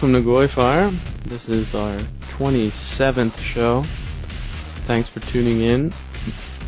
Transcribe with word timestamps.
welcome 0.00 0.12
to 0.12 0.20
GoyFire. 0.20 1.28
This 1.28 1.40
is 1.48 1.74
our 1.74 2.08
27th 2.38 3.52
show. 3.52 3.84
Thanks 4.86 5.08
for 5.12 5.18
tuning 5.32 5.60
in, 5.60 5.92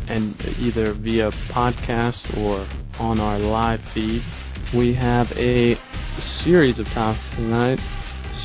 and 0.09 0.35
either 0.59 0.93
via 0.93 1.31
podcast 1.49 2.37
or 2.37 2.67
on 2.99 3.21
our 3.21 3.39
live 3.39 3.79
feed. 3.93 4.21
We 4.75 4.95
have 4.95 5.27
a 5.37 5.75
series 6.43 6.77
of 6.77 6.87
topics 6.87 7.23
tonight, 7.37 7.79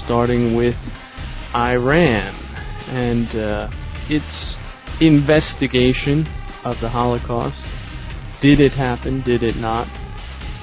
starting 0.04 0.54
with 0.54 0.76
Iran 1.52 2.36
and 2.88 3.28
uh, 3.34 3.68
its 4.08 5.00
investigation 5.00 6.28
of 6.64 6.76
the 6.80 6.90
Holocaust. 6.90 7.56
Did 8.40 8.60
it 8.60 8.74
happen? 8.74 9.24
Did 9.26 9.42
it 9.42 9.56
not? 9.56 9.88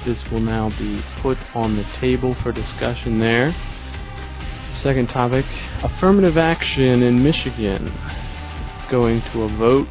This 0.06 0.16
will 0.32 0.40
now 0.40 0.70
be 0.70 1.02
put 1.20 1.36
on 1.54 1.76
the 1.76 1.84
table 2.00 2.34
for 2.42 2.52
discussion 2.52 3.20
there. 3.20 3.54
Second 4.84 5.08
topic 5.08 5.46
affirmative 5.82 6.36
action 6.36 7.02
in 7.02 7.22
Michigan. 7.22 7.90
Going 8.90 9.22
to 9.32 9.42
a 9.44 9.56
vote 9.56 9.88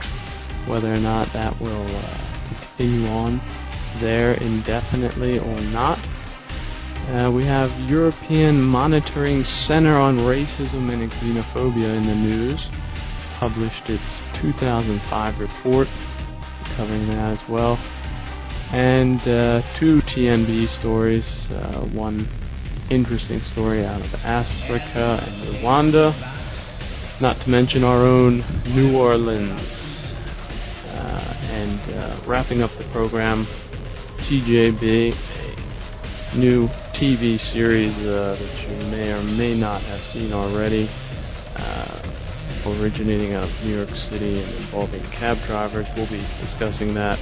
whether 0.67 0.94
or 0.94 1.00
not 1.00 1.34
that 1.34 1.59
will 1.59 1.98
uh, 1.98 2.78
continue 2.78 3.08
on 3.08 3.42
there 4.02 4.36
indefinitely 4.36 5.40
or 5.40 5.62
not. 5.62 5.98
Uh, 7.09 7.32
we 7.32 7.44
have 7.44 7.72
European 7.90 8.62
Monitoring 8.62 9.44
Center 9.67 9.98
on 9.98 10.17
Racism 10.17 10.94
and 10.94 11.12
Xenophobia 11.12 11.98
in 11.98 12.06
the 12.06 12.16
news. 12.16 12.60
Published 13.39 13.89
its 13.89 14.04
2005 14.42 15.39
report 15.39 15.88
covering 16.78 17.08
that 17.08 17.39
as 17.42 17.50
well 17.50 17.78
and 18.73 19.22
uh, 19.22 19.62
two 19.80 20.02
TNB 20.16 20.80
stories. 20.80 21.23
Uh, 21.52 21.82
one 21.94 22.28
interesting 22.89 23.42
story 23.52 23.86
out 23.86 24.02
of 24.02 24.14
Africa 24.14 25.26
and 25.26 25.58
Rwanda, 25.58 27.22
not 27.22 27.39
to 27.42 27.48
mention 27.48 27.84
our 27.84 28.06
own 28.06 28.39
New 28.76 28.95
Orleans. 28.98 29.62
Uh, 30.88 31.34
and 31.44 31.94
uh, 31.94 32.28
wrapping 32.28 32.61
up 32.61 32.72
the 32.78 32.86
program, 32.92 33.48
TJB, 34.30 35.11
a 36.34 36.38
new 36.38 36.67
TV 36.95 37.38
series 37.54 37.95
uh, 38.00 38.38
that 38.39 38.70
you 38.70 38.86
may 38.88 39.09
or 39.09 39.23
may 39.23 39.56
not 39.56 39.81
have 39.81 40.02
seen 40.14 40.31
already 40.31 40.88
uh, 41.56 42.04
originating 42.66 43.34
out 43.34 43.44
of 43.44 43.66
New 43.66 43.76
York 43.76 43.89
City 44.09 44.42
and 44.42 44.66
involving 44.66 45.02
cab 45.11 45.38
drivers. 45.48 45.86
We'll 45.95 46.09
be 46.09 46.26
discussing 46.45 46.94
that 46.95 47.17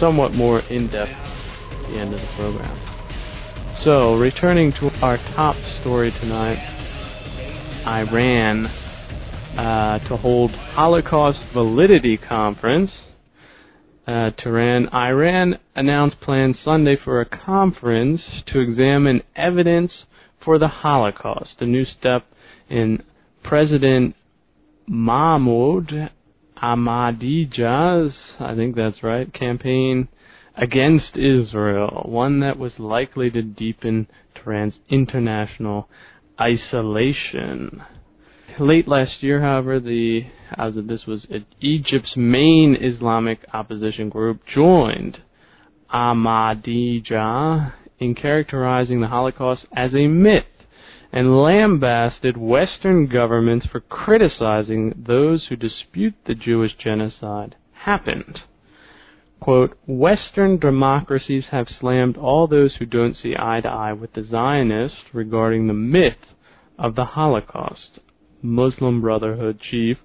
somewhat 0.00 0.32
more 0.32 0.60
in 0.60 0.90
depth 0.90 1.10
at 1.10 1.90
the 1.90 1.98
end 1.98 2.14
of 2.14 2.20
the 2.20 2.28
program. 2.36 2.91
So, 3.84 4.14
returning 4.14 4.72
to 4.78 4.90
our 5.02 5.16
top 5.34 5.56
story 5.80 6.12
tonight, 6.12 6.58
Iran 7.84 8.66
uh, 8.66 9.98
to 10.08 10.16
hold 10.16 10.52
Holocaust 10.52 11.40
Validity 11.52 12.16
Conference. 12.16 12.92
Uh, 14.06 14.30
Tehran, 14.38 14.88
Iran 14.94 15.58
announced 15.74 16.20
plans 16.20 16.54
Sunday 16.64 16.96
for 17.02 17.20
a 17.20 17.26
conference 17.26 18.20
to 18.52 18.60
examine 18.60 19.22
evidence 19.34 19.90
for 20.44 20.60
the 20.60 20.68
Holocaust, 20.68 21.54
a 21.58 21.66
new 21.66 21.84
step 21.84 22.24
in 22.70 23.02
President 23.42 24.14
Mahmoud 24.86 26.12
Ahmadinejad's, 26.62 28.14
I 28.38 28.54
think 28.54 28.76
that's 28.76 29.02
right, 29.02 29.32
campaign 29.34 30.06
against 30.56 31.16
Israel, 31.16 32.02
one 32.06 32.40
that 32.40 32.58
was 32.58 32.72
likely 32.78 33.30
to 33.30 33.42
deepen 33.42 34.06
Tehran's 34.34 34.74
international 34.88 35.88
isolation. 36.40 37.82
Late 38.58 38.86
last 38.86 39.22
year, 39.22 39.40
however, 39.40 39.80
the 39.80 40.26
as 40.58 40.74
this 40.76 41.06
was 41.06 41.26
Egypt's 41.60 42.16
main 42.16 42.76
Islamic 42.78 43.40
opposition 43.54 44.10
group 44.10 44.40
joined 44.52 45.18
Ahmadinejad 45.92 47.72
in 47.98 48.14
characterizing 48.14 49.00
the 49.00 49.08
Holocaust 49.08 49.64
as 49.74 49.94
a 49.94 50.06
myth 50.06 50.44
and 51.12 51.42
lambasted 51.42 52.36
Western 52.36 53.06
governments 53.06 53.66
for 53.70 53.80
criticizing 53.80 55.04
those 55.06 55.46
who 55.48 55.56
dispute 55.56 56.14
the 56.26 56.34
Jewish 56.34 56.72
genocide 56.76 57.54
happened. 57.72 58.40
Quote, 59.42 59.76
Western 59.88 60.60
democracies 60.60 61.46
have 61.50 61.66
slammed 61.80 62.16
all 62.16 62.46
those 62.46 62.76
who 62.78 62.86
don't 62.86 63.16
see 63.20 63.34
eye 63.36 63.60
to 63.60 63.68
eye 63.68 63.92
with 63.92 64.12
the 64.12 64.22
Zionists 64.22 64.98
regarding 65.12 65.66
the 65.66 65.74
myth 65.74 66.36
of 66.78 66.94
the 66.94 67.04
Holocaust. 67.04 67.98
Muslim 68.40 69.00
Brotherhood 69.00 69.58
chief 69.68 69.96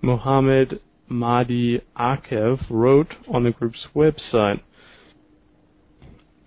Muhammad 0.00 0.78
Mahdi 1.08 1.80
Akif 1.98 2.60
wrote 2.70 3.14
on 3.28 3.42
the 3.42 3.50
group's 3.50 3.88
website. 3.96 4.60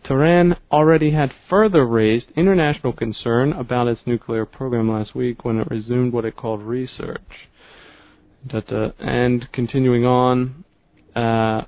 Tehran 0.06 0.56
already 0.72 1.12
had 1.12 1.34
further 1.50 1.86
raised 1.86 2.28
international 2.38 2.94
concern 2.94 3.52
about 3.52 3.90
its 3.90 4.00
nuclear 4.06 4.46
program 4.46 4.90
last 4.90 5.14
week 5.14 5.44
when 5.44 5.60
it 5.60 5.70
resumed 5.70 6.14
what 6.14 6.24
it 6.24 6.38
called 6.38 6.62
research. 6.64 7.50
And 8.50 9.52
continuing 9.52 10.06
on, 10.06 10.64
uh, 11.14 11.64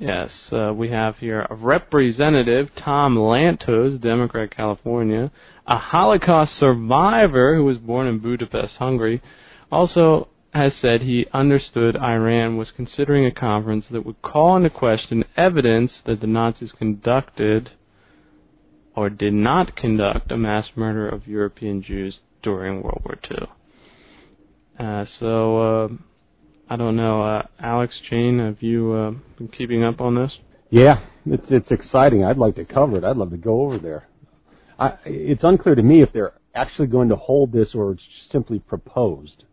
yes, 0.00 0.30
uh, 0.52 0.72
we 0.74 0.90
have 0.90 1.16
here 1.18 1.46
a 1.48 1.54
Representative 1.54 2.68
Tom 2.84 3.16
Lantos, 3.16 4.00
Democrat, 4.00 4.54
California, 4.54 5.30
a 5.66 5.78
Holocaust 5.78 6.52
survivor 6.58 7.56
who 7.56 7.64
was 7.64 7.78
born 7.78 8.06
in 8.06 8.18
Budapest, 8.18 8.74
Hungary, 8.78 9.22
also 9.70 10.28
has 10.52 10.72
said 10.80 11.02
he 11.02 11.26
understood 11.32 11.96
Iran 11.96 12.56
was 12.56 12.68
considering 12.76 13.26
a 13.26 13.32
conference 13.32 13.86
that 13.90 14.06
would 14.06 14.22
call 14.22 14.56
into 14.56 14.70
question 14.70 15.24
evidence 15.36 15.90
that 16.06 16.20
the 16.20 16.28
Nazis 16.28 16.70
conducted 16.78 17.70
or 18.94 19.10
did 19.10 19.32
not 19.32 19.74
conduct 19.76 20.30
a 20.30 20.36
mass 20.36 20.66
murder 20.76 21.08
of 21.08 21.26
European 21.26 21.82
Jews 21.82 22.20
during 22.42 22.82
World 22.82 23.02
War 23.04 23.18
II. 23.28 23.48
Uh, 24.78 25.04
so, 25.18 25.58
uh, 25.58 25.88
I 26.68 26.76
don't 26.76 26.96
know, 26.96 27.22
uh, 27.22 27.42
Alex 27.60 27.94
Jane, 28.08 28.38
have 28.38 28.62
you 28.62 28.92
uh, 28.92 29.10
been 29.36 29.48
keeping 29.48 29.84
up 29.84 30.00
on 30.00 30.14
this? 30.14 30.32
Yeah, 30.70 31.00
it's 31.26 31.44
it's 31.50 31.70
exciting. 31.70 32.24
I'd 32.24 32.38
like 32.38 32.56
to 32.56 32.64
cover 32.64 32.96
it. 32.96 33.04
I'd 33.04 33.16
love 33.16 33.30
to 33.30 33.36
go 33.36 33.62
over 33.62 33.78
there. 33.78 34.08
I, 34.78 34.94
it's 35.04 35.44
unclear 35.44 35.74
to 35.74 35.82
me 35.82 36.02
if 36.02 36.12
they're 36.12 36.32
actually 36.54 36.88
going 36.88 37.08
to 37.10 37.16
hold 37.16 37.52
this 37.52 37.68
or 37.74 37.92
it's 37.92 38.02
simply 38.32 38.58
proposed 38.58 39.44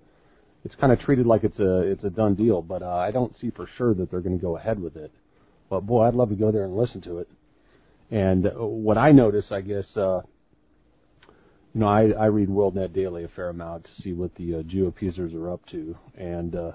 it's 0.63 0.75
kind 0.75 0.93
of 0.93 0.99
treated 0.99 1.25
like 1.25 1.43
it's 1.43 1.59
a 1.59 1.79
it's 1.79 2.03
a 2.03 2.09
done 2.09 2.35
deal, 2.35 2.61
but 2.61 2.81
uh, 2.83 2.95
I 2.95 3.11
don't 3.11 3.33
see 3.39 3.49
for 3.49 3.67
sure 3.77 3.93
that 3.95 4.11
they're 4.11 4.21
going 4.21 4.37
to 4.37 4.41
go 4.41 4.57
ahead 4.57 4.79
with 4.79 4.95
it. 4.95 5.11
But 5.69 5.81
boy, 5.81 6.03
I'd 6.03 6.13
love 6.13 6.29
to 6.29 6.35
go 6.35 6.51
there 6.51 6.65
and 6.65 6.75
listen 6.75 7.01
to 7.01 7.19
it. 7.19 7.29
And 8.11 8.47
uh, 8.47 8.51
what 8.51 8.97
I 8.97 9.11
notice, 9.11 9.45
I 9.51 9.61
guess, 9.61 9.85
uh, 9.95 10.21
you 11.73 11.79
know, 11.79 11.87
I, 11.87 12.09
I 12.09 12.25
read 12.25 12.49
WorldNet 12.49 12.93
Daily 12.93 13.23
a 13.23 13.29
fair 13.29 13.49
amount 13.49 13.85
to 13.85 14.01
see 14.01 14.13
what 14.13 14.35
the 14.35 14.55
uh, 14.55 14.87
appeasers 14.87 15.33
are 15.33 15.51
up 15.51 15.65
to, 15.71 15.95
and 16.15 16.55
uh, 16.55 16.71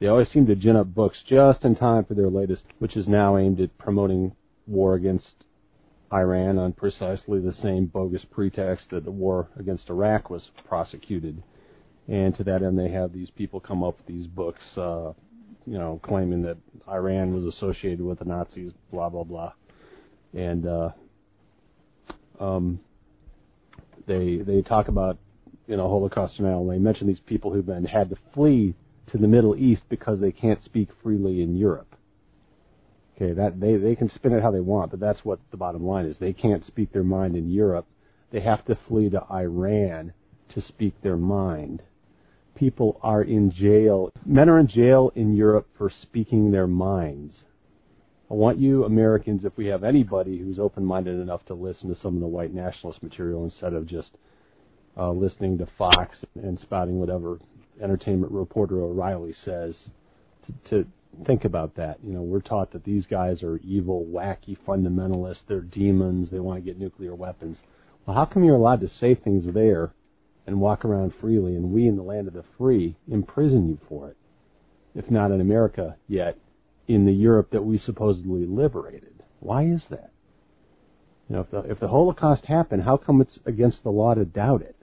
they 0.00 0.06
always 0.06 0.28
seem 0.32 0.46
to 0.46 0.56
gin 0.56 0.76
up 0.76 0.94
books 0.94 1.18
just 1.28 1.64
in 1.64 1.76
time 1.76 2.04
for 2.04 2.14
their 2.14 2.30
latest, 2.30 2.62
which 2.78 2.96
is 2.96 3.06
now 3.06 3.36
aimed 3.36 3.60
at 3.60 3.76
promoting 3.78 4.32
war 4.66 4.94
against 4.94 5.44
Iran 6.12 6.58
on 6.58 6.72
precisely 6.72 7.38
the 7.40 7.54
same 7.62 7.86
bogus 7.86 8.24
pretext 8.30 8.86
that 8.90 9.04
the 9.04 9.10
war 9.10 9.48
against 9.58 9.88
Iraq 9.88 10.30
was 10.30 10.42
prosecuted 10.66 11.42
and 12.10 12.36
to 12.36 12.44
that 12.44 12.62
end, 12.62 12.76
they 12.76 12.90
have 12.90 13.12
these 13.12 13.30
people 13.30 13.60
come 13.60 13.84
up 13.84 13.96
with 13.98 14.06
these 14.06 14.26
books, 14.26 14.62
uh, 14.76 15.12
you 15.64 15.78
know, 15.78 16.00
claiming 16.02 16.42
that 16.42 16.56
Iran 16.88 17.32
was 17.32 17.54
associated 17.54 18.00
with 18.00 18.18
the 18.18 18.24
Nazis, 18.24 18.72
blah 18.90 19.08
blah 19.08 19.22
blah, 19.22 19.52
and 20.34 20.66
uh, 20.66 20.90
um, 22.40 22.80
they 24.08 24.38
they 24.38 24.60
talk 24.62 24.88
about 24.88 25.18
you 25.68 25.76
know 25.76 25.88
Holocaust 25.88 26.36
denial. 26.36 26.66
They 26.66 26.78
mention 26.78 27.06
these 27.06 27.20
people 27.26 27.52
who've 27.52 27.64
been 27.64 27.84
had 27.84 28.10
to 28.10 28.16
flee 28.34 28.74
to 29.12 29.18
the 29.18 29.28
Middle 29.28 29.56
East 29.56 29.82
because 29.88 30.20
they 30.20 30.32
can't 30.32 30.64
speak 30.64 30.88
freely 31.02 31.42
in 31.42 31.56
Europe. 31.56 31.94
Okay, 33.16 33.32
that 33.32 33.60
they 33.60 33.76
they 33.76 33.94
can 33.94 34.10
spin 34.14 34.32
it 34.32 34.42
how 34.42 34.50
they 34.50 34.60
want, 34.60 34.90
but 34.90 35.00
that's 35.00 35.24
what 35.24 35.40
the 35.50 35.56
bottom 35.56 35.84
line 35.84 36.06
is. 36.06 36.16
They 36.18 36.32
can't 36.32 36.66
speak 36.66 36.92
their 36.92 37.04
mind 37.04 37.36
in 37.36 37.50
Europe. 37.50 37.86
They 38.30 38.40
have 38.40 38.64
to 38.66 38.78
flee 38.88 39.10
to 39.10 39.22
Iran 39.30 40.12
to 40.54 40.62
speak 40.62 40.94
their 41.02 41.16
mind 41.16 41.82
people 42.60 43.00
are 43.02 43.22
in 43.22 43.50
jail. 43.50 44.12
Men 44.26 44.50
are 44.50 44.58
in 44.58 44.68
jail 44.68 45.10
in 45.14 45.34
Europe 45.34 45.66
for 45.76 45.90
speaking 46.02 46.50
their 46.50 46.66
minds. 46.66 47.34
I 48.30 48.34
want 48.34 48.58
you 48.58 48.84
Americans, 48.84 49.44
if 49.44 49.56
we 49.56 49.66
have 49.66 49.82
anybody 49.82 50.38
who's 50.38 50.58
open-minded 50.58 51.18
enough 51.18 51.44
to 51.46 51.54
listen 51.54 51.88
to 51.88 52.00
some 52.00 52.14
of 52.14 52.20
the 52.20 52.28
white 52.28 52.54
nationalist 52.54 53.02
material 53.02 53.44
instead 53.44 53.72
of 53.72 53.86
just 53.86 54.10
uh, 54.96 55.10
listening 55.10 55.58
to 55.58 55.68
Fox 55.78 56.16
and 56.34 56.58
spouting 56.60 57.00
whatever 57.00 57.40
entertainment 57.82 58.32
reporter 58.32 58.80
O'Reilly 58.80 59.34
says, 59.44 59.74
to, 60.46 60.70
to 60.70 60.88
think 61.26 61.44
about 61.44 61.76
that. 61.76 61.98
You 62.02 62.12
know, 62.12 62.22
we're 62.22 62.40
taught 62.40 62.72
that 62.72 62.84
these 62.84 63.04
guys 63.06 63.42
are 63.42 63.58
evil, 63.58 64.06
wacky 64.10 64.56
fundamentalists. 64.66 65.40
They're 65.48 65.60
demons. 65.60 66.28
They 66.30 66.40
want 66.40 66.62
to 66.62 66.68
get 66.68 66.78
nuclear 66.78 67.14
weapons. 67.14 67.56
Well, 68.06 68.16
how 68.16 68.24
come 68.24 68.44
you're 68.44 68.56
allowed 68.56 68.80
to 68.80 68.90
say 69.00 69.14
things 69.14 69.44
there 69.52 69.92
and 70.46 70.60
walk 70.60 70.84
around 70.84 71.12
freely, 71.20 71.54
and 71.54 71.72
we 71.72 71.86
in 71.86 71.96
the 71.96 72.02
land 72.02 72.26
of 72.26 72.34
the 72.34 72.44
free 72.58 72.96
imprison 73.08 73.68
you 73.68 73.78
for 73.88 74.08
it. 74.08 74.16
If 74.94 75.10
not 75.10 75.30
in 75.30 75.40
America 75.40 75.96
yet, 76.08 76.36
in 76.88 77.06
the 77.06 77.12
Europe 77.12 77.50
that 77.52 77.62
we 77.62 77.78
supposedly 77.78 78.46
liberated. 78.46 79.22
Why 79.38 79.64
is 79.64 79.82
that? 79.90 80.10
You 81.28 81.36
know, 81.36 81.42
if 81.42 81.50
the, 81.50 81.58
if 81.70 81.78
the 81.78 81.88
Holocaust 81.88 82.46
happened, 82.46 82.82
how 82.82 82.96
come 82.96 83.20
it's 83.20 83.38
against 83.46 83.84
the 83.84 83.90
law 83.90 84.14
to 84.14 84.24
doubt 84.24 84.62
it? 84.62 84.76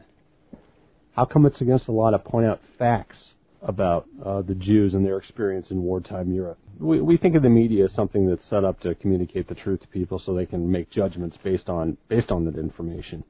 How 1.17 1.25
come 1.25 1.47
it's 1.47 1.59
against 1.61 1.87
the 1.87 1.93
law 1.93 2.11
to 2.11 2.19
point 2.19 2.45
out 2.45 2.61
facts 2.77 3.17
about 3.63 4.05
uh, 4.23 4.43
the 4.43 4.53
Jews 4.53 4.93
and 4.93 5.03
their 5.03 5.17
experience 5.17 5.65
in 5.71 5.81
wartime 5.81 6.31
Europe? 6.31 6.59
We, 6.79 7.01
we 7.01 7.17
think 7.17 7.35
of 7.35 7.41
the 7.41 7.49
media 7.49 7.85
as 7.85 7.91
something 7.95 8.29
that's 8.29 8.47
set 8.51 8.63
up 8.63 8.79
to 8.81 8.93
communicate 8.93 9.49
the 9.49 9.55
truth 9.55 9.81
to 9.81 9.87
people 9.87 10.21
so 10.23 10.35
they 10.35 10.45
can 10.45 10.71
make 10.71 10.91
judgments 10.91 11.35
based 11.43 11.69
on 11.69 11.97
based 12.07 12.29
on 12.29 12.45
that 12.45 12.55
information. 12.55 13.23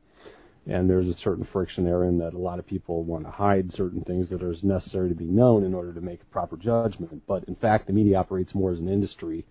And 0.65 0.89
there's 0.89 1.07
a 1.07 1.17
certain 1.23 1.47
friction 1.53 1.85
there 1.85 2.03
in 2.03 2.17
that 2.17 2.33
a 2.33 2.37
lot 2.37 2.59
of 2.59 2.67
people 2.67 3.05
want 3.05 3.23
to 3.23 3.31
hide 3.31 3.71
certain 3.77 4.01
things 4.01 4.27
that 4.31 4.43
are 4.43 4.53
necessary 4.63 5.07
to 5.07 5.15
be 5.15 5.23
known 5.23 5.63
in 5.63 5.73
order 5.73 5.93
to 5.93 6.01
make 6.01 6.21
a 6.21 6.25
proper 6.25 6.57
judgment. 6.57 7.23
But 7.25 7.45
in 7.45 7.55
fact, 7.55 7.87
the 7.87 7.93
media 7.93 8.17
operates 8.17 8.53
more 8.53 8.73
as 8.73 8.79
an 8.79 8.89
industry 8.89 9.45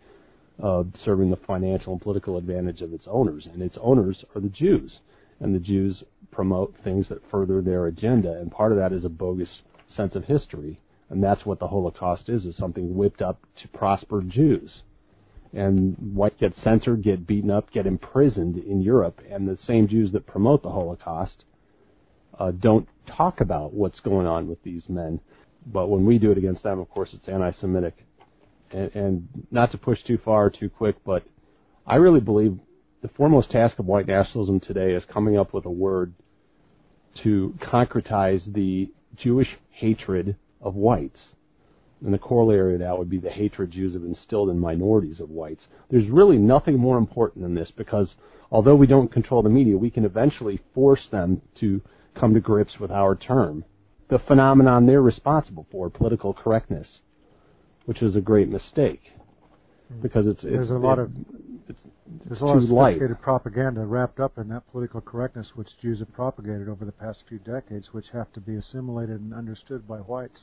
uh, 0.63 0.83
serving 1.07 1.31
the 1.31 1.39
financial 1.47 1.95
and 1.95 2.03
political 2.03 2.37
advantage 2.37 2.83
of 2.83 2.93
its 2.93 3.05
owners, 3.07 3.49
and 3.51 3.63
its 3.63 3.79
owners 3.81 4.23
are 4.35 4.43
the 4.43 4.51
Jews, 4.51 4.93
and 5.41 5.55
the 5.55 5.59
Jews 5.59 6.03
promote 6.37 6.75
things 6.85 7.07
that 7.09 7.29
further 7.31 7.63
their 7.63 7.87
agenda, 7.87 8.31
and 8.31 8.53
part 8.53 8.71
of 8.71 8.77
that 8.77 8.93
is 8.93 9.07
a 9.07 9.09
bogus 9.09 9.49
sense 9.97 10.15
of 10.15 10.25
history, 10.25 10.79
and 11.09 11.25
that's 11.25 11.47
what 11.47 11.59
the 11.59 11.69
Holocaust 11.69 12.29
is: 12.29 12.45
is 12.45 12.55
something 12.59 12.95
whipped 12.95 13.23
up 13.23 13.41
to 13.63 13.69
prosper 13.69 14.21
Jews, 14.21 14.83
and 15.55 15.97
white 16.15 16.39
get 16.39 16.53
censored, 16.63 17.03
get 17.03 17.27
beaten 17.27 17.51
up, 17.51 17.73
get 17.73 17.87
imprisoned 17.87 18.59
in 18.59 18.83
Europe, 18.83 19.23
and 19.31 19.49
the 19.49 19.59
same 19.67 19.89
Jews 19.89 20.13
that 20.13 20.27
promote 20.27 20.63
the 20.63 20.71
Holocaust 20.71 21.45
uh, 22.39 22.51
don't 22.51 22.87
talk 23.07 23.41
about 23.41 23.73
what's 23.73 24.01
going 24.01 24.27
on 24.27 24.47
with 24.47 24.63
these 24.63 24.83
men. 24.91 25.21
But 25.67 25.89
when 25.89 26.05
we 26.05 26.19
do 26.19 26.31
it 26.31 26.39
against 26.39 26.63
them, 26.63 26.79
of 26.79 26.91
course, 26.91 27.09
it's 27.15 27.29
anti-Semitic 27.29 27.95
and, 28.71 28.95
and 28.95 29.29
not 29.51 29.73
to 29.73 29.79
push 29.79 29.99
too 30.07 30.19
far 30.23 30.51
too 30.51 30.69
quick, 30.69 30.97
but 31.05 31.25
I 31.87 31.97
really 31.97 32.21
believe 32.21 32.59
the 33.01 33.09
foremost 33.09 33.51
task 33.51 33.79
of 33.79 33.87
white 33.87 34.07
nationalism 34.07 34.61
today 34.61 34.93
is 34.93 35.03
coming 35.13 35.39
up 35.39 35.55
with 35.55 35.65
a 35.65 35.71
word 35.71 36.13
to 37.23 37.55
concretize 37.61 38.41
the 38.53 38.91
Jewish 39.17 39.49
hatred 39.71 40.37
of 40.61 40.75
whites. 40.75 41.19
And 42.05 42.13
the 42.13 42.19
corollary 42.19 42.75
of 42.75 42.81
that 42.81 42.99
would 42.99 43.09
be 43.09 43.19
the 43.19 43.31
hatred 43.31 43.71
Jews 43.71 43.95
have 43.95 44.05
instilled 44.05 44.51
in 44.51 44.59
minorities 44.59 45.21
of 45.21 45.31
whites. 45.31 45.63
There's 45.91 46.09
really 46.11 46.37
nothing 46.37 46.79
more 46.79 46.99
important 46.99 47.43
than 47.43 47.55
this 47.55 47.71
because 47.77 48.09
although 48.51 48.77
we 48.77 48.87
don't 48.87 49.13
control 49.13 49.43
the 49.43 49.49
media, 49.49 49.79
we 49.79 49.91
can 49.91 50.05
eventually 50.05 50.61
force 50.75 51.09
them 51.11 51.41
to 51.61 51.81
come 52.19 52.35
to 52.35 52.41
grips 52.41 52.79
with 52.79 52.91
our 52.91 53.17
term. 53.17 53.65
The 54.09 54.19
phenomenon 54.19 54.87
they're 54.87 55.03
responsible 55.03 55.67
for, 55.71 55.89
political 55.91 56.35
correctness 56.35 56.87
which 57.87 58.03
is 58.03 58.15
a 58.15 58.21
great 58.21 58.49
mistake 58.49 59.01
because 60.03 60.27
it's, 60.27 60.43
it's 60.43 60.53
there's 60.53 60.71
a 60.71 60.75
lot 60.75 60.99
it, 60.99 61.03
of 61.03 61.11
there's 62.25 62.41
a 62.41 62.45
lot 62.45 62.57
of 62.59 62.69
sophisticated 62.69 63.21
propaganda 63.21 63.85
wrapped 63.85 64.21
up 64.21 64.39
in 64.39 64.49
that 64.49 64.71
political 64.71 65.01
correctness 65.01 65.49
which 65.55 65.69
Jews 65.81 65.99
have 65.99 66.13
propagated 66.13 66.69
over 66.69 66.85
the 66.85 66.93
past 66.93 67.25
few 67.29 67.39
decades, 67.39 67.89
which 67.93 68.07
have 68.13 68.33
to 68.35 68.41
be 68.41 68.57
assimilated 68.57 69.21
and 69.21 69.35
understood 69.35 69.87
by 69.89 69.99
whites, 69.99 70.41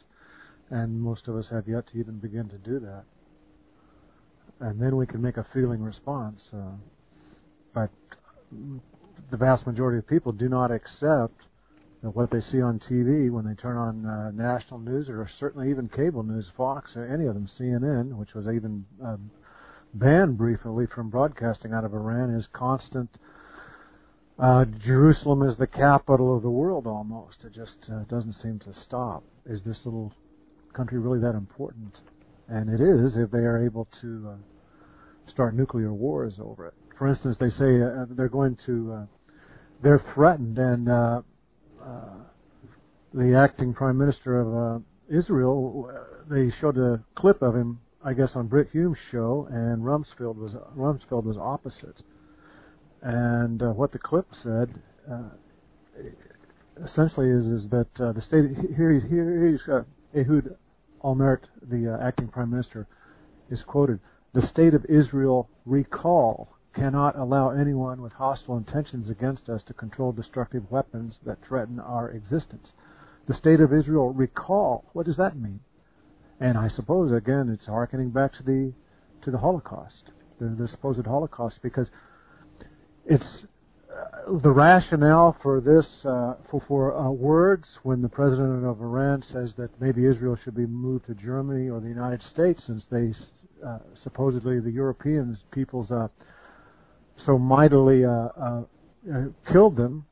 and 0.69 0.99
most 0.99 1.27
of 1.27 1.35
us 1.35 1.45
have 1.51 1.67
yet 1.67 1.87
to 1.91 1.97
even 1.97 2.19
begin 2.19 2.49
to 2.49 2.57
do 2.57 2.79
that. 2.79 3.03
And 4.59 4.81
then 4.81 4.95
we 4.95 5.05
can 5.05 5.21
make 5.21 5.37
a 5.37 5.45
feeling 5.53 5.81
response, 5.81 6.41
uh, 6.53 6.71
but 7.73 7.89
the 9.31 9.37
vast 9.37 9.65
majority 9.65 9.97
of 9.97 10.07
people 10.07 10.31
do 10.31 10.49
not 10.49 10.71
accept 10.71 11.41
what 12.01 12.29
they 12.31 12.41
see 12.51 12.61
on 12.61 12.81
TV 12.89 13.31
when 13.31 13.45
they 13.45 13.53
turn 13.53 13.77
on 13.77 14.05
uh, 14.05 14.31
national 14.31 14.79
news 14.79 15.07
or 15.07 15.29
certainly 15.39 15.69
even 15.69 15.87
cable 15.87 16.21
news, 16.21 16.45
Fox 16.57 16.91
or 16.97 17.07
any 17.07 17.25
of 17.27 17.33
them, 17.33 17.49
CNN, 17.57 18.13
which 18.17 18.33
was 18.33 18.45
even 18.47 18.85
uh, 19.03 19.15
banned 19.93 20.37
briefly 20.37 20.85
from 20.93 21.09
broadcasting 21.09 21.73
out 21.73 21.85
of 21.85 21.93
Iran, 21.93 22.35
is 22.35 22.45
constant. 22.53 23.09
Uh, 24.39 24.65
Jerusalem 24.83 25.43
is 25.43 25.57
the 25.57 25.67
capital 25.67 26.35
of 26.35 26.41
the 26.41 26.49
world 26.49 26.87
almost. 26.87 27.37
It 27.45 27.53
just 27.53 27.77
uh, 27.91 28.03
doesn't 28.09 28.35
seem 28.41 28.59
to 28.59 28.73
stop. 28.85 29.23
Is 29.45 29.61
this 29.65 29.77
little 29.85 30.11
country 30.73 30.99
really 30.99 31.19
that 31.19 31.35
important? 31.35 31.97
And 32.47 32.69
it 32.69 32.81
is 32.81 33.13
if 33.15 33.31
they 33.31 33.45
are 33.45 33.63
able 33.63 33.87
to 34.01 34.29
uh, 34.31 35.31
start 35.31 35.55
nuclear 35.55 35.93
wars 35.93 36.33
over 36.39 36.67
it. 36.67 36.73
For 36.97 37.07
instance, 37.07 37.37
they 37.39 37.49
say 37.51 37.81
uh, 37.81 38.05
they're 38.09 38.29
going 38.29 38.57
to, 38.65 38.93
uh, 38.93 39.05
they're 39.81 40.03
threatened, 40.13 40.57
and 40.57 40.89
uh, 40.89 41.21
the 43.13 43.35
acting 43.35 43.73
prime 43.73 43.97
minister 43.97 44.39
of 44.39 44.81
uh, 44.81 45.15
Israel, 45.15 45.91
they 46.29 46.51
showed 46.59 46.77
a 46.77 47.03
clip 47.15 47.41
of 47.41 47.55
him, 47.55 47.79
I 48.05 48.13
guess, 48.13 48.31
on 48.35 48.47
Brit 48.47 48.67
Hume's 48.73 48.97
show, 49.11 49.47
and 49.49 49.81
Rumsfeld 49.81 50.35
was 50.35 50.53
Rumsfeld 50.77 51.23
was 51.23 51.37
opposite. 51.37 52.01
And 53.01 53.61
uh, 53.61 53.67
what 53.67 53.93
the 53.93 53.99
clip 53.99 54.27
said, 54.43 54.73
uh, 55.09 55.29
essentially, 56.85 57.29
is 57.29 57.45
is 57.45 57.69
that 57.69 57.87
uh, 57.99 58.11
the 58.11 58.21
state 58.21 58.45
here 58.75 58.99
here 58.99 59.47
he's 59.47 59.61
uh, 59.69 59.83
Ehud 60.13 60.57
Olmert, 61.01 61.43
the 61.61 61.93
uh, 61.93 62.05
acting 62.05 62.27
prime 62.27 62.49
minister, 62.51 62.87
is 63.49 63.59
quoted: 63.65 63.99
"The 64.33 64.47
state 64.47 64.73
of 64.73 64.85
Israel 64.85 65.49
recall 65.65 66.49
cannot 66.75 67.17
allow 67.17 67.51
anyone 67.51 68.01
with 68.01 68.13
hostile 68.13 68.57
intentions 68.57 69.09
against 69.09 69.47
us 69.47 69.61
to 69.67 69.73
control 69.73 70.11
destructive 70.11 70.69
weapons 70.71 71.13
that 71.25 71.37
threaten 71.47 71.79
our 71.79 72.09
existence. 72.11 72.67
The 73.27 73.35
state 73.35 73.61
of 73.61 73.71
Israel 73.71 74.11
recall. 74.11 74.85
What 74.91 75.05
does 75.05 75.17
that 75.17 75.37
mean? 75.37 75.61
And 76.39 76.57
I 76.57 76.69
suppose 76.75 77.11
again 77.11 77.49
it's 77.53 77.67
harkening 77.67 78.09
back 78.09 78.33
to 78.37 78.43
the 78.43 78.73
to 79.23 79.31
the 79.31 79.37
Holocaust, 79.37 80.11
the, 80.39 80.47
the 80.47 80.67
supposed 80.67 81.05
Holocaust, 81.05 81.59
because 81.61 81.87
it's 83.05 83.23
uh, 83.89 84.39
the 84.41 84.49
rationale 84.49 85.35
for 85.41 85.61
this 85.61 85.85
uh, 86.05 86.35
for 86.49 86.61
for 86.67 86.97
uh, 86.97 87.09
words 87.09 87.65
when 87.83 88.01
the 88.01 88.09
president 88.09 88.65
of 88.65 88.81
Iran 88.81 89.23
says 89.31 89.51
that 89.57 89.69
maybe 89.79 90.05
Israel 90.05 90.37
should 90.43 90.55
be 90.55 90.65
moved 90.65 91.05
to 91.05 91.13
Germany 91.13 91.69
or 91.69 91.79
the 91.79 91.87
United 91.89 92.21
States 92.31 92.61
since 92.65 92.83
they 92.91 93.13
uh, 93.65 93.79
supposedly 94.03 94.59
the 94.59 94.71
Europeans 94.71 95.37
peoples 95.51 95.89
uh, 95.91 96.07
so 97.25 97.37
mightily 97.37 98.03
uh, 98.03 98.61
killed 99.51 99.77
them. 99.77 100.05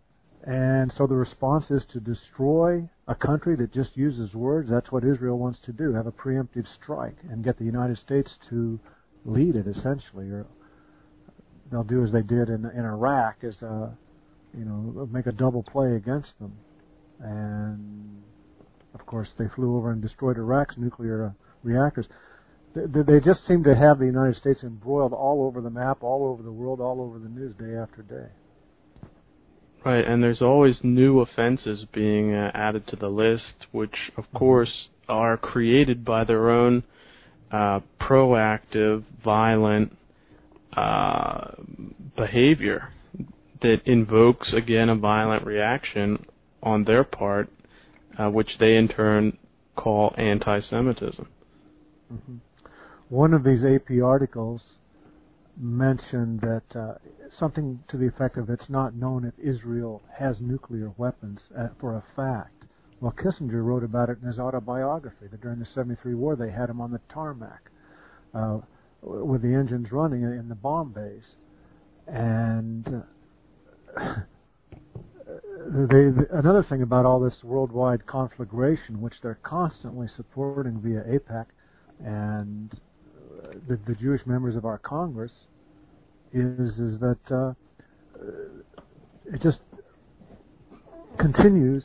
And 0.43 0.91
so 0.97 1.05
the 1.05 1.15
response 1.15 1.65
is 1.69 1.83
to 1.93 1.99
destroy 1.99 2.89
a 3.11 3.15
country 3.15 3.55
that 3.57 3.73
just 3.73 3.89
uses 3.95 4.33
words. 4.33 4.69
That's 4.69 4.91
what 4.91 5.03
Israel 5.03 5.37
wants 5.37 5.59
to 5.65 5.73
do: 5.73 5.93
have 5.93 6.07
a 6.07 6.11
preemptive 6.11 6.65
strike 6.81 7.17
and 7.29 7.43
get 7.43 7.59
the 7.59 7.65
United 7.65 7.97
States 7.97 8.29
to 8.49 8.79
lead 9.25 9.55
it, 9.55 9.67
essentially, 9.67 10.29
or 10.29 10.45
they'll 11.71 11.83
do 11.83 12.03
as 12.03 12.11
they 12.11 12.21
did 12.21 12.49
in 12.49 12.65
in 12.65 12.85
Iraq, 12.85 13.35
is 13.43 13.55
uh, 13.61 13.89
you 14.57 14.65
know 14.65 15.07
make 15.11 15.27
a 15.27 15.31
double 15.31 15.63
play 15.63 15.95
against 15.95 16.31
them. 16.39 16.53
And 17.19 18.23
of 18.93 19.05
course, 19.05 19.29
they 19.37 19.45
flew 19.55 19.75
over 19.77 19.91
and 19.91 20.01
destroyed 20.01 20.37
Iraq's 20.37 20.75
nuclear 20.77 21.25
uh, 21.25 21.31
reactors 21.63 22.07
they 22.73 23.19
just 23.19 23.45
seem 23.47 23.63
to 23.63 23.75
have 23.75 23.99
the 23.99 24.05
United 24.05 24.37
States 24.37 24.63
embroiled 24.63 25.13
all 25.13 25.43
over 25.43 25.59
the 25.59 25.69
map, 25.69 26.03
all 26.03 26.25
over 26.25 26.41
the 26.41 26.51
world, 26.51 26.79
all 26.79 27.01
over 27.01 27.19
the 27.19 27.27
news 27.27 27.53
day 27.55 27.75
after 27.75 28.01
day. 28.01 28.31
Right, 29.83 30.05
and 30.05 30.21
there's 30.21 30.41
always 30.43 30.75
new 30.83 31.21
offenses 31.21 31.85
being 31.91 32.35
uh, 32.35 32.51
added 32.53 32.85
to 32.87 32.95
the 32.95 33.07
list, 33.07 33.65
which, 33.71 33.95
of 34.15 34.25
mm-hmm. 34.25 34.37
course, 34.37 34.89
are 35.09 35.37
created 35.37 36.05
by 36.05 36.23
their 36.23 36.51
own 36.51 36.83
uh, 37.51 37.79
proactive, 37.99 39.03
violent 39.23 39.97
uh, 40.77 41.51
behavior 42.15 42.93
that 43.61 43.77
invokes, 43.85 44.53
again, 44.53 44.89
a 44.89 44.95
violent 44.95 45.45
reaction 45.45 46.25
on 46.61 46.83
their 46.83 47.03
part, 47.03 47.49
uh, 48.19 48.29
which 48.29 48.49
they 48.59 48.75
in 48.75 48.87
turn 48.87 49.37
call 49.75 50.13
anti 50.17 50.59
Semitism. 50.69 51.27
Mm-hmm. 52.13 52.35
One 53.09 53.33
of 53.33 53.43
these 53.43 53.63
AP 53.63 54.01
articles 54.03 54.61
mentioned 55.57 56.41
that 56.41 56.79
uh, 56.79 56.93
something 57.37 57.83
to 57.89 57.97
the 57.97 58.07
effect 58.07 58.37
of 58.37 58.49
it's 58.49 58.69
not 58.69 58.95
known 58.95 59.25
if 59.25 59.33
Israel 59.39 60.01
has 60.17 60.37
nuclear 60.39 60.91
weapons 60.97 61.39
uh, 61.57 61.67
for 61.79 61.95
a 61.95 62.03
fact. 62.15 62.65
Well, 62.99 63.13
Kissinger 63.13 63.63
wrote 63.63 63.83
about 63.83 64.09
it 64.09 64.19
in 64.21 64.27
his 64.27 64.37
autobiography 64.37 65.27
that 65.31 65.41
during 65.41 65.59
the 65.59 65.67
73 65.73 66.13
war 66.13 66.35
they 66.35 66.51
had 66.51 66.69
him 66.69 66.79
on 66.79 66.91
the 66.91 67.01
tarmac 67.11 67.71
uh, 68.33 68.59
with 69.01 69.41
the 69.41 69.53
engines 69.53 69.91
running 69.91 70.21
in 70.21 70.47
the 70.49 70.55
bomb 70.55 70.91
bays. 70.91 71.23
And 72.07 73.03
uh, 73.97 74.15
they, 75.67 76.11
another 76.31 76.65
thing 76.67 76.81
about 76.81 77.05
all 77.05 77.19
this 77.19 77.43
worldwide 77.43 78.05
conflagration, 78.05 79.01
which 79.01 79.15
they're 79.21 79.39
constantly 79.41 80.07
supporting 80.15 80.79
via 80.79 81.01
AIPAC 81.01 81.45
and 82.03 82.79
the, 83.67 83.79
the 83.87 83.95
Jewish 83.95 84.25
members 84.25 84.55
of 84.55 84.65
our 84.65 84.77
Congress 84.77 85.31
is 86.33 86.69
is 86.79 86.99
that 86.99 87.17
uh, 87.29 87.53
it 89.25 89.41
just 89.41 89.59
continues 91.19 91.83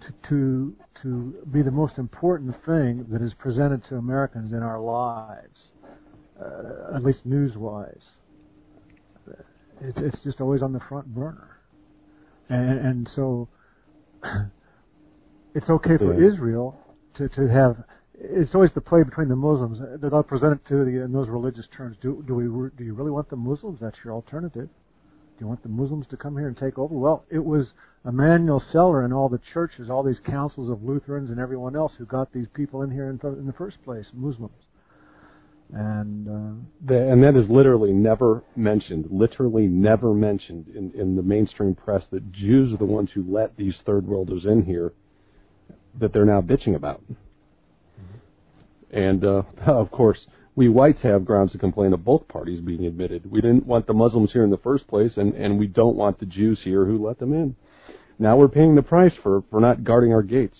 to, 0.00 0.12
to 0.28 0.76
to 1.02 1.34
be 1.52 1.62
the 1.62 1.70
most 1.70 1.98
important 1.98 2.54
thing 2.64 3.06
that 3.10 3.22
is 3.22 3.32
presented 3.38 3.82
to 3.88 3.96
Americans 3.96 4.52
in 4.52 4.62
our 4.62 4.80
lives, 4.80 5.70
uh, 6.40 6.94
at 6.96 7.04
least 7.04 7.18
news-wise. 7.24 7.94
It's 9.80 9.98
it's 9.98 10.18
just 10.24 10.40
always 10.40 10.62
on 10.62 10.72
the 10.72 10.80
front 10.88 11.06
burner, 11.14 11.58
and 12.48 12.78
and 12.78 13.10
so 13.14 13.48
it's 15.54 15.68
okay 15.68 15.98
for 15.98 16.18
yeah. 16.18 16.32
Israel 16.32 16.78
to 17.16 17.28
to 17.28 17.48
have. 17.48 17.76
It's 18.18 18.54
always 18.54 18.70
the 18.74 18.80
play 18.80 19.02
between 19.02 19.28
the 19.28 19.36
Muslims 19.36 19.78
that 20.00 20.12
I'll 20.12 20.22
present 20.22 20.54
it 20.54 20.68
to 20.68 20.84
the, 20.84 21.04
in 21.04 21.12
those 21.12 21.28
religious 21.28 21.66
terms. 21.76 21.96
Do 22.00 22.24
do 22.26 22.34
we 22.34 22.44
do 22.44 22.84
you 22.84 22.94
really 22.94 23.10
want 23.10 23.28
the 23.28 23.36
Muslims? 23.36 23.78
That's 23.80 23.96
your 24.04 24.14
alternative. 24.14 24.68
Do 24.68 25.44
you 25.44 25.48
want 25.48 25.62
the 25.62 25.68
Muslims 25.68 26.06
to 26.10 26.16
come 26.16 26.36
here 26.38 26.48
and 26.48 26.56
take 26.56 26.78
over? 26.78 26.94
Well, 26.94 27.24
it 27.30 27.44
was 27.44 27.66
Emanuel 28.06 28.62
Celler 28.72 29.04
and 29.04 29.12
all 29.12 29.28
the 29.28 29.40
churches, 29.52 29.90
all 29.90 30.02
these 30.02 30.20
councils 30.24 30.70
of 30.70 30.82
Lutherans 30.82 31.28
and 31.28 31.38
everyone 31.38 31.76
else 31.76 31.92
who 31.98 32.06
got 32.06 32.32
these 32.32 32.46
people 32.54 32.80
in 32.82 32.90
here 32.90 33.10
in, 33.10 33.20
in 33.38 33.46
the 33.46 33.52
first 33.52 33.76
place, 33.84 34.06
Muslims. 34.14 34.54
And 35.74 36.28
uh, 36.28 36.64
the, 36.86 37.10
and 37.10 37.22
that 37.24 37.36
is 37.36 37.50
literally 37.50 37.92
never 37.92 38.44
mentioned, 38.54 39.08
literally 39.10 39.66
never 39.66 40.14
mentioned 40.14 40.68
in, 40.68 40.92
in 40.98 41.16
the 41.16 41.22
mainstream 41.22 41.74
press 41.74 42.04
that 42.12 42.32
Jews 42.32 42.72
are 42.72 42.78
the 42.78 42.84
ones 42.86 43.10
who 43.12 43.24
let 43.28 43.56
these 43.56 43.74
third 43.84 44.06
worlders 44.06 44.44
in 44.46 44.62
here 44.62 44.92
that 45.98 46.12
they're 46.12 46.24
now 46.24 46.40
bitching 46.40 46.76
about. 46.76 47.02
And 48.90 49.24
uh, 49.24 49.42
of 49.66 49.90
course, 49.90 50.18
we 50.54 50.68
whites 50.68 51.02
have 51.02 51.24
grounds 51.24 51.52
to 51.52 51.58
complain 51.58 51.92
of 51.92 52.04
both 52.04 52.26
parties 52.28 52.60
being 52.60 52.86
admitted. 52.86 53.30
We 53.30 53.40
didn't 53.40 53.66
want 53.66 53.86
the 53.86 53.92
Muslims 53.92 54.32
here 54.32 54.44
in 54.44 54.50
the 54.50 54.56
first 54.56 54.86
place, 54.88 55.12
and, 55.16 55.34
and 55.34 55.58
we 55.58 55.66
don't 55.66 55.96
want 55.96 56.18
the 56.18 56.26
Jews 56.26 56.60
here 56.64 56.86
who 56.86 57.04
let 57.04 57.18
them 57.18 57.34
in. 57.34 57.54
Now 58.18 58.36
we're 58.36 58.48
paying 58.48 58.74
the 58.74 58.82
price 58.82 59.12
for, 59.22 59.44
for 59.50 59.60
not 59.60 59.84
guarding 59.84 60.12
our 60.12 60.22
gates. 60.22 60.56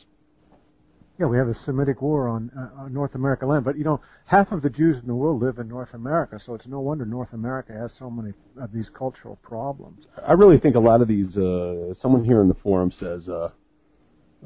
Yeah, 1.18 1.26
we 1.26 1.38
have 1.38 1.48
a 1.48 1.56
Semitic 1.64 2.02
war 2.02 2.28
on 2.28 2.50
uh, 2.50 2.88
North 2.88 3.14
America 3.14 3.46
land, 3.46 3.64
but 3.64 3.78
you 3.78 3.84
know, 3.84 4.02
half 4.26 4.52
of 4.52 4.60
the 4.60 4.68
Jews 4.68 4.98
in 5.00 5.06
the 5.06 5.14
world 5.14 5.40
live 5.40 5.58
in 5.58 5.66
North 5.66 5.94
America, 5.94 6.38
so 6.44 6.54
it's 6.54 6.66
no 6.66 6.80
wonder 6.80 7.06
North 7.06 7.32
America 7.32 7.72
has 7.72 7.90
so 7.98 8.10
many 8.10 8.34
of 8.60 8.70
these 8.70 8.84
cultural 8.92 9.36
problems. 9.36 10.04
I 10.26 10.32
really 10.32 10.58
think 10.58 10.74
a 10.76 10.80
lot 10.80 11.00
of 11.00 11.08
these. 11.08 11.34
Uh, 11.34 11.94
someone 12.02 12.22
here 12.22 12.42
in 12.42 12.48
the 12.48 12.56
forum 12.62 12.92
says 13.00 13.26
uh, 13.30 13.48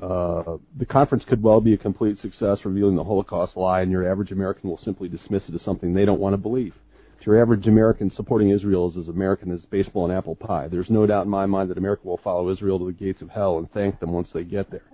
uh, 0.01 0.57
the 0.79 0.87
conference 0.87 1.25
could 1.29 1.43
well 1.43 1.61
be 1.61 1.75
a 1.75 1.79
complete 1.79 2.19
success, 2.21 2.59
revealing 2.65 2.97
the 2.97 3.05
Holocaust 3.05 3.57
lie, 3.57 3.83
and 3.83 3.91
your 3.91 4.11
average 4.11 4.33
American 4.33 4.71
will 4.71 4.81
simply 4.85 5.09
dismiss 5.09 5.43
it 5.49 5.55
as 5.55 5.63
something 5.63 5.93
they 5.93 6.05
don't 6.05 6.21
want 6.21 6.33
to 6.33 6.39
believe. 6.39 6.75
To 7.21 7.31
your 7.31 7.43
average 7.43 7.67
American, 7.67 8.11
supporting 8.11 8.49
Israel 8.49 8.91
is 8.91 8.97
as 8.97 9.09
American 9.09 9.53
as 9.53 9.61
baseball 9.67 10.07
and 10.07 10.15
apple 10.17 10.37
pie. 10.37 10.69
There's 10.69 10.89
no 10.89 11.07
doubt 11.07 11.27
in 11.27 11.31
my 11.31 11.45
mind 11.45 11.71
that 11.71 11.77
America 11.77 12.09
will 12.09 12.21
follow 12.25 12.51
Israel 12.51 12.79
to 12.79 12.87
the 12.87 12.93
gates 12.93 13.21
of 13.21 13.29
hell 13.29 13.59
and 13.59 13.71
thank 13.73 14.01
them 14.01 14.13
once 14.13 14.29
they 14.33 14.43
get 14.43 14.71
there. 14.71 14.85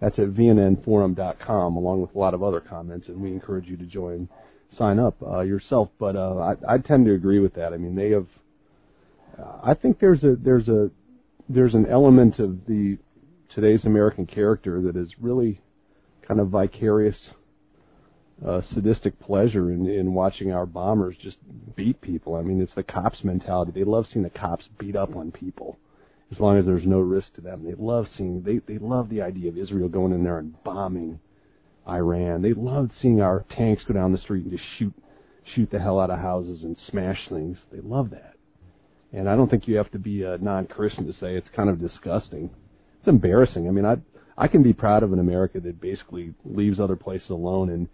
That's 0.00 0.18
at 0.18 0.28
vnnforum.com, 0.28 1.76
along 1.76 2.02
with 2.02 2.14
a 2.14 2.18
lot 2.18 2.34
of 2.34 2.42
other 2.42 2.60
comments, 2.60 3.08
and 3.08 3.20
we 3.20 3.32
encourage 3.32 3.66
you 3.66 3.78
to 3.78 3.84
join, 3.84 4.28
sign 4.76 4.98
up 4.98 5.16
uh, 5.22 5.40
yourself. 5.40 5.88
But 5.98 6.16
uh, 6.16 6.54
I, 6.68 6.74
I 6.74 6.78
tend 6.78 7.06
to 7.06 7.14
agree 7.14 7.38
with 7.38 7.54
that. 7.54 7.72
I 7.72 7.78
mean, 7.78 7.94
they 7.94 8.10
have. 8.10 8.26
I 9.62 9.72
think 9.72 10.00
there's 10.00 10.22
a 10.22 10.36
there's 10.38 10.68
a 10.68 10.90
there's 11.48 11.74
an 11.74 11.86
element 11.86 12.38
of 12.38 12.66
the 12.66 12.98
today's 13.54 13.84
American 13.84 14.26
character 14.26 14.80
that 14.82 14.96
is 14.96 15.08
really 15.20 15.60
kind 16.26 16.40
of 16.40 16.48
vicarious, 16.48 17.16
uh, 18.46 18.60
sadistic 18.72 19.18
pleasure 19.20 19.70
in, 19.70 19.86
in 19.86 20.14
watching 20.14 20.52
our 20.52 20.66
bombers 20.66 21.16
just 21.22 21.36
beat 21.76 22.00
people. 22.00 22.36
I 22.36 22.42
mean, 22.42 22.60
it's 22.60 22.74
the 22.74 22.82
cops 22.82 23.24
mentality. 23.24 23.72
They 23.74 23.84
love 23.84 24.06
seeing 24.12 24.22
the 24.22 24.30
cops 24.30 24.66
beat 24.78 24.96
up 24.96 25.16
on 25.16 25.32
people 25.32 25.78
as 26.32 26.38
long 26.38 26.56
as 26.56 26.64
there's 26.64 26.86
no 26.86 27.00
risk 27.00 27.34
to 27.34 27.40
them. 27.40 27.64
They 27.64 27.74
love 27.76 28.06
seeing, 28.16 28.42
they, 28.42 28.60
they 28.72 28.78
love 28.78 29.08
the 29.08 29.22
idea 29.22 29.48
of 29.48 29.58
Israel 29.58 29.88
going 29.88 30.12
in 30.12 30.22
there 30.22 30.38
and 30.38 30.62
bombing 30.62 31.18
Iran. 31.88 32.42
They 32.42 32.52
loved 32.52 32.92
seeing 33.02 33.20
our 33.20 33.44
tanks 33.56 33.82
go 33.86 33.94
down 33.94 34.12
the 34.12 34.18
street 34.18 34.44
and 34.44 34.52
just 34.52 34.64
shoot, 34.78 34.94
shoot 35.54 35.70
the 35.70 35.80
hell 35.80 35.98
out 35.98 36.10
of 36.10 36.20
houses 36.20 36.62
and 36.62 36.76
smash 36.88 37.18
things. 37.28 37.58
They 37.72 37.80
love 37.80 38.10
that. 38.10 38.34
And 39.12 39.28
I 39.28 39.34
don't 39.34 39.50
think 39.50 39.66
you 39.66 39.76
have 39.76 39.90
to 39.90 39.98
be 39.98 40.22
a 40.22 40.38
non-Christian 40.38 41.06
to 41.06 41.12
say 41.14 41.34
it's 41.34 41.48
kind 41.56 41.68
of 41.68 41.80
disgusting 41.80 42.50
it's 43.00 43.08
embarrassing. 43.08 43.66
I 43.66 43.70
mean, 43.70 43.84
I 43.84 43.96
I 44.36 44.48
can 44.48 44.62
be 44.62 44.72
proud 44.72 45.02
of 45.02 45.12
an 45.12 45.18
America 45.18 45.60
that 45.60 45.80
basically 45.80 46.34
leaves 46.44 46.78
other 46.78 46.96
places 46.96 47.30
alone 47.30 47.70
and 47.70 47.88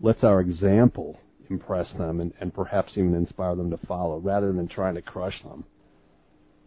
lets 0.00 0.24
our 0.24 0.40
example 0.40 1.18
impress 1.50 1.86
them 1.96 2.20
and, 2.20 2.32
and 2.40 2.52
perhaps 2.52 2.92
even 2.92 3.14
inspire 3.14 3.54
them 3.56 3.70
to 3.70 3.78
follow, 3.86 4.18
rather 4.18 4.52
than 4.52 4.68
trying 4.68 4.94
to 4.94 5.02
crush 5.02 5.42
them. 5.42 5.64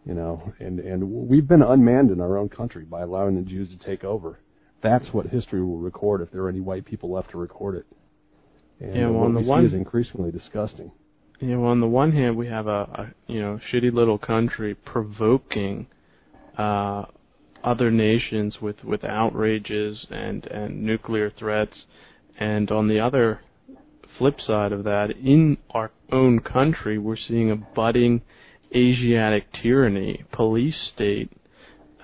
You 0.06 0.14
know, 0.14 0.52
and 0.58 0.80
and 0.80 1.28
we've 1.28 1.46
been 1.46 1.62
unmanned 1.62 2.10
in 2.10 2.20
our 2.20 2.36
own 2.36 2.48
country 2.48 2.84
by 2.84 3.02
allowing 3.02 3.36
the 3.36 3.42
Jews 3.42 3.68
to 3.68 3.84
take 3.84 4.04
over. 4.04 4.40
That's 4.82 5.06
what 5.12 5.26
history 5.26 5.62
will 5.62 5.78
record 5.78 6.22
if 6.22 6.32
there 6.32 6.42
are 6.42 6.48
any 6.48 6.60
white 6.60 6.84
people 6.84 7.12
left 7.12 7.30
to 7.30 7.38
record 7.38 7.76
it. 7.76 7.86
And 8.80 8.96
yeah, 8.96 9.06
well, 9.06 9.30
what 9.30 9.34
we 9.36 9.44
one, 9.44 9.62
see 9.62 9.68
is 9.68 9.72
increasingly 9.74 10.32
disgusting. 10.32 10.90
Yeah, 11.40 11.56
well, 11.56 11.70
on 11.70 11.80
the 11.80 11.86
one 11.86 12.10
hand, 12.10 12.36
we 12.36 12.48
have 12.48 12.66
a, 12.66 12.70
a 12.70 13.14
you 13.28 13.40
know 13.40 13.60
shitty 13.72 13.92
little 13.92 14.18
country 14.18 14.74
provoking 14.74 15.86
uh, 16.58 17.04
other 17.64 17.90
nations 17.90 18.56
with, 18.60 18.82
with 18.84 19.04
outrages 19.04 20.06
and, 20.10 20.46
and 20.46 20.82
nuclear 20.82 21.30
threats. 21.30 21.74
And 22.38 22.70
on 22.70 22.88
the 22.88 23.00
other 23.00 23.40
flip 24.18 24.38
side 24.46 24.72
of 24.72 24.84
that, 24.84 25.10
in 25.10 25.58
our 25.70 25.90
own 26.10 26.40
country, 26.40 26.98
we're 26.98 27.16
seeing 27.16 27.50
a 27.50 27.56
budding 27.56 28.22
Asiatic 28.74 29.52
tyranny, 29.62 30.24
police 30.32 30.74
state 30.94 31.30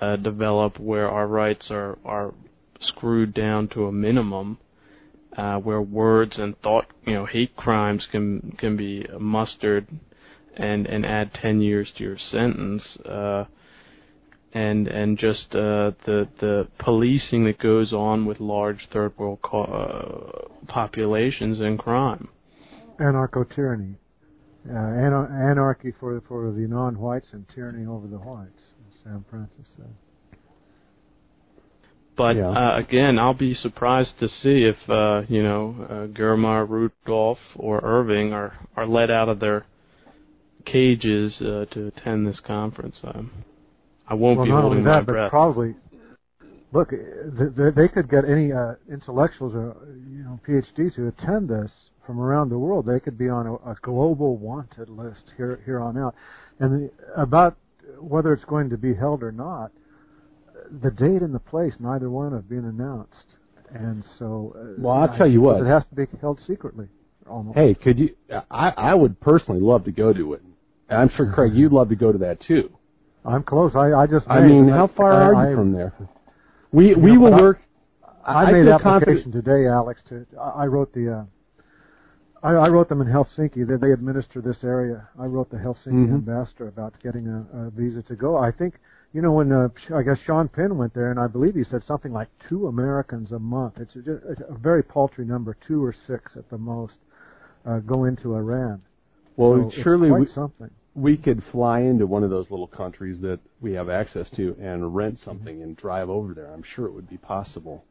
uh, 0.02 0.16
develop 0.16 0.78
where 0.78 1.08
our 1.08 1.26
rights 1.26 1.66
are, 1.70 1.98
are 2.04 2.34
screwed 2.80 3.32
down 3.32 3.68
to 3.68 3.86
a 3.86 3.92
minimum. 3.92 4.58
Uh, 5.36 5.56
where 5.56 5.80
words 5.80 6.32
and 6.36 6.60
thought, 6.62 6.86
you 7.06 7.12
know, 7.12 7.24
hate 7.24 7.54
crimes 7.54 8.02
can 8.10 8.56
can 8.58 8.76
be 8.76 9.06
mustered 9.20 9.86
and 10.56 10.84
and 10.86 11.06
add 11.06 11.32
10 11.40 11.60
years 11.60 11.88
to 11.96 12.02
your 12.02 12.18
sentence. 12.32 12.82
Uh, 13.08 13.44
and 14.54 14.88
and 14.88 15.18
just 15.18 15.46
uh, 15.52 15.92
the 16.06 16.28
the 16.40 16.68
policing 16.78 17.44
that 17.44 17.58
goes 17.58 17.92
on 17.92 18.24
with 18.24 18.40
large 18.40 18.88
third 18.92 19.16
world 19.18 19.40
co- 19.42 19.64
uh, 19.64 20.72
populations 20.72 21.60
and 21.60 21.78
crime. 21.78 22.28
Anarcho 23.00 23.44
tyranny, 23.54 23.94
uh, 24.68 24.72
anar- 24.72 25.30
anarchy 25.50 25.92
for 26.00 26.20
for 26.26 26.50
the 26.52 26.66
non-whites 26.66 27.26
and 27.32 27.46
tyranny 27.54 27.86
over 27.86 28.06
the 28.06 28.18
whites, 28.18 28.60
as 28.86 28.94
Sam 29.04 29.24
Francis 29.30 29.66
said. 29.76 29.94
But 32.16 32.36
yeah. 32.36 32.48
uh, 32.48 32.78
again, 32.78 33.16
I'll 33.16 33.32
be 33.32 33.54
surprised 33.54 34.18
to 34.18 34.28
see 34.42 34.64
if 34.64 34.76
uh, 34.90 35.22
you 35.28 35.42
know 35.42 35.76
uh, 35.88 36.18
Germar, 36.18 36.68
Rudolf, 36.68 37.38
or 37.54 37.80
Irving 37.84 38.32
are 38.32 38.58
are 38.76 38.86
let 38.86 39.10
out 39.10 39.28
of 39.28 39.40
their 39.40 39.66
cages 40.64 41.32
uh, 41.40 41.66
to 41.72 41.92
attend 41.94 42.26
this 42.26 42.40
conference. 42.44 42.96
Um, 43.04 43.30
I 44.08 44.14
won't 44.14 44.38
well, 44.38 44.46
be 44.46 44.52
not 44.52 44.62
holding 44.62 44.78
only 44.78 44.90
that, 44.90 45.00
my 45.00 45.12
breath. 45.12 45.26
But 45.26 45.30
probably, 45.30 45.74
look, 46.72 46.90
they, 46.90 47.70
they 47.70 47.88
could 47.88 48.10
get 48.10 48.24
any 48.24 48.52
uh, 48.52 48.74
intellectuals 48.90 49.54
or 49.54 49.76
you 50.10 50.24
know 50.24 50.40
PhDs 50.48 50.94
who 50.94 51.08
attend 51.08 51.48
this 51.48 51.70
from 52.06 52.20
around 52.20 52.48
the 52.48 52.58
world. 52.58 52.86
They 52.86 53.00
could 53.00 53.18
be 53.18 53.28
on 53.28 53.46
a, 53.46 53.54
a 53.54 53.76
global 53.82 54.36
wanted 54.38 54.88
list 54.88 55.24
here 55.36 55.60
here 55.64 55.80
on 55.80 55.98
out. 55.98 56.14
And 56.58 56.88
the, 56.88 57.20
about 57.20 57.56
whether 58.00 58.32
it's 58.32 58.44
going 58.44 58.70
to 58.70 58.78
be 58.78 58.94
held 58.94 59.22
or 59.22 59.32
not, 59.32 59.70
the 60.82 60.90
date 60.90 61.22
and 61.22 61.34
the 61.34 61.38
place, 61.38 61.74
neither 61.78 62.10
one 62.10 62.32
have 62.32 62.48
been 62.48 62.64
announced. 62.64 63.12
And 63.74 64.02
so, 64.18 64.56
uh, 64.58 64.80
well, 64.80 64.94
I'll 64.94 65.10
I 65.10 65.18
tell 65.18 65.28
you 65.28 65.42
what, 65.42 65.60
it 65.60 65.66
has 65.66 65.82
to 65.90 65.94
be 65.94 66.06
held 66.20 66.40
secretly. 66.46 66.88
Almost. 67.28 67.58
Hey, 67.58 67.74
could 67.74 67.98
you? 67.98 68.16
I 68.50 68.70
I 68.70 68.94
would 68.94 69.20
personally 69.20 69.60
love 69.60 69.84
to 69.84 69.92
go 69.92 70.14
to 70.14 70.32
it. 70.32 70.42
I'm 70.88 71.10
sure 71.14 71.30
Craig, 71.30 71.52
you'd 71.54 71.72
love 71.72 71.90
to 71.90 71.96
go 71.96 72.10
to 72.10 72.18
that 72.18 72.40
too. 72.40 72.70
I'm 73.24 73.42
close. 73.42 73.72
I 73.74 73.92
I 73.92 74.06
just. 74.06 74.26
I 74.28 74.40
mean, 74.40 74.68
how 74.68 74.88
far 74.96 75.12
I, 75.12 75.26
are 75.26 75.46
you 75.46 75.52
I, 75.52 75.54
from 75.54 75.72
there? 75.72 75.92
We 76.72 76.94
we 76.94 77.14
know, 77.14 77.20
will 77.20 77.32
work. 77.32 77.60
I, 78.24 78.44
I 78.44 78.52
made 78.52 78.68
application 78.68 79.32
today, 79.32 79.66
Alex. 79.66 80.00
To 80.08 80.26
I 80.38 80.66
wrote 80.66 80.92
the. 80.92 81.18
Uh, 81.18 81.24
I, 82.42 82.52
I 82.52 82.68
wrote 82.68 82.88
them 82.88 83.00
in 83.00 83.08
Helsinki. 83.08 83.66
They, 83.66 83.76
they 83.84 83.92
administer 83.92 84.40
this 84.40 84.58
area. 84.62 85.08
I 85.18 85.24
wrote 85.24 85.50
the 85.50 85.56
Helsinki 85.56 86.06
mm-hmm. 86.06 86.14
ambassador 86.14 86.68
about 86.68 86.94
getting 87.02 87.26
a, 87.26 87.66
a 87.66 87.70
visa 87.70 88.02
to 88.02 88.14
go. 88.14 88.36
I 88.36 88.52
think 88.52 88.74
you 89.12 89.22
know 89.22 89.32
when 89.32 89.50
uh, 89.50 89.68
I 89.94 90.02
guess 90.02 90.18
Sean 90.24 90.48
Penn 90.48 90.76
went 90.78 90.94
there, 90.94 91.10
and 91.10 91.18
I 91.18 91.26
believe 91.26 91.54
he 91.54 91.64
said 91.64 91.82
something 91.86 92.12
like 92.12 92.28
two 92.48 92.68
Americans 92.68 93.32
a 93.32 93.38
month. 93.38 93.74
It's 93.78 93.96
a, 93.96 94.30
it's 94.30 94.42
a 94.48 94.56
very 94.56 94.82
paltry 94.82 95.24
number, 95.24 95.56
two 95.66 95.84
or 95.84 95.94
six 96.06 96.32
at 96.36 96.48
the 96.50 96.58
most, 96.58 96.94
uh, 97.66 97.78
go 97.78 98.04
into 98.04 98.34
Iran. 98.34 98.82
Well, 99.36 99.70
so 99.74 99.82
surely 99.82 100.10
we, 100.10 100.26
something 100.34 100.70
we 100.98 101.16
could 101.16 101.42
fly 101.52 101.80
into 101.80 102.06
one 102.06 102.24
of 102.24 102.30
those 102.30 102.50
little 102.50 102.66
countries 102.66 103.20
that 103.22 103.38
we 103.60 103.72
have 103.72 103.88
access 103.88 104.26
to 104.36 104.56
and 104.60 104.94
rent 104.94 105.18
something 105.24 105.62
and 105.62 105.76
drive 105.76 106.10
over 106.10 106.34
there. 106.34 106.52
I'm 106.52 106.64
sure 106.74 106.86
it 106.86 106.92
would 106.92 107.08
be 107.08 107.18
possible. 107.18 107.84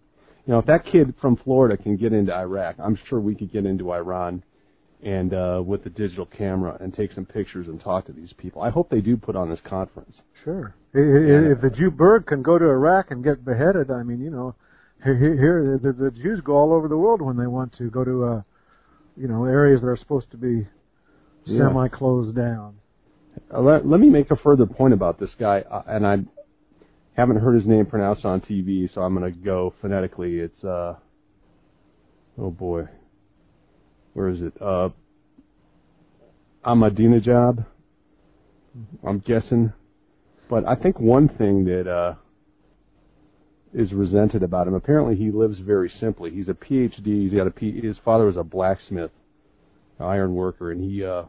You 0.46 0.54
know, 0.54 0.60
if 0.60 0.66
that 0.66 0.86
kid 0.86 1.14
from 1.22 1.38
Florida 1.38 1.78
can 1.78 1.98
get 1.98 2.14
into 2.14 2.34
Iraq, 2.34 2.76
I'm 2.80 2.98
sure 3.10 3.20
we 3.20 3.36
could 3.36 3.52
get 3.52 3.66
into 3.66 3.92
Iran 3.92 4.44
and 5.04 5.34
uh, 5.34 5.62
with 5.66 5.84
the 5.84 5.90
digital 5.90 6.26
camera 6.26 6.78
and 6.80 6.94
take 6.94 7.14
some 7.14 7.26
pictures 7.26 7.68
and 7.68 7.80
talk 7.80 8.06
to 8.08 8.14
these 8.14 8.34
people. 8.38 8.62
I 8.62 8.70
hope 8.70 8.90
they 8.90 9.02
do 9.02 9.16
put 9.16 9.36
on 9.36 9.50
this 9.50 9.60
conference. 9.64 10.16
Sure. 10.44 10.76
If 10.94 11.62
the 11.62 11.70
Jew 11.70 11.92
Berg 11.92 12.26
can 12.26 12.42
go 12.42 12.58
to 12.58 12.66
Iraq 12.66 13.12
and 13.12 13.24
get 13.24 13.46
beheaded, 13.46 13.92
I 13.92 14.04
mean, 14.04 14.20
you 14.20 14.32
know, 14.32 14.56
here 15.04 15.80
the, 15.82 15.94
the 15.94 16.12
Jews 16.12 16.42
go 16.44 16.58
all 16.58 16.74
over 16.74 16.88
the 16.88 16.98
world 16.98 17.22
when 17.22 17.38
they 17.38 17.48
want 17.48 17.78
to 17.78 17.90
go 17.90 18.04
to, 18.04 18.24
uh, 18.26 18.42
you 19.16 19.28
know, 19.28 19.46
areas 19.46 19.82
that 19.82 19.88
are 19.88 19.98
supposed 19.98 20.32
to 20.32 20.38
be 20.38 20.68
yeah. 21.46 21.68
semi 21.68 21.88
closed 21.90 22.36
down. 22.36 22.76
Uh, 23.54 23.62
let, 23.62 23.88
let 23.88 24.00
me 24.00 24.10
make 24.10 24.32
a 24.32 24.36
further 24.36 24.66
point 24.66 24.94
about 24.94 25.20
this 25.20 25.30
guy, 25.40 25.64
uh, 25.70 25.84
and 25.88 26.06
I 26.06 26.18
haven't 27.16 27.38
heard 27.38 27.56
his 27.56 27.66
name 27.68 27.86
pronounced 27.86 28.26
on 28.26 28.42
TV, 28.42 28.94
so 28.94 29.02
I'm 29.02 29.16
going 29.16 29.32
to 29.32 29.40
go 29.40 29.74
phonetically. 29.82 30.40
It's 30.40 30.64
uh, 30.64 30.96
oh 32.38 32.52
boy, 32.52 32.88
where 34.14 34.30
is 34.30 34.42
it? 34.42 34.54
Uh, 34.62 34.90
Ahmadinejad. 36.66 37.66
I'm 39.08 39.20
guessing, 39.20 39.74
but 40.50 40.66
I 40.68 40.76
think 40.76 41.00
one 41.00 41.30
thing 41.30 41.66
that 41.66 41.90
uh, 41.90 42.16
is 43.74 43.92
resented 43.92 44.44
about 44.44 44.68
him. 44.68 44.76
Apparently, 44.76 45.16
he 45.16 45.32
lives 45.32 45.58
very 45.60 45.92
simply. 46.00 46.32
He's 46.32 46.48
a 46.48 46.54
PhD. 46.54 47.24
He's 47.24 47.34
got 47.34 47.48
a 47.48 47.52
P. 47.52 47.82
His 47.82 47.98
father 48.06 48.26
was 48.26 48.38
a 48.38 48.44
blacksmith, 48.44 49.12
iron 50.00 50.36
worker, 50.36 50.72
and 50.72 50.84
he 50.84 51.04
uh, 51.04 51.24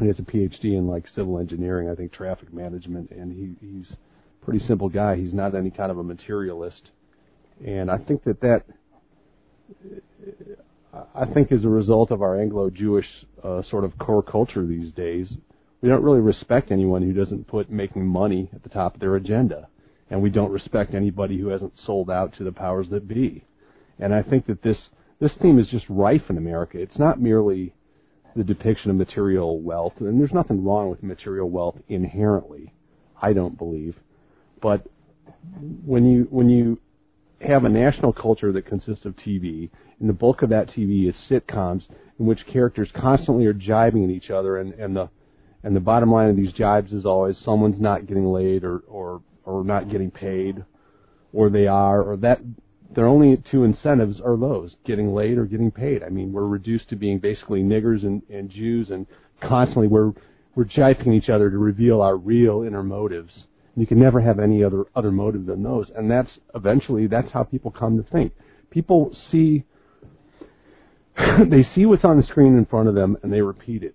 he 0.00 0.06
has 0.06 0.18
a 0.18 0.22
PhD 0.22 0.76
in 0.76 0.86
like 0.86 1.04
civil 1.14 1.38
engineering. 1.38 1.88
I 1.88 1.94
think 1.94 2.12
traffic 2.12 2.52
management, 2.52 3.10
and 3.10 3.32
he 3.32 3.66
he's 3.66 3.90
a 3.90 4.44
pretty 4.44 4.64
simple 4.66 4.88
guy. 4.88 5.16
He's 5.16 5.32
not 5.32 5.54
any 5.54 5.70
kind 5.70 5.90
of 5.90 5.98
a 5.98 6.02
materialist, 6.02 6.90
and 7.64 7.90
I 7.90 7.98
think 7.98 8.24
that 8.24 8.40
that 8.40 8.64
I 11.14 11.24
think 11.26 11.52
as 11.52 11.64
a 11.64 11.68
result 11.68 12.10
of 12.10 12.22
our 12.22 12.40
Anglo-Jewish 12.40 13.06
uh, 13.42 13.62
sort 13.70 13.84
of 13.84 13.98
core 13.98 14.22
culture 14.22 14.64
these 14.66 14.92
days, 14.92 15.28
we 15.80 15.88
don't 15.88 16.02
really 16.02 16.20
respect 16.20 16.70
anyone 16.70 17.02
who 17.02 17.12
doesn't 17.12 17.46
put 17.46 17.70
making 17.70 18.06
money 18.06 18.50
at 18.54 18.62
the 18.62 18.68
top 18.68 18.94
of 18.94 19.00
their 19.00 19.16
agenda, 19.16 19.68
and 20.10 20.22
we 20.22 20.30
don't 20.30 20.50
respect 20.50 20.94
anybody 20.94 21.38
who 21.38 21.48
hasn't 21.48 21.72
sold 21.84 22.10
out 22.10 22.34
to 22.36 22.44
the 22.44 22.52
powers 22.52 22.88
that 22.90 23.08
be. 23.08 23.44
And 23.98 24.14
I 24.14 24.22
think 24.22 24.46
that 24.46 24.62
this 24.62 24.78
this 25.20 25.32
theme 25.40 25.58
is 25.58 25.68
just 25.68 25.86
rife 25.88 26.22
in 26.28 26.38
America. 26.38 26.78
It's 26.78 26.98
not 26.98 27.20
merely 27.20 27.74
the 28.36 28.44
depiction 28.44 28.90
of 28.90 28.96
material 28.96 29.60
wealth, 29.60 29.94
and 30.00 30.20
there's 30.20 30.32
nothing 30.32 30.64
wrong 30.64 30.90
with 30.90 31.02
material 31.02 31.48
wealth 31.48 31.76
inherently. 31.88 32.72
I 33.20 33.32
don't 33.32 33.56
believe, 33.56 33.94
but 34.60 34.86
when 35.84 36.04
you 36.04 36.26
when 36.30 36.48
you 36.48 36.80
have 37.40 37.64
a 37.64 37.68
national 37.68 38.12
culture 38.12 38.52
that 38.52 38.66
consists 38.66 39.04
of 39.04 39.14
TV, 39.16 39.70
and 40.00 40.08
the 40.08 40.14
bulk 40.14 40.42
of 40.42 40.50
that 40.50 40.68
TV 40.68 41.08
is 41.08 41.14
sitcoms 41.30 41.82
in 42.18 42.26
which 42.26 42.46
characters 42.46 42.88
constantly 42.94 43.46
are 43.46 43.52
jibing 43.52 44.04
at 44.04 44.10
each 44.10 44.30
other, 44.30 44.58
and, 44.58 44.72
and 44.74 44.96
the 44.96 45.08
and 45.62 45.74
the 45.74 45.80
bottom 45.80 46.10
line 46.10 46.28
of 46.28 46.36
these 46.36 46.52
jibes 46.52 46.92
is 46.92 47.04
always 47.06 47.36
someone's 47.44 47.80
not 47.80 48.06
getting 48.06 48.26
laid 48.26 48.64
or 48.64 48.78
or 48.88 49.22
or 49.44 49.64
not 49.64 49.90
getting 49.90 50.10
paid, 50.10 50.64
or 51.32 51.50
they 51.50 51.66
are, 51.66 52.02
or 52.02 52.16
that 52.16 52.40
their 52.94 53.06
only 53.06 53.42
two 53.50 53.64
incentives 53.64 54.20
are 54.20 54.36
those 54.36 54.74
getting 54.84 55.14
laid 55.14 55.38
or 55.38 55.44
getting 55.44 55.70
paid. 55.70 56.02
I 56.02 56.08
mean, 56.08 56.32
we're 56.32 56.46
reduced 56.46 56.88
to 56.90 56.96
being 56.96 57.18
basically 57.18 57.62
niggers 57.62 58.04
and, 58.04 58.22
and 58.30 58.50
Jews, 58.50 58.90
and 58.90 59.06
constantly 59.42 59.88
we're 59.88 60.12
we're 60.54 60.64
jibing 60.64 61.12
each 61.12 61.28
other 61.28 61.50
to 61.50 61.58
reveal 61.58 62.00
our 62.00 62.16
real 62.16 62.62
inner 62.62 62.82
motives 62.82 63.32
you 63.76 63.86
can 63.86 63.98
never 63.98 64.20
have 64.20 64.38
any 64.38 64.62
other 64.62 64.84
other 64.94 65.10
motive 65.10 65.46
than 65.46 65.62
those, 65.62 65.90
and 65.96 66.10
that's 66.10 66.30
eventually 66.54 67.06
that's 67.06 67.32
how 67.32 67.42
people 67.42 67.70
come 67.70 67.96
to 67.96 68.08
think. 68.10 68.32
People 68.70 69.14
see 69.30 69.64
they 71.50 71.66
see 71.74 71.86
what's 71.86 72.04
on 72.04 72.16
the 72.16 72.26
screen 72.26 72.56
in 72.56 72.66
front 72.66 72.88
of 72.88 72.94
them 72.94 73.16
and 73.22 73.32
they 73.32 73.40
repeat 73.40 73.82
it. 73.82 73.94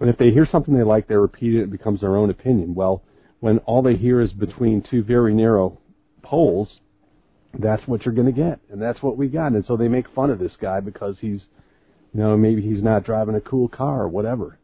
And 0.00 0.08
if 0.08 0.18
they 0.18 0.30
hear 0.30 0.46
something 0.50 0.76
they 0.76 0.84
like, 0.84 1.06
they 1.06 1.16
repeat 1.16 1.54
it. 1.54 1.62
It 1.62 1.70
becomes 1.70 2.00
their 2.00 2.16
own 2.16 2.30
opinion. 2.30 2.74
Well, 2.74 3.02
when 3.40 3.58
all 3.58 3.82
they 3.82 3.96
hear 3.96 4.20
is 4.20 4.32
between 4.32 4.82
two 4.88 5.02
very 5.02 5.34
narrow 5.34 5.78
poles, 6.22 6.80
that's 7.58 7.86
what 7.86 8.04
you're 8.04 8.14
going 8.14 8.26
to 8.26 8.32
get, 8.32 8.60
and 8.70 8.80
that's 8.80 9.02
what 9.02 9.16
we 9.16 9.28
got. 9.28 9.52
And 9.52 9.64
so 9.66 9.76
they 9.76 9.88
make 9.88 10.06
fun 10.14 10.30
of 10.30 10.38
this 10.38 10.52
guy 10.60 10.80
because 10.80 11.16
he's, 11.20 11.40
you 12.14 12.20
know, 12.20 12.36
maybe 12.36 12.62
he's 12.62 12.82
not 12.82 13.04
driving 13.04 13.34
a 13.34 13.40
cool 13.40 13.68
car 13.68 14.02
or 14.02 14.08
whatever. 14.08 14.58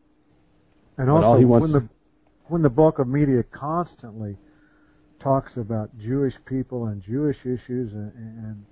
And 0.96 1.11
also, 1.11 1.46
when 1.46 1.72
the 1.72 1.88
when 2.46 2.62
the 2.62 2.70
bulk 2.70 2.98
of 2.98 3.07
media 3.07 3.42
constantly 3.53 4.37
talks 5.20 5.53
about 5.57 5.96
Jewish 5.98 6.35
people 6.46 6.87
and 6.87 7.03
Jewish 7.03 7.38
issues 7.40 7.92
and, 7.92 8.12
and 8.14 8.64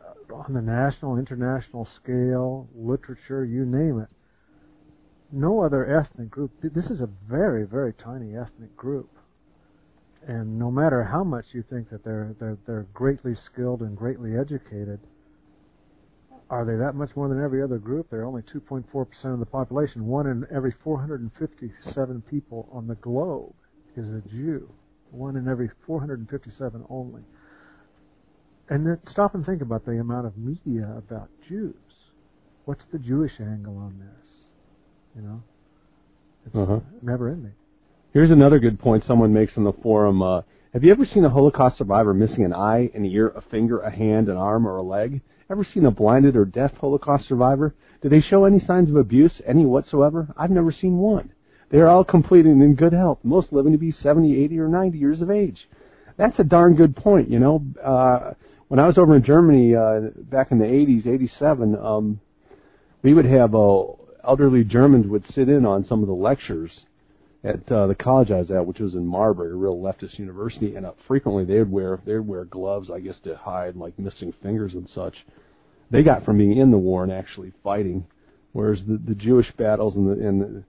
uh, 0.00 0.34
on 0.34 0.54
the 0.54 0.62
national, 0.62 1.18
international 1.18 1.86
scale, 2.02 2.68
literature, 2.74 3.44
you 3.44 3.64
name 3.66 4.00
it, 4.00 4.08
no 5.32 5.60
other 5.60 5.84
ethnic 5.98 6.30
group. 6.30 6.52
This 6.62 6.86
is 6.86 7.00
a 7.00 7.08
very, 7.28 7.66
very 7.66 7.92
tiny 7.92 8.36
ethnic 8.36 8.76
group, 8.76 9.10
and 10.26 10.58
no 10.58 10.70
matter 10.70 11.04
how 11.04 11.24
much 11.24 11.46
you 11.52 11.64
think 11.68 11.90
that 11.90 12.04
they're 12.04 12.34
they're, 12.38 12.58
they're 12.66 12.86
greatly 12.94 13.34
skilled 13.52 13.80
and 13.80 13.96
greatly 13.96 14.36
educated, 14.36 15.00
are 16.50 16.64
they 16.64 16.76
that 16.76 16.94
much 16.94 17.10
more 17.16 17.28
than 17.28 17.42
every 17.42 17.62
other 17.62 17.78
group? 17.78 18.08
They're 18.10 18.24
only 18.24 18.42
2.4% 18.42 18.84
of 19.32 19.38
the 19.38 19.46
population. 19.46 20.06
One 20.06 20.26
in 20.26 20.46
every 20.54 20.74
457 20.84 22.22
people 22.30 22.68
on 22.72 22.86
the 22.86 22.94
globe 22.96 23.54
is 23.96 24.06
a 24.08 24.20
Jew. 24.28 24.68
One 25.10 25.36
in 25.36 25.48
every 25.48 25.70
457 25.86 26.84
only. 26.90 27.22
And 28.68 28.86
then 28.86 28.98
stop 29.10 29.34
and 29.34 29.44
think 29.44 29.62
about 29.62 29.84
the 29.84 29.92
amount 29.92 30.26
of 30.26 30.36
media 30.36 30.94
about 30.96 31.28
Jews. 31.48 31.74
What's 32.64 32.82
the 32.92 32.98
Jewish 32.98 33.32
angle 33.40 33.76
on 33.76 33.98
this? 33.98 34.30
You 35.16 35.22
know, 35.22 35.42
it's 36.46 36.56
uh-huh. 36.56 36.80
never 37.02 37.28
ending. 37.28 37.54
Here's 38.14 38.30
another 38.30 38.60
good 38.60 38.78
point 38.78 39.02
someone 39.08 39.34
makes 39.34 39.56
in 39.56 39.64
the 39.64 39.72
forum. 39.72 40.22
Uh, 40.22 40.42
have 40.72 40.84
you 40.84 40.92
ever 40.92 41.04
seen 41.04 41.24
a 41.24 41.30
Holocaust 41.30 41.78
survivor 41.78 42.14
missing 42.14 42.44
an 42.44 42.52
eye, 42.52 42.88
an 42.94 43.04
ear, 43.04 43.30
a 43.30 43.42
finger, 43.50 43.80
a 43.80 43.90
hand, 43.90 44.28
an 44.28 44.36
arm, 44.36 44.68
or 44.68 44.76
a 44.76 44.84
leg? 44.84 45.20
Ever 45.50 45.66
seen 45.74 45.84
a 45.84 45.90
blinded 45.90 46.36
or 46.36 46.44
deaf 46.44 46.70
Holocaust 46.74 47.26
survivor? 47.26 47.74
Do 48.02 48.08
they 48.08 48.20
show 48.20 48.44
any 48.44 48.64
signs 48.64 48.88
of 48.88 48.94
abuse, 48.94 49.32
any 49.44 49.66
whatsoever? 49.66 50.32
I've 50.36 50.52
never 50.52 50.70
seen 50.70 50.98
one. 50.98 51.32
They 51.72 51.78
are 51.78 51.88
all 51.88 52.04
complete 52.04 52.46
and 52.46 52.62
in 52.62 52.76
good 52.76 52.92
health, 52.92 53.18
most 53.24 53.52
living 53.52 53.72
to 53.72 53.78
be 53.78 53.92
70, 54.00 54.44
80, 54.44 54.60
or 54.60 54.68
90 54.68 54.96
years 54.96 55.20
of 55.20 55.28
age. 55.28 55.68
That's 56.16 56.38
a 56.38 56.44
darn 56.44 56.76
good 56.76 56.94
point, 56.94 57.28
you 57.28 57.40
know. 57.40 57.64
Uh, 57.84 58.34
when 58.68 58.78
I 58.78 58.86
was 58.86 58.96
over 58.96 59.16
in 59.16 59.24
Germany 59.24 59.74
uh, 59.74 60.10
back 60.30 60.52
in 60.52 60.60
the 60.60 60.66
80s, 60.66 61.08
87, 61.08 61.74
um, 61.74 62.20
we 63.02 63.12
would 63.12 63.26
have 63.26 63.56
uh, 63.56 63.82
elderly 64.24 64.62
Germans 64.62 65.08
would 65.08 65.24
sit 65.34 65.48
in 65.48 65.66
on 65.66 65.84
some 65.88 66.00
of 66.02 66.06
the 66.06 66.14
lectures 66.14 66.70
at 67.44 67.70
uh, 67.70 67.86
the 67.86 67.94
college 67.94 68.30
I 68.30 68.38
was 68.38 68.50
at, 68.50 68.66
which 68.66 68.78
was 68.78 68.94
in 68.94 69.06
Marburg, 69.06 69.52
a 69.52 69.56
real 69.56 69.76
leftist 69.76 70.18
university, 70.18 70.76
and 70.76 70.86
uh, 70.86 70.92
frequently 71.06 71.44
they 71.44 71.58
would 71.58 71.70
wear 71.70 72.00
they 72.06 72.14
would 72.14 72.26
wear 72.26 72.44
gloves, 72.46 72.90
I 72.90 73.00
guess, 73.00 73.16
to 73.24 73.36
hide 73.36 73.76
like 73.76 73.98
missing 73.98 74.32
fingers 74.42 74.72
and 74.72 74.88
such. 74.94 75.14
They 75.90 76.02
got 76.02 76.24
from 76.24 76.38
being 76.38 76.56
in 76.56 76.70
the 76.70 76.78
war 76.78 77.02
and 77.02 77.12
actually 77.12 77.52
fighting, 77.62 78.06
whereas 78.52 78.78
the, 78.88 78.98
the 79.06 79.14
Jewish 79.14 79.52
battles 79.58 79.94
and 79.94 80.08
the, 80.08 80.26
and 80.26 80.40
the, 80.40 80.64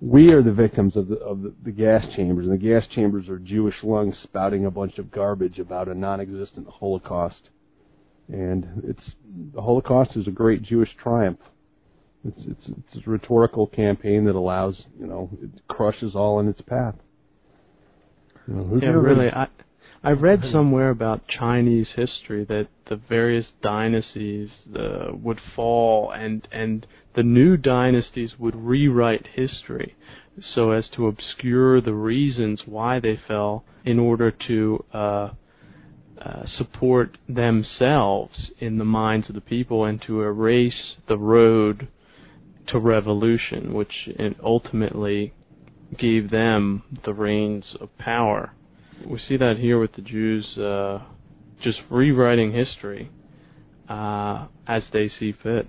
we 0.00 0.30
are 0.30 0.42
the 0.42 0.52
victims 0.52 0.96
of 0.96 1.08
the 1.08 1.16
of 1.16 1.42
the, 1.42 1.52
the 1.64 1.72
gas 1.72 2.04
chambers, 2.14 2.46
and 2.46 2.54
the 2.54 2.64
gas 2.64 2.84
chambers 2.94 3.28
are 3.28 3.40
Jewish 3.40 3.76
lungs 3.82 4.14
spouting 4.22 4.66
a 4.66 4.70
bunch 4.70 4.98
of 4.98 5.10
garbage 5.10 5.58
about 5.58 5.88
a 5.88 5.94
non-existent 5.94 6.68
Holocaust, 6.68 7.50
and 8.28 8.84
it's 8.84 9.14
the 9.52 9.60
Holocaust 9.60 10.12
is 10.16 10.28
a 10.28 10.32
great 10.32 10.62
Jewish 10.62 10.90
triumph 11.02 11.40
it's, 12.24 12.40
it's 12.46 12.78
it's 12.94 13.06
a 13.06 13.10
rhetorical 13.10 13.66
campaign 13.66 14.24
that 14.26 14.34
allows 14.34 14.82
you 14.98 15.06
know 15.06 15.30
it 15.42 15.50
crushes 15.68 16.14
all 16.14 16.40
in 16.40 16.48
its 16.48 16.60
path. 16.60 16.94
You 18.46 18.54
know, 18.54 18.78
yeah, 18.80 18.88
really. 18.90 19.28
I 19.28 19.48
I 20.04 20.10
read 20.12 20.42
somewhere 20.50 20.90
about 20.90 21.28
Chinese 21.28 21.88
history 21.94 22.44
that 22.44 22.68
the 22.88 22.96
various 22.96 23.46
dynasties 23.62 24.48
uh, 24.76 25.12
would 25.12 25.40
fall 25.54 26.10
and 26.10 26.46
and 26.50 26.86
the 27.14 27.22
new 27.22 27.56
dynasties 27.56 28.32
would 28.38 28.56
rewrite 28.56 29.28
history 29.34 29.94
so 30.54 30.70
as 30.70 30.84
to 30.96 31.06
obscure 31.06 31.80
the 31.80 31.94
reasons 31.94 32.62
why 32.66 32.98
they 32.98 33.20
fell 33.28 33.64
in 33.84 33.98
order 33.98 34.30
to 34.30 34.84
uh, 34.92 35.30
uh, 36.20 36.42
support 36.56 37.18
themselves 37.28 38.50
in 38.58 38.78
the 38.78 38.84
minds 38.84 39.28
of 39.28 39.34
the 39.34 39.40
people 39.40 39.84
and 39.84 40.00
to 40.02 40.22
erase 40.22 40.96
the 41.06 41.18
road 41.18 41.88
to 42.68 42.78
revolution, 42.78 43.74
which 43.74 44.08
ultimately 44.42 45.32
gave 45.98 46.30
them 46.30 46.82
the 47.04 47.12
reins 47.12 47.64
of 47.80 47.96
power. 47.98 48.52
We 49.06 49.20
see 49.28 49.36
that 49.36 49.58
here 49.58 49.78
with 49.78 49.94
the 49.94 50.02
Jews 50.02 50.56
uh, 50.56 51.00
just 51.62 51.78
rewriting 51.90 52.52
history 52.52 53.10
uh, 53.88 54.46
as 54.66 54.82
they 54.92 55.10
see 55.18 55.32
fit. 55.42 55.66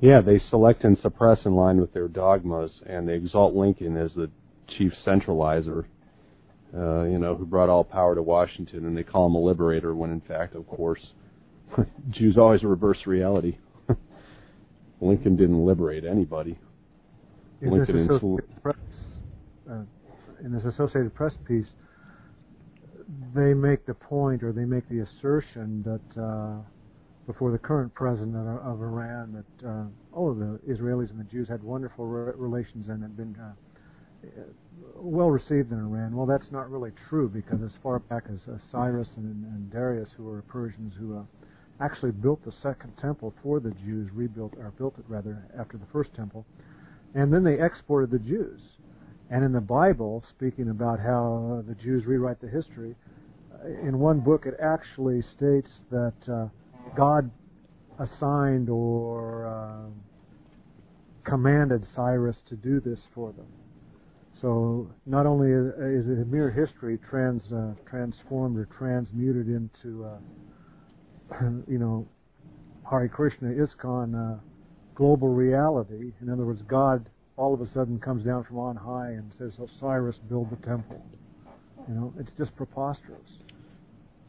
Yeah, 0.00 0.20
they 0.20 0.40
select 0.50 0.82
and 0.82 0.98
suppress 0.98 1.38
in 1.44 1.54
line 1.54 1.80
with 1.80 1.92
their 1.92 2.08
dogmas, 2.08 2.72
and 2.84 3.08
they 3.08 3.14
exalt 3.14 3.54
Lincoln 3.54 3.96
as 3.96 4.10
the 4.14 4.30
chief 4.76 4.92
centralizer, 5.06 5.84
uh, 6.76 7.04
you 7.04 7.18
know, 7.18 7.36
who 7.36 7.46
brought 7.46 7.68
all 7.68 7.84
power 7.84 8.16
to 8.16 8.22
Washington, 8.22 8.84
and 8.84 8.96
they 8.96 9.04
call 9.04 9.26
him 9.26 9.36
a 9.36 9.38
liberator 9.38 9.94
when, 9.94 10.10
in 10.10 10.20
fact, 10.20 10.56
of 10.56 10.66
course, 10.66 11.00
Jews 12.10 12.36
always 12.36 12.64
reverse 12.64 12.98
reality. 13.06 13.58
Lincoln 15.02 15.36
didn't 15.36 15.64
liberate 15.64 16.04
anybody. 16.04 16.58
In 17.60 17.70
Lincoln 17.70 18.06
this 18.06 18.16
Associated 18.16 18.62
Press, 18.62 18.76
uh, 19.70 19.82
in 20.44 20.52
this 20.52 20.64
Associated 20.64 21.14
Press 21.14 21.34
piece, 21.46 21.66
they 23.34 23.52
make 23.52 23.84
the 23.84 23.94
point 23.94 24.42
or 24.42 24.52
they 24.52 24.64
make 24.64 24.88
the 24.88 25.00
assertion 25.00 25.82
that 25.82 26.22
uh, 26.22 26.56
before 27.26 27.50
the 27.50 27.58
current 27.58 27.94
president 27.94 28.36
of, 28.36 28.80
Iran 28.80 29.32
that 29.60 29.68
uh, 29.68 29.84
oh 30.12 30.34
the 30.34 30.58
Israelis 30.68 31.10
and 31.10 31.20
the 31.20 31.30
Jews 31.30 31.48
had 31.48 31.62
wonderful 31.62 32.06
re- 32.06 32.32
relations 32.36 32.88
and 32.88 33.02
had 33.02 33.16
been 33.16 33.36
uh, 33.40 33.52
well 34.96 35.30
received 35.30 35.72
in 35.72 35.78
Iran. 35.78 36.16
Well, 36.16 36.26
that's 36.26 36.50
not 36.50 36.70
really 36.70 36.92
true 37.08 37.28
because 37.28 37.62
as 37.62 37.72
far 37.82 37.98
back 37.98 38.24
as 38.32 38.40
uh, 38.48 38.58
Cyrus 38.70 39.08
and, 39.16 39.44
and, 39.44 39.70
Darius, 39.70 40.08
who 40.16 40.24
were 40.24 40.42
Persians, 40.42 40.94
who 40.98 41.18
uh, 41.18 41.22
actually 41.82 42.12
built 42.12 42.44
the 42.44 42.52
second 42.62 42.92
temple 43.00 43.34
for 43.42 43.60
the 43.60 43.72
Jews, 43.84 44.10
rebuilt 44.12 44.54
or 44.56 44.72
built 44.78 44.94
it 44.98 45.04
rather 45.08 45.44
after 45.58 45.76
the 45.76 45.86
first 45.92 46.14
temple, 46.14 46.46
and 47.14 47.32
then 47.32 47.42
they 47.42 47.60
exported 47.60 48.10
the 48.10 48.18
Jews. 48.18 48.60
And 49.30 49.44
in 49.44 49.52
the 49.52 49.60
Bible, 49.60 50.22
speaking 50.36 50.70
about 50.70 51.00
how 51.00 51.64
the 51.66 51.74
Jews 51.74 52.04
rewrite 52.04 52.40
the 52.40 52.48
history, 52.48 52.94
uh, 53.54 53.68
in 53.88 53.98
one 53.98 54.20
book 54.20 54.46
it 54.46 54.54
actually 54.62 55.22
states 55.36 55.70
that 55.90 56.14
uh, 56.30 56.48
God 56.96 57.30
assigned 57.98 58.68
or 58.68 59.46
uh, 59.46 59.90
commanded 61.24 61.86
Cyrus 61.94 62.36
to 62.48 62.56
do 62.56 62.80
this 62.80 62.98
for 63.14 63.32
them. 63.32 63.46
So 64.40 64.90
not 65.06 65.24
only 65.24 65.52
is 65.52 66.08
it 66.08 66.20
a 66.20 66.24
mere 66.24 66.50
history 66.50 66.98
trans 67.08 67.42
uh, 67.52 67.74
transformed 67.88 68.58
or 68.58 68.66
transmuted 68.76 69.46
into, 69.46 70.04
uh, 70.04 70.18
you 71.68 71.78
know, 71.78 72.06
Hare 72.88 73.08
Krishna 73.08 73.48
ISKCON 73.48 74.14
uh, 74.14 74.40
global 74.94 75.28
reality. 75.28 76.12
In 76.20 76.30
other 76.30 76.44
words, 76.44 76.62
God 76.68 77.08
all 77.36 77.54
of 77.54 77.60
a 77.60 77.66
sudden 77.72 77.98
comes 77.98 78.24
down 78.24 78.44
from 78.44 78.58
on 78.58 78.76
high 78.76 79.10
and 79.10 79.32
says, 79.38 79.52
"Osiris, 79.58 80.16
build 80.28 80.50
the 80.50 80.66
temple." 80.66 81.02
You 81.88 81.94
know, 81.94 82.14
it's 82.18 82.30
just 82.38 82.54
preposterous. 82.56 83.20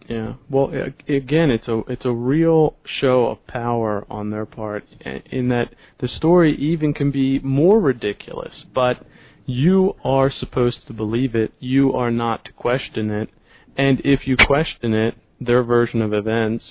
Yeah. 0.07 0.33
Well, 0.49 0.71
again, 1.07 1.49
it's 1.49 1.67
a 1.67 1.81
it's 1.87 2.05
a 2.05 2.11
real 2.11 2.75
show 2.99 3.27
of 3.27 3.45
power 3.47 4.05
on 4.09 4.31
their 4.31 4.45
part 4.45 4.85
in 5.31 5.49
that 5.49 5.73
the 5.99 6.07
story 6.07 6.55
even 6.57 6.93
can 6.93 7.11
be 7.11 7.39
more 7.39 7.79
ridiculous, 7.79 8.53
but 8.73 9.05
you 9.45 9.95
are 10.03 10.31
supposed 10.31 10.87
to 10.87 10.93
believe 10.93 11.35
it. 11.35 11.53
You 11.59 11.93
are 11.93 12.11
not 12.11 12.45
to 12.45 12.51
question 12.51 13.11
it. 13.11 13.29
And 13.77 14.01
if 14.03 14.27
you 14.27 14.37
question 14.37 14.93
it, 14.93 15.15
their 15.39 15.63
version 15.63 16.01
of 16.01 16.13
events, 16.13 16.63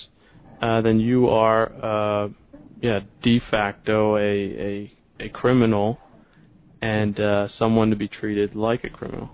uh, 0.62 0.80
then 0.80 1.00
you 1.00 1.28
are, 1.28 2.24
uh, 2.24 2.28
yeah, 2.80 3.00
de 3.22 3.40
facto 3.50 4.16
a 4.16 4.20
a, 4.20 4.92
a 5.20 5.28
criminal, 5.30 5.98
and 6.80 7.18
uh, 7.18 7.48
someone 7.58 7.90
to 7.90 7.96
be 7.96 8.08
treated 8.08 8.54
like 8.54 8.84
a 8.84 8.90
criminal. 8.90 9.30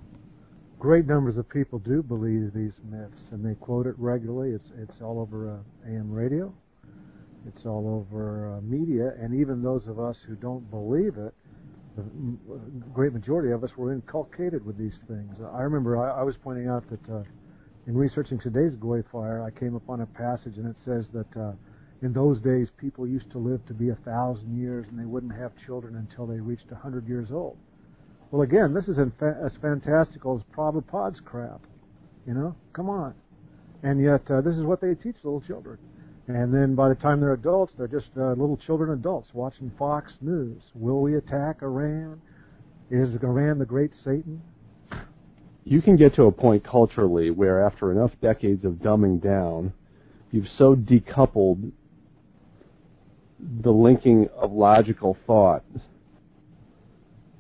Great 0.79 1.07
numbers 1.07 1.37
of 1.37 1.49
people 1.49 1.79
do 1.81 2.03
believe 2.03 2.53
these 2.55 2.73
myths, 2.91 3.21
and 3.33 3.45
they 3.45 3.55
quote 3.57 3.87
it 3.87 3.95
regularly. 3.99 4.51
It's 4.51 4.71
it's 4.79 5.03
all 5.03 5.21
over 5.21 5.51
uh, 5.51 5.91
AM 5.91 6.11
radio, 6.11 6.53
it's 7.47 7.67
all 7.67 7.89
over 7.89 8.57
uh, 8.57 8.61
media, 8.63 9.13
and 9.21 9.35
even 9.35 9.63
those 9.63 9.87
of 9.87 10.01
us 10.01 10.17
who 10.27 10.35
don't 10.35 10.69
believe 10.71 11.17
it 11.19 11.35
the 11.97 12.05
great 12.95 13.13
majority 13.13 13.51
of 13.51 13.65
us 13.65 13.71
were 13.77 13.93
inculcated 13.93 14.65
with 14.65 14.79
these 14.79 14.95
things. 15.09 15.37
I 15.53 15.63
remember 15.63 15.99
I, 15.99 16.21
I 16.21 16.23
was 16.23 16.37
pointing 16.43 16.69
out 16.69 16.89
that 16.91 17.25
in 17.89 17.97
researching 17.97 18.39
today's 18.39 18.75
GoyFire, 18.75 19.43
I 19.43 19.59
came 19.59 19.75
upon 19.75 20.03
a 20.03 20.07
passage 20.07 20.59
and 20.59 20.67
it 20.67 20.77
says 20.85 21.07
that 21.15 21.41
uh, 21.41 21.53
in 22.03 22.13
those 22.13 22.39
days 22.43 22.69
people 22.77 23.09
used 23.09 23.31
to 23.33 23.39
live 23.39 23.65
to 23.67 23.73
be 23.73 23.89
a 23.89 23.95
thousand 24.05 24.61
years 24.61 24.87
and 24.91 24.99
they 24.99 25.07
wouldn't 25.07 25.33
have 25.35 25.53
children 25.65 25.97
until 25.97 26.27
they 26.27 26.39
reached 26.39 26.71
a 26.71 26.75
hundred 26.75 27.09
years 27.09 27.29
old. 27.33 27.57
Well, 28.31 28.43
again, 28.43 28.75
this 28.75 28.85
is 28.89 28.99
as 28.99 29.53
fantastical 29.63 30.37
as 30.37 30.55
Prabhupada's 30.55 31.21
crap. 31.25 31.63
You 32.27 32.35
know, 32.35 32.55
come 32.75 32.91
on. 32.91 33.15
And 33.83 34.05
yet, 34.05 34.21
uh, 34.31 34.43
this 34.43 34.55
is 34.55 34.65
what 34.65 34.83
they 34.83 34.95
teach 34.95 35.17
little 35.25 35.41
children. 35.41 35.79
And 36.27 36.53
then 36.53 36.75
by 36.75 36.91
the 36.91 36.95
time 36.95 37.21
they're 37.21 37.33
adults, 37.33 37.73
they're 37.79 37.89
just 37.89 38.11
uh, 38.19 38.33
little 38.33 38.59
children 38.59 38.91
adults 38.91 39.31
watching 39.33 39.73
Fox 39.79 40.13
News. 40.21 40.61
Will 40.75 41.01
we 41.01 41.17
attack 41.17 41.63
Iran? 41.63 42.21
Is 42.91 43.09
Iran 43.23 43.59
the 43.59 43.65
great 43.65 43.93
Satan? 44.05 44.43
You 45.69 45.83
can 45.83 45.97
get 45.97 46.15
to 46.15 46.25
a 46.25 46.33
point 46.33 46.65
culturally 46.65 47.31
where, 47.31 47.65
after 47.65 47.93
enough 47.93 48.13
decades 48.23 48.65
of 48.65 48.75
dumbing 48.75 49.23
down, 49.23 49.73
you've 50.31 50.49
so 50.57 50.75
decoupled 50.75 51.73
the 53.39 53.71
linking 53.71 54.29
of 54.37 54.51
logical 54.53 55.17
thought 55.27 55.65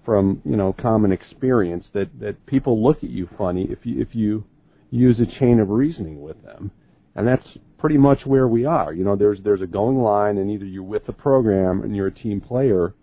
from 0.04 0.40
you 0.44 0.56
know 0.56 0.72
common 0.72 1.10
experience 1.10 1.86
that 1.92 2.08
that 2.20 2.46
people 2.46 2.82
look 2.82 2.98
at 2.98 3.10
you 3.10 3.28
funny 3.36 3.66
if 3.70 3.78
you 3.82 4.00
if 4.00 4.14
you 4.14 4.44
use 4.90 5.18
a 5.18 5.38
chain 5.40 5.58
of 5.58 5.70
reasoning 5.70 6.22
with 6.22 6.40
them 6.44 6.70
and 7.18 7.26
that's 7.26 7.46
pretty 7.78 7.98
much 7.98 8.20
where 8.24 8.46
we 8.46 8.64
are. 8.64 8.94
You 8.94 9.02
know, 9.02 9.16
there's 9.16 9.40
there's 9.42 9.60
a 9.60 9.66
going 9.66 9.98
line, 9.98 10.38
and 10.38 10.48
either 10.50 10.64
you're 10.64 10.84
with 10.84 11.04
the 11.04 11.12
program 11.12 11.82
and 11.82 11.96
you're 11.96 12.06
a 12.06 12.14
team 12.14 12.40
player, 12.40 12.94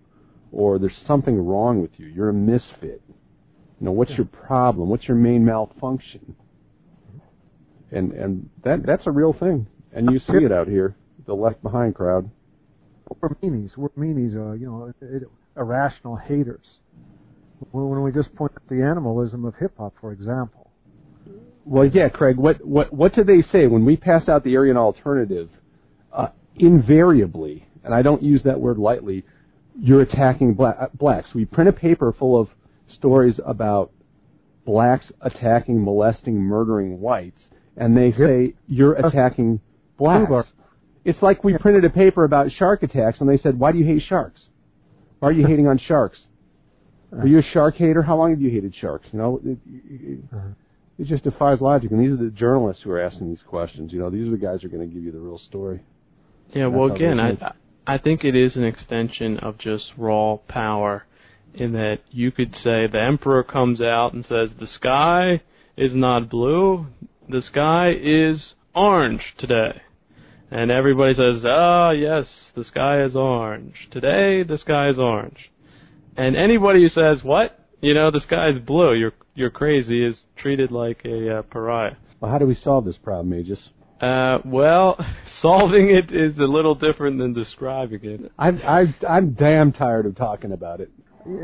or 0.53 0.79
there's 0.79 0.95
something 1.05 1.37
wrong 1.37 1.81
with 1.81 1.91
you. 1.97 2.05
You're 2.05 2.29
a 2.29 2.33
misfit. 2.33 3.01
You 3.79 3.85
know, 3.85 3.91
what's 3.91 4.11
your 4.11 4.25
problem? 4.25 4.89
What's 4.89 5.07
your 5.07 5.17
main 5.17 5.45
malfunction? 5.45 6.35
And 7.91 8.11
and 8.13 8.49
that 8.63 8.85
that's 8.85 9.05
a 9.05 9.11
real 9.11 9.33
thing, 9.33 9.67
and 9.93 10.09
you 10.11 10.19
see 10.19 10.43
it 10.43 10.51
out 10.51 10.67
here, 10.67 10.95
the 11.25 11.33
left 11.33 11.61
behind 11.61 11.95
crowd. 11.95 12.29
We're 13.21 13.29
meanies. 13.29 13.77
We're 13.77 13.89
meanies. 13.89 14.35
Uh, 14.35 14.53
you 14.53 14.65
know, 14.65 14.91
irrational 15.55 16.15
haters. 16.15 16.65
When 17.71 18.01
we 18.01 18.11
just 18.11 18.33
point 18.35 18.51
at 18.55 18.67
the 18.67 18.81
animalism 18.81 19.45
of 19.45 19.55
hip 19.55 19.73
hop, 19.77 19.93
for 20.01 20.11
example 20.11 20.65
well, 21.65 21.85
yeah, 21.85 22.09
Craig. 22.09 22.37
What 22.37 22.63
what 22.63 22.93
what 22.93 23.15
do 23.15 23.23
they 23.23 23.43
say 23.51 23.65
when 23.67 23.85
we 23.85 23.97
pass 23.97 24.29
out 24.29 24.43
the 24.43 24.55
Aryan 24.55 24.77
alternative? 24.77 25.49
Uh, 26.13 26.27
invariably, 26.55 27.67
and 27.83 27.93
I 27.93 28.01
don't 28.01 28.23
use 28.23 28.41
that 28.45 28.59
word 28.59 28.77
lightly, 28.77 29.25
you're 29.77 30.01
attacking 30.01 30.53
black, 30.53 30.93
blacks. 30.93 31.29
We 31.33 31.43
print 31.45 31.67
a 31.67 31.73
paper 31.73 32.13
full 32.17 32.39
of 32.39 32.47
stories 32.93 33.35
about 33.45 33.91
blacks 34.65 35.05
attacking, 35.21 35.83
molesting, 35.83 36.35
murdering 36.35 36.99
whites, 36.99 37.41
and 37.77 37.95
they 37.95 38.11
say 38.13 38.53
you're 38.67 38.93
attacking 38.93 39.59
blacks. 39.97 40.49
It's 41.03 41.21
like 41.21 41.43
we 41.43 41.57
printed 41.57 41.85
a 41.85 41.89
paper 41.89 42.23
about 42.23 42.51
shark 42.57 42.83
attacks, 42.83 43.19
and 43.19 43.29
they 43.29 43.37
said, 43.37 43.59
"Why 43.59 43.71
do 43.71 43.77
you 43.77 43.85
hate 43.85 44.03
sharks? 44.07 44.41
Why 45.19 45.29
are 45.29 45.33
you 45.33 45.45
hating 45.47 45.67
on 45.67 45.79
sharks? 45.79 46.17
Are 47.11 47.27
you 47.27 47.39
a 47.39 47.43
shark 47.53 47.75
hater? 47.75 48.01
How 48.01 48.17
long 48.17 48.31
have 48.31 48.41
you 48.41 48.49
hated 48.49 48.75
sharks? 48.79 49.07
You 49.11 49.19
know." 49.19 49.41
It, 49.43 49.57
it, 49.65 50.19
uh-huh 50.33 50.49
it 50.97 51.07
just 51.07 51.23
defies 51.23 51.59
logic. 51.61 51.91
And 51.91 51.99
these 51.99 52.11
are 52.11 52.23
the 52.23 52.31
journalists 52.31 52.83
who 52.83 52.91
are 52.91 52.99
asking 52.99 53.29
these 53.29 53.43
questions. 53.47 53.91
You 53.91 53.99
know, 53.99 54.09
these 54.09 54.27
are 54.27 54.31
the 54.31 54.37
guys 54.37 54.61
who 54.61 54.67
are 54.67 54.71
going 54.71 54.87
to 54.87 54.93
give 54.93 55.03
you 55.03 55.11
the 55.11 55.19
real 55.19 55.39
story. 55.49 55.81
Yeah, 56.53 56.67
well, 56.67 56.93
again, 56.93 57.19
I 57.19 57.53
I 57.87 57.97
think 57.97 58.23
it 58.23 58.35
is 58.35 58.55
an 58.55 58.63
extension 58.63 59.37
of 59.39 59.57
just 59.57 59.85
raw 59.97 60.37
power, 60.47 61.05
in 61.55 61.73
that 61.73 61.99
you 62.11 62.31
could 62.31 62.53
say 62.63 62.87
the 62.87 63.01
emperor 63.01 63.43
comes 63.43 63.81
out 63.81 64.13
and 64.13 64.23
says 64.23 64.49
the 64.59 64.67
sky 64.75 65.41
is 65.77 65.91
not 65.93 66.29
blue, 66.29 66.87
the 67.29 67.41
sky 67.49 67.91
is 67.91 68.41
orange 68.75 69.21
today. 69.39 69.81
And 70.51 70.71
everybody 70.71 71.13
says, 71.13 71.43
ah, 71.45 71.89
oh, 71.89 71.91
yes, 71.91 72.25
the 72.55 72.63
sky 72.65 73.03
is 73.03 73.15
orange. 73.15 73.73
Today, 73.91 74.43
the 74.43 74.59
sky 74.61 74.89
is 74.89 74.97
orange. 74.97 75.51
And 76.15 76.35
anybody 76.35 76.81
who 76.81 76.89
says, 76.89 77.23
what? 77.23 77.59
You 77.81 77.93
know, 77.93 78.11
the 78.11 78.21
sky 78.25 78.49
is 78.49 78.59
blue, 78.59 78.93
you're, 78.93 79.13
you're 79.33 79.49
crazy, 79.49 80.05
is 80.05 80.15
treated 80.37 80.71
like 80.71 81.01
a 81.03 81.39
uh, 81.39 81.41
pariah. 81.43 81.95
Well, 82.19 82.31
how 82.31 82.37
do 82.37 82.45
we 82.45 82.57
solve 82.63 82.85
this 82.85 82.95
problem, 83.03 83.33
Aegis? 83.33 83.59
Uh, 84.01 84.39
well, 84.45 84.97
solving 85.41 85.89
it 85.89 86.13
is 86.15 86.37
a 86.37 86.43
little 86.43 86.75
different 86.75 87.17
than 87.17 87.33
describing 87.33 87.99
it. 88.03 88.31
I'm 88.37 88.61
I, 88.65 88.95
I'm 89.07 89.33
damn 89.33 89.71
tired 89.71 90.05
of 90.05 90.15
talking 90.15 90.51
about 90.51 90.79
it. 90.79 90.91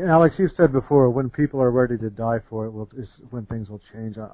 Alex, 0.08 0.36
you've 0.38 0.52
said 0.56 0.72
before 0.72 1.10
when 1.10 1.28
people 1.28 1.60
are 1.60 1.70
ready 1.70 1.98
to 1.98 2.08
die 2.10 2.38
for 2.48 2.66
it, 2.66 3.00
is 3.00 3.08
when 3.30 3.46
things 3.46 3.68
will 3.68 3.80
change. 3.92 4.16
I, 4.16 4.28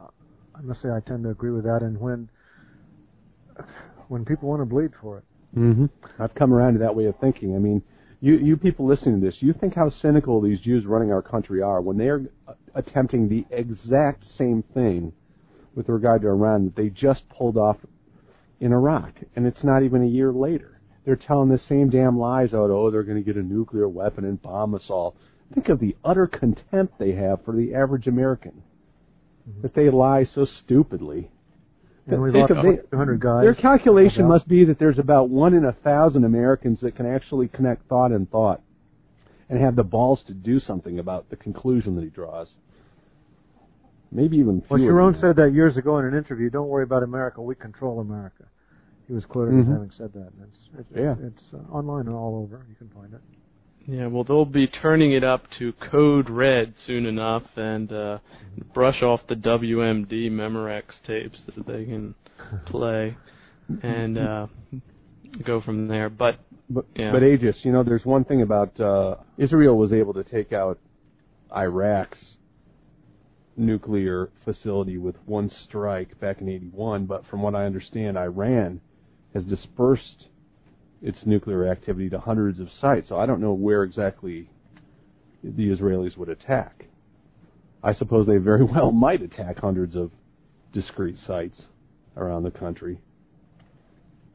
I 0.54 0.60
must 0.60 0.82
say 0.82 0.88
I 0.90 1.00
tend 1.00 1.24
to 1.24 1.30
agree 1.30 1.50
with 1.50 1.64
that, 1.64 1.82
and 1.82 1.98
when 1.98 2.28
when 4.08 4.24
people 4.24 4.48
want 4.48 4.60
to 4.60 4.66
bleed 4.66 4.90
for 5.00 5.18
it. 5.18 5.24
Mm-hmm. 5.56 5.86
I've 6.22 6.34
come 6.34 6.52
around 6.52 6.74
to 6.74 6.78
that 6.80 6.94
way 6.94 7.06
of 7.06 7.14
thinking. 7.20 7.54
I 7.54 7.58
mean, 7.58 7.82
you 8.20 8.34
you 8.34 8.56
people 8.56 8.86
listening 8.86 9.20
to 9.20 9.26
this, 9.26 9.36
you 9.40 9.54
think 9.54 9.74
how 9.74 9.90
cynical 10.02 10.40
these 10.40 10.60
Jews 10.60 10.84
running 10.84 11.12
our 11.12 11.22
country 11.22 11.62
are 11.62 11.80
when 11.80 11.96
they 11.96 12.08
are 12.08 12.22
attempting 12.74 13.28
the 13.28 13.46
exact 13.50 14.24
same 14.36 14.62
thing 14.74 15.12
with 15.74 15.88
regard 15.88 16.22
to 16.22 16.28
Iran 16.28 16.64
that 16.64 16.76
they 16.76 16.90
just 16.90 17.22
pulled 17.30 17.56
off 17.56 17.76
in 18.60 18.72
Iraq, 18.72 19.14
and 19.36 19.46
it's 19.46 19.62
not 19.62 19.82
even 19.82 20.02
a 20.02 20.06
year 20.06 20.32
later. 20.32 20.80
They're 21.04 21.16
telling 21.16 21.48
the 21.48 21.60
same 21.68 21.88
damn 21.88 22.18
lies 22.18 22.52
out. 22.52 22.70
Oh, 22.70 22.90
they're 22.90 23.04
going 23.04 23.16
to 23.16 23.24
get 23.24 23.36
a 23.40 23.42
nuclear 23.42 23.88
weapon 23.88 24.24
and 24.24 24.42
bomb 24.42 24.74
us 24.74 24.82
all. 24.90 25.16
Think 25.54 25.68
of 25.68 25.80
the 25.80 25.96
utter 26.04 26.26
contempt 26.26 26.98
they 26.98 27.12
have 27.12 27.44
for 27.44 27.54
the 27.54 27.74
average 27.74 28.06
American. 28.06 28.62
Mm-hmm. 29.48 29.62
That 29.62 29.74
they 29.74 29.90
lie 29.90 30.28
so 30.34 30.46
stupidly. 30.64 31.30
And 32.06 32.22
we 32.22 32.30
lost 32.30 32.52
they, 32.62 32.76
200 32.90 33.20
guys. 33.20 33.42
Their 33.42 33.54
calculation 33.54 34.20
about. 34.20 34.28
must 34.28 34.48
be 34.48 34.64
that 34.64 34.78
there's 34.78 34.98
about 34.98 35.28
one 35.28 35.54
in 35.54 35.64
a 35.64 35.72
thousand 35.72 36.24
Americans 36.24 36.78
that 36.80 36.96
can 36.96 37.06
actually 37.06 37.48
connect 37.48 37.86
thought 37.88 38.12
and 38.12 38.30
thought, 38.30 38.62
and 39.48 39.60
have 39.60 39.76
the 39.76 39.82
balls 39.82 40.20
to 40.26 40.32
do 40.32 40.58
something 40.58 40.98
about 40.98 41.28
the 41.28 41.36
conclusion 41.36 41.96
that 41.96 42.04
he 42.04 42.10
draws. 42.10 42.48
Maybe 44.10 44.38
even. 44.38 44.62
Fewer. 44.62 44.78
Well, 44.78 45.12
Sharon 45.12 45.20
said 45.20 45.36
that 45.36 45.52
years 45.52 45.76
ago 45.76 45.98
in 45.98 46.06
an 46.06 46.14
interview. 46.14 46.48
Don't 46.48 46.68
worry 46.68 46.84
about 46.84 47.02
America. 47.02 47.42
We 47.42 47.54
control 47.54 48.00
America. 48.00 48.44
He 49.06 49.12
was 49.12 49.24
quoted 49.24 49.54
mm-hmm. 49.54 49.70
as 49.70 49.76
having 49.76 49.90
said 49.96 50.12
that. 50.14 50.32
It's, 50.42 50.58
it's, 50.78 50.88
yeah. 50.94 51.14
it's 51.20 51.42
uh, 51.54 51.72
online 51.72 52.06
and 52.06 52.14
all 52.14 52.36
over. 52.36 52.64
You 52.68 52.74
can 52.74 52.88
find 52.88 53.12
it. 53.12 53.20
Yeah, 53.90 54.08
well, 54.08 54.22
they'll 54.22 54.44
be 54.44 54.66
turning 54.66 55.12
it 55.12 55.24
up 55.24 55.44
to 55.58 55.72
Code 55.90 56.28
Red 56.28 56.74
soon 56.86 57.06
enough, 57.06 57.44
and 57.56 57.90
uh, 57.90 58.18
brush 58.74 59.02
off 59.02 59.20
the 59.30 59.34
WMD 59.34 60.30
Memorex 60.30 60.82
tapes 61.06 61.38
that 61.56 61.66
they 61.66 61.86
can 61.86 62.14
play, 62.66 63.16
and 63.82 64.18
uh, 64.18 64.46
go 65.42 65.62
from 65.62 65.88
there. 65.88 66.10
But 66.10 66.38
but 66.68 66.84
yeah. 66.94 67.12
but 67.12 67.22
Aegis, 67.22 67.56
you 67.62 67.72
know, 67.72 67.82
there's 67.82 68.04
one 68.04 68.24
thing 68.24 68.42
about 68.42 68.78
uh, 68.78 69.14
Israel 69.38 69.78
was 69.78 69.90
able 69.90 70.12
to 70.12 70.24
take 70.24 70.52
out 70.52 70.78
Iraq's 71.56 72.18
nuclear 73.56 74.28
facility 74.44 74.98
with 74.98 75.16
one 75.24 75.50
strike 75.66 76.20
back 76.20 76.42
in 76.42 76.48
81, 76.50 77.06
but 77.06 77.26
from 77.30 77.40
what 77.40 77.54
I 77.54 77.64
understand, 77.64 78.18
Iran 78.18 78.82
has 79.32 79.44
dispersed 79.44 80.26
its 81.02 81.18
nuclear 81.24 81.66
activity 81.70 82.10
to 82.10 82.18
hundreds 82.18 82.58
of 82.58 82.68
sites. 82.80 83.08
So 83.08 83.16
I 83.18 83.26
don't 83.26 83.40
know 83.40 83.52
where 83.52 83.82
exactly 83.82 84.50
the 85.42 85.70
Israelis 85.70 86.16
would 86.16 86.28
attack. 86.28 86.86
I 87.82 87.94
suppose 87.94 88.26
they 88.26 88.38
very 88.38 88.64
well 88.64 88.90
might 88.90 89.22
attack 89.22 89.58
hundreds 89.58 89.94
of 89.94 90.10
discrete 90.72 91.16
sites 91.26 91.62
around 92.16 92.42
the 92.42 92.50
country. 92.50 93.00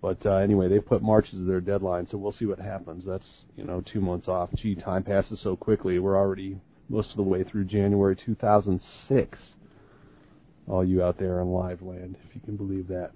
But 0.01 0.25
uh, 0.25 0.35
anyway, 0.35 0.67
they 0.67 0.79
put 0.79 1.01
March 1.01 1.27
as 1.33 1.47
their 1.47 1.61
deadline, 1.61 2.07
so 2.11 2.17
we'll 2.17 2.35
see 2.37 2.45
what 2.45 2.59
happens. 2.59 3.05
That's 3.07 3.23
you 3.55 3.63
know 3.63 3.81
two 3.81 4.01
months 4.01 4.27
off. 4.27 4.49
Gee, 4.55 4.75
time 4.75 5.03
passes 5.03 5.39
so 5.41 5.55
quickly. 5.55 5.97
We're 5.99 6.17
already 6.17 6.59
most 6.89 7.11
of 7.11 7.17
the 7.17 7.23
way 7.23 7.43
through 7.43 7.65
January 7.65 8.17
2006. 8.25 9.39
All 10.67 10.83
you 10.83 11.03
out 11.03 11.17
there 11.17 11.41
in 11.41 11.47
live 11.47 11.81
land, 11.81 12.17
if 12.27 12.35
you 12.35 12.41
can 12.41 12.57
believe 12.57 12.87
that. 12.89 13.11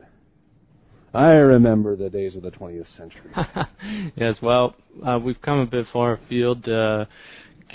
I 1.18 1.32
remember 1.32 1.96
the 1.96 2.12
days 2.12 2.36
of 2.36 2.44
the 2.44 2.52
20th 2.52 2.86
century. 2.96 3.32
yes, 4.16 4.36
well, 4.40 4.76
uh, 5.04 5.18
we've 5.18 5.42
come 5.42 5.58
a 5.58 5.66
bit 5.66 5.88
far 5.92 6.14
afield. 6.14 6.70
Uh, 6.70 7.06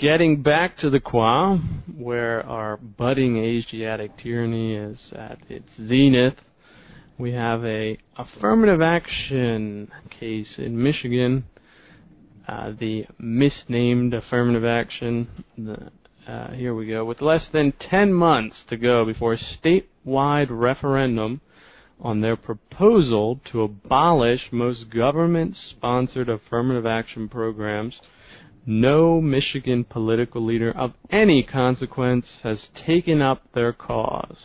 getting 0.01 0.41
back 0.41 0.77
to 0.77 0.89
the 0.89 1.01
Kwa, 1.01 1.57
where 1.97 2.47
our 2.47 2.77
budding 2.77 3.43
Asiatic 3.43 4.17
tyranny 4.17 4.75
is 4.75 4.97
at 5.11 5.39
its 5.49 5.67
zenith, 5.75 6.35
we 7.17 7.33
have 7.33 7.65
a 7.65 7.97
affirmative 8.17 8.81
action 8.81 9.91
case 10.17 10.47
in 10.57 10.81
Michigan. 10.81 11.43
Uh, 12.47 12.71
the 12.79 13.03
misnamed 13.19 14.13
affirmative 14.13 14.63
action. 14.63 15.27
The, 15.57 15.91
uh, 16.31 16.51
here 16.53 16.73
we 16.73 16.87
go. 16.87 17.03
With 17.03 17.19
less 17.19 17.43
than 17.51 17.73
10 17.89 18.13
months 18.13 18.55
to 18.69 18.77
go 18.77 19.03
before 19.03 19.33
a 19.33 19.39
statewide 19.61 20.47
referendum 20.49 21.41
on 22.03 22.21
their 22.21 22.35
proposal 22.35 23.39
to 23.51 23.61
abolish 23.63 24.41
most 24.51 24.89
government 24.89 25.55
sponsored 25.71 26.29
affirmative 26.29 26.85
action 26.85 27.29
programs, 27.29 27.95
no 28.65 29.21
Michigan 29.21 29.83
political 29.83 30.45
leader 30.45 30.71
of 30.77 30.93
any 31.09 31.43
consequence 31.43 32.25
has 32.43 32.57
taken 32.85 33.21
up 33.21 33.41
their 33.53 33.73
cause. 33.73 34.37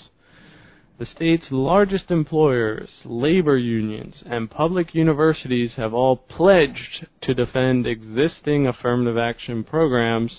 The 0.99 1.07
state's 1.14 1.47
largest 1.51 2.11
employers, 2.11 2.88
labor 3.05 3.57
unions, 3.57 4.14
and 4.27 4.51
public 4.51 4.94
universities 4.94 5.71
have 5.77 5.94
all 5.94 6.16
pledged 6.16 7.07
to 7.23 7.35
defend 7.35 7.87
existing 7.87 8.66
affirmative 8.66 9.16
action 9.16 9.62
programs, 9.62 10.33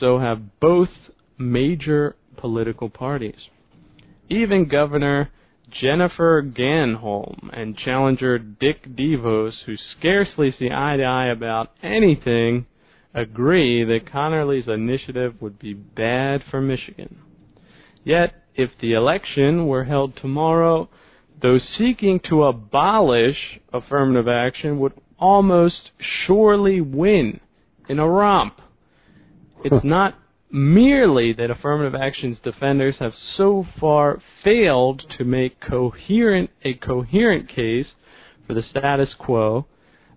so 0.00 0.18
have 0.18 0.58
both 0.58 0.88
major 1.38 2.16
political 2.36 2.88
parties. 2.88 3.38
Even 4.28 4.68
Governor 4.68 5.30
Jennifer 5.70 6.42
Granholm 6.42 7.50
and 7.52 7.76
challenger 7.76 8.38
Dick 8.38 8.94
DeVos, 8.96 9.52
who 9.66 9.76
scarcely 9.98 10.54
see 10.58 10.70
eye 10.70 10.96
to 10.96 11.04
eye 11.04 11.26
about 11.26 11.72
anything, 11.82 12.66
agree 13.14 13.84
that 13.84 14.10
Connerly's 14.10 14.68
initiative 14.68 15.34
would 15.40 15.58
be 15.58 15.74
bad 15.74 16.42
for 16.50 16.60
Michigan. 16.60 17.18
Yet, 18.04 18.34
if 18.54 18.70
the 18.80 18.92
election 18.92 19.66
were 19.66 19.84
held 19.84 20.16
tomorrow, 20.16 20.88
those 21.40 21.62
seeking 21.76 22.20
to 22.28 22.44
abolish 22.44 23.36
affirmative 23.72 24.28
action 24.28 24.78
would 24.78 24.92
almost 25.18 25.90
surely 26.26 26.80
win 26.80 27.40
in 27.88 27.98
a 27.98 28.08
romp. 28.08 28.60
It's 29.64 29.84
not 29.84 30.14
merely 30.50 31.32
that 31.34 31.50
affirmative 31.50 31.94
action's 31.94 32.38
defenders 32.42 32.96
have 32.98 33.12
so 33.36 33.66
far 33.78 34.20
failed 34.42 35.02
to 35.18 35.24
make 35.24 35.60
coherent 35.60 36.50
a 36.62 36.74
coherent 36.74 37.48
case 37.48 37.86
for 38.46 38.54
the 38.54 38.62
status 38.70 39.10
quo. 39.18 39.66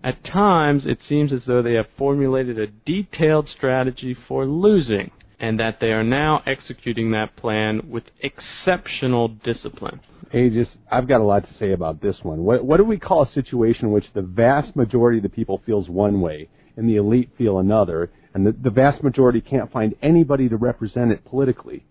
At 0.04 0.24
times, 0.24 0.82
it 0.84 0.98
seems 1.08 1.32
as 1.32 1.42
though 1.46 1.62
they 1.62 1.74
have 1.74 1.86
formulated 1.96 2.58
a 2.58 2.66
detailed 2.66 3.48
strategy 3.56 4.16
for 4.26 4.46
losing, 4.46 5.12
and 5.38 5.60
that 5.60 5.78
they 5.80 5.92
are 5.92 6.02
now 6.02 6.42
executing 6.46 7.12
that 7.12 7.36
plan 7.36 7.82
with 7.88 8.04
exceptional 8.20 9.28
discipline. 9.28 10.00
Aegis, 10.32 10.68
I've 10.90 11.06
got 11.06 11.20
a 11.20 11.24
lot 11.24 11.44
to 11.44 11.54
say 11.58 11.72
about 11.72 12.00
this 12.00 12.16
one. 12.22 12.42
What, 12.42 12.64
what 12.64 12.78
do 12.78 12.84
we 12.84 12.98
call 12.98 13.22
a 13.22 13.32
situation 13.32 13.86
in 13.86 13.92
which 13.92 14.06
the 14.14 14.22
vast 14.22 14.74
majority 14.74 15.18
of 15.18 15.24
the 15.24 15.28
people 15.28 15.60
feels 15.66 15.88
one 15.88 16.20
way 16.20 16.48
and 16.76 16.88
the 16.88 16.96
elite 16.96 17.30
feel 17.36 17.58
another, 17.58 18.10
and 18.34 18.46
the, 18.46 18.52
the 18.52 18.70
vast 18.70 19.02
majority 19.02 19.40
can't 19.40 19.70
find 19.70 19.94
anybody 20.02 20.48
to 20.48 20.56
represent 20.56 21.12
it 21.12 21.24
politically. 21.24 21.84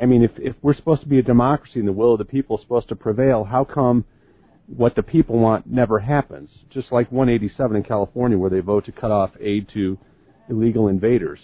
I 0.00 0.06
mean, 0.06 0.24
if 0.24 0.32
if 0.38 0.56
we're 0.60 0.74
supposed 0.74 1.02
to 1.02 1.08
be 1.08 1.18
a 1.18 1.22
democracy 1.22 1.78
and 1.78 1.86
the 1.86 1.92
will 1.92 2.12
of 2.12 2.18
the 2.18 2.24
people 2.24 2.56
is 2.56 2.62
supposed 2.62 2.88
to 2.88 2.96
prevail, 2.96 3.44
how 3.44 3.64
come 3.64 4.04
what 4.66 4.96
the 4.96 5.02
people 5.02 5.38
want 5.38 5.66
never 5.66 6.00
happens? 6.00 6.50
Just 6.68 6.90
like 6.90 7.10
187 7.12 7.76
in 7.76 7.82
California, 7.84 8.36
where 8.36 8.50
they 8.50 8.60
vote 8.60 8.84
to 8.86 8.92
cut 8.92 9.10
off 9.10 9.30
aid 9.40 9.68
to 9.74 9.96
illegal 10.50 10.88
invaders. 10.88 11.38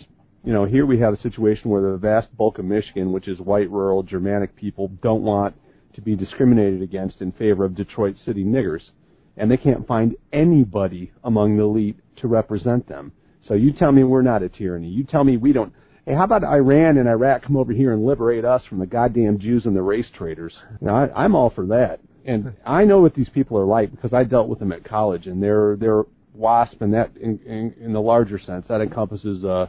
You 0.45 0.53
know, 0.53 0.65
here 0.65 0.85
we 0.85 0.99
have 0.99 1.15
a 1.15 1.21
situation 1.21 1.71
where 1.71 1.93
the 1.93 1.97
vast 1.97 2.37
bulk 2.37 2.59
of 2.59 2.65
Michigan, 2.65 3.13
which 3.13 3.29
is 3.29 3.39
white, 3.39 3.71
rural, 3.71 4.03
Germanic 4.03 4.57
people, 4.57 4.89
don't 5.03 5.23
want 5.23 5.55
to 5.95 6.03
be 6.03 6.17
discriminated 6.17 6.83
against 6.83 7.21
in 7.21 7.33
favor 7.33 7.65
of 7.65 7.75
Detroit 7.75 8.17
City 8.27 8.45
niggers, 8.45 8.83
and 9.37 9.51
they 9.51 9.57
can't 9.57 9.87
find 9.87 10.17
anybody 10.33 11.13
among 11.23 11.57
the 11.57 11.63
elite 11.63 11.97
to 12.17 12.29
represent 12.29 12.89
them. 12.89 13.13
So 13.49 13.55
you 13.55 13.73
tell 13.73 13.93
me 13.93 14.05
we're 14.05 14.23
not 14.23 14.43
a 14.43 14.49
tyranny. 14.49 14.89
You 14.89 15.05
tell 15.05 15.25
me 15.25 15.37
we 15.37 15.53
don't. 15.53 15.73
Hey, 16.07 16.15
how 16.15 16.25
about 16.25 16.45
Iran 16.45 16.99
and 16.99 17.09
Iraq 17.09 17.45
come 17.45 17.57
over 17.57 17.73
here 17.73 17.93
and 17.93 18.05
liberate 18.05 18.45
us 18.45 18.63
from 18.69 18.79
the 18.79 18.87
goddamn 18.87 19.39
Jews 19.39 19.65
and 19.65 19.75
the 19.75 19.83
race 19.83 20.07
traders? 20.17 20.53
Know, 20.81 20.95
I, 20.95 21.25
I'm 21.25 21.35
all 21.35 21.51
for 21.51 21.67
that. 21.67 22.01
And 22.27 22.55
I 22.67 22.85
know 22.85 23.01
what 23.01 23.15
these 23.15 23.29
people 23.31 23.59
are 23.59 23.65
like 23.65 23.91
because 23.91 24.13
I 24.13 24.25
dealt 24.25 24.49
with 24.49 24.59
them 24.59 24.73
at 24.73 24.85
college, 24.85 25.27
and 25.27 25.43
they're 25.43 25.77
they're 25.77 26.05
WASP, 26.35 26.81
and 26.81 26.95
that 26.95 27.17
in, 27.17 27.39
in, 27.47 27.75
in 27.81 27.93
the 27.93 28.01
larger 28.01 28.39
sense 28.39 28.65
that 28.69 28.81
encompasses 28.81 29.45
uh, 29.45 29.67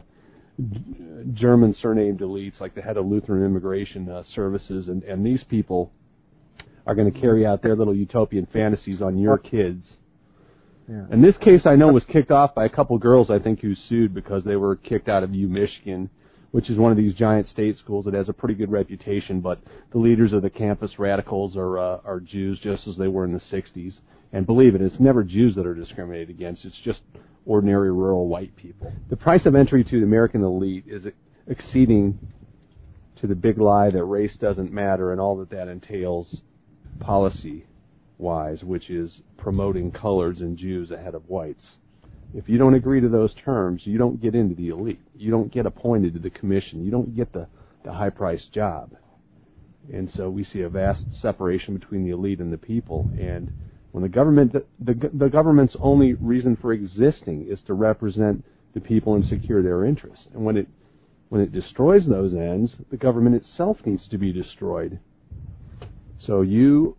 German 1.34 1.76
surnamed 1.82 2.20
elites, 2.20 2.58
like 2.60 2.74
the 2.74 2.80
head 2.80 2.96
of 2.96 3.06
Lutheran 3.06 3.44
Immigration 3.44 4.08
uh, 4.08 4.22
Services, 4.34 4.88
and 4.88 5.02
and 5.04 5.24
these 5.24 5.42
people 5.50 5.92
are 6.86 6.94
going 6.94 7.12
to 7.12 7.20
carry 7.20 7.44
out 7.44 7.62
their 7.62 7.76
little 7.76 7.94
utopian 7.94 8.46
fantasies 8.52 9.02
on 9.02 9.18
your 9.18 9.36
kids 9.36 9.84
yeah. 10.88 11.04
And 11.10 11.22
this 11.22 11.34
case 11.40 11.62
I 11.64 11.76
know 11.76 11.88
was 11.88 12.04
kicked 12.12 12.30
off 12.30 12.54
by 12.54 12.64
a 12.64 12.68
couple 12.68 12.96
girls 12.98 13.30
I 13.30 13.38
think 13.38 13.60
who 13.60 13.74
sued 13.88 14.14
because 14.14 14.44
they 14.44 14.56
were 14.56 14.76
kicked 14.76 15.08
out 15.08 15.22
of 15.22 15.34
U 15.34 15.48
Michigan, 15.48 16.10
which 16.52 16.70
is 16.70 16.78
one 16.78 16.92
of 16.92 16.96
these 16.96 17.14
giant 17.14 17.48
state 17.52 17.76
schools 17.78 18.04
that 18.04 18.14
has 18.14 18.28
a 18.28 18.32
pretty 18.32 18.54
good 18.54 18.70
reputation, 18.70 19.40
but 19.40 19.60
the 19.92 19.98
leaders 19.98 20.32
of 20.32 20.42
the 20.42 20.50
campus 20.50 20.98
radicals 20.98 21.56
are 21.56 21.78
uh, 21.78 21.98
are 22.04 22.20
Jews 22.20 22.58
just 22.62 22.86
as 22.86 22.96
they 22.96 23.08
were 23.08 23.24
in 23.24 23.32
the 23.32 23.40
60s. 23.52 23.94
And 24.32 24.46
believe 24.46 24.74
it, 24.74 24.82
it's 24.82 25.00
never 25.00 25.24
Jews 25.24 25.54
that 25.56 25.66
are 25.66 25.74
discriminated 25.74 26.30
against. 26.30 26.64
It's 26.64 26.76
just 26.84 27.00
ordinary 27.46 27.92
rural 27.92 28.28
white 28.28 28.54
people. 28.56 28.92
The 29.08 29.16
price 29.16 29.46
of 29.46 29.54
entry 29.54 29.84
to 29.84 30.00
the 30.00 30.04
American 30.04 30.42
elite 30.42 30.84
is 30.86 31.04
exceeding 31.46 32.18
to 33.20 33.26
the 33.26 33.34
big 33.34 33.58
lie 33.58 33.90
that 33.90 34.04
race 34.04 34.32
doesn't 34.40 34.72
matter 34.72 35.12
and 35.12 35.20
all 35.20 35.36
that 35.38 35.50
that 35.50 35.68
entails 35.68 36.42
policy 37.00 37.66
wise, 38.18 38.62
which 38.62 38.90
is 38.90 39.10
promoting 39.36 39.90
coloreds 39.90 40.40
and 40.40 40.56
Jews 40.56 40.90
ahead 40.90 41.14
of 41.14 41.28
whites. 41.28 41.62
If 42.34 42.48
you 42.48 42.58
don't 42.58 42.74
agree 42.74 43.00
to 43.00 43.08
those 43.08 43.34
terms, 43.44 43.82
you 43.84 43.98
don't 43.98 44.20
get 44.20 44.34
into 44.34 44.54
the 44.54 44.68
elite. 44.68 45.00
You 45.16 45.30
don't 45.30 45.52
get 45.52 45.66
appointed 45.66 46.14
to 46.14 46.20
the 46.20 46.30
commission. 46.30 46.84
You 46.84 46.90
don't 46.90 47.14
get 47.14 47.32
the, 47.32 47.46
the 47.84 47.92
high 47.92 48.10
priced 48.10 48.52
job. 48.52 48.94
And 49.92 50.10
so 50.16 50.28
we 50.28 50.44
see 50.44 50.62
a 50.62 50.68
vast 50.68 51.04
separation 51.22 51.78
between 51.78 52.04
the 52.04 52.10
elite 52.10 52.40
and 52.40 52.52
the 52.52 52.58
people. 52.58 53.08
And 53.18 53.52
when 53.92 54.02
the 54.02 54.08
government, 54.08 54.52
the, 54.52 54.64
the, 54.80 55.10
the 55.14 55.28
government's 55.28 55.76
only 55.80 56.14
reason 56.14 56.56
for 56.60 56.72
existing 56.72 57.46
is 57.48 57.60
to 57.66 57.74
represent 57.74 58.44
the 58.74 58.80
people 58.80 59.14
and 59.14 59.24
secure 59.26 59.62
their 59.62 59.84
interests. 59.84 60.26
And 60.34 60.44
when 60.44 60.56
it 60.56 60.66
when 61.28 61.40
it 61.40 61.50
destroys 61.50 62.02
those 62.06 62.34
ends, 62.34 62.72
the 62.90 62.96
government 62.96 63.34
itself 63.34 63.78
needs 63.84 64.06
to 64.10 64.18
be 64.18 64.32
destroyed. 64.32 65.00
So 66.24 66.42
you 66.42 66.96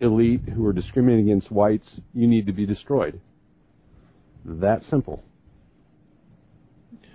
elite 0.00 0.42
who 0.54 0.66
are 0.66 0.72
discriminating 0.72 1.30
against 1.30 1.50
whites, 1.50 1.88
you 2.12 2.26
need 2.26 2.46
to 2.46 2.52
be 2.52 2.66
destroyed. 2.66 3.20
That 4.44 4.82
simple. 4.90 5.22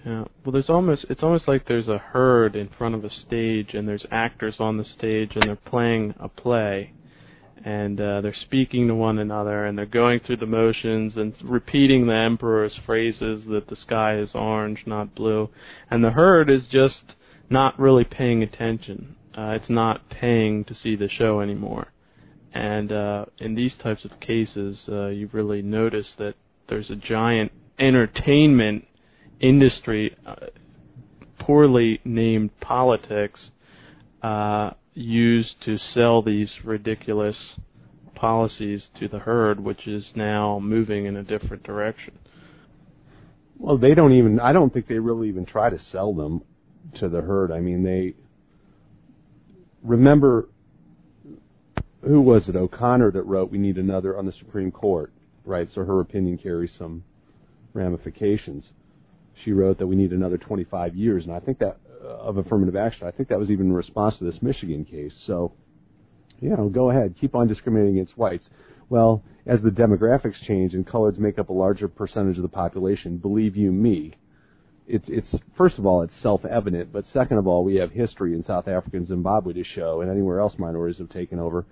Yeah. 0.05 0.25
Well, 0.43 0.53
there's 0.53 0.69
almost 0.69 1.05
it's 1.09 1.23
almost 1.23 1.47
like 1.47 1.67
there's 1.67 1.87
a 1.87 1.97
herd 1.97 2.55
in 2.55 2.69
front 2.77 2.95
of 2.95 3.03
a 3.03 3.09
stage, 3.09 3.73
and 3.73 3.87
there's 3.87 4.05
actors 4.11 4.55
on 4.59 4.77
the 4.77 4.85
stage, 4.97 5.31
and 5.35 5.43
they're 5.47 5.55
playing 5.55 6.15
a 6.19 6.29
play, 6.29 6.93
and 7.63 7.99
uh, 7.99 8.21
they're 8.21 8.35
speaking 8.45 8.87
to 8.87 8.95
one 8.95 9.19
another, 9.19 9.65
and 9.65 9.77
they're 9.77 9.85
going 9.85 10.21
through 10.21 10.37
the 10.37 10.45
motions 10.45 11.13
and 11.15 11.33
repeating 11.43 12.07
the 12.07 12.13
emperor's 12.13 12.73
phrases 12.85 13.43
that 13.49 13.67
the 13.67 13.75
sky 13.75 14.17
is 14.17 14.29
orange, 14.33 14.79
not 14.85 15.15
blue, 15.15 15.49
and 15.91 16.03
the 16.03 16.11
herd 16.11 16.49
is 16.49 16.63
just 16.71 17.15
not 17.49 17.77
really 17.79 18.05
paying 18.05 18.41
attention. 18.41 19.15
Uh, 19.37 19.51
it's 19.51 19.69
not 19.69 20.09
paying 20.09 20.63
to 20.65 20.75
see 20.81 20.95
the 20.95 21.09
show 21.09 21.41
anymore. 21.41 21.91
And 22.53 22.91
uh, 22.91 23.25
in 23.37 23.55
these 23.55 23.71
types 23.83 24.05
of 24.05 24.19
cases, 24.19 24.77
uh, 24.87 25.07
you 25.07 25.29
really 25.33 25.61
notice 25.61 26.07
that 26.17 26.33
there's 26.67 26.89
a 26.89 26.95
giant 26.95 27.51
entertainment 27.77 28.85
industry, 29.39 30.15
uh, 30.25 30.35
poorly 31.39 31.99
named 32.03 32.49
politics, 32.59 33.39
uh, 34.23 34.71
used 34.93 35.55
to 35.65 35.77
sell 35.93 36.21
these 36.21 36.49
ridiculous 36.63 37.37
policies 38.15 38.81
to 38.99 39.07
the 39.07 39.19
herd, 39.19 39.59
which 39.59 39.87
is 39.87 40.03
now 40.15 40.59
moving 40.59 41.05
in 41.05 41.15
a 41.15 41.23
different 41.23 41.63
direction. 41.63 42.17
Well, 43.57 43.77
they 43.77 43.93
don't 43.93 44.13
even. 44.13 44.39
I 44.39 44.53
don't 44.53 44.73
think 44.73 44.87
they 44.87 44.99
really 44.99 45.29
even 45.29 45.45
try 45.45 45.69
to 45.69 45.79
sell 45.91 46.13
them 46.13 46.41
to 46.99 47.09
the 47.09 47.21
herd. 47.21 47.51
I 47.51 47.59
mean, 47.59 47.83
they 47.83 48.13
remember 49.83 50.49
who 52.01 52.21
was 52.21 52.43
it? 52.47 52.55
O'Connor 52.55 53.11
that 53.11 53.23
wrote, 53.23 53.51
"We 53.51 53.57
need 53.57 53.77
another 53.77 54.17
on 54.17 54.25
the 54.25 54.31
Supreme 54.33 54.71
Court." 54.71 55.11
Right, 55.45 55.69
so 55.73 55.83
her 55.83 55.99
opinion 55.99 56.37
carries 56.37 56.71
some 56.77 57.03
ramifications. 57.73 58.65
She 59.43 59.51
wrote 59.51 59.79
that 59.79 59.87
we 59.87 59.95
need 59.95 60.11
another 60.11 60.37
25 60.37 60.95
years, 60.95 61.23
and 61.23 61.33
I 61.33 61.39
think 61.39 61.59
that 61.59 61.77
uh, 62.03 62.07
of 62.07 62.37
affirmative 62.37 62.75
action. 62.75 63.07
I 63.07 63.11
think 63.11 63.29
that 63.29 63.39
was 63.39 63.49
even 63.49 63.67
in 63.67 63.73
response 63.73 64.17
to 64.19 64.25
this 64.25 64.41
Michigan 64.41 64.85
case. 64.85 65.13
So, 65.27 65.51
you 66.39 66.49
know, 66.49 66.69
go 66.69 66.91
ahead, 66.91 67.15
keep 67.19 67.35
on 67.35 67.47
discriminating 67.47 67.97
against 67.97 68.17
whites. 68.17 68.45
Well, 68.89 69.23
as 69.45 69.59
the 69.61 69.69
demographics 69.69 70.41
change 70.47 70.73
and 70.73 70.87
coloreds 70.87 71.17
make 71.17 71.37
up 71.37 71.49
a 71.49 71.53
larger 71.53 71.87
percentage 71.87 72.37
of 72.37 72.43
the 72.43 72.49
population, 72.49 73.17
believe 73.17 73.55
you 73.55 73.71
me, 73.71 74.15
it's 74.87 75.05
it's 75.07 75.27
first 75.57 75.77
of 75.77 75.85
all 75.85 76.01
it's 76.01 76.13
self-evident, 76.23 76.91
but 76.91 77.05
second 77.13 77.37
of 77.37 77.47
all 77.47 77.63
we 77.63 77.75
have 77.75 77.91
history 77.91 78.33
in 78.33 78.43
South 78.45 78.67
Africa 78.67 78.97
and 78.97 79.07
Zimbabwe 79.07 79.53
to 79.53 79.63
show, 79.63 80.01
and 80.01 80.09
anywhere 80.09 80.39
else 80.39 80.53
minorities 80.57 80.99
have 80.99 81.09
taken 81.09 81.37
over. 81.37 81.65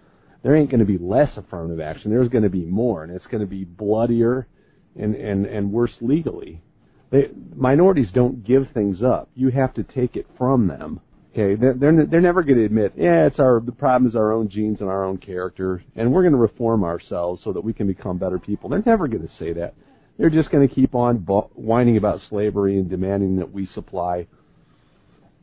There 0.43 0.55
ain't 0.55 0.69
going 0.69 0.79
to 0.79 0.85
be 0.85 0.97
less 0.97 1.35
affirmative 1.35 1.79
action. 1.79 2.11
There's 2.11 2.29
going 2.29 2.43
to 2.43 2.49
be 2.49 2.65
more, 2.65 3.03
and 3.03 3.11
it's 3.11 3.25
going 3.27 3.41
to 3.41 3.47
be 3.47 3.63
bloodier 3.63 4.47
and 4.95 5.15
and 5.15 5.45
and 5.45 5.71
worse 5.71 5.93
legally. 6.01 6.61
They, 7.09 7.29
minorities 7.55 8.09
don't 8.13 8.43
give 8.43 8.67
things 8.73 9.01
up. 9.01 9.29
You 9.35 9.49
have 9.49 9.73
to 9.75 9.83
take 9.83 10.15
it 10.15 10.27
from 10.37 10.67
them. 10.67 10.99
Okay, 11.31 11.55
they're 11.55 11.73
they're, 11.73 12.05
they're 12.05 12.21
never 12.21 12.41
going 12.41 12.57
to 12.57 12.65
admit, 12.65 12.93
yeah, 12.97 13.27
it's 13.27 13.39
our 13.39 13.61
the 13.63 13.71
problem 13.71 14.09
is 14.09 14.15
our 14.15 14.33
own 14.33 14.49
genes 14.49 14.81
and 14.81 14.89
our 14.89 15.05
own 15.05 15.17
character, 15.17 15.83
and 15.95 16.11
we're 16.11 16.23
going 16.23 16.33
to 16.33 16.39
reform 16.39 16.83
ourselves 16.83 17.41
so 17.43 17.53
that 17.53 17.63
we 17.63 17.73
can 17.73 17.85
become 17.85 18.17
better 18.17 18.39
people. 18.39 18.69
They're 18.69 18.83
never 18.85 19.07
going 19.07 19.27
to 19.27 19.33
say 19.37 19.53
that. 19.53 19.75
They're 20.17 20.31
just 20.31 20.49
going 20.49 20.67
to 20.67 20.73
keep 20.73 20.95
on 20.95 21.17
whining 21.17 21.97
about 21.97 22.21
slavery 22.27 22.79
and 22.79 22.89
demanding 22.89 23.35
that 23.35 23.51
we 23.51 23.67
supply 23.67 24.25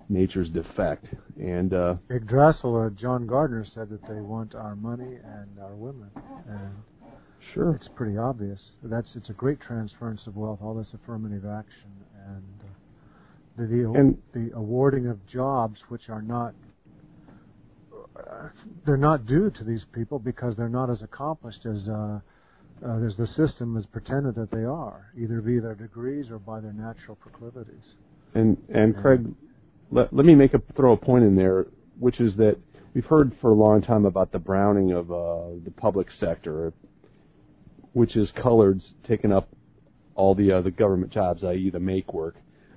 nature's 0.09 0.49
defect. 0.51 1.07
And 1.41 1.73
uh, 1.73 1.95
Yggdrasil, 2.11 2.77
uh, 2.77 2.91
John 2.91 3.27
Gardner 3.27 3.67
said 3.75 3.89
that 3.91 4.07
they 4.09 4.21
want 4.21 4.55
our 4.55 4.77
money 4.77 5.19
and 5.25 5.59
our 5.61 5.75
women, 5.75 6.11
and 6.49 6.73
sure, 7.53 7.75
it's 7.75 7.89
pretty 7.95 8.17
obvious. 8.17 8.61
That's 8.83 9.09
it's 9.15 9.31
a 9.31 9.35
great 9.35 9.61
transference 9.61 10.23
of 10.27 10.37
wealth, 10.37 10.61
all 10.63 10.75
this 10.75 10.89
affirmative 10.95 11.45
action, 11.45 11.91
and 12.27 12.45
uh, 12.63 13.63
the 13.63 13.67
the, 13.67 13.93
and 13.93 14.19
the 14.33 14.57
awarding 14.57 15.07
of 15.07 15.25
jobs 15.27 15.81
which 15.89 16.09
are 16.09 16.23
not. 16.23 16.55
Uh, 18.17 18.49
they're 18.87 18.97
not 18.97 19.27
due 19.27 19.51
to 19.51 19.65
these 19.65 19.85
people 19.93 20.21
because 20.21 20.55
they're 20.57 20.69
not 20.69 20.89
as 20.89 21.03
accomplished 21.03 21.67
as 21.67 21.89
uh, 21.89 22.21
uh, 22.87 23.07
as 23.07 23.17
the 23.17 23.27
system 23.37 23.75
has 23.77 23.87
pretended 23.87 24.35
that 24.35 24.51
they 24.51 24.65
are, 24.65 25.13
either 25.19 25.41
via 25.41 25.61
their 25.61 25.75
degrees 25.75 26.31
or 26.31 26.39
by 26.39 26.61
their 26.61 26.73
natural 26.73 27.17
proclivities. 27.17 27.95
And 28.35 28.57
and 28.69 28.97
Craig, 28.97 29.27
let, 29.95 30.13
let 30.13 30.27
me 30.27 30.35
make 30.35 30.55
a 30.55 30.63
throw 30.77 30.93
a 30.93 30.97
point 30.97 31.25
in 31.25 31.37
there, 31.37 31.67
which 31.99 32.21
is 32.21 32.35
that 32.37 32.57
we've 32.95 33.05
heard 33.05 33.33
for 33.41 33.51
a 33.51 33.55
long 33.55 33.81
time 33.81 34.05
about 34.05 34.33
the 34.33 34.39
browning 34.39 34.93
of 34.93 35.11
uh, 35.11 35.55
the 35.65 35.73
public 35.77 36.09
sector, 36.19 36.73
which 37.93 38.17
is 38.17 38.29
coloreds 38.37 38.83
taking 39.07 39.33
up 39.33 39.49
all 40.17 40.35
the 40.35 40.51
uh, 40.51 40.61
the 40.61 40.71
government 40.71 41.13
jobs, 41.13 41.45
i.e., 41.45 41.71
the 41.71 41.81
make 41.81 42.13
work. 42.13 42.35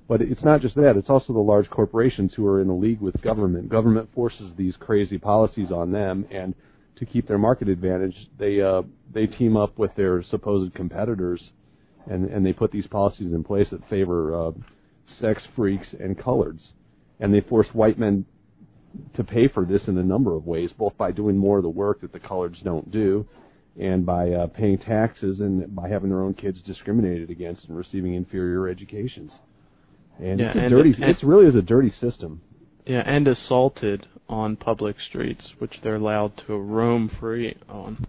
But 0.08 0.22
it's 0.22 0.44
not 0.44 0.62
just 0.62 0.76
that; 0.76 0.96
it's 0.96 1.10
also 1.10 1.34
the 1.34 1.40
large 1.40 1.70
corporations 1.70 2.34
who 2.36 2.46
are 2.46 2.62
in 2.62 2.70
a 2.70 2.76
league 2.76 3.02
with 3.02 3.20
government. 3.22 3.68
Government 3.68 4.10
forces 4.14 4.52
these 4.56 4.76
crazy 4.80 5.18
policies 5.18 5.72
on 5.72 5.92
them, 5.92 6.26
and 6.32 6.54
to 6.98 7.06
keep 7.06 7.28
their 7.28 7.40
market 7.40 7.68
advantage, 7.68 8.16
they 8.38 8.62
uh, 8.62 8.84
they 9.12 9.26
team 9.26 9.58
up 9.58 9.78
with 9.80 9.94
their 9.96 10.24
supposed 10.30 10.74
competitors, 10.76 11.42
and 12.10 12.30
and 12.30 12.46
they 12.46 12.54
put 12.54 12.72
these 12.72 12.88
policies 12.88 13.34
in 13.34 13.44
place 13.44 13.68
that 13.72 13.88
favor 13.90 14.48
uh, 14.48 14.52
sex 15.20 15.42
freaks 15.56 15.88
and 16.00 16.18
coloreds, 16.18 16.62
and 17.20 17.34
they 17.34 17.42
force 17.42 17.68
white 17.74 17.98
men 17.98 18.26
to 19.16 19.24
pay 19.24 19.48
for 19.48 19.66
this 19.66 19.82
in 19.88 19.98
a 19.98 20.04
number 20.04 20.36
of 20.36 20.46
ways, 20.46 20.72
both 20.78 20.98
by 20.98 21.12
doing 21.12 21.38
more 21.38 21.58
of 21.58 21.64
the 21.64 21.70
work 21.70 22.02
that 22.02 22.14
the 22.14 22.20
coloreds 22.20 22.64
don't 22.64 22.92
do, 22.92 23.26
and 23.80 24.06
by 24.06 24.32
uh, 24.32 24.48
paying 24.48 24.78
taxes 24.78 25.40
and 25.40 25.76
by 25.76 25.88
having 25.88 26.10
their 26.10 26.22
own 26.22 26.34
kids 26.34 26.60
discriminated 26.66 27.30
against 27.30 27.66
and 27.66 27.78
receiving 27.78 28.14
inferior 28.16 28.68
educations. 28.68 29.32
And 30.20 30.40
yeah, 30.40 30.48
it's 30.48 30.56
a 30.56 30.60
and 30.60 30.70
dirty. 30.72 30.96
It, 30.98 31.18
really 31.24 31.48
is 31.48 31.56
a 31.56 31.62
dirty 31.62 31.94
system. 32.02 32.42
Yeah, 32.86 33.04
and 33.06 33.28
assaulted 33.28 34.08
on 34.30 34.56
public 34.56 34.96
streets, 35.10 35.44
which 35.60 35.76
they're 35.84 35.96
allowed 35.96 36.42
to 36.48 36.58
roam 36.58 37.12
free 37.20 37.56
on. 37.70 38.08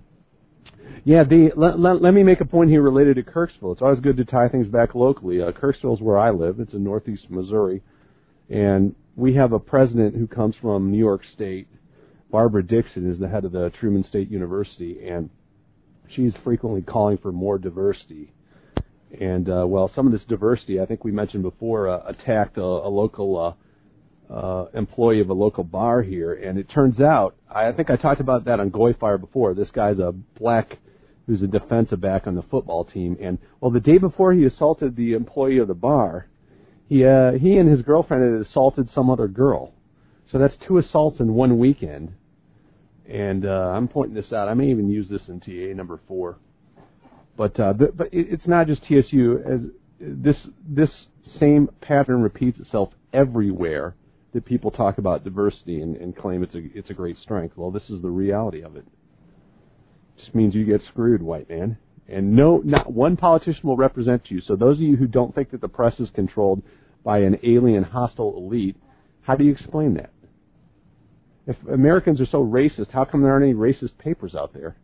Yeah, 1.05 1.25
the 1.25 1.51
let, 1.57 1.79
let, 1.79 2.01
let 2.01 2.15
me 2.15 2.23
make 2.23 2.41
a 2.41 2.45
point 2.45 2.71
here 2.71 2.81
related 2.81 3.17
to 3.17 3.23
Kirksville. 3.23 3.73
It's 3.73 3.83
always 3.83 4.01
good 4.01 4.17
to 4.17 4.25
tie 4.25 4.49
things 4.49 4.69
back 4.69 4.95
locally. 4.95 5.43
Uh, 5.43 5.53
Kirksville 5.53 5.95
is 5.95 6.01
where 6.01 6.17
I 6.17 6.31
live. 6.31 6.61
It's 6.61 6.73
in 6.73 6.83
northeast 6.83 7.25
Missouri, 7.29 7.83
and 8.49 8.95
we 9.17 9.35
have 9.35 9.53
a 9.53 9.59
president 9.59 10.15
who 10.15 10.27
comes 10.27 10.55
from 10.61 10.91
New 10.91 10.99
York 10.99 11.23
State. 11.35 11.69
Barbara 12.31 12.63
Dixon 12.63 13.11
is 13.11 13.19
the 13.19 13.29
head 13.29 13.45
of 13.45 13.53
the 13.53 13.71
Truman 13.81 14.05
State 14.09 14.31
University, 14.31 15.07
and 15.09 15.31
she's 16.15 16.33
frequently 16.45 16.83
calling 16.83 17.19
for 17.19 17.33
more 17.33 17.59
diversity. 17.59 18.33
And 19.19 19.49
uh, 19.49 19.65
well, 19.67 19.91
some 19.95 20.07
of 20.07 20.13
this 20.13 20.23
diversity, 20.29 20.81
I 20.81 20.87
think 20.87 21.05
we 21.05 21.13
mentioned 21.13 21.43
before, 21.43 21.89
uh, 21.89 22.03
attacked 22.07 22.59
a, 22.59 22.63
a 22.63 22.91
local 22.91 23.57
uh, 24.31 24.33
uh, 24.33 24.67
employee 24.75 25.21
of 25.21 25.31
a 25.31 25.35
local 25.35 25.65
bar 25.65 26.03
here, 26.03 26.35
and 26.35 26.59
it 26.59 26.69
turns 26.69 27.01
out 27.01 27.37
I 27.51 27.73
think 27.73 27.91
I 27.91 27.97
talked 27.97 28.21
about 28.21 28.45
that 28.45 28.61
on 28.61 28.71
GoyFire 28.71 29.19
before. 29.19 29.55
This 29.55 29.71
guy's 29.73 29.99
a 29.99 30.13
black 30.39 30.79
who's 31.27 31.43
a 31.43 31.47
defensive 31.47 32.01
back 32.01 32.27
on 32.27 32.35
the 32.35 32.43
football 32.43 32.85
team, 32.85 33.17
and 33.21 33.39
well, 33.61 33.71
the 33.71 33.81
day 33.81 33.99
before 33.99 34.33
he 34.33 34.45
assaulted 34.45 34.97
the 34.97 35.15
employee 35.15 35.59
of 35.59 35.69
the 35.69 35.75
bar, 35.75 36.29
he 36.89 37.05
uh, 37.05 37.33
he 37.33 37.57
and 37.57 37.71
his 37.71 37.83
girlfriend 37.83 38.23
had 38.23 38.47
assaulted 38.47 38.89
some 38.95 39.11
other 39.11 39.29
girl. 39.29 39.75
So 40.33 40.39
that's 40.39 40.55
two 40.67 40.79
assaults 40.79 41.21
in 41.21 41.35
one 41.35 41.59
weekend. 41.59 42.13
And 43.09 43.47
uh, 43.47 43.73
I'm 43.75 43.89
pointing 43.89 44.15
this 44.15 44.33
out. 44.33 44.49
I 44.49 44.55
may 44.55 44.71
even 44.71 44.91
use 44.91 45.09
this 45.09 45.23
in 45.29 45.41
TA 45.41 45.75
number 45.77 46.01
four. 46.09 46.39
But 47.37 47.59
uh, 47.61 47.73
but, 47.75 47.97
but 47.97 48.09
it's 48.13 48.47
not 48.47 48.67
just 48.67 48.83
TSU. 48.85 49.43
As 49.47 49.61
this 50.01 50.37
this 50.67 50.91
same 51.39 51.69
pattern 51.81 52.23
repeats 52.23 52.59
itself 52.59 52.91
everywhere 53.13 53.95
that 54.33 54.45
people 54.45 54.71
talk 54.71 54.99
about 54.99 55.25
diversity 55.25 55.81
and, 55.81 55.97
and 55.97 56.17
claim 56.17 56.43
it's 56.43 56.55
a 56.55 56.63
it's 56.75 56.91
a 56.91 56.95
great 56.95 57.17
strength. 57.23 57.57
Well, 57.57 57.71
this 57.71 57.89
is 57.89 58.03
the 58.03 58.11
reality 58.11 58.63
of 58.63 58.77
it. 58.77 58.85
it. 58.87 60.21
Just 60.21 60.35
means 60.35 60.55
you 60.55 60.65
get 60.65 60.81
screwed, 60.91 61.23
white 61.23 61.49
man. 61.49 61.79
And 62.09 62.35
no, 62.35 62.63
not 62.65 62.91
one 62.91 63.17
politician 63.17 63.61
will 63.65 63.77
represent 63.77 64.31
you. 64.31 64.41
So 64.41 64.57
those 64.57 64.77
of 64.77 64.83
you 64.83 64.97
who 64.97 65.07
don't 65.07 65.35
think 65.35 65.51
that 65.51 65.61
the 65.61 65.69
press 65.69 66.01
is 66.01 66.09
controlled 66.15 66.63
by 67.05 67.19
an 67.19 67.39
alien, 67.43 67.83
hostile 67.83 68.37
elite, 68.37 68.77
how 69.23 69.35
do 69.35 69.45
you 69.45 69.53
explain 69.53 69.95
that? 69.95 70.11
If 71.47 71.57
Americans 71.73 72.21
are 72.21 72.27
so 72.27 72.45
racist, 72.45 72.91
how 72.91 73.05
come 73.05 73.23
there 73.23 73.33
aren't 73.33 73.45
any 73.45 73.55
racist 73.55 73.97
papers 73.99 74.35
out 74.35 74.53
there? 74.53 74.77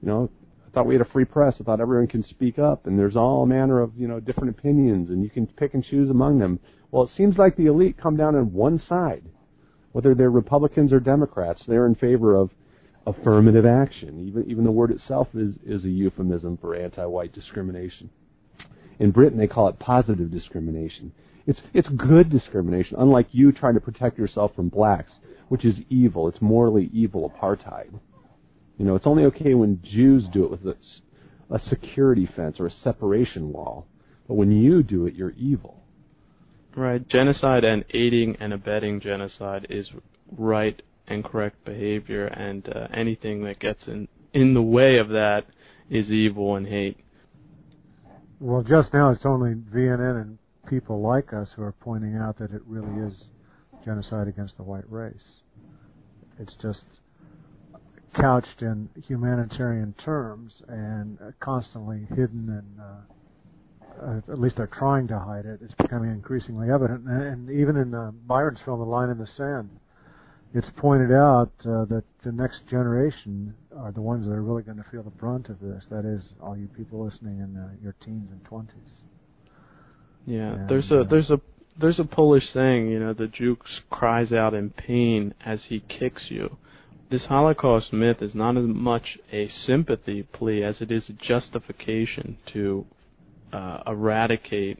You 0.00 0.08
know, 0.08 0.30
I 0.66 0.70
thought 0.70 0.86
we 0.86 0.94
had 0.94 1.06
a 1.06 1.10
free 1.10 1.26
press. 1.26 1.54
I 1.60 1.64
thought 1.64 1.80
everyone 1.80 2.06
can 2.06 2.24
speak 2.24 2.58
up, 2.58 2.86
and 2.86 2.98
there's 2.98 3.16
all 3.16 3.44
manner 3.44 3.80
of 3.80 3.92
you 3.96 4.08
know 4.08 4.20
different 4.20 4.50
opinions, 4.50 5.10
and 5.10 5.22
you 5.22 5.28
can 5.28 5.46
pick 5.46 5.74
and 5.74 5.84
choose 5.84 6.08
among 6.08 6.38
them. 6.38 6.58
Well, 6.90 7.04
it 7.04 7.10
seems 7.16 7.36
like 7.36 7.56
the 7.56 7.66
elite 7.66 7.96
come 8.02 8.16
down 8.16 8.34
on 8.34 8.52
one 8.52 8.82
side, 8.88 9.24
whether 9.92 10.14
they're 10.14 10.30
Republicans 10.30 10.92
or 10.92 11.00
Democrats. 11.00 11.62
They're 11.68 11.86
in 11.86 11.94
favor 11.94 12.34
of 12.34 12.50
affirmative 13.06 13.66
action. 13.66 14.26
Even 14.26 14.50
even 14.50 14.64
the 14.64 14.70
word 14.70 14.90
itself 14.90 15.28
is 15.34 15.54
is 15.66 15.84
a 15.84 15.90
euphemism 15.90 16.56
for 16.56 16.74
anti-white 16.74 17.32
discrimination. 17.32 18.08
In 18.98 19.10
Britain, 19.10 19.38
they 19.38 19.46
call 19.46 19.68
it 19.68 19.78
positive 19.78 20.30
discrimination. 20.30 21.12
It's 21.46 21.60
it's 21.74 21.88
good 21.88 22.30
discrimination, 22.30 22.96
unlike 22.98 23.28
you 23.32 23.52
trying 23.52 23.74
to 23.74 23.80
protect 23.80 24.18
yourself 24.18 24.54
from 24.54 24.68
blacks, 24.68 25.12
which 25.48 25.64
is 25.64 25.74
evil. 25.88 26.28
It's 26.28 26.40
morally 26.40 26.90
evil 26.92 27.30
apartheid. 27.30 27.98
You 28.78 28.84
know, 28.84 28.94
it's 28.94 29.06
only 29.06 29.24
okay 29.24 29.54
when 29.54 29.82
Jews 29.82 30.24
do 30.32 30.44
it 30.44 30.50
with 30.50 30.66
a, 30.66 30.76
a 31.54 31.60
security 31.68 32.28
fence 32.34 32.56
or 32.58 32.66
a 32.66 32.72
separation 32.82 33.52
wall. 33.52 33.86
But 34.28 34.34
when 34.34 34.52
you 34.52 34.82
do 34.82 35.06
it, 35.06 35.14
you're 35.14 35.32
evil. 35.32 35.82
Right. 36.76 37.06
Genocide 37.08 37.64
and 37.64 37.84
aiding 37.92 38.36
and 38.40 38.52
abetting 38.52 39.00
genocide 39.00 39.66
is 39.68 39.86
right 40.36 40.80
and 41.06 41.24
correct 41.24 41.64
behavior, 41.64 42.26
and 42.26 42.66
uh, 42.68 42.86
anything 42.94 43.44
that 43.44 43.58
gets 43.58 43.80
in 43.86 44.08
in 44.32 44.54
the 44.54 44.62
way 44.62 44.98
of 44.98 45.08
that 45.08 45.42
is 45.90 46.06
evil 46.08 46.56
and 46.56 46.66
hate. 46.66 47.01
Well, 48.44 48.64
just 48.64 48.92
now 48.92 49.10
it's 49.12 49.24
only 49.24 49.54
VNN 49.54 50.20
and 50.20 50.38
people 50.68 51.00
like 51.00 51.32
us 51.32 51.46
who 51.54 51.62
are 51.62 51.70
pointing 51.70 52.16
out 52.16 52.40
that 52.40 52.50
it 52.50 52.60
really 52.66 53.06
is 53.06 53.12
genocide 53.84 54.26
against 54.26 54.56
the 54.56 54.64
white 54.64 54.90
race. 54.90 55.14
It's 56.40 56.52
just 56.60 56.80
couched 58.16 58.60
in 58.60 58.88
humanitarian 59.06 59.94
terms 60.04 60.54
and 60.66 61.20
constantly 61.38 62.08
hidden 62.16 62.48
and 62.48 62.80
uh, 62.80 64.06
uh, 64.10 64.32
at 64.32 64.40
least 64.40 64.56
they're 64.56 64.66
trying 64.66 65.06
to 65.06 65.20
hide 65.20 65.46
it. 65.46 65.60
It's 65.62 65.74
becoming 65.80 66.10
increasingly 66.10 66.68
evident, 66.68 67.06
and, 67.06 67.22
and 67.22 67.50
even 67.50 67.76
in 67.76 67.94
uh, 67.94 68.10
Byron's 68.26 68.58
film, 68.64 68.80
*The 68.80 68.86
Line 68.86 69.10
in 69.10 69.18
the 69.18 69.28
Sand*, 69.36 69.70
it's 70.54 70.68
pointed 70.76 71.12
out 71.12 71.50
uh, 71.60 71.84
that 71.86 72.04
the 72.24 72.32
next 72.32 72.58
generation 72.68 73.54
are 73.76 73.92
the 73.92 74.02
ones 74.02 74.26
that 74.26 74.32
are 74.32 74.42
really 74.42 74.62
going 74.62 74.76
to 74.76 74.84
feel 74.90 75.02
the 75.02 75.10
brunt 75.10 75.48
of 75.48 75.58
this. 75.60 75.82
That 75.90 76.04
is, 76.04 76.22
all 76.42 76.56
you 76.56 76.68
people 76.76 77.04
listening 77.04 77.38
in 77.38 77.56
uh, 77.56 77.70
your 77.82 77.94
teens 78.04 78.28
and 78.30 78.44
twenties. 78.44 78.74
Yeah, 80.26 80.54
and, 80.54 80.68
there's 80.68 80.90
a 80.90 81.00
uh, 81.00 81.04
there's 81.08 81.30
a 81.30 81.40
there's 81.80 81.98
a 81.98 82.04
Polish 82.04 82.44
saying, 82.52 82.90
you 82.90 83.00
know, 83.00 83.14
the 83.14 83.28
Jew 83.28 83.56
cries 83.90 84.30
out 84.32 84.52
in 84.54 84.70
pain 84.70 85.34
as 85.44 85.60
he 85.68 85.80
kicks 85.80 86.22
you. 86.28 86.58
This 87.10 87.22
Holocaust 87.28 87.92
myth 87.92 88.18
is 88.20 88.34
not 88.34 88.56
as 88.56 88.64
much 88.66 89.18
a 89.32 89.50
sympathy 89.66 90.22
plea 90.22 90.64
as 90.64 90.76
it 90.80 90.90
is 90.90 91.02
a 91.08 91.12
justification 91.12 92.38
to 92.52 92.86
uh, 93.52 93.78
eradicate 93.86 94.78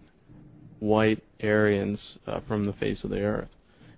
white 0.81 1.23
Aryans 1.43 1.99
uh, 2.27 2.41
from 2.47 2.67
the 2.67 2.73
face 2.73 2.99
of 3.05 3.11
the 3.11 3.21
earth. 3.21 3.49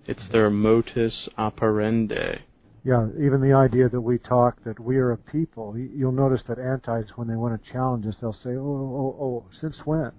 It's 0.07 0.21
their 0.31 0.49
modus 0.49 1.29
operandi. 1.37 2.39
Yeah, 2.83 3.07
even 3.19 3.41
the 3.41 3.53
idea 3.53 3.89
that 3.89 4.01
we 4.01 4.19
talk 4.19 4.63
that 4.63 4.79
we 4.79 4.97
are 4.97 5.11
a 5.11 5.17
people. 5.17 5.75
You'll 5.75 6.11
notice 6.11 6.41
that 6.47 6.59
antis, 6.59 7.09
when 7.15 7.27
they 7.27 7.35
want 7.35 7.59
to 7.59 7.71
challenge 7.71 8.05
us, 8.05 8.15
they'll 8.21 8.33
say, 8.43 8.51
"Oh, 8.51 8.61
oh, 8.61 9.17
oh, 9.19 9.45
since 9.59 9.75
when?" 9.85 10.11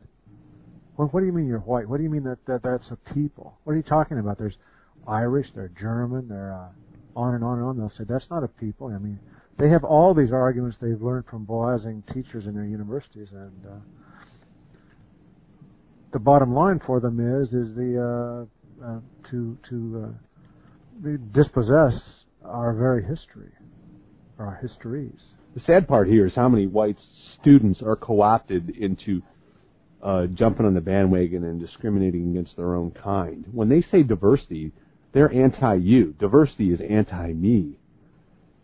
Well, 0.97 1.09
what 1.09 1.20
do 1.20 1.26
you 1.26 1.32
mean 1.32 1.47
you're 1.47 1.61
white? 1.61 1.89
What 1.89 1.99
do 1.99 2.03
you 2.03 2.11
mean 2.11 2.24
that, 2.24 2.45
that 2.47 2.62
that's 2.62 2.91
a 2.91 2.97
people? 3.14 3.59
What 3.64 3.74
are 3.74 3.76
you 3.76 3.82
talking 3.82 4.18
about? 4.18 4.39
There's 4.39 4.57
Irish, 5.07 5.47
they're 5.55 5.70
German, 5.78 6.28
they're 6.28 6.55
uh, 6.55 6.68
on 7.14 7.34
and 7.34 7.45
on 7.45 7.59
and 7.59 7.68
on. 7.68 7.78
They'll 7.78 7.93
say 7.97 8.05
that's 8.09 8.28
not 8.30 8.43
a 8.43 8.49
people. 8.49 8.89
I 8.89 8.99
mean, 8.99 9.20
they 9.59 9.68
have 9.68 9.84
all 9.84 10.14
these 10.14 10.32
arguments 10.32 10.78
they've 10.80 11.01
learned 11.01 11.26
from 11.30 11.47
Boasian 11.47 12.03
teachers 12.12 12.47
in 12.47 12.55
their 12.55 12.64
universities, 12.64 13.28
and 13.30 13.66
uh, 13.66 13.76
the 16.12 16.18
bottom 16.18 16.55
line 16.55 16.80
for 16.84 16.99
them 16.99 17.20
is 17.20 17.49
is 17.49 17.76
the 17.76 18.47
uh, 18.47 18.56
to 19.31 19.59
to 19.68 20.14
uh, 21.05 21.09
dispossess 21.33 22.01
our 22.45 22.74
very 22.74 23.05
history, 23.05 23.53
our 24.39 24.59
histories. 24.62 25.20
The 25.55 25.61
sad 25.66 25.89
part 25.89 26.09
here 26.09 26.27
is 26.27 26.35
how 26.35 26.49
many 26.49 26.66
white 26.66 26.99
students 27.41 27.81
are 27.83 27.97
co-opted 27.97 28.70
into 28.70 29.22
uh, 30.03 30.27
jumping 30.27 30.66
on 30.66 30.74
the 30.74 30.81
bandwagon 30.81 31.45
and 31.45 31.61
discriminating 31.61 32.31
against 32.31 32.57
their 32.57 32.74
own 32.74 32.91
kind. 32.91 33.45
When 33.53 33.68
they 33.68 33.85
say 33.91 34.03
diversity, 34.03 34.72
they're 35.12 35.33
anti-you. 35.33 36.14
Diversity 36.18 36.72
is 36.72 36.81
anti-me. 36.87 37.79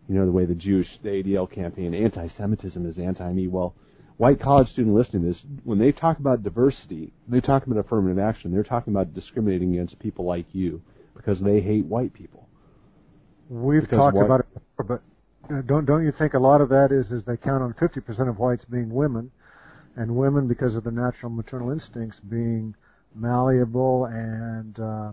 You 0.08 0.14
know 0.14 0.26
the 0.26 0.32
way 0.32 0.44
the 0.44 0.54
Jewish, 0.54 0.88
the 1.02 1.08
ADL 1.08 1.50
campaign, 1.50 1.94
anti-Semitism 1.94 2.86
is 2.86 2.98
anti-me. 2.98 3.48
Well, 3.48 3.74
white 4.16 4.40
college 4.40 4.68
student 4.72 4.94
listening 4.94 5.22
to 5.22 5.28
this, 5.28 5.38
when 5.64 5.78
they 5.78 5.92
talk 5.92 6.18
about 6.18 6.42
diversity, 6.42 7.12
they 7.28 7.40
talk 7.40 7.66
about 7.66 7.78
affirmative 7.78 8.18
action. 8.18 8.52
They're 8.52 8.62
talking 8.62 8.92
about 8.92 9.14
discriminating 9.14 9.74
against 9.74 9.98
people 9.98 10.24
like 10.24 10.46
you 10.52 10.82
because 11.14 11.38
they 11.40 11.60
hate 11.60 11.86
white 11.86 12.12
people. 12.12 12.48
We've 13.48 13.82
because 13.82 13.98
talked 13.98 14.16
about 14.16 14.40
it 14.40 14.46
before, 14.54 14.84
but 15.48 15.66
don't 15.66 15.84
don't 15.84 16.04
you 16.04 16.12
think 16.18 16.34
a 16.34 16.38
lot 16.38 16.60
of 16.60 16.68
that 16.70 16.88
is 16.90 17.10
is 17.12 17.24
they 17.26 17.36
count 17.36 17.62
on 17.62 17.74
50% 17.74 18.28
of 18.28 18.38
whites 18.38 18.64
being 18.70 18.90
women, 18.90 19.30
and 19.96 20.14
women 20.14 20.48
because 20.48 20.74
of 20.74 20.84
the 20.84 20.90
natural 20.90 21.30
maternal 21.30 21.70
instincts 21.70 22.18
being 22.30 22.74
malleable 23.14 24.06
and 24.06 24.78
uh, 24.78 25.12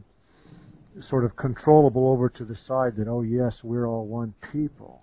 sort 1.10 1.26
of 1.26 1.36
controllable 1.36 2.08
over 2.10 2.30
to 2.30 2.46
the 2.46 2.56
side 2.68 2.96
that 2.98 3.08
oh 3.08 3.22
yes 3.22 3.54
we're 3.64 3.88
all 3.88 4.06
one 4.06 4.34
people. 4.52 5.02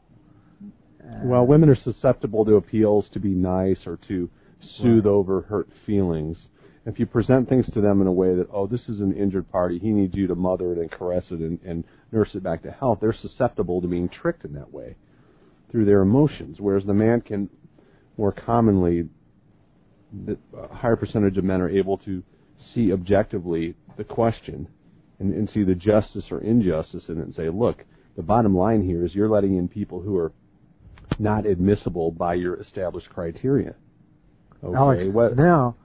And 1.07 1.31
well, 1.31 1.47
women 1.47 1.69
are 1.69 1.77
susceptible 1.83 2.45
to 2.45 2.57
appeals 2.57 3.07
to 3.13 3.21
be 3.21 3.31
nice 3.31 3.79
or 3.87 3.99
to 4.09 4.29
soothe 4.79 5.07
right. 5.07 5.13
over 5.13 5.43
hurt 5.43 5.69
feelings. 5.85 6.37
If 6.85 6.99
you 7.01 7.07
present 7.07 7.49
things 7.49 7.67
to 7.75 7.81
them 7.81 8.01
in 8.01 8.07
a 8.07 8.13
way 8.13 8.35
that 8.37 8.49
oh 8.53 8.67
this 8.67 8.83
is 8.89 9.01
an 9.01 9.15
injured 9.17 9.51
party, 9.51 9.79
he 9.79 9.91
needs 9.91 10.15
you 10.15 10.27
to 10.29 10.35
mother 10.35 10.73
it 10.73 10.79
and 10.79 10.91
caress 10.91 11.25
it 11.31 11.41
and, 11.41 11.59
and 11.65 11.85
nurse 12.13 12.31
it 12.35 12.43
back 12.43 12.63
to 12.63 12.71
health, 12.71 12.99
they're 13.01 13.17
susceptible 13.21 13.81
to 13.81 13.89
being 13.89 14.09
tricked 14.09 14.45
in 14.45 14.53
that 14.55 14.73
way 14.73 14.97
through 15.71 15.85
their 15.85 16.03
emotions. 16.03 16.59
Whereas 16.61 16.85
the 16.85 16.95
man 16.95 17.21
can 17.21 17.51
more 18.17 18.33
commonly 18.33 19.09
a 20.57 20.75
higher 20.75 20.97
percentage 20.97 21.37
of 21.37 21.45
men 21.45 21.61
are 21.61 21.69
able 21.69 21.99
to 21.99 22.23
see 22.75 22.93
objectively 22.93 23.75
the 23.97 24.05
question 24.05 24.69
and, 25.19 25.35
and 25.35 25.51
see 25.53 25.65
the 25.65 25.75
justice 25.75 26.25
or 26.31 26.41
injustice 26.41 27.05
in 27.09 27.19
it 27.19 27.25
and 27.25 27.35
say, 27.35 27.49
look, 27.49 27.85
the 28.17 28.23
bottom 28.23 28.57
line 28.57 28.83
here 28.83 29.05
is 29.05 29.15
you're 29.15 29.29
letting 29.29 29.57
in 29.57 29.69
people 29.69 30.01
who 30.01 30.17
are 30.17 30.33
not 31.19 31.47
admissible 31.47 32.11
by 32.11 32.35
your 32.35 32.61
established 32.61 33.09
criteria. 33.11 33.75
Okay, 34.65 34.77
Alex, 34.77 35.03
what? 35.13 35.37
now, 35.37 35.77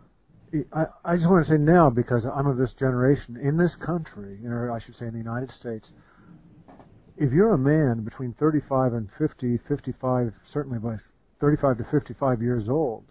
I, 0.73 0.85
I 1.05 1.15
just 1.15 1.29
want 1.29 1.45
to 1.45 1.51
say 1.51 1.57
now 1.57 1.89
because 1.89 2.25
I'm 2.25 2.47
of 2.47 2.57
this 2.57 2.71
generation 2.77 3.37
in 3.37 3.57
this 3.57 3.71
country, 3.85 4.39
or 4.45 4.71
I 4.71 4.79
should 4.83 4.97
say 4.97 5.05
in 5.05 5.13
the 5.13 5.17
United 5.17 5.51
States. 5.59 5.87
If 7.17 7.31
you're 7.31 7.53
a 7.53 7.57
man 7.57 8.03
between 8.03 8.33
35 8.39 8.93
and 8.93 9.09
50, 9.17 9.59
55, 9.67 10.33
certainly 10.51 10.79
by 10.79 10.95
35 11.39 11.77
to 11.77 11.83
55 11.91 12.41
years 12.41 12.67
old, 12.67 13.03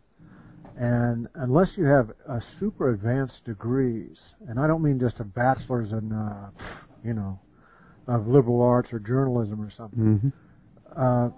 and 0.76 1.28
unless 1.34 1.68
you 1.76 1.84
have 1.84 2.10
a 2.28 2.40
super 2.58 2.90
advanced 2.90 3.44
degrees, 3.44 4.16
and 4.48 4.58
I 4.58 4.66
don't 4.66 4.82
mean 4.82 4.98
just 4.98 5.20
a 5.20 5.24
bachelor's 5.24 5.92
in, 5.92 6.12
uh, 6.12 6.50
you 7.04 7.14
know, 7.14 7.38
of 8.06 8.26
liberal 8.26 8.62
arts 8.62 8.92
or 8.92 8.98
journalism 8.98 9.60
or 9.60 9.70
something, 9.76 9.98
mm-hmm. 10.00 11.00
uh, 11.00 11.28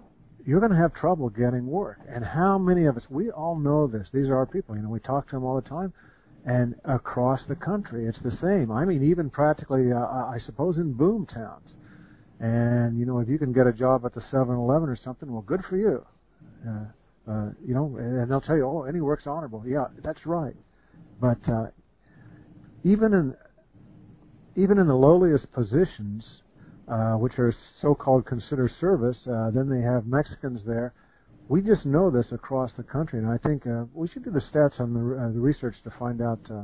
you're 0.45 0.61
going 0.61 0.73
to 0.73 0.79
have 0.79 0.95
trouble 0.95 1.29
getting 1.29 1.67
work. 1.67 1.99
And 2.09 2.25
how 2.25 2.59
many 2.59 2.87
of 2.87 2.97
us, 2.97 3.05
we 3.09 3.31
all 3.31 3.59
know 3.59 3.87
this. 3.87 4.09
These 4.13 4.29
are 4.29 4.37
our 4.37 4.47
people. 4.47 4.77
You 4.77 4.83
know, 4.83 4.89
we 4.89 5.01
talk 5.01 5.29
to 5.29 5.37
them 5.37 5.45
all 5.45 5.61
the 5.61 5.69
time. 5.69 5.93
And 6.45 6.75
across 6.85 7.41
the 7.49 7.55
country, 7.55 8.07
it's 8.07 8.19
the 8.25 8.37
same. 8.43 8.73
I 8.73 8.85
mean, 8.85 9.05
even 9.05 9.31
practically, 9.31 9.93
uh, 9.93 9.99
I 9.99 10.39
suppose, 10.45 10.77
in 10.77 10.93
boom 10.95 11.27
towns. 11.27 11.69
And, 12.41 12.99
you 12.99 13.07
know, 13.07 13.21
if 13.21 13.29
you 13.29 13.39
can 13.39 13.53
get 13.53 13.69
a 13.69 13.73
job 13.73 14.05
at 14.05 14.15
the 14.15 14.23
7-Eleven 14.33 14.89
or 14.89 14.97
something, 14.97 15.31
well, 15.31 15.43
good 15.43 15.61
for 15.69 15.77
you. 15.77 16.05
Uh, 16.69 17.31
uh, 17.31 17.51
you 17.65 17.73
know, 17.75 17.97
and 17.97 18.29
they'll 18.29 18.41
tell 18.41 18.57
you, 18.57 18.67
oh, 18.67 18.83
any 18.83 19.01
work's 19.01 19.29
honorable. 19.29 19.63
Yeah, 19.65 19.87
that's 20.03 20.27
right. 20.27 20.57
But 21.21 21.39
uh, 21.49 21.67
even 22.83 23.15
in 23.15 23.37
even 24.55 24.79
in 24.79 24.87
the 24.87 24.95
lowliest 24.95 25.51
positions, 25.53 26.42
uh, 26.89 27.15
which 27.15 27.39
are 27.39 27.55
so-called 27.81 28.27
consider 28.27 28.71
service, 28.81 29.19
uh, 29.27 29.51
then 29.51 29.69
they 29.69 29.81
have 29.81 30.07
Mexicans 30.07 30.61
there. 30.67 30.93
We 31.49 31.61
just 31.61 31.85
know 31.85 32.11
this 32.11 32.27
across 32.33 32.71
the 32.77 32.83
country, 32.83 33.19
and 33.19 33.29
I 33.29 33.37
think 33.39 33.67
uh, 33.67 33.85
we 33.93 34.09
should 34.09 34.25
do 34.25 34.31
the 34.31 34.41
stats 34.41 34.81
on 34.81 34.95
the, 34.95 35.23
uh, 35.23 35.33
the 35.33 35.41
research 35.41 35.77
to 35.85 35.93
find 35.99 36.23
out 36.23 36.41
uh, 36.51 36.63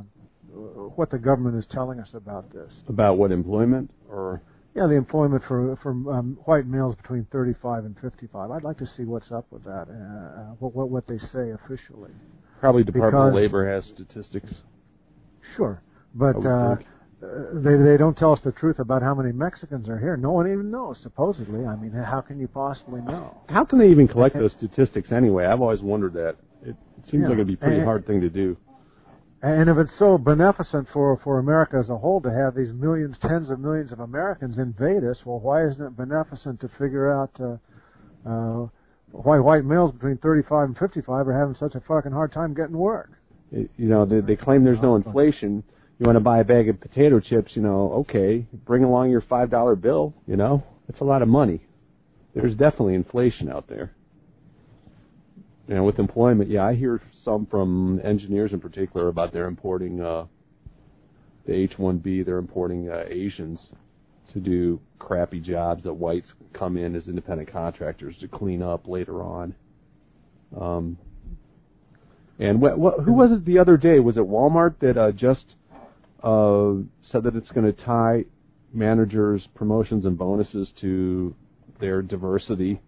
what 0.95 1.11
the 1.11 1.17
government 1.17 1.57
is 1.57 1.65
telling 1.71 1.99
us 1.99 2.09
about 2.13 2.51
this. 2.51 2.71
About 2.87 3.17
what 3.17 3.31
employment 3.31 3.91
or 4.09 4.41
yeah, 4.75 4.87
the 4.87 4.93
employment 4.93 5.43
for 5.47 5.77
for 5.81 5.91
um, 5.91 6.37
white 6.45 6.65
males 6.65 6.95
between 6.95 7.27
35 7.31 7.85
and 7.85 7.95
55. 7.99 8.51
I'd 8.51 8.63
like 8.63 8.77
to 8.77 8.87
see 8.95 9.03
what's 9.03 9.31
up 9.31 9.45
with 9.51 9.63
that. 9.63 9.87
Uh, 9.89 10.41
uh 10.41 10.43
what, 10.59 10.75
what 10.75 10.89
what 10.89 11.07
they 11.07 11.17
say 11.33 11.51
officially. 11.51 12.11
Probably 12.59 12.83
Department 12.83 13.13
because, 13.13 13.29
of 13.29 13.35
Labor 13.35 13.69
has 13.73 13.83
statistics. 13.93 14.53
Sure, 15.55 15.81
but 16.13 16.35
uh, 16.45 16.75
uh, 17.21 17.27
they 17.53 17.75
they 17.75 17.97
don't 17.97 18.17
tell 18.17 18.31
us 18.31 18.39
the 18.45 18.51
truth 18.53 18.79
about 18.79 19.01
how 19.01 19.13
many 19.13 19.33
Mexicans 19.33 19.89
are 19.89 19.99
here. 19.99 20.15
No 20.15 20.31
one 20.31 20.47
even 20.49 20.71
knows. 20.71 20.97
Supposedly, 21.03 21.65
I 21.65 21.75
mean, 21.75 21.91
how 21.91 22.21
can 22.21 22.39
you 22.39 22.47
possibly 22.47 23.01
know? 23.01 23.35
How 23.49 23.65
can 23.65 23.79
they 23.79 23.89
even 23.89 24.07
collect 24.07 24.35
those 24.35 24.51
statistics 24.57 25.11
anyway? 25.11 25.45
I've 25.45 25.61
always 25.61 25.81
wondered 25.81 26.13
that. 26.13 26.37
It, 26.63 26.75
seems 27.09 27.23
yeah. 27.23 27.29
like 27.29 27.35
it'd 27.35 27.47
be 27.47 27.53
a 27.53 27.57
pretty 27.57 27.77
and, 27.77 27.85
hard 27.85 28.05
thing 28.07 28.21
to 28.21 28.29
do. 28.29 28.55
And 29.41 29.69
if 29.69 29.77
it's 29.77 29.91
so 29.97 30.17
beneficent 30.17 30.87
for, 30.91 31.19
for 31.23 31.39
America 31.39 31.77
as 31.77 31.89
a 31.89 31.97
whole 31.97 32.21
to 32.21 32.31
have 32.31 32.55
these 32.55 32.73
millions, 32.73 33.15
tens 33.21 33.49
of 33.49 33.59
millions 33.59 33.91
of 33.91 34.01
Americans 34.01 34.57
invade 34.57 35.03
us, 35.03 35.17
well, 35.25 35.39
why 35.39 35.65
isn't 35.65 35.81
it 35.81 35.95
beneficent 35.95 36.59
to 36.59 36.69
figure 36.77 37.11
out 37.11 37.31
uh, 37.39 38.29
uh, 38.29 38.67
why 39.11 39.39
white 39.39 39.63
males 39.63 39.93
between 39.93 40.17
35 40.17 40.67
and 40.67 40.77
55 40.77 41.27
are 41.27 41.39
having 41.39 41.55
such 41.55 41.75
a 41.75 41.79
fucking 41.87 42.11
hard 42.11 42.33
time 42.33 42.53
getting 42.53 42.77
work? 42.77 43.11
You 43.51 43.69
know, 43.77 44.05
they, 44.05 44.19
they 44.19 44.35
claim 44.35 44.63
there's 44.63 44.81
no 44.81 44.95
inflation. 44.95 45.63
You 45.99 46.05
want 46.05 46.15
to 46.15 46.21
buy 46.21 46.39
a 46.39 46.45
bag 46.45 46.69
of 46.69 46.79
potato 46.79 47.19
chips, 47.19 47.51
you 47.55 47.61
know, 47.61 47.91
okay, 48.07 48.45
bring 48.65 48.85
along 48.85 49.09
your 49.11 49.21
$5 49.21 49.81
bill, 49.81 50.13
you 50.25 50.37
know, 50.37 50.63
that's 50.87 51.01
a 51.01 51.03
lot 51.03 51.21
of 51.21 51.27
money. 51.27 51.61
there's 52.33 52.55
definitely 52.55 52.95
inflation 52.95 53.49
out 53.49 53.67
there. 53.67 53.91
And 55.67 55.85
with 55.85 55.99
employment, 55.99 56.49
yeah, 56.49 56.65
I 56.65 56.73
hear 56.73 57.01
some 57.25 57.45
from 57.45 57.99
engineers 58.03 58.53
in 58.53 58.61
particular 58.61 59.09
about 59.09 59.33
they're 59.33 59.45
importing 59.45 60.01
uh, 60.01 60.25
the 61.45 61.53
H-1B. 61.53 62.25
They're 62.25 62.37
importing 62.37 62.89
uh, 62.89 63.03
Asians 63.07 63.59
to 64.33 64.39
do 64.39 64.79
crappy 64.99 65.39
jobs 65.39 65.83
that 65.83 65.93
whites 65.93 66.27
come 66.53 66.77
in 66.77 66.95
as 66.95 67.07
independent 67.07 67.51
contractors 67.51 68.15
to 68.21 68.27
clean 68.27 68.63
up 68.63 68.87
later 68.87 69.21
on. 69.21 69.53
Um, 70.59 70.97
and 72.39 72.59
wh- 72.59 72.77
wh- 72.77 73.03
who 73.03 73.13
was 73.13 73.31
it 73.31 73.45
the 73.45 73.59
other 73.59 73.75
day? 73.77 73.99
Was 73.99 74.17
it 74.17 74.23
Walmart 74.23 74.75
that 74.79 74.97
uh, 74.97 75.11
just 75.11 75.55
uh, 76.23 76.73
said 77.11 77.23
that 77.23 77.35
it's 77.35 77.49
going 77.51 77.65
to 77.65 77.85
tie 77.85 78.25
managers' 78.73 79.47
promotions 79.55 80.05
and 80.05 80.17
bonuses 80.17 80.67
to 80.81 81.35
their 81.79 82.01
diversity 82.01 82.79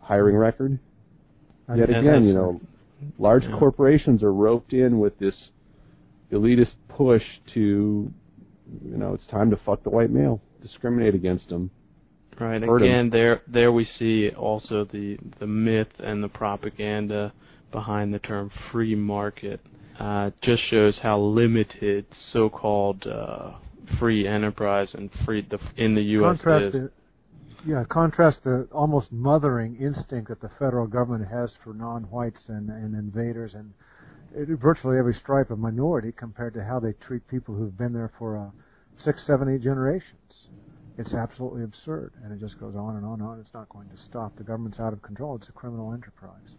hiring 0.00 0.36
record? 0.36 0.78
Yet 1.74 1.90
again, 1.90 2.24
you 2.24 2.34
know, 2.34 2.60
large 3.18 3.42
yeah. 3.42 3.58
corporations 3.58 4.22
are 4.22 4.32
roped 4.32 4.72
in 4.72 4.98
with 4.98 5.18
this 5.18 5.34
elitist 6.30 6.74
push 6.88 7.22
to, 7.54 8.12
you 8.84 8.96
know, 8.96 9.14
it's 9.14 9.26
time 9.30 9.50
to 9.50 9.56
fuck 9.64 9.82
the 9.82 9.90
white 9.90 10.10
male, 10.10 10.40
discriminate 10.62 11.14
against 11.14 11.48
them. 11.48 11.70
Right. 12.38 12.62
Again, 12.62 13.08
there 13.10 13.40
there 13.46 13.72
we 13.72 13.88
see 13.98 14.28
also 14.30 14.84
the 14.84 15.16
the 15.40 15.46
myth 15.46 15.88
and 15.98 16.22
the 16.22 16.28
propaganda 16.28 17.32
behind 17.72 18.12
the 18.12 18.18
term 18.18 18.50
free 18.70 18.94
market. 18.94 19.60
Uh, 19.98 20.30
just 20.42 20.62
shows 20.70 20.94
how 21.02 21.18
limited 21.18 22.04
so-called 22.32 23.06
uh, 23.06 23.52
free 23.98 24.26
enterprise 24.26 24.88
and 24.92 25.08
free 25.24 25.46
the, 25.50 25.58
in 25.82 25.94
the 25.94 26.02
U.S. 26.02 26.36
Contrast 26.36 26.74
is. 26.74 26.90
Yeah, 27.66 27.82
contrast 27.90 28.38
the 28.44 28.68
almost 28.70 29.10
mothering 29.10 29.76
instinct 29.80 30.28
that 30.28 30.40
the 30.40 30.50
federal 30.58 30.86
government 30.86 31.28
has 31.28 31.50
for 31.64 31.74
non-whites 31.74 32.38
and, 32.46 32.70
and 32.70 32.94
invaders 32.94 33.54
and 33.54 33.72
virtually 34.58 34.98
every 34.98 35.16
stripe 35.20 35.50
of 35.50 35.58
minority 35.58 36.12
compared 36.16 36.54
to 36.54 36.62
how 36.62 36.78
they 36.78 36.92
treat 37.06 37.26
people 37.28 37.54
who've 37.54 37.76
been 37.76 37.92
there 37.92 38.12
for 38.18 38.36
uh, 38.36 38.50
six, 39.04 39.18
seven, 39.26 39.48
eight 39.52 39.62
generations. 39.62 40.12
It's 40.98 41.12
absolutely 41.12 41.64
absurd, 41.64 42.12
and 42.22 42.32
it 42.32 42.40
just 42.40 42.58
goes 42.58 42.74
on 42.74 42.96
and 42.96 43.04
on 43.04 43.20
and 43.20 43.22
on. 43.22 43.40
It's 43.40 43.52
not 43.52 43.68
going 43.68 43.88
to 43.88 43.96
stop. 44.08 44.36
The 44.36 44.44
government's 44.44 44.78
out 44.78 44.92
of 44.92 45.02
control. 45.02 45.36
It's 45.36 45.48
a 45.48 45.52
criminal 45.52 45.92
enterprise. 45.92 46.54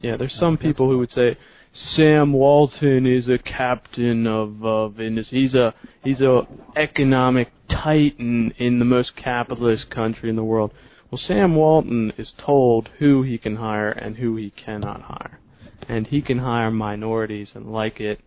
Yeah, 0.00 0.16
there's 0.16 0.34
some 0.40 0.56
people 0.56 0.88
who 0.88 0.98
would 0.98 1.12
say 1.14 1.36
Sam 1.72 2.32
Walton 2.32 3.06
is 3.06 3.28
a 3.28 3.38
captain 3.38 4.26
of 4.26 4.64
of 4.64 5.00
industry. 5.00 5.42
He's 5.42 5.54
a 5.54 5.74
he's 6.02 6.20
a 6.20 6.42
economic 6.76 7.52
titan 7.68 8.52
in 8.58 8.78
the 8.78 8.84
most 8.84 9.14
capitalist 9.16 9.90
country 9.90 10.30
in 10.30 10.36
the 10.36 10.44
world. 10.44 10.72
Well, 11.10 11.20
Sam 11.26 11.54
Walton 11.54 12.12
is 12.18 12.32
told 12.44 12.88
who 12.98 13.22
he 13.22 13.38
can 13.38 13.56
hire 13.56 13.90
and 13.90 14.16
who 14.16 14.36
he 14.36 14.50
cannot 14.50 15.02
hire, 15.02 15.40
and 15.88 16.06
he 16.06 16.22
can 16.22 16.38
hire 16.38 16.70
minorities 16.70 17.48
and 17.54 17.72
like 17.72 18.00
it, 18.00 18.20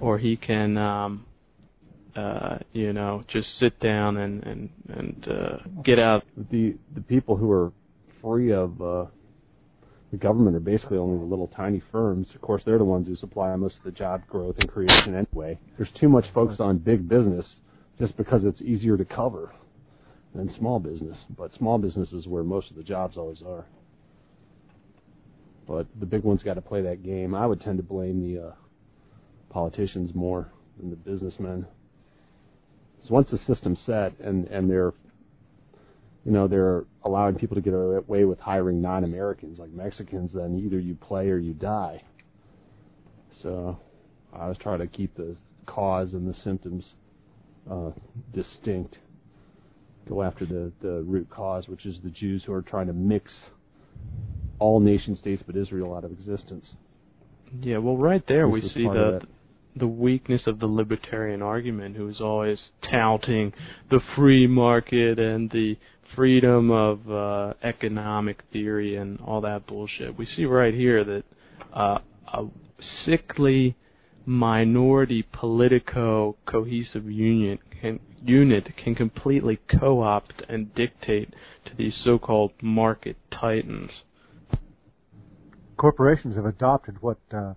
or 0.00 0.18
he 0.18 0.36
can, 0.36 0.76
um, 0.76 1.26
uh, 2.14 2.58
you 2.72 2.92
know, 2.92 3.24
just 3.28 3.48
sit 3.58 3.78
down 3.80 4.16
and 4.16 4.42
and 4.44 4.70
and 4.88 5.28
uh, 5.28 5.56
get 5.84 5.98
out. 5.98 6.24
The 6.50 6.76
the 6.94 7.00
people 7.00 7.36
who 7.36 7.50
are 7.50 7.72
free 8.22 8.52
of 8.52 8.80
uh, 8.82 9.04
the 10.10 10.16
government 10.16 10.56
are 10.56 10.60
basically 10.60 10.96
only 10.96 11.18
the 11.18 11.24
little 11.24 11.48
tiny 11.48 11.82
firms. 11.92 12.28
Of 12.34 12.40
course, 12.40 12.62
they're 12.64 12.78
the 12.78 12.84
ones 12.84 13.06
who 13.06 13.16
supply 13.16 13.54
most 13.56 13.76
of 13.76 13.84
the 13.84 13.90
job 13.90 14.26
growth 14.26 14.56
and 14.58 14.68
creation 14.68 15.14
anyway. 15.14 15.58
There's 15.76 15.90
too 16.00 16.08
much 16.08 16.24
focus 16.32 16.60
on 16.60 16.78
big 16.78 17.08
business 17.08 17.44
just 17.98 18.16
because 18.16 18.44
it's 18.44 18.60
easier 18.62 18.96
to 18.96 19.04
cover 19.04 19.52
than 20.34 20.54
small 20.58 20.78
business. 20.78 21.16
But 21.36 21.52
small 21.58 21.78
business 21.78 22.12
is 22.12 22.26
where 22.26 22.42
most 22.42 22.70
of 22.70 22.76
the 22.76 22.82
jobs 22.82 23.16
always 23.16 23.42
are. 23.46 23.66
But 25.66 25.86
the 26.00 26.06
big 26.06 26.22
ones 26.22 26.42
got 26.42 26.54
to 26.54 26.62
play 26.62 26.80
that 26.82 27.02
game. 27.02 27.34
I 27.34 27.46
would 27.46 27.60
tend 27.60 27.76
to 27.76 27.82
blame 27.82 28.22
the 28.22 28.48
uh, 28.48 28.52
politicians 29.50 30.12
more 30.14 30.50
than 30.78 30.88
the 30.88 30.96
businessmen. 30.96 31.66
So 33.06 33.14
once 33.14 33.28
the 33.30 33.38
system's 33.46 33.78
set 33.84 34.18
and 34.20 34.46
and 34.48 34.70
they're 34.70 34.94
you 36.28 36.34
know 36.34 36.46
they're 36.46 36.84
allowing 37.04 37.36
people 37.36 37.54
to 37.54 37.62
get 37.62 37.72
away 37.72 38.26
with 38.26 38.38
hiring 38.38 38.82
non-Americans 38.82 39.58
like 39.58 39.70
Mexicans, 39.70 40.30
then 40.34 40.60
either 40.62 40.78
you 40.78 40.94
play 40.94 41.30
or 41.30 41.38
you 41.38 41.54
die. 41.54 42.02
So 43.42 43.78
I 44.30 44.46
was 44.46 44.58
trying 44.58 44.80
to 44.80 44.86
keep 44.86 45.16
the 45.16 45.36
cause 45.64 46.12
and 46.12 46.28
the 46.28 46.38
symptoms 46.44 46.84
uh, 47.70 47.92
distinct. 48.34 48.98
Go 50.06 50.22
after 50.22 50.44
the 50.44 50.70
the 50.82 51.02
root 51.06 51.30
cause, 51.30 51.66
which 51.66 51.86
is 51.86 51.96
the 52.04 52.10
Jews 52.10 52.42
who 52.44 52.52
are 52.52 52.60
trying 52.60 52.88
to 52.88 52.92
mix 52.92 53.30
all 54.58 54.80
nation 54.80 55.16
states 55.18 55.42
but 55.46 55.56
Israel 55.56 55.94
out 55.94 56.04
of 56.04 56.12
existence. 56.12 56.66
Yeah, 57.62 57.78
well, 57.78 57.96
right 57.96 58.22
there 58.28 58.44
this 58.50 58.64
we 58.64 58.68
see 58.74 58.84
the 58.84 59.22
the 59.76 59.86
weakness 59.86 60.42
of 60.46 60.58
the 60.58 60.66
libertarian 60.66 61.40
argument, 61.40 61.96
who 61.96 62.06
is 62.10 62.20
always 62.20 62.58
touting 62.90 63.54
the 63.90 64.00
free 64.14 64.46
market 64.46 65.18
and 65.18 65.50
the 65.50 65.78
freedom 66.14 66.70
of 66.70 67.10
uh, 67.10 67.54
economic 67.62 68.42
theory 68.52 68.96
and 68.96 69.20
all 69.20 69.40
that 69.42 69.66
bullshit. 69.66 70.18
We 70.18 70.26
see 70.36 70.44
right 70.44 70.74
here 70.74 71.04
that 71.04 71.24
uh, 71.74 71.98
a 72.32 72.46
sickly 73.04 73.76
minority 74.26 75.22
politico 75.32 76.36
cohesive 76.46 77.10
union 77.10 77.58
can, 77.80 78.00
unit 78.22 78.68
can 78.76 78.94
completely 78.94 79.58
co-opt 79.80 80.42
and 80.48 80.74
dictate 80.74 81.32
to 81.64 81.72
these 81.76 81.94
so-called 82.04 82.52
market 82.60 83.16
titans. 83.30 83.90
Corporations 85.76 86.36
have 86.36 86.44
adopted 86.44 87.00
what 87.00 87.18
uh, 87.32 87.54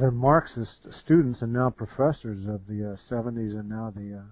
the 0.00 0.10
Marxist 0.10 0.86
students 1.04 1.42
and 1.42 1.52
now 1.52 1.70
professors 1.70 2.46
of 2.46 2.66
the 2.68 2.96
70s 3.10 3.54
uh, 3.54 3.60
and 3.60 3.68
now 3.68 3.92
the 3.94 4.18
uh, 4.18 4.22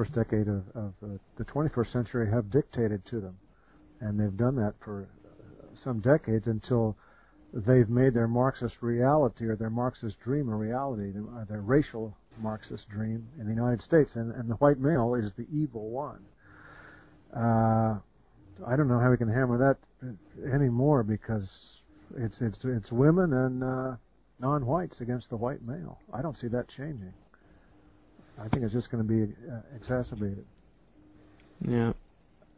first 0.00 0.14
decade 0.14 0.48
of, 0.48 0.62
of 0.74 0.94
uh, 1.04 1.08
the 1.36 1.44
21st 1.44 1.92
century 1.92 2.30
have 2.30 2.50
dictated 2.50 3.04
to 3.04 3.20
them. 3.20 3.36
And 4.00 4.18
they've 4.18 4.34
done 4.34 4.56
that 4.56 4.72
for 4.82 5.06
some 5.84 6.00
decades 6.00 6.46
until 6.46 6.96
they've 7.52 7.88
made 7.90 8.14
their 8.14 8.26
Marxist 8.26 8.76
reality 8.80 9.44
or 9.44 9.56
their 9.56 9.68
Marxist 9.68 10.16
dream 10.24 10.48
a 10.48 10.56
reality, 10.56 11.10
their, 11.10 11.46
their 11.50 11.60
racial 11.60 12.16
Marxist 12.40 12.88
dream 12.88 13.28
in 13.38 13.44
the 13.44 13.52
United 13.52 13.82
States. 13.82 14.08
And, 14.14 14.34
and 14.36 14.48
the 14.48 14.54
white 14.54 14.78
male 14.78 15.14
is 15.16 15.32
the 15.36 15.46
evil 15.52 15.90
one. 15.90 16.24
Uh, 17.36 17.98
I 18.66 18.76
don't 18.76 18.88
know 18.88 19.00
how 19.00 19.10
we 19.10 19.18
can 19.18 19.28
hammer 19.28 19.58
that 19.58 20.14
anymore 20.50 21.02
because 21.02 21.44
it's 22.16 22.36
it's 22.40 22.58
it's 22.64 22.90
women 22.90 23.34
and 23.34 23.62
uh, 23.62 23.96
non-whites 24.38 24.96
against 25.00 25.28
the 25.28 25.36
white 25.36 25.62
male. 25.62 25.98
I 26.10 26.22
don't 26.22 26.38
see 26.40 26.48
that 26.48 26.68
changing. 26.74 27.12
I 28.40 28.48
think 28.48 28.62
it's 28.62 28.72
just 28.72 28.90
going 28.90 29.06
to 29.06 29.08
be 29.08 29.32
uh, 29.50 29.60
exacerbated. 29.76 30.44
Yeah. 31.66 31.92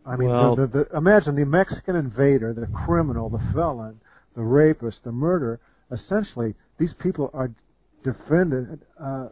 I 0.07 0.17
mean, 0.17 0.31
well, 0.31 0.57
the, 0.57 0.67
the, 0.67 0.87
the, 0.91 0.97
imagine 0.97 1.37
the 1.37 1.45
Mexican 1.45 1.97
invader, 1.97 2.53
the 2.53 2.67
criminal, 2.67 3.29
the 3.29 3.43
felon, 3.53 4.01
the 4.35 4.43
rapist, 4.43 4.99
the 5.05 5.13
murderer. 5.13 5.61
Essentially, 5.91 6.55
these 6.79 6.93
people 7.01 7.31
are 7.35 7.51
defended 8.03 8.81
uh, 9.01 9.29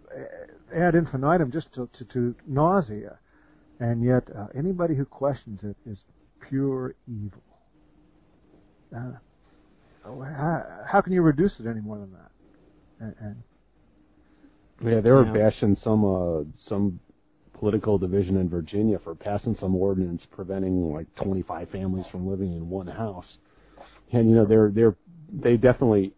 ad 0.75 0.95
infinitum, 0.95 1.51
just 1.51 1.73
to, 1.75 1.89
to, 1.99 2.05
to 2.13 2.35
nausea, 2.47 3.19
and 3.81 4.05
yet 4.05 4.25
uh, 4.37 4.47
anybody 4.57 4.95
who 4.95 5.05
questions 5.05 5.61
it 5.63 5.77
is 5.89 5.99
pure 6.49 6.95
evil. 7.09 7.43
Uh, 8.95 9.13
how, 10.05 10.65
how, 10.87 11.01
can 11.01 11.13
you 11.13 11.23
reduce 11.23 11.53
it 11.61 11.67
any 11.67 11.81
more 11.81 11.99
than 11.99 12.13
that? 12.13 12.31
And, 13.01 13.15
and 13.21 13.43
yeah, 14.83 15.01
they 15.01 15.11
were 15.11 15.27
yeah. 15.27 15.51
bashing 15.51 15.77
some 15.83 16.05
uh, 16.05 16.43
some 16.69 17.01
political 17.59 17.99
division 17.99 18.39
in 18.39 18.49
Virginia 18.49 18.99
for 19.05 19.15
passing 19.15 19.57
some 19.61 19.77
ordinance 19.77 20.23
preventing 20.31 20.93
like 20.93 21.07
25 21.17 21.69
families 21.69 22.07
from 22.11 22.27
living 22.27 22.55
in 22.55 22.69
one 22.69 22.87
house. 22.87 23.27
And 24.13 24.29
you 24.29 24.35
know, 24.35 24.47
they're 24.47 24.71
they're 24.71 24.97
they 25.33 25.57
definitely 25.57 26.13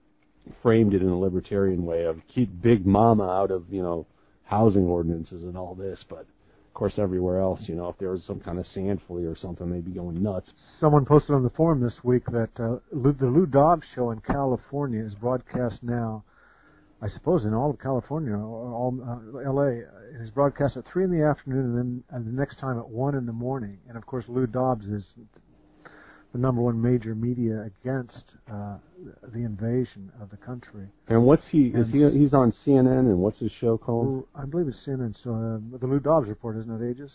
framed 0.63 0.95
it 0.95 1.03
in 1.03 1.09
a 1.09 1.19
libertarian 1.19 1.85
way 1.85 2.05
of 2.05 2.21
keep 2.33 2.63
big 2.63 2.87
mama 2.87 3.29
out 3.29 3.51
of 3.51 3.65
you 3.71 3.83
know 3.83 4.07
housing 4.45 4.85
ordinances 4.85 5.43
and 5.43 5.57
all 5.57 5.75
this, 5.75 5.99
but 6.09 6.21
of 6.21 6.75
course 6.75 6.95
everywhere 6.97 7.41
else, 7.41 7.61
you 7.65 7.75
know, 7.75 7.89
if 7.89 7.99
there 7.99 8.11
was 8.11 8.23
some 8.27 8.41
kind 8.41 8.59
of 8.59 8.67
sand 8.73 9.01
flea 9.07 9.25
or 9.25 9.37
something, 9.37 9.71
they'd 9.71 9.85
be 9.85 9.93
going 9.93 10.23
nuts. 10.23 10.49
Someone 10.81 11.05
posted 11.05 11.35
on 11.35 11.43
the 11.43 11.51
forum 11.51 11.81
this 11.81 12.05
week 12.05 12.25
that 12.27 12.51
uh, 12.59 12.77
the 12.93 13.27
Lou 13.27 13.47
Dobbs 13.47 13.85
show 13.95 14.11
in 14.11 14.21
California 14.21 15.05
is 15.05 15.15
broadcast 15.15 15.77
now 15.83 16.25
I 17.03 17.09
suppose 17.09 17.45
in 17.45 17.53
all 17.53 17.71
of 17.71 17.81
California, 17.81 18.33
or 18.33 18.73
all 18.73 18.97
uh, 19.03 19.39
L.A. 19.41 19.83
is 20.23 20.31
broadcast 20.31 20.77
at 20.77 20.85
three 20.87 21.03
in 21.03 21.11
the 21.11 21.25
afternoon, 21.25 21.65
and 21.65 21.77
then 21.77 22.05
and 22.11 22.27
the 22.27 22.31
next 22.31 22.61
time 22.61 22.79
at 22.79 22.89
one 22.89 23.17
in 23.17 23.27
the 23.27 23.33
morning. 23.33 23.79
And 23.89 23.97
of 23.97 24.07
course, 24.07 24.25
Lou 24.29 24.47
Dobbs 24.47 24.87
is 24.87 25.03
the 26.33 26.39
number 26.39 26.63
one 26.63 26.81
major 26.81 27.17
media 27.17 27.63
against 27.63 28.23
uh, 28.51 28.77
the 29.35 29.41
invasion 29.41 30.13
of 30.21 30.31
the 30.31 30.37
country. 30.37 30.87
And 31.09 31.25
what's 31.25 31.43
he? 31.51 31.73
And 31.75 31.87
is 31.87 31.93
he? 31.93 32.21
He's 32.21 32.35
on 32.35 32.55
CNN, 32.65 33.01
and 33.01 33.19
what's 33.19 33.41
his 33.41 33.51
show 33.61 33.77
called? 33.77 34.25
I 34.37 34.45
believe 34.45 34.69
it's 34.69 34.79
CNN. 34.87 35.17
So 35.25 35.31
uh, 35.31 35.79
the 35.79 35.87
Lou 35.87 35.99
Dobbs 35.99 36.29
Report, 36.29 36.57
isn't 36.57 36.83
it, 36.83 36.89
Aegis? 36.89 37.11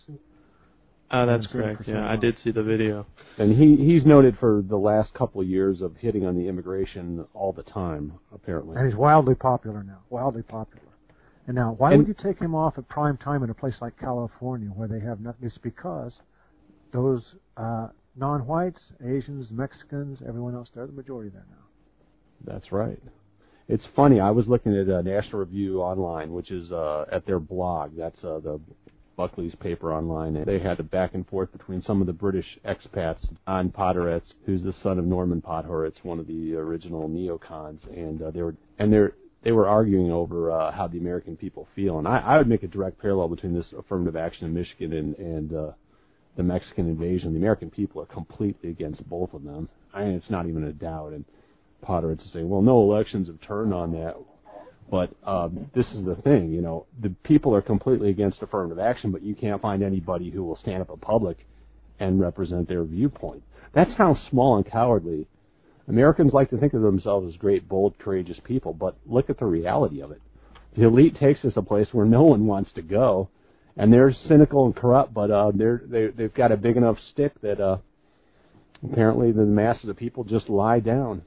Oh, 1.09 1.25
that's 1.25 1.47
correct. 1.47 1.83
Yeah, 1.87 2.05
I 2.05 2.17
did 2.17 2.35
see 2.43 2.51
the 2.51 2.63
video. 2.63 3.05
And 3.37 3.57
he 3.57 3.81
he's 3.83 4.05
noted 4.05 4.37
for 4.39 4.61
the 4.67 4.75
last 4.75 5.13
couple 5.13 5.39
of 5.39 5.47
years 5.47 5.81
of 5.81 5.95
hitting 5.95 6.25
on 6.25 6.35
the 6.35 6.47
immigration 6.47 7.25
all 7.33 7.53
the 7.53 7.63
time, 7.63 8.13
apparently. 8.33 8.75
And 8.75 8.85
he's 8.85 8.97
wildly 8.97 9.35
popular 9.35 9.83
now. 9.83 9.99
Wildly 10.09 10.43
popular. 10.43 10.83
And 11.45 11.55
now, 11.55 11.75
why 11.77 11.93
and 11.93 11.99
would 11.99 12.07
you 12.09 12.15
take 12.21 12.39
him 12.39 12.53
off 12.53 12.77
at 12.77 12.89
prime 12.89 13.15
time 13.17 13.41
in 13.41 13.49
a 13.49 13.53
place 13.53 13.75
like 13.79 13.97
California 13.97 14.67
where 14.67 14.89
they 14.89 14.99
have 14.99 15.21
nothing? 15.21 15.47
It's 15.47 15.57
because 15.57 16.11
those 16.91 17.21
uh, 17.55 17.87
non-whites, 18.17 18.81
Asians, 19.01 19.47
Mexicans, 19.49 20.19
everyone 20.27 20.55
else, 20.55 20.67
they're 20.75 20.87
the 20.87 20.91
majority 20.91 21.29
there 21.29 21.45
now. 21.49 22.51
That's 22.53 22.73
right. 22.73 22.99
It's 23.69 23.83
funny. 23.95 24.19
I 24.19 24.31
was 24.31 24.47
looking 24.47 24.77
at 24.77 24.87
a 24.87 25.01
National 25.03 25.39
Review 25.39 25.81
online, 25.81 26.31
which 26.31 26.51
is 26.51 26.71
uh, 26.71 27.05
at 27.11 27.25
their 27.25 27.39
blog. 27.39 27.95
That's 27.97 28.21
uh, 28.23 28.39
the 28.39 28.59
Buckley's 29.17 29.55
paper 29.55 29.91
online. 29.91 30.37
And 30.37 30.45
they 30.45 30.59
had 30.59 30.79
a 30.79 30.83
back 30.83 31.13
and 31.13 31.27
forth 31.27 31.51
between 31.51 31.81
some 31.81 31.99
of 31.99 32.07
the 32.07 32.13
British 32.13 32.45
expats, 32.63 33.27
John 33.45 33.69
Podhoretz, 33.69 34.21
who's 34.45 34.63
the 34.63 34.75
son 34.81 34.97
of 34.97 35.05
Norman 35.05 35.41
Podhoretz, 35.41 35.95
one 36.03 36.19
of 36.19 36.27
the 36.27 36.55
original 36.55 37.09
neocons, 37.09 37.79
and 37.93 38.21
uh, 38.21 38.31
they 38.31 38.41
were 38.41 38.55
and 38.79 38.93
they're 38.93 39.13
they 39.43 39.51
were 39.51 39.67
arguing 39.67 40.11
over 40.11 40.51
uh, 40.51 40.71
how 40.71 40.87
the 40.87 40.97
American 40.97 41.35
people 41.37 41.67
feel, 41.75 41.99
and 41.99 42.07
I, 42.07 42.17
I 42.19 42.37
would 42.37 42.47
make 42.47 42.63
a 42.63 42.67
direct 42.67 42.99
parallel 42.99 43.27
between 43.29 43.53
this 43.53 43.67
affirmative 43.77 44.15
action 44.15 44.45
in 44.45 44.53
Michigan 44.53 44.93
and, 44.93 45.15
and 45.15 45.53
uh, 45.53 45.71
the 46.35 46.43
Mexican 46.43 46.87
invasion. 46.87 47.33
The 47.33 47.39
American 47.39 47.69
people 47.69 48.01
are 48.01 48.05
completely 48.05 48.69
against 48.69 49.07
both 49.09 49.33
of 49.33 49.43
them. 49.43 49.69
I 49.93 50.05
mean, 50.05 50.13
it's 50.13 50.29
not 50.29 50.47
even 50.47 50.63
a 50.63 50.73
doubt. 50.73 51.13
And 51.13 51.25
Podhoretz 51.83 52.31
say, 52.33 52.43
well, 52.43 52.61
no 52.61 52.81
elections 52.81 53.27
have 53.27 53.41
turned 53.41 53.73
on 53.73 53.91
that. 53.93 54.15
But 54.89 55.11
um, 55.23 55.69
this 55.75 55.85
is 55.87 56.05
the 56.05 56.15
thing, 56.15 56.51
you 56.51 56.61
know, 56.61 56.85
the 57.01 57.09
people 57.23 57.53
are 57.53 57.61
completely 57.61 58.09
against 58.09 58.41
affirmative 58.41 58.79
action, 58.79 59.11
but 59.11 59.21
you 59.21 59.35
can't 59.35 59.61
find 59.61 59.83
anybody 59.83 60.29
who 60.29 60.43
will 60.43 60.57
stand 60.57 60.81
up 60.81 60.89
in 60.89 60.97
public 60.97 61.45
and 61.99 62.21
represent 62.21 62.69
their 62.69 62.83
viewpoint. 62.83 63.43
That's 63.73 63.91
how 63.97 64.17
small 64.29 64.55
and 64.55 64.65
cowardly 64.65 65.27
Americans 65.87 66.33
like 66.33 66.49
to 66.49 66.57
think 66.57 66.73
of 66.73 66.81
themselves 66.81 67.33
as 67.33 67.37
great, 67.37 67.67
bold, 67.67 67.97
courageous 67.99 68.37
people, 68.43 68.73
but 68.73 68.95
look 69.05 69.29
at 69.29 69.39
the 69.39 69.45
reality 69.45 70.01
of 70.01 70.11
it. 70.11 70.21
The 70.75 70.83
elite 70.83 71.17
takes 71.17 71.43
us 71.45 71.53
a 71.55 71.61
place 71.61 71.87
where 71.91 72.05
no 72.05 72.23
one 72.23 72.45
wants 72.45 72.71
to 72.75 72.81
go, 72.81 73.29
and 73.77 73.91
they're 73.91 74.13
cynical 74.27 74.65
and 74.65 74.75
corrupt, 74.75 75.13
but 75.13 75.31
uh, 75.31 75.51
they're 75.53 75.81
they, 75.85 76.07
they've 76.07 76.33
got 76.33 76.51
a 76.51 76.57
big 76.57 76.77
enough 76.77 76.97
stick 77.11 77.39
that 77.41 77.59
uh, 77.61 77.77
apparently 78.83 79.31
the 79.31 79.45
masses 79.45 79.89
of 79.89 79.97
people 79.97 80.23
just 80.23 80.49
lie 80.49 80.79
down, 80.79 81.21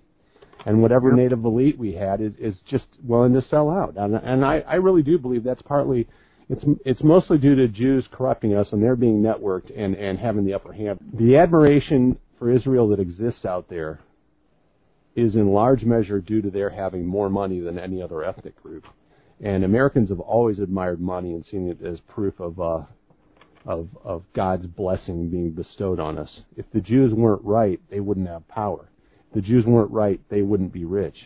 and 0.66 0.82
whatever 0.82 1.08
yep. 1.08 1.18
native 1.18 1.44
elite 1.44 1.78
we 1.78 1.92
had 1.92 2.20
is 2.20 2.32
is 2.38 2.54
just 2.68 2.86
willing 3.02 3.32
to 3.34 3.42
sell 3.48 3.70
out, 3.70 3.96
and 3.96 4.14
and 4.14 4.44
I 4.44 4.61
I 4.61 4.74
really 4.76 5.02
do 5.02 5.18
believe 5.18 5.44
that's 5.44 5.62
partly. 5.62 6.08
It's 6.48 6.64
it's 6.84 7.02
mostly 7.04 7.38
due 7.38 7.54
to 7.54 7.68
Jews 7.68 8.04
corrupting 8.11 8.56
us 8.56 8.66
and 8.72 8.82
they're 8.82 8.96
being 8.96 9.22
networked 9.22 9.70
and 9.76 9.94
and 9.94 10.18
having 10.18 10.44
the 10.44 10.54
upper 10.54 10.72
hand. 10.72 10.98
The 11.16 11.36
admiration 11.36 12.18
for 12.40 12.50
Israel 12.50 12.88
that 12.88 12.98
exists 12.98 13.44
out 13.44 13.68
there 13.68 14.00
is 15.14 15.34
in 15.34 15.52
large 15.52 15.84
measure 15.84 16.20
due 16.20 16.42
to 16.42 16.50
their 16.50 16.70
having 16.70 17.06
more 17.06 17.28
money 17.28 17.61
than 17.61 17.78
any 17.78 18.02
other 18.02 18.24
ethnic 18.24 18.61
group. 18.62 18.84
And 19.40 19.64
Americans 19.64 20.11
have 20.11 20.20
always 20.20 20.58
admired 20.58 21.00
money 21.00 21.32
and 21.34 21.44
seen 21.50 21.68
it 21.68 21.84
as 21.84 22.00
proof 22.00 22.38
of 22.40 22.61
uh, 22.61 22.82
of 23.64 23.88
of 24.04 24.24
God's 24.34 24.66
blessing 24.66 25.30
being 25.30 25.50
bestowed 25.50 26.00
on 26.00 26.18
us. 26.18 26.30
If 26.56 26.66
the 26.72 26.80
Jews 26.80 27.14
weren't 27.14 27.44
right, 27.44 27.80
they 27.90 28.00
wouldn't 28.00 28.28
have 28.28 28.46
power. 28.48 28.90
The 29.35 29.41
Jews 29.41 29.64
weren't 29.64 29.91
right, 29.91 30.20
they 30.28 30.43
wouldn't 30.43 30.72
be 30.72 30.85
rich. 30.85 31.16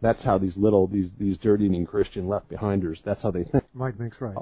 That's 0.00 0.22
how 0.22 0.38
these 0.38 0.56
little 0.56 0.86
these 0.86 1.10
these 1.18 1.38
dirty 1.38 1.66
eating 1.66 1.86
Christian 1.86 2.28
left 2.28 2.48
behinders. 2.48 2.98
That's 3.04 3.22
how 3.22 3.30
they 3.30 3.44
think. 3.44 3.64
Mike 3.74 3.98
makes 3.98 4.20
right. 4.20 4.36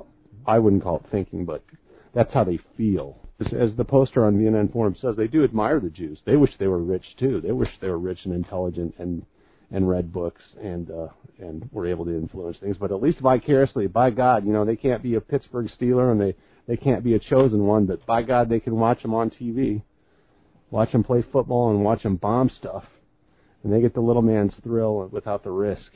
I 0.47 0.59
wouldn't 0.59 0.83
call 0.83 0.97
it 0.97 1.11
thinking, 1.11 1.45
but 1.45 1.65
that's 2.13 2.33
how 2.33 2.45
they 2.45 2.59
feel 2.77 3.19
as 3.41 3.53
as 3.53 3.77
the 3.77 3.85
poster 3.85 4.25
on 4.25 4.37
VNN 4.37 4.73
Forum 4.73 4.97
says, 5.01 5.17
they 5.17 5.27
do 5.27 5.45
admire 5.45 5.81
the 5.81 5.91
Jews. 5.91 6.21
They 6.25 6.37
wish 6.37 6.53
they 6.59 6.67
were 6.67 6.83
rich 6.83 7.05
too. 7.19 7.41
They 7.41 7.53
wish 7.53 7.71
they 7.81 7.89
were 7.89 7.99
rich 7.99 8.21
and 8.25 8.35
intelligent 8.35 8.95
and 8.99 9.25
and 9.71 9.89
read 9.89 10.13
books 10.13 10.43
and 10.63 10.91
uh, 10.91 11.09
and 11.39 11.69
were 11.73 11.87
able 11.87 12.05
to 12.05 12.13
influence 12.17 12.57
things. 12.59 12.77
But 12.79 12.93
at 12.93 13.03
least 13.03 13.21
vicariously, 13.21 13.87
by 13.89 14.11
God, 14.11 14.47
you 14.47 14.53
know, 14.53 14.65
they 14.65 14.77
can't 14.77 15.03
be 15.03 15.17
a 15.17 15.21
Pittsburgh 15.21 15.69
Steeler 15.79 16.13
and 16.13 16.21
they 16.21 16.35
they 16.67 16.77
can't 16.77 17.03
be 17.03 17.15
a 17.15 17.19
chosen 17.19 17.65
one. 17.65 17.87
But 17.87 18.07
by 18.07 18.23
God, 18.23 18.49
they 18.49 18.61
can 18.61 18.77
watch 18.77 19.03
them 19.03 19.15
on 19.15 19.31
TV, 19.31 19.83
watch 20.75 20.91
them 20.91 21.05
play 21.05 21.25
football 21.31 21.71
and 21.71 21.85
watch 21.85 22.03
them 22.03 22.17
bomb 22.17 22.51
stuff, 22.59 22.83
and 23.63 23.73
they 23.73 23.81
get 23.81 23.95
the 23.95 24.01
little 24.01 24.23
man's 24.23 24.53
thrill 24.65 25.09
without 25.13 25.45
the 25.45 25.51
risk. 25.51 25.93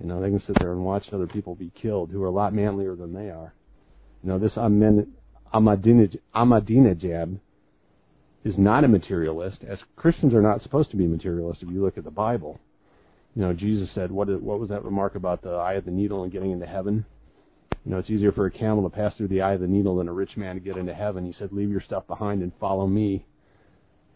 You 0.00 0.06
know, 0.06 0.22
they 0.22 0.30
can 0.30 0.42
sit 0.46 0.56
there 0.58 0.72
and 0.72 0.82
watch 0.82 1.04
other 1.12 1.26
people 1.26 1.54
be 1.54 1.70
killed 1.80 2.08
who 2.10 2.22
are 2.22 2.28
a 2.28 2.30
lot 2.30 2.54
manlier 2.54 2.96
than 2.96 3.12
they 3.12 3.28
are. 3.28 3.52
You 4.22 4.30
know, 4.30 4.38
this 4.38 4.52
Ahmadinejad 4.52 5.10
is 8.42 8.54
not 8.56 8.84
a 8.84 8.88
materialist, 8.88 9.58
as 9.68 9.78
Christians 9.96 10.32
are 10.32 10.40
not 10.40 10.62
supposed 10.62 10.90
to 10.92 10.96
be 10.96 11.06
materialists 11.06 11.62
if 11.62 11.68
you 11.68 11.82
look 11.82 11.98
at 11.98 12.04
the 12.04 12.10
Bible. 12.10 12.58
You 13.36 13.42
know, 13.42 13.52
Jesus 13.52 13.90
said, 13.94 14.10
what, 14.10 14.30
is, 14.30 14.40
what 14.40 14.60
was 14.60 14.70
that 14.70 14.82
remark 14.82 15.14
about 15.14 15.42
the 15.42 15.50
eye 15.50 15.74
of 15.74 15.84
the 15.84 15.90
needle 15.90 16.22
and 16.22 16.32
getting 16.32 16.52
into 16.52 16.66
heaven? 16.66 17.04
You 17.84 17.90
know, 17.90 17.98
it's 17.98 18.08
easier 18.08 18.32
for 18.32 18.46
a 18.46 18.50
camel 18.50 18.88
to 18.88 18.96
pass 18.96 19.14
through 19.14 19.28
the 19.28 19.42
eye 19.42 19.52
of 19.52 19.60
the 19.60 19.66
needle 19.66 19.96
than 19.96 20.08
a 20.08 20.12
rich 20.12 20.38
man 20.38 20.54
to 20.54 20.60
get 20.60 20.78
into 20.78 20.94
heaven. 20.94 21.26
He 21.26 21.34
said, 21.38 21.52
leave 21.52 21.68
your 21.70 21.82
stuff 21.82 22.06
behind 22.06 22.40
and 22.40 22.50
follow 22.58 22.86
me. 22.86 23.26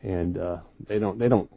And 0.03 0.39
uh, 0.39 0.59
they 0.89 0.99
don't, 0.99 1.19
they 1.19 1.29
don't, 1.29 1.51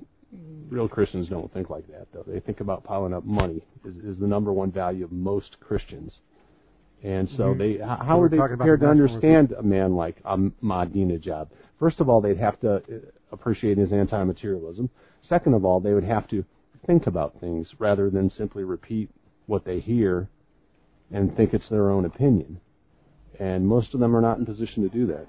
real 0.69 0.87
Christians 0.87 1.27
don't 1.29 1.51
think 1.53 1.69
like 1.69 1.87
that, 1.87 2.07
though. 2.13 2.23
They 2.25 2.39
think 2.39 2.59
about 2.59 2.83
piling 2.83 3.13
up 3.13 3.25
money 3.25 3.61
is, 3.85 3.95
is 3.97 4.19
the 4.19 4.27
number 4.27 4.51
one 4.53 4.71
value 4.71 5.05
of 5.05 5.11
most 5.11 5.57
Christians. 5.59 6.11
And 7.03 7.29
so 7.35 7.43
mm-hmm. 7.45 7.59
they, 7.59 7.77
how 7.83 8.21
are 8.21 8.29
they 8.29 8.37
prepared 8.37 8.81
to 8.81 8.87
understand 8.87 9.53
a 9.53 9.63
man 9.63 9.95
like 9.95 10.21
Ahmadinejad? 10.23 11.47
First 11.79 11.99
of 11.99 12.09
all, 12.09 12.21
they'd 12.21 12.37
have 12.37 12.59
to 12.61 12.75
uh, 12.75 12.81
appreciate 13.31 13.77
his 13.77 13.91
anti-materialism. 13.91 14.89
Second 15.27 15.55
of 15.55 15.65
all, 15.65 15.79
they 15.79 15.93
would 15.93 16.03
have 16.03 16.27
to 16.29 16.45
think 16.85 17.07
about 17.07 17.39
things 17.39 17.67
rather 17.79 18.09
than 18.09 18.31
simply 18.37 18.63
repeat 18.63 19.09
what 19.47 19.65
they 19.65 19.79
hear 19.79 20.29
and 21.11 21.35
think 21.35 21.53
it's 21.53 21.67
their 21.69 21.89
own 21.89 22.05
opinion. 22.05 22.59
And 23.39 23.67
most 23.67 23.93
of 23.93 23.99
them 23.99 24.15
are 24.15 24.21
not 24.21 24.37
in 24.37 24.45
position 24.45 24.83
to 24.83 24.89
do 24.89 25.07
that. 25.07 25.27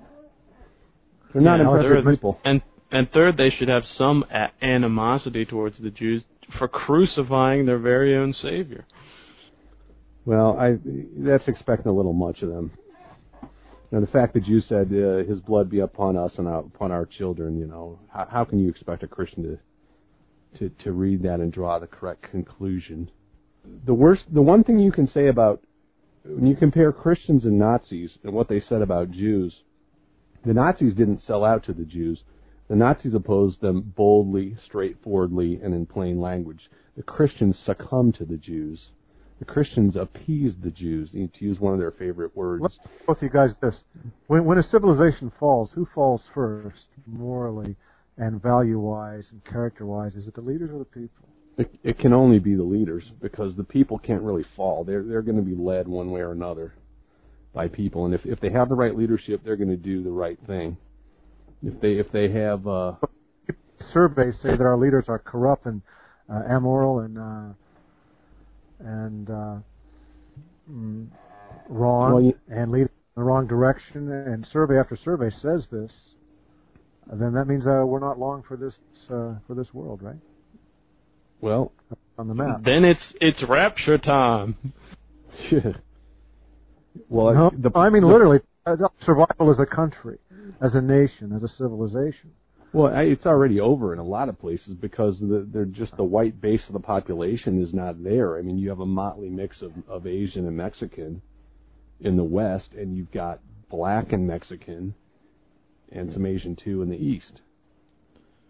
They're 1.33 1.43
not 1.43 1.59
yeah, 1.59 1.71
impressive 1.71 2.05
people. 2.05 2.39
And 2.45 2.61
and 2.93 3.11
third, 3.11 3.37
they 3.37 3.51
should 3.51 3.69
have 3.69 3.83
some 3.97 4.25
animosity 4.61 5.45
towards 5.45 5.77
the 5.81 5.91
Jews 5.91 6.23
for 6.59 6.69
crucifying 6.69 7.67
their 7.67 7.79
very 7.79 8.17
own 8.17 8.35
Savior. 8.43 8.85
Well, 10.25 10.57
I 10.59 10.77
that's 11.17 11.49
expecting 11.49 11.91
a 11.91 11.95
little 11.95 12.13
much 12.13 12.43
of 12.43 12.51
them. 12.51 12.71
And 13.91 14.03
the 14.03 14.11
fact 14.11 14.35
that 14.35 14.47
you 14.47 14.61
said 14.69 14.87
uh, 14.93 15.29
His 15.29 15.41
blood 15.41 15.69
be 15.69 15.81
upon 15.81 16.17
us 16.17 16.33
and 16.39 16.47
upon 16.47 16.93
our 16.93 17.05
children, 17.07 17.59
you 17.59 17.67
know, 17.67 17.99
how, 18.13 18.27
how 18.31 18.45
can 18.45 18.59
you 18.59 18.69
expect 18.71 19.03
a 19.03 19.09
Christian 19.09 19.43
to 19.43 19.59
to 20.59 20.85
to 20.85 20.93
read 20.93 21.23
that 21.23 21.41
and 21.41 21.53
draw 21.53 21.79
the 21.79 21.87
correct 21.87 22.31
conclusion? 22.31 23.11
The 23.87 23.95
worst, 23.95 24.23
the 24.33 24.43
one 24.43 24.65
thing 24.65 24.79
you 24.79 24.93
can 24.93 25.11
say 25.13 25.29
about 25.29 25.63
when 26.25 26.47
you 26.47 26.57
compare 26.57 26.93
Christians 26.93 27.45
and 27.45 27.59
Nazis 27.59 28.11
and 28.23 28.33
what 28.33 28.49
they 28.49 28.63
said 28.69 28.83
about 28.83 29.11
Jews, 29.11 29.55
the 30.45 30.55
Nazis 30.55 30.95
didn't 30.95 31.23
sell 31.27 31.45
out 31.45 31.65
to 31.65 31.73
the 31.73 31.85
Jews. 31.85 32.23
The 32.73 32.79
Nazis 32.79 33.13
opposed 33.13 33.61
them 33.61 33.93
boldly, 33.95 34.57
straightforwardly, 34.65 35.61
and 35.63 35.75
in 35.75 35.85
plain 35.85 36.19
language. 36.19 36.71
The 36.97 37.03
Christians 37.03 37.55
succumbed 37.67 38.15
to 38.15 38.25
the 38.25 38.39
Jews 38.39 38.79
the 39.43 39.53
Christians 39.53 39.97
appeased 39.97 40.63
the 40.63 40.71
Jews, 40.71 41.11
to 41.11 41.45
use 41.45 41.59
one 41.59 41.73
of 41.73 41.81
their 41.81 41.91
favorite 41.91 42.37
words. 42.37 42.63
Let's 42.63 42.77
both 43.09 43.19
you 43.21 43.29
guys 43.29 43.51
this. 43.61 43.75
When, 44.29 44.45
when 44.45 44.57
a 44.57 44.63
civilization 44.71 45.33
falls, 45.41 45.71
who 45.75 45.85
falls 45.93 46.23
first, 46.33 46.87
morally 47.09 47.75
and 48.19 48.41
value-wise 48.41 49.25
and 49.33 49.45
character-wise? 49.45 50.15
Is 50.15 50.29
it 50.29 50.37
the 50.37 50.43
leaders 50.43 50.71
or 50.73 50.79
the 50.79 50.85
people? 50.85 51.29
It, 51.59 51.77
it 51.83 51.99
can 51.99 52.13
only 52.13 52.39
be 52.39 52.55
the 52.55 52.63
leaders 52.63 53.03
because 53.21 53.57
the 53.57 53.65
people 53.65 53.99
can't 53.99 54.23
really 54.23 54.45
fall. 54.55 54.85
They're 54.85 55.03
they're 55.03 55.23
going 55.23 55.39
to 55.39 55.43
be 55.43 55.57
led 55.57 55.89
one 55.89 56.13
way 56.13 56.21
or 56.21 56.31
another 56.31 56.75
by 57.53 57.67
people, 57.67 58.05
and 58.05 58.15
if 58.15 58.25
if 58.25 58.39
they 58.39 58.51
have 58.51 58.69
the 58.69 58.77
right 58.77 58.97
leadership, 58.97 59.41
they're 59.45 59.57
going 59.57 59.71
to 59.71 59.77
do 59.77 60.05
the 60.05 60.13
right 60.13 60.39
thing. 60.47 60.77
If 61.65 61.81
they 61.81 61.93
if 61.93 62.11
they 62.13 62.31
have 62.33 62.67
uh, 62.67 62.95
surveys 63.93 64.35
say 64.43 64.51
that 64.51 64.61
our 64.61 64.77
leaders 64.77 65.05
are 65.09 65.19
corrupt 65.19 65.67
and 65.67 65.83
uh, 66.33 66.45
immoral 66.57 67.01
and 67.01 67.19
uh, 67.19 67.49
and 68.81 69.31
uh, 69.31 69.57
mm, 70.71 71.07
wrong 71.69 72.13
well, 72.13 72.23
you, 72.23 72.35
and 72.49 72.71
lead 72.73 72.83
in 72.83 72.89
the 73.17 73.23
wrong 73.23 73.47
direction, 73.47 74.11
and 74.11 74.47
survey 74.53 74.79
after 74.79 74.99
survey 75.05 75.31
says 75.41 75.63
this, 75.71 75.91
then 77.13 77.33
that 77.35 77.47
means 77.47 77.65
uh, 77.67 77.85
we're 77.85 78.01
not 78.01 78.19
long 78.19 78.43
for 78.47 78.57
this 78.57 78.75
uh, 79.07 79.35
for 79.47 79.55
this 79.55 79.73
world, 79.73 80.03
right? 80.03 80.17
Well, 81.41 81.73
on 82.19 82.29
the 82.29 82.35
map. 82.35 82.63
Then 82.65 82.85
it's 82.85 83.01
it's 83.21 83.43
rapture 83.49 83.99
time. 83.99 84.57
well, 87.09 87.35
no, 87.35 87.51
the, 87.57 87.71
I 87.77 87.91
mean 87.91 88.07
literally 88.07 88.41
uh, 88.67 88.77
survival 89.05 89.51
as 89.51 89.59
a 89.59 89.67
country, 89.67 90.19
as 90.61 90.73
a 90.75 90.81
nation, 90.81 91.33
as 91.35 91.43
a 91.43 91.49
civilization. 91.59 92.33
Well, 92.73 92.91
it's 92.97 93.27
already 93.27 93.61
over 93.61 93.93
in 93.93 93.99
a 93.99 94.05
lot 94.05 94.31
of 94.31 94.41
places 94.41 94.75
because 94.81 95.19
the, 95.21 95.47
they're 95.53 95.67
just 95.67 95.95
the 95.97 96.05
white 96.05 96.41
base 96.41 96.63
of 96.69 96.73
the 96.73 96.81
population 96.81 97.63
is 97.63 97.75
not 97.75 98.03
there. 98.03 98.39
I 98.39 98.43
mean, 98.43 98.57
you 98.57 98.71
have 98.71 98.81
a 98.81 98.87
motley 98.87 99.29
mix 99.29 99.61
of, 99.61 99.73
of 99.89 100.07
Asian 100.07 100.47
and 100.47 100.57
Mexican 100.57 101.21
in 102.01 102.17
the 102.17 102.25
West, 102.25 102.69
and 102.77 102.97
you've 102.97 103.13
got 103.13 103.41
black 103.71 104.13
and 104.13 104.27
Mexican 104.27 104.95
and 105.91 106.13
some 106.15 106.25
Asian 106.25 106.57
too 106.57 106.81
in 106.81 106.89
the 106.89 106.97
East. 106.97 107.41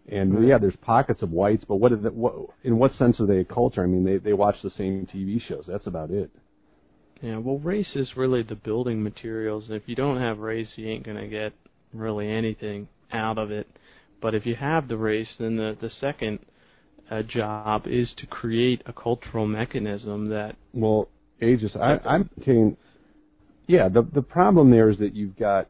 And 0.08 0.34
right. 0.34 0.48
yeah, 0.48 0.58
there's 0.58 0.76
pockets 0.82 1.22
of 1.22 1.30
whites, 1.30 1.64
but 1.66 1.76
what, 1.76 1.92
is 1.92 2.04
it, 2.04 2.14
what 2.14 2.34
in 2.64 2.78
what 2.78 2.96
sense 2.98 3.20
are 3.20 3.26
they 3.26 3.38
a 3.38 3.44
culture? 3.44 3.82
I 3.82 3.86
mean, 3.86 4.04
they 4.04 4.18
they 4.18 4.32
watch 4.32 4.56
the 4.62 4.72
same 4.76 5.06
TV 5.12 5.40
shows. 5.46 5.64
That's 5.68 5.86
about 5.86 6.10
it. 6.10 6.30
Yeah, 7.20 7.38
well, 7.38 7.58
race 7.58 7.94
is 7.94 8.16
really 8.16 8.42
the 8.42 8.56
building 8.56 9.00
materials. 9.02 9.66
If 9.68 9.84
you 9.86 9.94
don't 9.94 10.18
have 10.18 10.38
race, 10.38 10.66
you 10.74 10.88
ain't 10.88 11.06
gonna 11.06 11.28
get 11.28 11.52
really 11.92 12.30
anything 12.30 12.88
out 13.12 13.38
of 13.38 13.50
it. 13.50 13.66
But 14.20 14.34
if 14.34 14.46
you 14.46 14.54
have 14.54 14.88
the 14.88 14.96
race, 14.96 15.28
then 15.38 15.56
the 15.56 15.76
the 15.80 15.90
second 16.00 16.38
uh, 17.10 17.22
job 17.22 17.86
is 17.86 18.08
to 18.18 18.26
create 18.26 18.82
a 18.86 18.92
cultural 18.92 19.46
mechanism 19.46 20.28
that. 20.28 20.56
Well, 20.72 21.08
ages. 21.40 21.72
I, 21.74 21.98
I'm 22.04 22.30
saying, 22.44 22.76
yeah. 23.66 23.88
The 23.88 24.02
the 24.02 24.22
problem 24.22 24.70
there 24.70 24.90
is 24.90 24.98
that 24.98 25.14
you've 25.14 25.36
got 25.36 25.68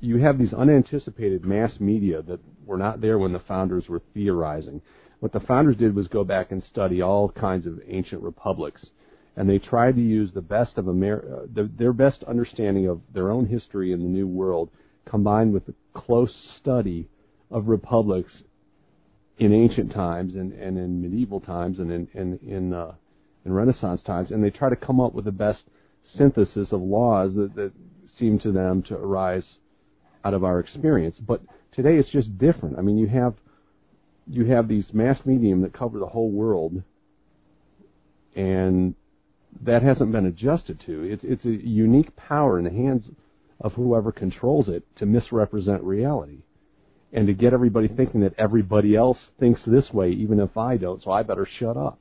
you 0.00 0.18
have 0.18 0.36
these 0.36 0.52
unanticipated 0.52 1.44
mass 1.44 1.72
media 1.78 2.22
that 2.22 2.40
were 2.66 2.76
not 2.76 3.00
there 3.00 3.18
when 3.18 3.32
the 3.32 3.40
founders 3.40 3.88
were 3.88 4.02
theorizing. 4.14 4.82
What 5.20 5.32
the 5.32 5.40
founders 5.40 5.76
did 5.76 5.94
was 5.94 6.08
go 6.08 6.24
back 6.24 6.50
and 6.50 6.62
study 6.70 7.00
all 7.00 7.28
kinds 7.28 7.66
of 7.66 7.78
ancient 7.86 8.22
republics, 8.22 8.84
and 9.36 9.48
they 9.48 9.58
tried 9.58 9.94
to 9.94 10.02
use 10.02 10.30
the 10.34 10.40
best 10.40 10.76
of 10.76 10.88
Amer- 10.88 11.42
uh, 11.44 11.46
the, 11.54 11.70
their 11.78 11.92
best 11.92 12.24
understanding 12.24 12.88
of 12.88 13.00
their 13.14 13.30
own 13.30 13.46
history 13.46 13.92
in 13.92 14.00
the 14.00 14.08
New 14.08 14.26
World, 14.26 14.70
combined 15.04 15.52
with 15.52 15.66
the 15.66 15.74
close 15.94 16.32
study 16.60 17.08
of 17.50 17.68
republics 17.68 18.32
in 19.38 19.52
ancient 19.52 19.92
times 19.92 20.34
and, 20.34 20.52
and 20.52 20.78
in 20.78 21.00
medieval 21.00 21.40
times 21.40 21.78
and 21.78 21.90
in 21.90 22.08
in 22.14 22.38
in, 22.46 22.72
uh, 22.72 22.92
in 23.44 23.52
Renaissance 23.52 24.00
times, 24.06 24.30
and 24.30 24.42
they 24.42 24.50
try 24.50 24.68
to 24.70 24.76
come 24.76 25.00
up 25.00 25.14
with 25.14 25.24
the 25.24 25.32
best 25.32 25.62
synthesis 26.16 26.68
of 26.70 26.80
laws 26.80 27.32
that, 27.34 27.54
that 27.56 27.72
seem 28.18 28.38
to 28.40 28.52
them 28.52 28.82
to 28.82 28.94
arise 28.94 29.42
out 30.24 30.34
of 30.34 30.44
our 30.44 30.60
experience. 30.60 31.16
But 31.20 31.40
today 31.72 31.96
it's 31.96 32.10
just 32.10 32.38
different. 32.38 32.78
I 32.78 32.82
mean, 32.82 32.98
you 32.98 33.08
have 33.08 33.34
you 34.26 34.46
have 34.46 34.68
these 34.68 34.84
mass 34.92 35.18
medium 35.24 35.62
that 35.62 35.72
cover 35.72 35.98
the 35.98 36.06
whole 36.06 36.30
world, 36.30 36.82
and 38.36 38.94
that 39.60 39.82
hasn't 39.82 40.12
been 40.12 40.26
adjusted 40.26 40.80
to. 40.86 41.02
It's 41.02 41.24
it's 41.24 41.44
a 41.44 41.68
unique 41.68 42.14
power 42.16 42.58
in 42.58 42.64
the 42.64 42.70
hands 42.70 43.04
of 43.62 43.72
whoever 43.72 44.12
controls 44.12 44.68
it 44.68 44.84
to 44.98 45.06
misrepresent 45.06 45.82
reality, 45.82 46.42
and 47.12 47.26
to 47.26 47.32
get 47.32 47.54
everybody 47.54 47.88
thinking 47.88 48.20
that 48.20 48.34
everybody 48.36 48.94
else 48.96 49.18
thinks 49.40 49.60
this 49.66 49.90
way, 49.92 50.10
even 50.10 50.40
if 50.40 50.56
I 50.56 50.76
don't. 50.76 51.02
So 51.02 51.10
I 51.10 51.22
better 51.22 51.48
shut 51.58 51.76
up, 51.76 52.00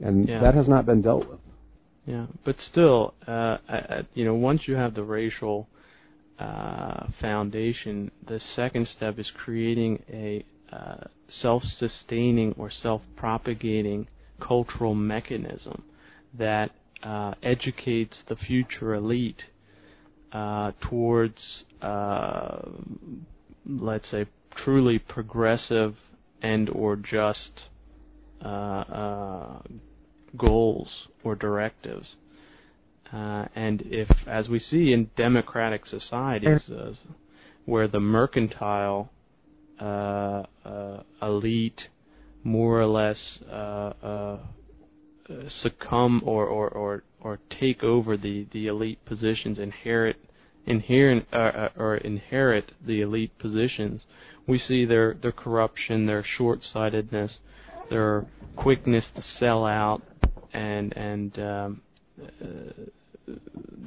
and 0.00 0.28
yeah. 0.28 0.40
that 0.40 0.54
has 0.54 0.66
not 0.66 0.86
been 0.86 1.02
dealt 1.02 1.28
with. 1.28 1.38
Yeah, 2.06 2.26
but 2.44 2.56
still, 2.70 3.14
uh, 3.28 3.58
I, 3.68 4.00
you 4.14 4.24
know, 4.24 4.34
once 4.34 4.62
you 4.66 4.74
have 4.74 4.94
the 4.94 5.04
racial 5.04 5.68
uh, 6.38 7.06
foundation, 7.20 8.10
the 8.26 8.40
second 8.56 8.88
step 8.96 9.18
is 9.18 9.26
creating 9.44 10.02
a 10.12 10.44
uh, 10.72 11.04
self-sustaining 11.40 12.54
or 12.58 12.72
self-propagating 12.82 14.08
cultural 14.40 14.94
mechanism 14.94 15.84
that 16.36 16.70
uh, 17.02 17.34
educates 17.42 18.14
the 18.28 18.36
future 18.36 18.94
elite 18.94 19.42
towards, 20.32 21.38
uh, 21.80 22.62
let's 23.66 24.04
say, 24.10 24.26
truly 24.64 24.98
progressive 24.98 25.94
and 26.42 26.68
or 26.70 26.96
just 26.96 27.68
uh, 28.44 29.58
goals 30.36 30.88
or 31.22 31.34
directives. 31.34 32.06
Uh, 33.12 33.46
and 33.54 33.82
if, 33.86 34.08
as 34.26 34.48
we 34.48 34.58
see 34.70 34.92
in 34.92 35.10
democratic 35.16 35.82
societies, 35.86 36.62
uh, 36.70 36.92
where 37.66 37.86
the 37.86 38.00
mercantile 38.00 39.10
uh, 39.80 40.42
uh 40.64 41.02
elite 41.20 41.80
more 42.44 42.80
or 42.80 42.86
less 42.86 43.16
uh, 43.50 43.92
uh, 44.02 44.38
succumb 45.62 46.22
or, 46.24 46.46
or, 46.46 46.68
or, 46.68 47.04
or 47.22 47.38
take 47.60 47.82
over 47.82 48.16
the, 48.16 48.46
the 48.52 48.66
elite 48.66 49.04
positions, 49.04 49.58
inherit 49.58 50.16
inherent 50.66 51.26
or 51.32 52.00
inherit 52.04 52.72
the 52.86 53.00
elite 53.00 53.36
positions, 53.38 54.00
we 54.46 54.60
see 54.68 54.84
their 54.84 55.14
their 55.14 55.32
corruption, 55.32 56.06
their 56.06 56.24
short-sightedness, 56.36 57.32
their 57.90 58.26
quickness 58.56 59.04
to 59.14 59.22
sell 59.38 59.64
out, 59.64 60.02
and 60.52 60.96
and 60.96 61.38
um, 61.38 61.80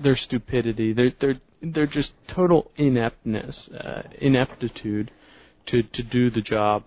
their 0.03 0.17
stupidity, 0.27 0.93
their 0.93 1.11
their 1.19 1.36
their 1.61 1.88
just 1.88 2.09
total 2.33 2.71
ineptness, 2.77 3.55
uh, 3.79 4.03
ineptitude 4.19 5.11
to 5.67 5.83
to 5.83 6.03
do 6.03 6.29
the 6.29 6.41
job 6.41 6.83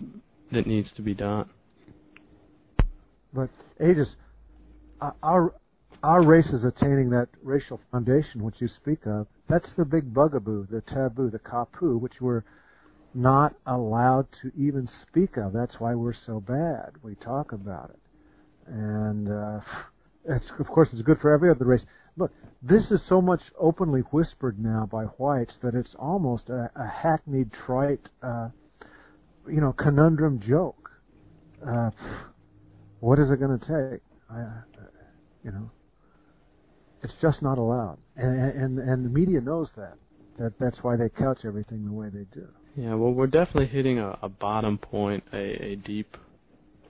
that 0.52 0.66
needs 0.66 0.88
to 0.96 1.02
be 1.02 1.14
done. 1.14 1.48
But 3.34 3.50
Aegis, 3.80 4.08
our 5.22 5.52
our 6.02 6.22
race 6.22 6.46
is 6.46 6.64
attaining 6.64 7.10
that 7.10 7.28
racial 7.42 7.80
foundation 7.90 8.42
which 8.42 8.60
you 8.60 8.68
speak 8.68 9.06
of. 9.06 9.26
That's 9.48 9.68
the 9.76 9.84
big 9.84 10.12
bugaboo, 10.14 10.68
the 10.70 10.82
taboo, 10.82 11.30
the 11.30 11.38
kapu, 11.38 11.98
which 11.98 12.20
we're 12.20 12.44
not 13.14 13.54
allowed 13.66 14.26
to 14.42 14.52
even 14.56 14.88
speak 15.08 15.36
of. 15.36 15.52
That's 15.52 15.74
why 15.78 15.94
we're 15.94 16.14
so 16.26 16.40
bad. 16.40 16.92
We 17.02 17.14
talk 17.16 17.52
about 17.52 17.90
it, 17.90 18.00
and 18.72 19.28
uh, 19.28 19.60
it's, 20.28 20.46
of 20.58 20.68
course 20.68 20.88
it's 20.92 21.02
good 21.02 21.18
for 21.20 21.32
every 21.32 21.50
other 21.50 21.64
race. 21.64 21.82
Look, 22.16 22.32
this 22.62 22.84
is 22.90 23.00
so 23.08 23.20
much 23.20 23.40
openly 23.58 24.00
whispered 24.00 24.58
now 24.58 24.88
by 24.90 25.04
whites 25.04 25.54
that 25.62 25.74
it's 25.74 25.94
almost 25.98 26.48
a, 26.48 26.70
a 26.76 26.86
hackneyed, 26.86 27.50
trite, 27.66 28.08
uh, 28.22 28.48
you 29.48 29.60
know, 29.60 29.72
conundrum 29.72 30.40
joke. 30.46 30.90
Uh, 31.66 31.90
what 33.00 33.18
is 33.18 33.30
it 33.30 33.38
going 33.40 33.58
to 33.58 33.66
take? 33.66 34.02
I, 34.30 34.44
you 35.44 35.52
know, 35.52 35.70
it's 37.02 37.14
just 37.22 37.42
not 37.42 37.58
allowed, 37.58 37.98
and, 38.16 38.38
and 38.38 38.78
and 38.78 39.04
the 39.04 39.10
media 39.10 39.40
knows 39.40 39.68
that. 39.76 39.94
That 40.38 40.52
that's 40.60 40.78
why 40.82 40.96
they 40.96 41.08
couch 41.08 41.40
everything 41.44 41.84
the 41.84 41.92
way 41.92 42.08
they 42.10 42.26
do. 42.32 42.46
Yeah, 42.76 42.94
well, 42.94 43.12
we're 43.12 43.26
definitely 43.26 43.66
hitting 43.66 43.98
a, 43.98 44.16
a 44.22 44.28
bottom 44.28 44.78
point, 44.78 45.24
a, 45.32 45.72
a 45.72 45.76
deep 45.76 46.16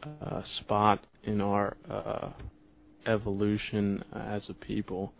uh, 0.02 0.42
spot 0.60 1.06
in 1.24 1.40
our 1.40 1.76
uh, 1.90 2.30
evolution 3.06 4.04
as 4.14 4.42
a 4.48 4.54
people. 4.54 5.12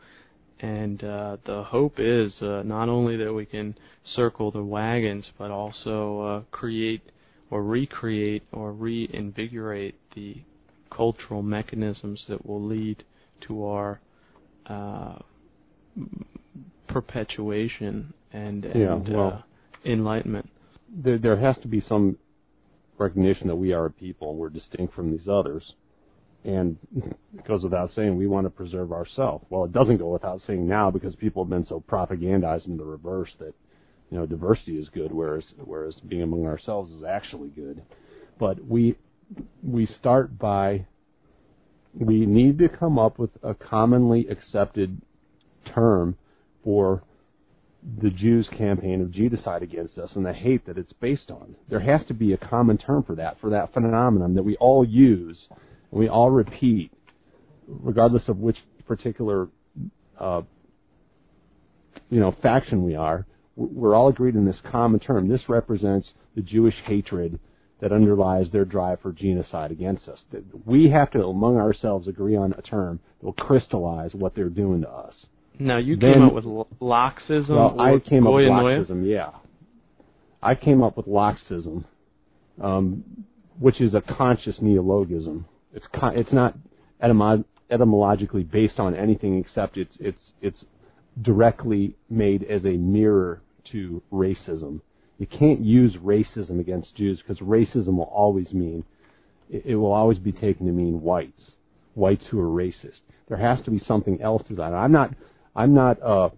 And 0.61 1.03
uh, 1.05 1.36
the 1.47 1.62
hope 1.62 1.95
is 1.99 2.32
uh, 2.43 2.62
not 2.64 2.89
only 2.89 3.16
that 3.16 3.32
we 3.32 3.47
can 3.47 3.76
circle 4.16 4.51
the 4.51 4.62
wagons, 4.62 5.24
but 5.39 5.51
also 5.51 6.20
uh, 6.20 6.41
create 6.51 7.03
or 7.51 7.62
recreate 7.62 8.43
or 8.53 8.72
reinvigorate 8.72 9.95
the 10.14 10.43
cultural 10.95 11.43
mechanisms 11.43 12.20
that 12.28 12.45
will 12.45 12.62
lead 12.62 13.05
to 13.47 13.64
our 13.64 14.01
uh, 14.69 15.19
perpetuation 16.87 18.12
and, 18.33 18.66
yeah, 18.75 18.95
well, 18.95 19.45
uh, 19.45 19.91
enlightenment. 19.91 20.49
There, 20.89 21.19
there 21.19 21.37
has 21.37 21.57
to 21.62 21.69
be 21.69 21.85
some 21.89 22.16
recognition 22.99 23.47
that 23.49 23.57
we 23.57 23.73
are 23.73 23.87
a 23.87 23.91
people 23.91 24.31
and 24.31 24.39
we're 24.39 24.49
distinct 24.51 24.95
from 24.95 25.11
these 25.11 25.29
others 25.31 25.62
and 26.45 26.77
it 27.37 27.47
goes 27.47 27.62
without 27.62 27.91
saying 27.95 28.16
we 28.16 28.27
want 28.27 28.47
to 28.47 28.51
preserve 28.51 28.93
ourselves. 28.93 29.45
Well, 29.51 29.64
it 29.64 29.73
doesn't 29.73 29.99
go 29.99 30.09
without 30.09 30.41
saying 30.47 30.66
now 30.66 30.91
because 30.91 31.14
people 31.16 31.45
have 31.45 31.51
been 31.51 31.66
so 31.66 31.83
propagandized 31.89 32.66
in 32.66 32.77
the 32.77 32.85
reverse 32.85 33.31
that 33.39 33.55
you 34.11 34.19
know 34.19 34.27
diversity 34.27 34.79
is 34.79 34.89
good, 34.89 35.12
whereas 35.12 35.45
whereas 35.64 35.95
being 36.09 36.23
among 36.23 36.47
ourselves 36.47 36.93
is 36.93 37.03
actually 37.05 37.49
good. 37.49 37.83
But 38.39 38.64
we 38.64 38.97
we 39.62 39.87
start 39.99 40.39
by 40.39 40.87
we 41.99 42.27
need 42.27 42.59
to 42.59 42.69
come 42.69 42.99
up 42.99 43.19
with 43.19 43.31
a 43.43 43.55
commonly 43.55 44.27
accepted 44.29 45.01
term 45.75 46.17
for 46.65 47.03
the 48.03 48.11
Jews' 48.11 48.49
campaign 48.57 49.01
of 49.01 49.11
genocide 49.11 49.63
against 49.63 49.99
us 49.99 50.11
and 50.15 50.25
the 50.25 50.33
hate 50.33 50.67
that 50.67 50.79
it's 50.79 50.93
based 50.95 51.31
on. 51.31 51.55
There 51.69 51.81
has 51.81 52.01
to 52.09 52.15
be 52.15 52.33
a 52.33 52.37
common 52.37 52.79
term 52.79 53.03
for 53.03 53.15
that, 53.17 53.41
for 53.41 53.51
that 53.51 53.73
phenomenon 53.73 54.35
that 54.35 54.43
we 54.43 54.57
all 54.57 54.85
use 54.85 55.39
and 55.91 56.01
we 56.01 56.09
all 56.09 56.31
repeat, 56.31 56.93
regardless 57.67 58.25
of 58.29 58.39
which 58.39 58.57
particular 58.87 59.49
uh, 60.19 60.43
you 62.11 62.21
know 62.21 62.35
faction 62.43 62.85
we 62.85 62.95
are. 62.95 63.27
We're 63.57 63.95
all 63.95 64.09
agreed 64.09 64.35
in 64.35 64.45
this 64.45 64.57
common 64.71 65.01
term. 65.01 65.29
This 65.29 65.41
represents 65.49 66.09
the 66.37 66.43
Jewish 66.43 66.77
hatred 66.87 67.39
that 67.81 67.93
underlies 67.93 68.47
their 68.53 68.64
drive 68.64 69.01
for 69.01 69.12
genocide 69.12 69.70
against 69.70 70.09
us. 70.09 70.18
We 70.64 70.91
have 70.91 71.11
to, 71.12 71.24
among 71.24 71.57
ourselves, 71.57 72.09
agree 72.09 72.37
on 72.37 72.55
a 72.59 72.62
term 72.62 73.01
that 73.20 73.26
will 73.26 73.33
crystallize 73.35 74.14
what 74.14 74.35
they're 74.35 74.49
doing 74.49 74.83
to 74.83 74.91
us. 74.91 75.14
Now, 75.59 75.79
you 75.79 75.97
then, 75.97 76.14
came 76.14 76.22
up 76.22 76.35
with 76.35 76.45
Loxism. 76.45 77.49
Well, 77.51 77.81
I 77.81 77.99
came 77.99 78.26
up 78.26 78.35
with 78.35 78.47
Loxism. 78.47 79.09
Yeah, 79.09 79.31
I 80.43 80.55
came 80.55 80.83
up 80.83 80.97
with 80.97 81.07
Loxism, 81.07 81.85
um, 82.62 83.05
which 83.59 83.81
is 83.81 83.95
a 83.95 84.01
conscious 84.01 84.57
neologism. 84.61 85.47
It's 85.72 85.87
it's 85.93 86.33
not 86.33 86.55
etymo- 87.03 87.45
etymologically 87.70 88.45
based 88.45 88.79
on 88.79 88.95
anything 88.95 89.39
except 89.39 89.76
it's 89.76 89.95
it's 89.99 90.22
it's 90.41 90.64
directly 91.22 91.97
made 92.09 92.45
as 92.45 92.64
a 92.64 92.76
mirror 92.76 93.43
to 93.72 94.03
racism. 94.12 94.81
You 95.19 95.27
can't 95.27 95.61
use 95.61 95.95
racism 95.97 96.61
against 96.61 96.95
Jews 96.95 97.21
because 97.21 97.39
racism 97.41 97.97
will 97.97 98.05
always 98.05 98.53
mean 98.53 98.85
it 99.51 99.77
will 99.77 99.93
always 99.93 100.19
be 100.19 100.33
taken 100.33 100.66
to 100.66 100.73
mean 100.73 101.01
whites, 101.01 101.53
whites 101.95 102.25
who 102.31 102.39
are 102.39 102.49
racist. 102.49 103.01
There 103.29 103.39
has 103.39 103.64
to 103.64 103.71
be 103.71 103.83
something 103.87 104.21
else 104.21 104.43
to 104.49 104.55
that. 104.57 104.75
I'm 104.75 104.93
not. 104.93 105.14
I'm 105.57 105.75
not. 105.75 106.03
Uh, 106.03 106.31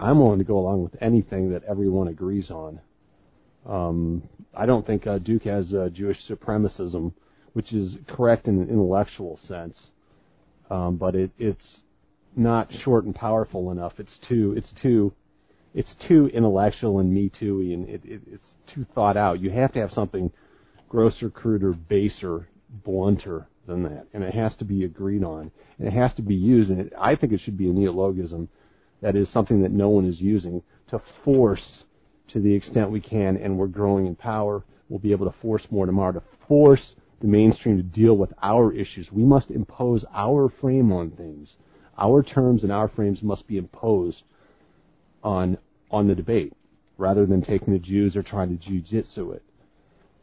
I'm 0.00 0.20
willing 0.20 0.38
to 0.38 0.44
go 0.44 0.58
along 0.58 0.82
with 0.82 0.96
anything 1.00 1.50
that 1.52 1.64
everyone 1.64 2.08
agrees 2.08 2.50
on. 2.50 2.80
Um, 3.66 4.22
I 4.54 4.64
don't 4.64 4.86
think 4.86 5.06
uh, 5.06 5.18
Duke 5.18 5.42
has 5.44 5.72
uh, 5.74 5.88
Jewish 5.92 6.18
supremacism, 6.28 7.12
which 7.52 7.72
is 7.72 7.94
correct 8.08 8.46
in 8.46 8.60
an 8.60 8.68
intellectual 8.68 9.38
sense, 9.46 9.76
um, 10.70 10.96
but 10.96 11.14
it, 11.14 11.30
it's 11.38 11.60
not 12.36 12.70
short 12.84 13.04
and 13.04 13.14
powerful 13.14 13.70
enough. 13.72 13.94
It's 13.98 14.18
too. 14.28 14.54
It's 14.56 14.68
too. 14.80 15.12
It's 15.74 15.88
too 16.08 16.30
intellectual 16.32 16.98
and 16.98 17.12
me 17.12 17.30
too, 17.38 17.60
and 17.60 17.88
it, 17.88 18.00
it, 18.04 18.22
it's 18.26 18.44
too 18.74 18.86
thought 18.94 19.16
out. 19.16 19.40
You 19.40 19.50
have 19.50 19.72
to 19.74 19.80
have 19.80 19.92
something 19.94 20.30
grosser, 20.88 21.30
cruder, 21.30 21.72
baser, 21.72 22.48
blunter 22.84 23.48
than 23.66 23.82
that, 23.82 24.06
and 24.14 24.24
it 24.24 24.34
has 24.34 24.52
to 24.58 24.64
be 24.64 24.84
agreed 24.84 25.22
on, 25.22 25.50
and 25.78 25.86
it 25.86 25.92
has 25.92 26.10
to 26.16 26.22
be 26.22 26.34
used. 26.34 26.70
And 26.70 26.80
it, 26.80 26.92
I 26.98 27.14
think 27.14 27.32
it 27.32 27.40
should 27.44 27.58
be 27.58 27.68
a 27.68 27.72
neologism, 27.72 28.48
that 29.02 29.14
is 29.14 29.28
something 29.32 29.62
that 29.62 29.70
no 29.70 29.88
one 29.88 30.06
is 30.06 30.20
using 30.20 30.62
to 30.90 31.00
force 31.24 31.62
to 32.32 32.40
the 32.40 32.54
extent 32.54 32.90
we 32.90 33.00
can, 33.00 33.36
and 33.36 33.56
we're 33.56 33.66
growing 33.66 34.06
in 34.06 34.16
power. 34.16 34.64
We'll 34.88 34.98
be 34.98 35.12
able 35.12 35.30
to 35.30 35.38
force 35.40 35.62
more 35.70 35.86
tomorrow 35.86 36.12
to 36.12 36.22
force 36.48 36.80
the 37.20 37.26
mainstream 37.26 37.76
to 37.76 37.82
deal 37.82 38.16
with 38.16 38.32
our 38.42 38.72
issues. 38.72 39.06
We 39.12 39.22
must 39.22 39.50
impose 39.50 40.04
our 40.14 40.52
frame 40.60 40.92
on 40.92 41.10
things. 41.10 41.48
Our 41.98 42.22
terms 42.22 42.62
and 42.62 42.72
our 42.72 42.88
frames 42.88 43.22
must 43.22 43.46
be 43.46 43.58
imposed 43.58 44.22
on 45.22 45.58
on 45.90 46.06
the 46.06 46.14
debate, 46.14 46.52
rather 46.96 47.26
than 47.26 47.42
taking 47.42 47.72
the 47.72 47.78
Jews 47.78 48.16
or 48.16 48.22
trying 48.22 48.56
to 48.56 48.70
jujitsu 48.70 49.34
it 49.34 49.42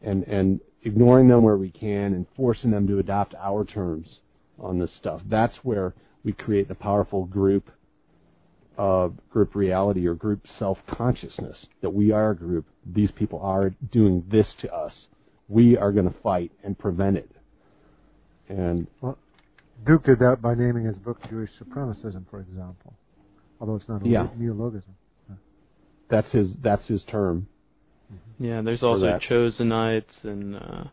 and 0.02 0.24
and 0.24 0.60
ignoring 0.82 1.28
them 1.28 1.42
where 1.42 1.56
we 1.56 1.70
can 1.70 2.14
and 2.14 2.26
forcing 2.36 2.70
them 2.70 2.86
to 2.86 2.98
adopt 2.98 3.34
our 3.34 3.64
terms 3.64 4.06
on 4.58 4.78
this 4.78 4.90
stuff. 4.98 5.20
That's 5.28 5.54
where 5.62 5.94
we 6.24 6.32
create 6.32 6.68
the 6.68 6.74
powerful 6.74 7.24
group 7.24 7.70
uh, 8.78 9.08
group 9.30 9.54
reality 9.54 10.06
or 10.06 10.14
group 10.14 10.46
self 10.58 10.78
consciousness 10.88 11.56
that 11.82 11.90
we 11.90 12.12
are 12.12 12.30
a 12.30 12.36
group. 12.36 12.66
These 12.84 13.10
people 13.12 13.40
are 13.40 13.70
doing 13.90 14.24
this 14.30 14.46
to 14.62 14.72
us. 14.72 14.92
We 15.48 15.76
are 15.76 15.92
going 15.92 16.08
to 16.08 16.18
fight 16.22 16.52
and 16.62 16.78
prevent 16.78 17.16
it. 17.16 17.30
And 18.48 18.86
well, 19.00 19.18
Duke 19.86 20.04
did 20.04 20.18
that 20.20 20.40
by 20.40 20.54
naming 20.54 20.84
his 20.84 20.96
book 20.96 21.18
Jewish 21.28 21.50
Supremacism, 21.60 22.28
for 22.30 22.40
example, 22.40 22.94
although 23.60 23.76
it's 23.76 23.88
not 23.88 24.04
a 24.04 24.08
yeah. 24.08 24.28
neologism. 24.36 24.94
That's 26.08 26.30
his. 26.32 26.48
That's 26.62 26.86
his 26.86 27.02
term. 27.10 27.48
Yeah, 28.38 28.62
there's 28.62 28.82
also 28.82 29.18
Chosenites 29.28 30.04
and. 30.22 30.56
Uh, 30.56 30.84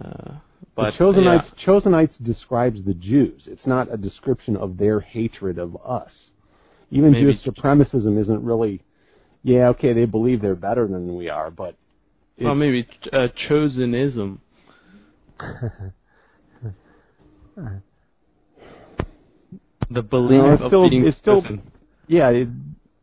uh, 0.00 0.34
but 0.74 0.90
the 0.92 0.98
Chosenites, 0.98 1.44
yeah. 1.56 1.64
Chosenites 1.66 2.24
describes 2.24 2.80
the 2.84 2.94
Jews. 2.94 3.42
It's 3.46 3.66
not 3.66 3.92
a 3.92 3.96
description 3.96 4.56
of 4.56 4.76
their 4.76 4.98
hatred 5.00 5.58
of 5.58 5.76
us. 5.84 6.10
Even 6.90 7.12
Maybe. 7.12 7.32
Jewish 7.32 7.44
supremacism 7.44 8.20
isn't 8.20 8.42
really. 8.42 8.82
Yeah, 9.42 9.68
okay, 9.68 9.92
they 9.92 10.06
believe 10.06 10.40
they're 10.40 10.54
better 10.54 10.86
than 10.88 11.16
we 11.16 11.28
are, 11.28 11.50
but. 11.50 11.76
Well, 12.40 12.54
maybe 12.56 12.88
uh, 13.12 13.28
chosenism. 13.48 14.40
the 19.90 20.02
belief 20.02 20.42
no, 20.42 20.50
of 20.50 20.60
still, 20.68 20.90
being 20.90 21.06
it's 21.06 21.18
still, 21.18 21.42
yeah, 22.06 22.28
it, 22.30 22.48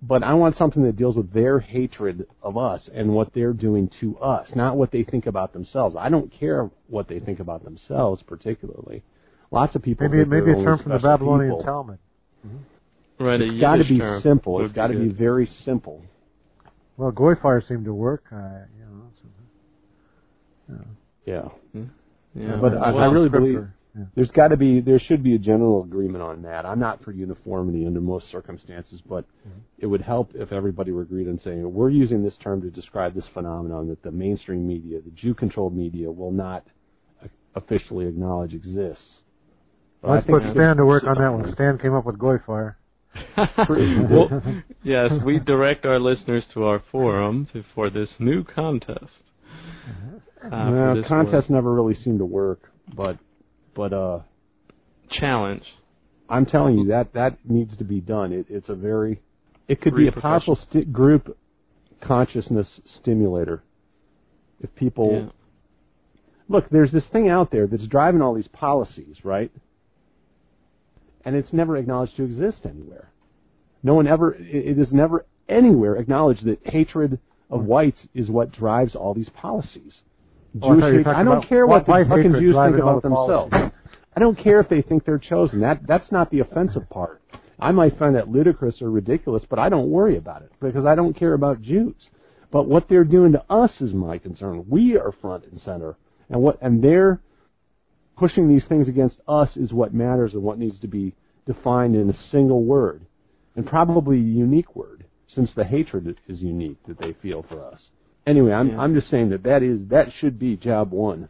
but 0.02 0.24
I 0.24 0.34
want 0.34 0.58
something 0.58 0.84
that 0.84 0.95
deals 0.95 1.16
with 1.16 1.32
their 1.32 1.60
hatred 1.60 2.28
of 2.41 2.58
us 2.58 2.82
and 2.93 3.14
what 3.14 3.34
they're 3.34 3.54
doing 3.54 3.89
to 4.02 4.18
us, 4.18 4.47
not 4.56 4.76
what 4.76 4.91
they 4.91 5.04
think 5.04 5.28
about 5.28 5.54
themselves. 5.54 5.95
I 5.97 6.10
don't 6.10 6.32
care 6.32 6.70
what 6.88 7.08
they 7.08 7.20
think 7.20 7.39
about 7.39 7.64
themselves 7.64 8.24
particularly. 8.26 9.04
Lots 9.52 9.76
of 9.76 9.84
people 9.84 10.08
maybe 10.08 10.26
maybe 10.26 10.52
a 10.52 10.64
term 10.64 10.80
from 10.82 10.93
the 10.93 10.99
Babylonian 10.99 11.52
people. 11.52 11.64
Talmud. 11.64 11.99
Mm-hmm. 12.45 13.24
Right, 13.24 13.41
it's 13.41 13.62
got 13.62 13.76
to 13.76 13.84
be 13.84 14.02
simple. 14.24 14.66
It's 14.66 14.74
got 14.74 14.88
to 14.88 14.97
be 14.97 15.10
very 15.10 15.47
simple. 15.64 16.02
Well, 16.97 17.12
GoyFire 17.12 17.68
seemed 17.68 17.86
to 17.86 17.93
work. 17.93 18.24
Uh, 18.32 18.66
you 18.78 18.86
know, 18.86 19.04
so, 20.68 20.76
yeah. 21.26 21.47
Yeah. 21.74 21.82
yeah. 22.34 22.56
But 22.60 22.78
I, 22.78 22.91
I 22.91 23.06
really 23.06 23.30
believe 23.30 23.68
yeah. 23.97 24.05
There's 24.15 24.31
got 24.31 24.49
to 24.49 24.57
be, 24.57 24.79
there 24.79 24.99
should 24.99 25.21
be 25.21 25.35
a 25.35 25.37
general 25.37 25.83
agreement 25.83 26.23
on 26.23 26.43
that. 26.43 26.65
I'm 26.65 26.79
not 26.79 27.03
for 27.03 27.11
uniformity 27.11 27.85
under 27.85 27.99
most 27.99 28.25
circumstances, 28.31 29.01
but 29.05 29.25
mm-hmm. 29.47 29.59
it 29.79 29.85
would 29.85 30.01
help 30.01 30.31
if 30.33 30.51
everybody 30.51 30.91
were 30.91 31.01
agreed 31.01 31.27
on 31.27 31.39
saying 31.43 31.71
we're 31.73 31.89
using 31.89 32.23
this 32.23 32.33
term 32.41 32.61
to 32.61 32.69
describe 32.69 33.13
this 33.13 33.25
phenomenon 33.33 33.89
that 33.89 34.01
the 34.01 34.11
mainstream 34.11 34.65
media, 34.65 35.01
the 35.01 35.11
Jew-controlled 35.11 35.75
media, 35.75 36.09
will 36.09 36.31
not 36.31 36.65
officially 37.55 38.07
acknowledge 38.07 38.53
exists. 38.53 39.03
But 40.01 40.11
Let's 40.11 40.27
put 40.27 40.41
Stan 40.53 40.77
to 40.77 40.85
work 40.85 41.03
on 41.03 41.15
that 41.21 41.31
one. 41.31 41.53
Stan 41.53 41.77
came 41.77 41.93
up 41.93 42.05
with 42.05 42.17
GoyFire. 42.17 42.75
well, 43.69 44.41
yes, 44.83 45.11
we 45.25 45.39
direct 45.39 45.85
our 45.85 45.99
listeners 45.99 46.43
to 46.53 46.63
our 46.63 46.81
forum 46.91 47.47
to, 47.51 47.63
for 47.75 47.89
this 47.89 48.07
new 48.19 48.43
contest. 48.43 49.03
Uh-huh. 49.03 50.47
Uh, 50.47 50.71
well, 50.71 51.03
contests 51.07 51.49
never 51.49 51.73
really 51.73 51.97
seemed 52.03 52.19
to 52.19 52.25
work, 52.25 52.71
but 52.95 53.17
but 53.82 53.93
uh, 53.93 54.19
challenge. 55.19 55.63
I'm 56.29 56.45
telling 56.45 56.77
you 56.77 56.89
that 56.89 57.13
that 57.15 57.39
needs 57.43 57.75
to 57.79 57.84
be 57.84 57.99
done. 57.99 58.32
It, 58.32 58.45
it's 58.47 58.69
a 58.69 58.75
very, 58.75 59.19
it 59.67 59.82
could 59.82 59.95
be 59.95 60.07
a 60.07 60.11
powerful 60.11 60.59
sti- 60.69 60.84
group 60.84 61.36
consciousness 61.99 62.67
stimulator. 63.01 63.63
If 64.59 64.73
people 64.75 65.11
yeah. 65.11 65.32
look, 66.47 66.69
there's 66.69 66.91
this 66.91 67.05
thing 67.11 67.27
out 67.27 67.49
there 67.49 67.65
that's 67.65 67.88
driving 67.88 68.21
all 68.21 68.36
these 68.36 68.47
policies, 68.53 69.15
right? 69.23 69.51
And 71.25 71.36
it's 71.36 71.51
never 71.51 71.75
acknowledged 71.75 72.15
to 72.17 72.23
exist 72.23 72.59
anywhere. 72.65 73.09
No 73.82 73.95
one 73.95 74.05
ever, 74.05 74.36
it 74.36 74.77
is 74.77 74.89
never 74.91 75.25
anywhere 75.49 75.95
acknowledged 75.95 76.45
that 76.45 76.59
hatred 76.65 77.17
of 77.49 77.63
whites 77.63 77.97
is 78.13 78.29
what 78.29 78.51
drives 78.51 78.93
all 78.93 79.15
these 79.15 79.29
policies. 79.29 79.93
Jewish 80.60 81.06
oh, 81.06 81.10
I, 81.10 81.22
I 81.22 81.24
don't 81.24 81.47
care 81.47 81.66
what, 81.66 81.88
what 81.88 82.04
the 82.04 82.10
fucking 82.10 82.34
Jews 82.34 82.56
think 82.56 82.78
about 82.78 83.02
themselves. 83.04 83.54
I 84.16 84.20
don't 84.20 84.38
care 84.38 84.60
if 84.60 84.68
they 84.68 84.82
think 84.82 85.06
they're 85.06 85.18
chosen. 85.18 85.62
That 85.62 85.88
that's 85.88 86.12
not 86.12 86.30
the 86.32 86.39
offensive 86.39 86.89
part. 86.89 87.22
I 87.60 87.72
might 87.72 87.97
find 87.97 88.16
that 88.16 88.28
ludicrous 88.28 88.82
or 88.82 88.89
ridiculous, 88.89 89.43
but 89.49 89.60
I 89.60 89.70
don't 89.70 89.89
worry 89.89 90.18
about 90.18 90.41
it 90.41 90.52
because 90.60 90.86
I 90.86 90.95
don't 90.95 91.18
care 91.18 91.34
about 91.34 91.62
Jews. 91.62 91.95
But 92.52 92.68
what 92.68 92.89
they're 92.89 93.06
doing 93.06 93.32
to 93.32 93.43
us 93.49 93.72
is 93.80 93.93
my 93.93 94.18
concern. 94.18 94.66
We 94.68 94.97
are 94.97 95.14
front 95.22 95.45
and 95.45 95.62
center, 95.64 95.95
and 96.30 96.41
what 96.41 96.62
and 96.62 96.84
they're 96.84 97.22
pushing 98.18 98.49
these 98.49 98.64
things 98.68 98.88
against 98.88 99.18
us 99.28 99.49
is 99.56 99.72
what 99.72 99.93
matters 99.93 100.34
and 100.34 100.43
what 100.43 100.60
needs 100.60 100.80
to 100.82 100.88
be 100.88 101.16
defined 101.47 101.95
in 101.95 102.10
a 102.10 102.18
single 102.32 102.64
word, 102.64 103.06
and 103.56 103.66
probably 103.66 104.18
a 104.18 104.22
unique 104.22 104.76
word, 104.76 105.06
since 105.34 105.49
the 105.56 105.64
hatred 105.64 106.18
is 106.28 106.39
unique 106.39 106.78
that 106.88 106.99
they 106.99 107.14
feel 107.22 107.45
for 107.47 107.64
us. 107.64 107.80
Anyway, 108.28 108.51
I'm 108.51 108.69
yeah. 108.69 108.80
I'm 108.80 108.93
just 108.93 109.09
saying 109.09 109.30
that 109.30 109.43
that 109.43 109.63
is 109.63 109.80
that 109.89 110.07
should 110.19 110.38
be 110.38 110.55
job 110.55 110.91
one. 110.91 111.30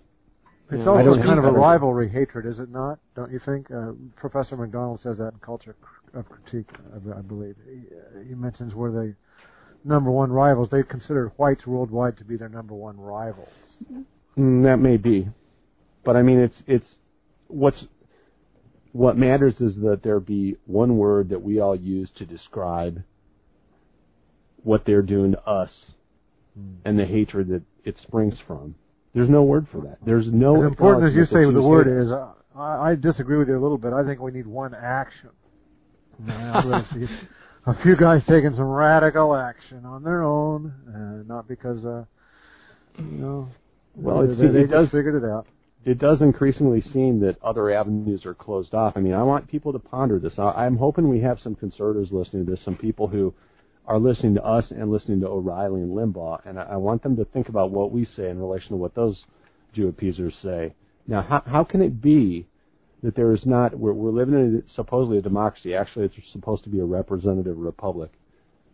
It's 0.71 0.79
yeah. 0.79 0.89
also 0.89 1.21
kind 1.21 1.37
of 1.37 1.45
a 1.45 1.51
rivalry 1.51 2.09
hatred, 2.09 2.45
is 2.45 2.57
it 2.59 2.71
not? 2.71 2.99
Don't 3.15 3.29
you 3.31 3.41
think? 3.45 3.69
Uh, 3.69 3.91
Professor 4.15 4.55
MacDonald 4.55 5.01
says 5.03 5.17
that 5.17 5.33
in 5.33 5.39
Culture 5.41 5.75
of 6.13 6.25
Critique, 6.29 6.69
I 6.95 7.21
believe. 7.21 7.55
He, 7.65 7.81
uh, 7.93 8.23
he 8.25 8.35
mentions 8.35 8.73
where 8.73 8.91
they 8.91 9.15
number 9.83 10.11
one 10.11 10.31
rivals. 10.31 10.69
They 10.71 10.83
consider 10.83 11.33
whites 11.37 11.65
worldwide 11.67 12.17
to 12.17 12.23
be 12.23 12.37
their 12.37 12.49
number 12.49 12.73
one 12.73 12.97
rivals. 12.99 13.49
Mm, 14.37 14.63
that 14.63 14.77
may 14.77 14.95
be, 14.95 15.27
but 16.05 16.15
I 16.15 16.21
mean, 16.21 16.39
it's 16.39 16.55
it's 16.67 16.85
what's 17.47 17.83
what 18.93 19.17
matters 19.17 19.55
is 19.59 19.75
that 19.81 20.01
there 20.03 20.19
be 20.19 20.57
one 20.65 20.97
word 20.97 21.29
that 21.29 21.41
we 21.41 21.59
all 21.59 21.75
use 21.75 22.09
to 22.17 22.25
describe 22.25 23.03
what 24.63 24.85
they're 24.85 25.01
doing 25.01 25.31
to 25.31 25.45
us. 25.45 25.69
And 26.85 26.99
the 26.99 27.05
hatred 27.05 27.47
that 27.49 27.61
it 27.83 27.95
springs 28.03 28.35
from. 28.45 28.75
There's 29.13 29.29
no 29.29 29.43
word 29.43 29.67
for 29.71 29.81
that. 29.81 29.97
There's 30.05 30.27
no. 30.31 30.63
As 30.63 30.67
important 30.67 31.09
as 31.09 31.15
you 31.15 31.25
say 31.25 31.51
the 31.51 31.61
word 31.61 31.87
is, 31.87 32.11
uh, 32.11 32.31
I, 32.55 32.91
I 32.91 32.95
disagree 32.95 33.37
with 33.37 33.47
you 33.47 33.57
a 33.57 33.61
little 33.61 33.77
bit. 33.77 33.93
I 33.93 34.05
think 34.05 34.21
we 34.21 34.31
need 34.31 34.47
one 34.47 34.73
action. 34.73 35.29
a 37.65 37.81
few 37.83 37.95
guys 37.95 38.21
taking 38.27 38.51
some 38.51 38.69
radical 38.69 39.35
action 39.35 39.85
on 39.85 40.03
their 40.03 40.23
own, 40.23 40.73
uh, 40.87 41.33
not 41.33 41.47
because, 41.47 41.83
uh, 41.85 42.03
you 42.97 43.17
know, 43.17 43.49
well, 43.95 44.25
they, 44.27 44.47
they, 44.47 44.59
it 44.61 44.71
does 44.71 44.87
figured 44.89 45.21
it 45.21 45.27
out. 45.27 45.47
It 45.83 45.97
does 45.97 46.21
increasingly 46.21 46.83
seem 46.93 47.19
that 47.21 47.41
other 47.43 47.71
avenues 47.71 48.25
are 48.25 48.35
closed 48.35 48.73
off. 48.73 48.93
I 48.95 48.99
mean, 48.99 49.13
I 49.13 49.23
want 49.23 49.47
people 49.47 49.73
to 49.73 49.79
ponder 49.79 50.19
this. 50.19 50.33
I, 50.37 50.65
I'm 50.65 50.77
hoping 50.77 51.09
we 51.09 51.21
have 51.21 51.39
some 51.43 51.55
conservatives 51.55 52.11
listening 52.11 52.45
to 52.45 52.51
this, 52.51 52.59
some 52.63 52.75
people 52.75 53.07
who 53.07 53.33
are 53.85 53.99
listening 53.99 54.35
to 54.35 54.43
us 54.43 54.65
and 54.71 54.91
listening 54.91 55.19
to 55.21 55.27
O'Reilly 55.27 55.81
and 55.81 55.91
Limbaugh, 55.91 56.45
and 56.45 56.59
I, 56.59 56.63
I 56.63 56.75
want 56.77 57.03
them 57.03 57.15
to 57.17 57.25
think 57.25 57.49
about 57.49 57.71
what 57.71 57.91
we 57.91 58.07
say 58.15 58.29
in 58.29 58.39
relation 58.39 58.69
to 58.69 58.75
what 58.77 58.95
those 58.95 59.17
Jew 59.73 59.87
appeasers 59.87 60.33
say. 60.43 60.73
Now, 61.07 61.21
how, 61.21 61.43
how 61.45 61.63
can 61.63 61.81
it 61.81 62.01
be 62.01 62.47
that 63.03 63.15
there 63.15 63.33
is 63.33 63.41
not, 63.45 63.77
we're, 63.77 63.93
we're 63.93 64.11
living 64.11 64.35
in 64.35 64.63
a, 64.63 64.75
supposedly 64.75 65.17
a 65.17 65.21
democracy, 65.21 65.73
actually 65.73 66.05
it's 66.05 66.15
supposed 66.31 66.63
to 66.63 66.69
be 66.69 66.79
a 66.79 66.85
representative 66.85 67.57
republic, 67.57 68.11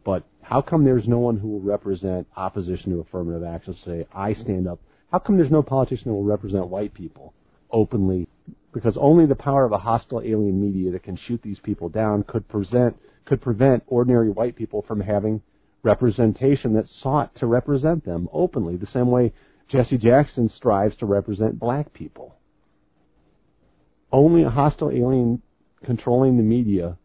But 0.07 0.23
how 0.41 0.61
come 0.61 0.85
there's 0.85 1.05
no 1.05 1.19
one 1.19 1.37
who 1.37 1.49
will 1.49 1.59
represent 1.59 2.27
opposition 2.37 2.93
to 2.93 3.01
affirmative 3.01 3.43
action? 3.43 3.75
Say, 3.85 4.07
I 4.15 4.35
stand 4.35 4.65
up. 4.65 4.79
How 5.11 5.19
come 5.19 5.35
there's 5.35 5.51
no 5.51 5.61
politician 5.61 6.05
who 6.05 6.13
will 6.13 6.23
represent 6.23 6.69
white 6.69 6.93
people 6.93 7.33
openly? 7.71 8.29
Because 8.73 8.95
only 8.97 9.25
the 9.25 9.35
power 9.35 9.65
of 9.65 9.73
a 9.73 9.77
hostile 9.77 10.21
alien 10.21 10.61
media 10.61 10.91
that 10.91 11.03
can 11.03 11.19
shoot 11.27 11.41
these 11.41 11.59
people 11.61 11.89
down 11.89 12.23
could 12.23 12.47
present 12.47 12.95
could 13.27 13.41
prevent 13.41 13.83
ordinary 13.87 14.29
white 14.29 14.55
people 14.55 14.83
from 14.87 15.01
having 15.01 15.41
representation 15.83 16.73
that 16.73 16.85
sought 17.03 17.35
to 17.35 17.45
represent 17.45 18.05
them 18.05 18.27
openly, 18.33 18.75
the 18.75 18.87
same 18.93 19.11
way 19.11 19.33
Jesse 19.69 19.97
Jackson 19.97 20.49
strives 20.55 20.95
to 20.97 21.05
represent 21.05 21.59
black 21.59 21.93
people. 21.93 22.35
Only 24.11 24.43
a 24.43 24.49
hostile 24.49 24.89
alien 24.89 25.41
controlling 25.85 26.37
the 26.37 26.43
media 26.43 26.97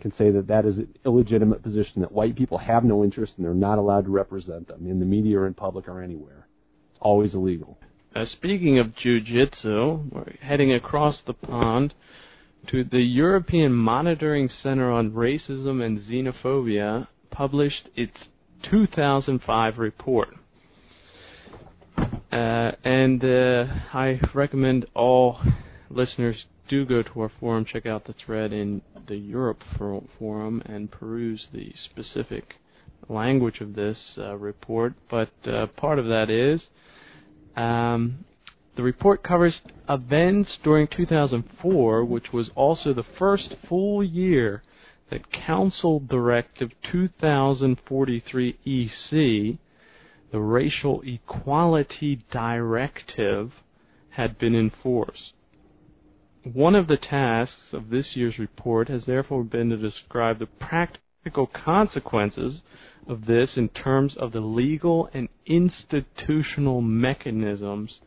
can 0.00 0.12
say 0.18 0.30
that 0.30 0.48
that 0.48 0.64
is 0.64 0.76
an 0.76 0.94
illegitimate 1.04 1.62
position, 1.62 2.02
that 2.02 2.12
white 2.12 2.36
people 2.36 2.58
have 2.58 2.84
no 2.84 3.02
interest 3.02 3.32
and 3.36 3.44
they're 3.44 3.54
not 3.54 3.78
allowed 3.78 4.04
to 4.04 4.10
represent 4.10 4.68
them 4.68 4.86
in 4.86 5.00
the 5.00 5.06
media 5.06 5.38
or 5.38 5.46
in 5.46 5.54
public 5.54 5.88
or 5.88 6.02
anywhere. 6.02 6.46
It's 6.90 6.98
always 7.00 7.34
illegal. 7.34 7.78
Uh, 8.14 8.24
speaking 8.32 8.78
of 8.78 8.88
jujitsu, 9.04 10.12
we're 10.12 10.34
heading 10.40 10.72
across 10.72 11.16
the 11.26 11.34
pond 11.34 11.94
to 12.70 12.84
the 12.84 13.00
European 13.00 13.72
Monitoring 13.72 14.50
Center 14.62 14.90
on 14.90 15.12
Racism 15.12 15.82
and 15.84 16.00
Xenophobia 16.00 17.06
published 17.30 17.88
its 17.96 18.16
2005 18.70 19.78
report. 19.78 20.28
Uh, 22.30 22.72
and 22.84 23.24
uh, 23.24 23.64
I 23.94 24.20
recommend 24.34 24.86
all 24.94 25.40
listeners 25.90 26.36
do 26.68 26.84
go 26.84 27.02
to 27.02 27.20
our 27.22 27.32
forum, 27.40 27.64
check 27.70 27.86
out 27.86 28.06
the 28.06 28.14
thread 28.24 28.52
in 28.52 28.82
the 29.08 29.16
Europe 29.16 29.62
forum, 30.18 30.62
and 30.66 30.90
peruse 30.90 31.46
the 31.52 31.72
specific 31.90 32.54
language 33.08 33.60
of 33.60 33.74
this 33.74 33.96
uh, 34.18 34.36
report. 34.36 34.92
But 35.10 35.30
uh, 35.46 35.66
part 35.78 35.98
of 35.98 36.06
that 36.06 36.28
is 36.28 36.60
um, 37.56 38.24
the 38.78 38.84
report 38.84 39.24
covers 39.24 39.54
events 39.88 40.50
during 40.62 40.86
2004, 40.86 42.04
which 42.04 42.32
was 42.32 42.48
also 42.54 42.94
the 42.94 43.02
first 43.18 43.52
full 43.68 44.04
year 44.04 44.62
that 45.10 45.32
Council 45.32 45.98
Directive 45.98 46.70
2043 46.92 48.50
EC, 48.64 49.58
the 50.30 50.38
Racial 50.38 51.02
Equality 51.04 52.20
Directive, 52.30 53.50
had 54.10 54.38
been 54.38 54.54
in 54.54 54.70
force. 54.80 55.32
One 56.44 56.76
of 56.76 56.86
the 56.86 56.98
tasks 56.98 57.72
of 57.72 57.90
this 57.90 58.06
year's 58.14 58.38
report 58.38 58.88
has 58.88 59.02
therefore 59.08 59.42
been 59.42 59.70
to 59.70 59.76
describe 59.76 60.38
the 60.38 60.46
practical 60.46 61.48
consequences 61.48 62.60
of 63.08 63.26
this 63.26 63.48
in 63.56 63.70
terms 63.70 64.12
of 64.16 64.30
the 64.30 64.40
legal 64.40 65.08
and 65.12 65.28
institutional 65.46 66.80
mechanisms 66.80 67.98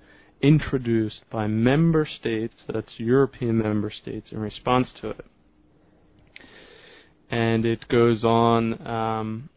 introduced 0.42 1.22
by 1.32 1.48
member 1.48 2.08
states, 2.20 2.54
that's 2.68 2.88
European 2.98 3.58
member 3.58 3.92
states, 3.92 4.28
in 4.32 4.40
response 4.40 4.88
to 5.02 5.10
it. 5.10 5.26
And 7.30 7.66
it 7.66 7.88
goes 7.88 8.24
on. 8.24 8.86
Um, 8.86 9.50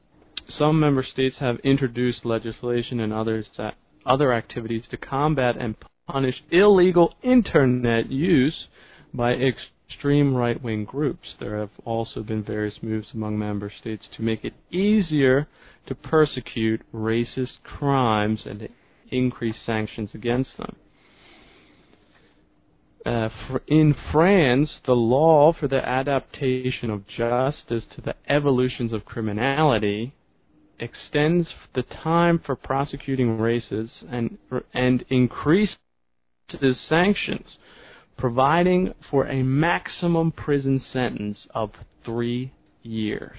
some 0.59 0.79
member 0.79 1.05
states 1.05 1.37
have 1.41 1.57
introduced 1.65 2.25
legislation 2.25 3.01
and 3.01 3.13
others 3.13 3.47
that, 3.57 3.75
other 4.07 4.33
activities 4.33 4.83
to 4.91 4.97
combat 4.97 5.57
and 5.59 5.75
punish 6.07 6.37
illegal 6.51 7.15
internet 7.23 8.11
use 8.11 8.67
by 9.15 9.33
extreme 9.33 10.35
right 10.35 10.63
wing 10.63 10.85
groups. 10.85 11.29
There 11.41 11.59
have 11.59 11.71
also 11.85 12.23
been 12.23 12.43
various 12.45 12.75
moves 12.83 13.09
among 13.15 13.39
member 13.39 13.73
states 13.81 14.05
to 14.17 14.23
make 14.23 14.45
it 14.45 14.55
easier 14.71 15.49
to 15.87 15.95
persecute 15.95 16.83
racist 16.93 17.63
crimes 17.63 18.41
and 18.45 18.61
to 18.61 18.69
increase 19.11 19.57
sanctions 19.65 20.11
against 20.15 20.51
them. 20.59 20.77
Uh, 23.07 23.29
in 23.67 23.95
France, 24.13 24.71
the 24.87 24.93
law 24.93 25.53
for 25.53 25.69
the 25.69 25.87
adaptation 25.87 26.89
of 26.91 27.07
justice 27.07 27.85
to 27.95 28.01
the 28.03 28.15
evolutions 28.29 28.93
of 28.93 29.05
criminality 29.05 30.15
extends 30.81 31.49
the 31.75 31.83
time 31.83 32.41
for 32.45 32.57
prosecuting 32.57 33.39
races 33.39 33.91
and 34.11 34.39
and 34.73 35.05
increases 35.09 35.77
sanctions 36.89 37.47
providing 38.17 38.93
for 39.11 39.27
a 39.27 39.43
maximum 39.43 40.33
prison 40.33 40.83
sentence 40.93 41.39
of 41.55 41.71
three 42.05 42.53
years. 42.83 43.39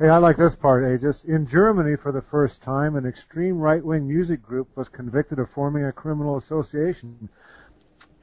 Hey, 0.00 0.08
I 0.08 0.16
like 0.16 0.38
this 0.38 0.54
part, 0.62 0.82
Aegis. 0.82 1.16
In 1.28 1.46
Germany, 1.46 1.94
for 2.02 2.10
the 2.10 2.24
first 2.30 2.54
time, 2.62 2.96
an 2.96 3.04
extreme 3.04 3.58
right-wing 3.58 4.08
music 4.08 4.42
group 4.42 4.74
was 4.74 4.88
convicted 4.88 5.38
of 5.38 5.48
forming 5.54 5.84
a 5.84 5.92
criminal 5.92 6.38
association. 6.38 7.28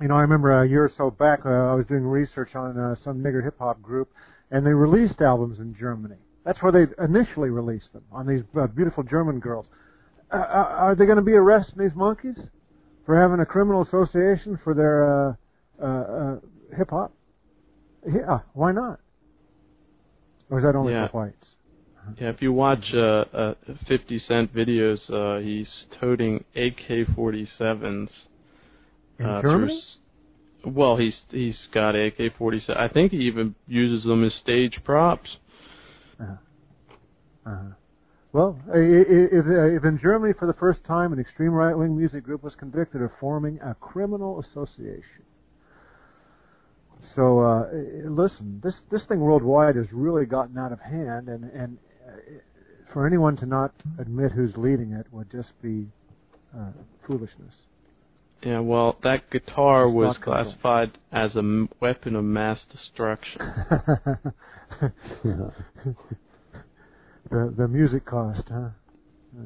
You 0.02 0.08
know, 0.08 0.16
I 0.16 0.22
remember 0.22 0.64
a 0.64 0.68
year 0.68 0.86
or 0.86 0.92
so 0.98 1.12
back, 1.12 1.42
uh, 1.46 1.50
I 1.50 1.76
was 1.76 1.86
doing 1.86 2.02
research 2.02 2.56
on 2.56 2.80
uh, 2.80 2.96
some 3.04 3.20
nigger 3.20 3.44
hip-hop 3.44 3.80
group, 3.84 4.10
and 4.50 4.66
they 4.66 4.72
released 4.72 5.22
albums 5.22 5.60
in 5.60 5.76
Germany. 5.80 6.16
That's 6.44 6.60
where 6.64 6.72
they 6.72 6.92
initially 7.04 7.52
released 7.52 7.94
them, 7.94 8.06
on 8.12 8.26
these 8.26 8.42
uh, 8.60 8.66
beautiful 8.66 9.04
German 9.04 9.40
girls. 9.40 9.68
Uh, 10.34 10.38
uh 10.38 10.40
are 10.40 10.96
they 10.96 11.06
going 11.06 11.18
to 11.18 11.22
be 11.22 11.36
arresting 11.36 11.78
these 11.78 11.96
monkeys 11.96 12.40
for 13.06 13.16
having 13.22 13.40
a 13.40 13.46
criminal 13.46 13.84
association 13.84 14.58
for 14.64 14.74
their 14.74 15.30
uh, 15.30 15.34
uh, 15.80 15.86
uh, 15.86 16.76
hip 16.76 16.90
hop? 16.90 17.14
Yeah, 18.04 18.40
why 18.54 18.72
not? 18.72 19.00
Or 20.50 20.58
is 20.58 20.64
that 20.64 20.76
only 20.76 20.94
yeah. 20.94 21.08
for 21.10 21.26
whites? 21.26 21.48
Yeah, 22.20 22.30
if 22.30 22.42
you 22.42 22.54
watch 22.54 22.84
uh, 22.94 23.26
uh, 23.34 23.54
50 23.88 24.22
Cent 24.28 24.56
videos, 24.56 24.98
uh, 25.12 25.42
he's 25.44 25.68
toting 26.00 26.44
AK-47s. 26.56 28.10
In 29.20 29.26
uh, 29.26 29.42
Germany? 29.42 29.82
well, 30.66 30.98
he's 30.98 31.14
he's 31.30 31.56
got 31.74 31.96
AK-47. 31.96 32.78
I 32.78 32.88
think 32.88 33.12
he 33.12 33.20
even 33.20 33.56
uses 33.68 34.06
them 34.06 34.24
as 34.24 34.34
stage 34.42 34.80
props. 34.84 35.30
Uh-huh. 36.20 36.34
Uh-huh. 37.46 37.74
Well, 38.34 38.60
if, 38.74 39.46
if 39.48 39.84
in 39.84 40.00
Germany 40.02 40.34
for 40.38 40.48
the 40.48 40.54
first 40.54 40.84
time 40.86 41.14
an 41.14 41.20
extreme 41.20 41.52
right-wing 41.52 41.98
music 41.98 42.24
group 42.24 42.44
was 42.44 42.54
convicted 42.56 43.02
of 43.02 43.10
forming 43.20 43.60
a 43.62 43.74
criminal 43.76 44.42
association, 44.42 45.24
so 47.18 47.40
uh, 47.40 47.66
listen, 48.08 48.62
this 48.64 48.76
this 48.92 49.02
thing 49.10 49.20
worldwide 49.20 49.76
has 49.76 49.88
really 49.92 50.28
gotten 50.28 50.56
out 50.56 50.72
of 50.72 50.80
hand, 50.80 51.30
and 51.30 51.46
and 51.46 51.80
uh, 52.08 52.12
for 52.94 53.08
anyone 53.08 53.36
to 53.38 53.48
not 53.48 53.74
admit 53.98 54.32
who's 54.32 54.52
leading 54.56 54.92
it 54.92 55.08
would 55.12 55.32
just 55.32 55.50
be 55.64 55.88
uh, 56.56 56.70
foolishness. 57.08 57.56
Yeah, 58.44 58.60
well, 58.60 58.98
that 59.02 59.32
guitar 59.32 59.88
it's 59.88 59.96
was 59.96 60.16
classified 60.24 61.00
as 61.12 61.36
a 61.36 61.68
weapon 61.82 62.16
of 62.16 62.24
mass 62.24 62.60
destruction. 62.72 63.42
the 65.24 65.54
the 67.32 67.68
music 67.68 68.06
cost, 68.06 68.44
huh? 68.48 68.70
Uh, 69.36 69.44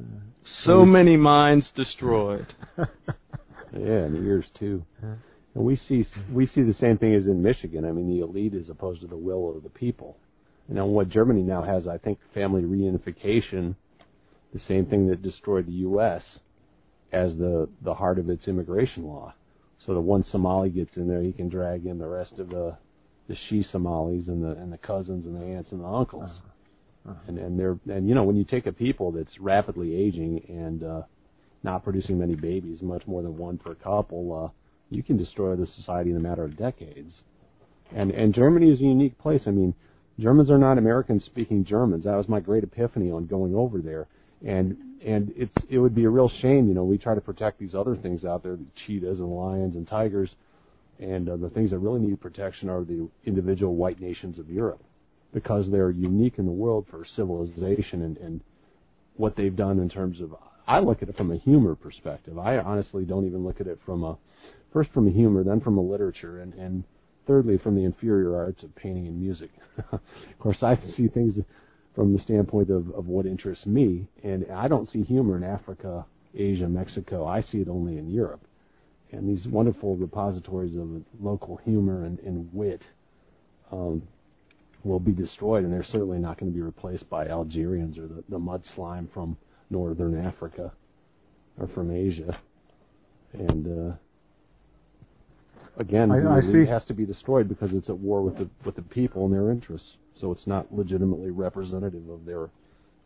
so 0.66 0.84
many 0.84 1.16
minds 1.16 1.64
destroyed. 1.74 2.52
yeah, 2.76 2.84
and 3.72 4.26
ears 4.26 4.44
too. 4.58 4.84
And 5.54 5.64
we 5.64 5.80
see 5.88 6.06
we 6.32 6.46
see 6.46 6.62
the 6.62 6.76
same 6.80 6.98
thing 6.98 7.14
as 7.14 7.26
in 7.26 7.42
Michigan. 7.42 7.84
I 7.84 7.92
mean, 7.92 8.08
the 8.08 8.24
elite 8.24 8.54
is 8.54 8.70
opposed 8.70 9.02
to 9.02 9.06
the 9.06 9.16
will 9.16 9.54
of 9.54 9.62
the 9.62 9.68
people. 9.68 10.16
You 10.68 10.74
know, 10.74 10.86
what 10.86 11.08
Germany 11.08 11.42
now 11.42 11.62
has, 11.62 11.86
I 11.86 11.98
think, 11.98 12.18
family 12.32 12.62
reunification, 12.62 13.74
the 14.54 14.60
same 14.68 14.86
thing 14.86 15.08
that 15.08 15.22
destroyed 15.22 15.66
the 15.66 15.72
U.S. 15.72 16.22
as 17.12 17.36
the 17.36 17.68
the 17.82 17.94
heart 17.94 18.18
of 18.18 18.30
its 18.30 18.48
immigration 18.48 19.04
law. 19.04 19.34
So 19.86 19.94
the 19.94 20.00
one 20.00 20.24
Somali 20.30 20.70
gets 20.70 20.96
in 20.96 21.08
there, 21.08 21.22
he 21.22 21.32
can 21.32 21.48
drag 21.48 21.86
in 21.86 21.98
the 21.98 22.06
rest 22.06 22.38
of 22.38 22.48
the 22.48 22.76
the 23.28 23.36
she 23.48 23.66
Somalis 23.70 24.28
and 24.28 24.42
the 24.42 24.52
and 24.52 24.72
the 24.72 24.78
cousins 24.78 25.26
and 25.26 25.36
the 25.36 25.44
aunts 25.44 25.72
and 25.72 25.82
the 25.82 25.86
uncles. 25.86 26.30
Uh-huh. 26.30 27.10
Uh-huh. 27.10 27.20
And 27.28 27.38
and 27.38 27.58
they're 27.58 27.78
and 27.90 28.08
you 28.08 28.14
know 28.14 28.22
when 28.22 28.36
you 28.36 28.44
take 28.44 28.66
a 28.66 28.72
people 28.72 29.12
that's 29.12 29.38
rapidly 29.38 29.94
aging 29.94 30.44
and 30.48 30.82
uh, 30.82 31.02
not 31.62 31.84
producing 31.84 32.18
many 32.18 32.36
babies, 32.36 32.80
much 32.80 33.06
more 33.06 33.22
than 33.22 33.36
one 33.36 33.58
per 33.58 33.74
couple. 33.74 34.46
Uh, 34.46 34.61
you 34.94 35.02
can 35.02 35.16
destroy 35.16 35.56
the 35.56 35.66
society 35.76 36.10
in 36.10 36.16
a 36.16 36.20
matter 36.20 36.44
of 36.44 36.56
decades. 36.56 37.12
And 37.94 38.10
and 38.10 38.34
Germany 38.34 38.70
is 38.70 38.80
a 38.80 38.84
unique 38.84 39.18
place. 39.18 39.42
I 39.46 39.50
mean, 39.50 39.74
Germans 40.18 40.50
are 40.50 40.58
not 40.58 40.78
American 40.78 41.20
speaking 41.20 41.64
Germans. 41.64 42.04
That 42.04 42.16
was 42.16 42.28
my 42.28 42.40
great 42.40 42.64
epiphany 42.64 43.10
on 43.10 43.26
going 43.26 43.54
over 43.54 43.78
there. 43.78 44.06
And 44.44 44.76
and 45.04 45.32
it's 45.36 45.54
it 45.68 45.78
would 45.78 45.94
be 45.94 46.04
a 46.04 46.10
real 46.10 46.30
shame, 46.40 46.68
you 46.68 46.74
know, 46.74 46.84
we 46.84 46.98
try 46.98 47.14
to 47.14 47.20
protect 47.20 47.58
these 47.58 47.74
other 47.74 47.96
things 47.96 48.24
out 48.24 48.42
there, 48.42 48.56
the 48.56 48.66
cheetahs 48.86 49.18
and 49.18 49.28
lions 49.28 49.76
and 49.76 49.86
tigers, 49.86 50.30
and 50.98 51.28
uh, 51.28 51.36
the 51.36 51.50
things 51.50 51.70
that 51.70 51.78
really 51.78 52.00
need 52.00 52.20
protection 52.20 52.68
are 52.68 52.84
the 52.84 53.08
individual 53.24 53.74
white 53.74 54.00
nations 54.00 54.38
of 54.38 54.48
Europe 54.48 54.82
because 55.32 55.66
they're 55.70 55.90
unique 55.90 56.34
in 56.38 56.46
the 56.46 56.52
world 56.52 56.86
for 56.90 57.04
civilization 57.16 58.02
and, 58.02 58.16
and 58.18 58.40
what 59.16 59.34
they've 59.34 59.56
done 59.56 59.78
in 59.78 59.88
terms 59.88 60.20
of 60.20 60.34
I 60.66 60.78
look 60.78 61.02
at 61.02 61.08
it 61.08 61.16
from 61.16 61.32
a 61.32 61.36
humor 61.36 61.74
perspective. 61.74 62.38
I 62.38 62.58
honestly 62.58 63.04
don't 63.04 63.26
even 63.26 63.44
look 63.44 63.60
at 63.60 63.66
it 63.66 63.80
from 63.84 64.04
a 64.04 64.16
first 64.72 64.90
from 64.92 65.10
humor, 65.12 65.44
then 65.44 65.60
from 65.60 65.76
the 65.76 65.82
literature, 65.82 66.40
and, 66.40 66.54
and 66.54 66.84
thirdly 67.26 67.58
from 67.58 67.74
the 67.74 67.84
inferior 67.84 68.36
arts 68.36 68.62
of 68.62 68.74
painting 68.74 69.06
and 69.06 69.20
music. 69.20 69.50
of 69.92 70.00
course, 70.38 70.58
I 70.62 70.78
see 70.96 71.08
things 71.08 71.34
from 71.94 72.12
the 72.12 72.22
standpoint 72.22 72.70
of, 72.70 72.90
of 72.90 73.06
what 73.06 73.26
interests 73.26 73.66
me. 73.66 74.08
And 74.22 74.46
I 74.52 74.68
don't 74.68 74.90
see 74.90 75.02
humor 75.02 75.36
in 75.36 75.44
Africa, 75.44 76.06
Asia, 76.34 76.68
Mexico. 76.68 77.26
I 77.26 77.42
see 77.42 77.58
it 77.58 77.68
only 77.68 77.98
in 77.98 78.10
Europe. 78.10 78.40
And 79.12 79.28
these 79.28 79.46
wonderful 79.46 79.96
repositories 79.96 80.76
of 80.76 81.02
local 81.20 81.58
humor 81.64 82.06
and, 82.06 82.18
and 82.20 82.48
wit 82.52 82.80
um, 83.70 84.02
will 84.84 85.00
be 85.00 85.12
destroyed, 85.12 85.64
and 85.64 85.72
they're 85.72 85.84
certainly 85.84 86.18
not 86.18 86.38
going 86.38 86.50
to 86.50 86.54
be 86.54 86.62
replaced 86.62 87.08
by 87.10 87.28
Algerians 87.28 87.98
or 87.98 88.08
the, 88.08 88.24
the 88.30 88.38
mud 88.38 88.62
slime 88.74 89.08
from 89.12 89.36
northern 89.70 90.18
Africa 90.18 90.72
or 91.58 91.68
from 91.68 91.90
Asia. 91.90 92.38
And 93.34 93.90
uh, 93.90 93.94
again, 95.78 96.10
I, 96.10 96.16
I 96.16 96.38
it 96.40 96.68
has 96.68 96.84
to 96.86 96.94
be 96.94 97.04
destroyed 97.04 97.48
because 97.48 97.70
it's 97.72 97.88
at 97.88 97.98
war 97.98 98.22
with 98.22 98.38
the 98.38 98.48
with 98.64 98.76
the 98.76 98.82
people 98.82 99.24
and 99.24 99.34
their 99.34 99.50
interests. 99.50 99.88
So 100.20 100.30
it's 100.30 100.46
not 100.46 100.72
legitimately 100.72 101.30
representative 101.30 102.08
of 102.08 102.24
their 102.24 102.50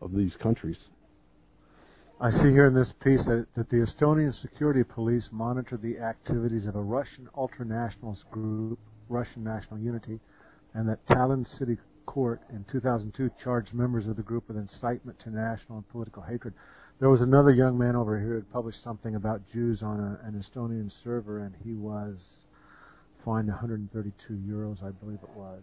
of 0.00 0.14
these 0.14 0.32
countries. 0.42 0.76
I 2.18 2.30
see 2.30 2.50
here 2.50 2.66
in 2.66 2.74
this 2.74 2.88
piece 3.04 3.20
that, 3.26 3.46
that 3.56 3.68
the 3.68 3.86
Estonian 3.86 4.32
security 4.40 4.82
police 4.82 5.24
monitored 5.30 5.82
the 5.82 5.98
activities 5.98 6.66
of 6.66 6.74
a 6.74 6.80
Russian 6.80 7.28
ultranationalist 7.36 8.24
group, 8.30 8.78
Russian 9.10 9.44
National 9.44 9.78
Unity, 9.78 10.18
and 10.72 10.88
that 10.88 11.06
Tallinn 11.08 11.46
City 11.58 11.76
Court 12.06 12.40
in 12.48 12.64
2002 12.72 13.30
charged 13.44 13.74
members 13.74 14.06
of 14.06 14.16
the 14.16 14.22
group 14.22 14.48
with 14.48 14.56
incitement 14.56 15.18
to 15.24 15.30
national 15.30 15.76
and 15.78 15.88
political 15.90 16.22
hatred. 16.22 16.54
There 17.00 17.10
was 17.10 17.20
another 17.20 17.50
young 17.50 17.76
man 17.76 17.96
over 17.96 18.18
here 18.18 18.28
who 18.28 18.34
had 18.36 18.50
published 18.50 18.82
something 18.82 19.16
about 19.16 19.42
Jews 19.52 19.82
on 19.82 20.00
a, 20.00 20.26
an 20.26 20.42
Estonian 20.42 20.90
server, 21.04 21.40
and 21.40 21.54
he 21.62 21.74
was 21.74 22.16
fined 23.26 23.48
132 23.48 24.32
euros, 24.34 24.82
I 24.82 24.90
believe 24.92 25.18
it 25.20 25.36
was. 25.36 25.62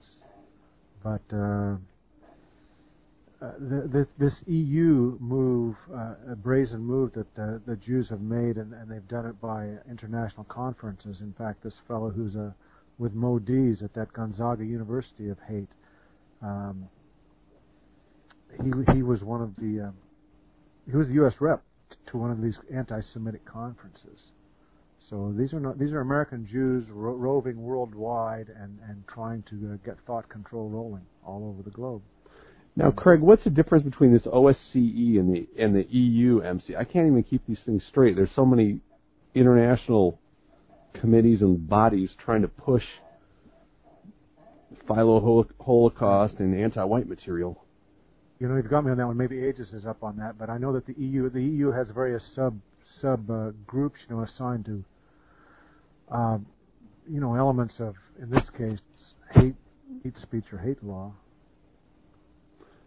But 1.01 1.21
uh, 1.35 1.77
uh, 3.41 3.51
this, 3.59 4.05
this 4.19 4.33
EU 4.47 5.17
move, 5.19 5.75
uh, 5.93 6.15
a 6.31 6.35
brazen 6.35 6.81
move 6.81 7.13
that 7.13 7.33
the, 7.35 7.61
the 7.65 7.77
Jews 7.77 8.09
have 8.09 8.21
made, 8.21 8.57
and, 8.57 8.73
and 8.73 8.91
they've 8.91 9.07
done 9.07 9.25
it 9.25 9.39
by 9.41 9.69
international 9.89 10.43
conferences. 10.45 11.17
In 11.21 11.33
fact, 11.37 11.63
this 11.63 11.73
fellow 11.87 12.09
who's 12.09 12.35
a 12.35 12.53
with 12.99 13.13
Mo 13.13 13.39
Dees 13.39 13.81
at 13.81 13.93
that 13.95 14.13
Gonzaga 14.13 14.63
University 14.63 15.29
of 15.29 15.37
Hate, 15.47 15.67
um, 16.43 16.87
he 18.63 18.93
he 18.93 19.01
was 19.01 19.23
one 19.23 19.41
of 19.41 19.55
the 19.55 19.87
um, 19.87 19.95
he 20.89 20.95
was 20.95 21.07
the 21.07 21.13
U.S. 21.13 21.33
rep 21.39 21.63
to 22.07 22.17
one 22.17 22.29
of 22.29 22.41
these 22.41 22.55
anti-Semitic 22.73 23.45
conferences. 23.45 24.19
So 25.13 25.31
these 25.37 25.53
are 25.53 25.59
not 25.59 25.77
these 25.77 25.91
are 25.91 25.99
American 25.99 26.47
Jews 26.51 26.85
ro- 26.89 27.13
roving 27.13 27.61
worldwide 27.61 28.47
and 28.49 28.79
and 28.89 29.03
trying 29.07 29.43
to 29.51 29.73
uh, 29.73 29.77
get 29.85 29.95
thought 30.07 30.27
control 30.27 30.69
rolling 30.69 31.03
all 31.23 31.47
over 31.47 31.61
the 31.61 31.69
globe. 31.69 32.01
Now, 32.75 32.89
Craig, 32.89 33.19
what's 33.19 33.43
the 33.43 33.51
difference 33.51 33.83
between 33.83 34.11
this 34.11 34.23
OSCE 34.23 35.19
and 35.19 35.31
the 35.31 35.47
and 35.55 35.75
the 35.75 35.85
EU 35.91 36.39
MC? 36.39 36.75
I 36.75 36.83
can't 36.83 37.05
even 37.05 37.21
keep 37.21 37.45
these 37.45 37.59
things 37.63 37.83
straight. 37.91 38.15
There's 38.15 38.31
so 38.35 38.43
many 38.43 38.79
international 39.35 40.19
committees 40.99 41.41
and 41.41 41.69
bodies 41.69 42.09
trying 42.25 42.41
to 42.41 42.47
push 42.47 42.83
philo 44.87 45.45
Holocaust 45.59 46.39
and 46.39 46.59
anti-white 46.59 47.07
material. 47.07 47.63
You 48.39 48.47
know, 48.47 48.55
you've 48.55 48.67
got 48.67 48.83
me 48.83 48.89
on 48.89 48.97
that 48.97 49.05
one. 49.05 49.17
Maybe 49.17 49.37
Aegis 49.37 49.73
is 49.73 49.85
up 49.85 50.03
on 50.03 50.17
that, 50.17 50.39
but 50.39 50.49
I 50.49 50.57
know 50.57 50.73
that 50.73 50.87
the 50.87 50.95
EU 50.97 51.29
the 51.29 51.43
EU 51.43 51.69
has 51.69 51.89
various 51.93 52.23
sub 52.35 52.59
sub 52.99 53.29
uh, 53.29 53.51
groups, 53.67 53.99
you 54.09 54.15
know, 54.15 54.23
assigned 54.23 54.65
to 54.65 54.83
uh, 56.11 56.37
you 57.09 57.19
know 57.19 57.35
elements 57.35 57.75
of, 57.79 57.95
in 58.21 58.29
this 58.29 58.43
case, 58.57 58.79
hate 59.31 59.55
hate 60.03 60.13
speech 60.21 60.45
or 60.51 60.59
hate 60.59 60.83
law. 60.83 61.13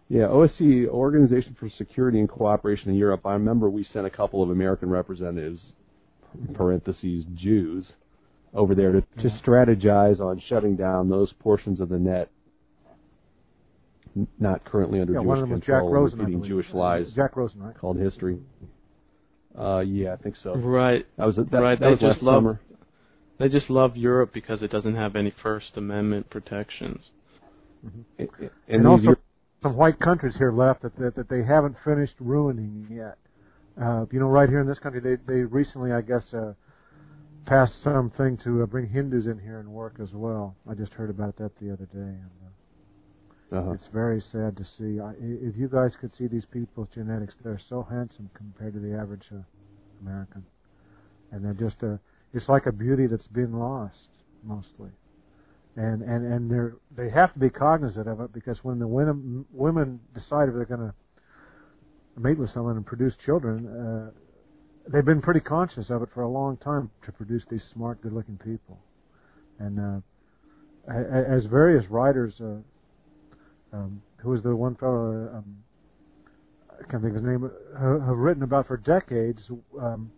Yeah, 0.08 0.26
OSCE, 0.26 0.86
Organization 0.86 1.56
for 1.58 1.68
Security 1.68 2.20
and 2.20 2.28
Cooperation 2.28 2.90
in 2.90 2.96
Europe. 2.96 3.26
I 3.26 3.32
remember 3.32 3.68
we 3.68 3.84
sent 3.92 4.06
a 4.06 4.10
couple 4.10 4.40
of 4.40 4.50
American 4.50 4.88
representatives, 4.88 5.60
parentheses 6.54 7.24
Jews, 7.34 7.86
over 8.54 8.76
there 8.76 8.92
to, 8.92 9.00
to 9.00 9.28
strategize 9.44 10.20
on 10.20 10.40
shutting 10.48 10.76
down 10.76 11.08
those 11.08 11.32
portions 11.40 11.80
of 11.80 11.88
the 11.88 11.98
net 11.98 12.30
not 14.38 14.64
currently 14.64 15.00
under 15.00 15.12
yeah, 15.12 15.18
Jewish 15.18 15.26
one 15.26 15.38
of 15.38 15.48
them 15.48 15.60
control, 15.60 15.88
Jack 15.88 15.94
Rosen, 15.94 16.18
repeating 16.18 16.44
Jewish 16.44 16.66
lies. 16.72 17.06
Jack 17.14 17.36
Rosen, 17.36 17.62
right? 17.62 17.78
Called 17.78 17.98
history. 17.98 18.38
Uh, 19.58 19.80
yeah, 19.80 20.14
I 20.14 20.16
think 20.16 20.36
so. 20.42 20.54
Right. 20.54 21.06
That 21.18 21.26
was 21.26 21.36
that, 21.36 21.50
right. 21.52 21.78
That 21.78 21.84
they 21.84 21.90
was 21.90 22.00
just 22.00 22.22
last 22.22 22.22
love. 22.22 22.38
Summer. 22.38 22.60
They 23.38 23.48
just 23.48 23.68
love 23.68 23.96
Europe 23.96 24.30
because 24.32 24.62
it 24.62 24.70
doesn't 24.70 24.96
have 24.96 25.14
any 25.14 25.32
First 25.42 25.76
Amendment 25.76 26.30
protections. 26.30 27.02
Mm-hmm. 27.84 28.00
And, 28.18 28.28
and, 28.38 28.50
and 28.68 28.86
also, 28.86 29.16
some 29.62 29.76
white 29.76 29.98
countries 30.00 30.34
here 30.38 30.52
left 30.52 30.82
that, 30.82 30.96
that 30.98 31.14
that 31.16 31.28
they 31.28 31.42
haven't 31.44 31.76
finished 31.84 32.14
ruining 32.18 32.86
yet. 32.90 33.18
Uh, 33.80 34.06
you 34.10 34.18
know, 34.18 34.26
right 34.26 34.48
here 34.48 34.60
in 34.60 34.66
this 34.66 34.78
country, 34.78 35.00
they 35.00 35.16
they 35.30 35.40
recently, 35.42 35.92
I 35.92 36.00
guess, 36.00 36.22
uh, 36.32 36.52
passed 37.44 37.72
something 37.84 38.38
to 38.44 38.62
uh, 38.62 38.66
bring 38.66 38.88
Hindus 38.88 39.26
in 39.26 39.38
here 39.38 39.60
and 39.60 39.68
work 39.68 39.96
as 40.02 40.08
well. 40.12 40.56
I 40.68 40.74
just 40.74 40.92
heard 40.92 41.10
about 41.10 41.36
that 41.36 41.52
the 41.60 41.72
other 41.72 41.86
day, 41.86 41.98
and 41.98 42.30
uh, 43.52 43.56
uh-huh. 43.58 43.72
it's 43.72 43.86
very 43.92 44.22
sad 44.32 44.56
to 44.56 44.64
see. 44.78 44.98
I, 44.98 45.12
if 45.20 45.56
you 45.56 45.68
guys 45.68 45.90
could 46.00 46.10
see 46.16 46.26
these 46.26 46.46
people's 46.50 46.88
genetics, 46.94 47.34
they're 47.44 47.60
so 47.68 47.86
handsome 47.88 48.30
compared 48.34 48.72
to 48.74 48.80
the 48.80 48.96
average 48.96 49.24
uh, 49.30 49.42
American, 50.00 50.44
and 51.32 51.44
they're 51.44 51.52
just 51.52 51.82
a. 51.82 52.00
It's 52.34 52.48
like 52.48 52.66
a 52.66 52.72
beauty 52.72 53.06
that's 53.06 53.26
been 53.28 53.52
lost 53.58 54.08
mostly 54.42 54.90
and 55.76 56.02
and 56.02 56.32
and 56.32 56.50
they're 56.50 56.74
they 56.96 57.10
have 57.10 57.32
to 57.34 57.38
be 57.38 57.50
cognizant 57.50 58.08
of 58.08 58.20
it 58.20 58.32
because 58.32 58.58
when 58.62 58.78
the 58.78 58.86
women 58.86 59.44
women 59.52 60.00
decide 60.14 60.48
if 60.48 60.54
they're 60.54 60.64
going 60.64 60.80
to 60.80 60.94
mate 62.18 62.38
with 62.38 62.52
someone 62.52 62.76
and 62.76 62.86
produce 62.86 63.12
children, 63.24 63.66
uh, 63.66 64.10
they've 64.90 65.04
been 65.04 65.20
pretty 65.20 65.40
conscious 65.40 65.90
of 65.90 66.02
it 66.02 66.08
for 66.14 66.22
a 66.22 66.28
long 66.28 66.56
time 66.56 66.90
to 67.04 67.12
produce 67.12 67.42
these 67.50 67.60
smart, 67.74 68.00
good-looking 68.00 68.38
people, 68.38 68.78
and 69.58 69.78
uh, 69.78 70.92
as 71.30 71.44
various 71.46 71.84
writers, 71.90 72.32
uh, 72.40 73.76
um, 73.76 74.00
who 74.18 74.30
was 74.30 74.42
the 74.42 74.54
one 74.54 74.74
fellow, 74.76 75.30
um, 75.34 75.56
I 76.72 76.90
can't 76.90 77.02
think 77.02 77.16
of 77.16 77.22
his 77.22 77.24
name, 77.24 77.50
have 77.78 78.16
written 78.16 78.42
about 78.42 78.66
for 78.66 78.78
decades. 78.78 79.40
Um, 79.78 80.10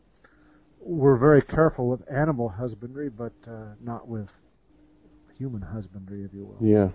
we're 0.81 1.17
very 1.17 1.43
careful 1.43 1.89
with 1.89 2.01
animal 2.11 2.49
husbandry, 2.49 3.09
but 3.09 3.33
uh, 3.47 3.75
not 3.83 4.09
with 4.09 4.29
human 5.37 5.63
husbandry, 5.63 6.25
if 6.25 6.33
you 6.33 6.45
will. 6.45 6.59
Yeah. 6.61 6.89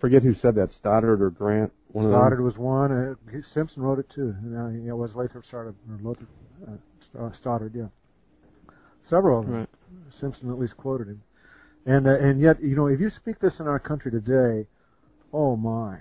Forget 0.00 0.22
who 0.22 0.34
said 0.34 0.56
that, 0.56 0.70
Stoddard 0.78 1.22
or 1.22 1.30
Grant. 1.30 1.72
One 1.88 2.10
Stoddard 2.10 2.40
was 2.40 2.56
one. 2.56 2.90
Uh, 2.90 3.40
Simpson 3.54 3.82
wrote 3.82 3.98
it 3.98 4.10
too. 4.14 4.34
Uh, 4.44 4.88
it 4.88 4.96
was 4.96 5.10
Lathrop 5.14 5.44
Stoddard, 5.46 5.76
or 5.88 5.98
Lathrop, 6.02 6.28
uh, 7.18 7.30
Stoddard, 7.40 7.74
yeah. 7.74 7.86
Several 9.08 9.40
of 9.40 9.46
them. 9.46 9.54
Right. 9.54 9.68
Simpson 10.20 10.50
at 10.50 10.58
least 10.58 10.76
quoted 10.76 11.08
him. 11.08 11.22
And 11.84 12.06
uh, 12.06 12.18
and 12.18 12.40
yet, 12.40 12.62
you 12.62 12.76
know, 12.76 12.86
if 12.86 13.00
you 13.00 13.10
speak 13.10 13.40
this 13.40 13.54
in 13.58 13.66
our 13.66 13.78
country 13.78 14.10
today, 14.10 14.66
oh 15.32 15.56
my, 15.56 15.98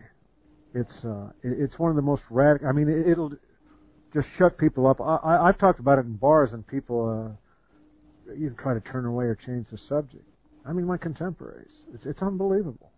it's 0.73 1.03
uh, 1.03 1.29
it's 1.43 1.77
one 1.79 1.89
of 1.89 1.95
the 1.95 2.01
most 2.03 2.21
radical. 2.29 2.67
I 2.67 2.71
mean, 2.71 2.87
it, 2.87 3.17
will 3.17 3.33
just 4.13 4.27
shut 4.37 4.57
people 4.57 4.87
up. 4.87 4.99
I, 4.99 5.15
I, 5.15 5.47
I've 5.49 5.57
talked 5.57 5.79
about 5.79 5.99
it 5.99 6.05
in 6.05 6.15
bars, 6.15 6.51
and 6.53 6.65
people 6.65 7.37
uh, 8.29 8.33
even 8.33 8.55
try 8.55 8.73
to 8.73 8.81
turn 8.81 9.05
away 9.05 9.25
or 9.25 9.35
change 9.35 9.67
the 9.71 9.77
subject. 9.89 10.23
I 10.65 10.73
mean, 10.73 10.85
my 10.85 10.97
contemporaries. 10.97 11.71
It's, 11.93 12.05
it's 12.05 12.21
unbelievable. 12.21 12.91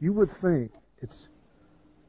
You 0.00 0.12
would 0.14 0.30
think 0.40 0.72
it's 1.00 1.28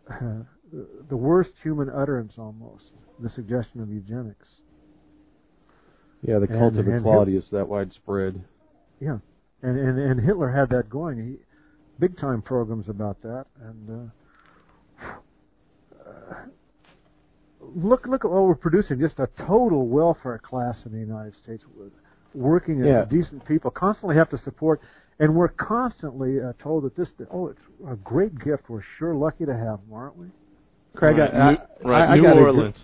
uh, 0.10 0.44
the 1.10 1.18
worst 1.18 1.52
human 1.62 1.90
utterance 1.90 2.34
almost, 2.38 2.86
the 3.20 3.30
suggestion 3.30 3.82
of 3.82 3.90
eugenics. 3.90 4.48
Yeah, 6.26 6.40
the 6.40 6.48
cult 6.48 6.74
and, 6.74 6.80
of 6.80 6.88
equality 6.88 7.36
is 7.36 7.44
that 7.52 7.68
widespread. 7.68 8.42
Yeah, 9.02 9.18
and, 9.62 9.78
and 9.78 10.00
and 10.00 10.20
Hitler 10.22 10.50
had 10.52 10.70
that 10.70 10.90
going. 10.90 11.18
He 11.18 11.36
big 12.00 12.18
time 12.18 12.42
programs 12.42 12.88
about 12.88 13.22
that, 13.24 13.46
and 13.62 14.12
uh, 15.02 15.06
uh, 16.10 16.34
look 17.76 18.06
look 18.08 18.26
at 18.26 18.32
what 18.32 18.44
we're 18.44 18.56
producing. 18.56 19.00
Just 19.00 19.20
a 19.20 19.28
total 19.46 19.88
welfare 19.88 20.40
class 20.40 20.76
in 20.86 20.92
the 20.92 21.00
United 21.00 21.34
States 21.44 21.64
working 22.34 22.84
yeah. 22.84 23.06
decent 23.06 23.46
people 23.48 23.72
constantly 23.72 24.16
have 24.16 24.30
to 24.30 24.40
support, 24.44 24.82
and 25.20 25.36
we're 25.36 25.50
constantly 25.50 26.40
uh, 26.40 26.54
told 26.62 26.84
that 26.84 26.96
this 26.96 27.08
oh 27.32 27.48
it's 27.48 27.60
a 27.90 27.96
great 27.96 28.38
gift. 28.40 28.70
We're 28.70 28.84
sure 28.98 29.16
lucky 29.16 29.46
to 29.46 29.54
have 29.54 29.80
them, 29.80 29.94
aren't 29.94 30.18
we? 30.18 30.28
Craig, 30.96 31.18
right, 31.18 31.34
I, 31.34 31.52
New, 31.52 31.58
right, 31.90 32.10
I, 32.10 32.16
New 32.16 32.28
I 32.28 32.32
Orleans. 32.32 32.76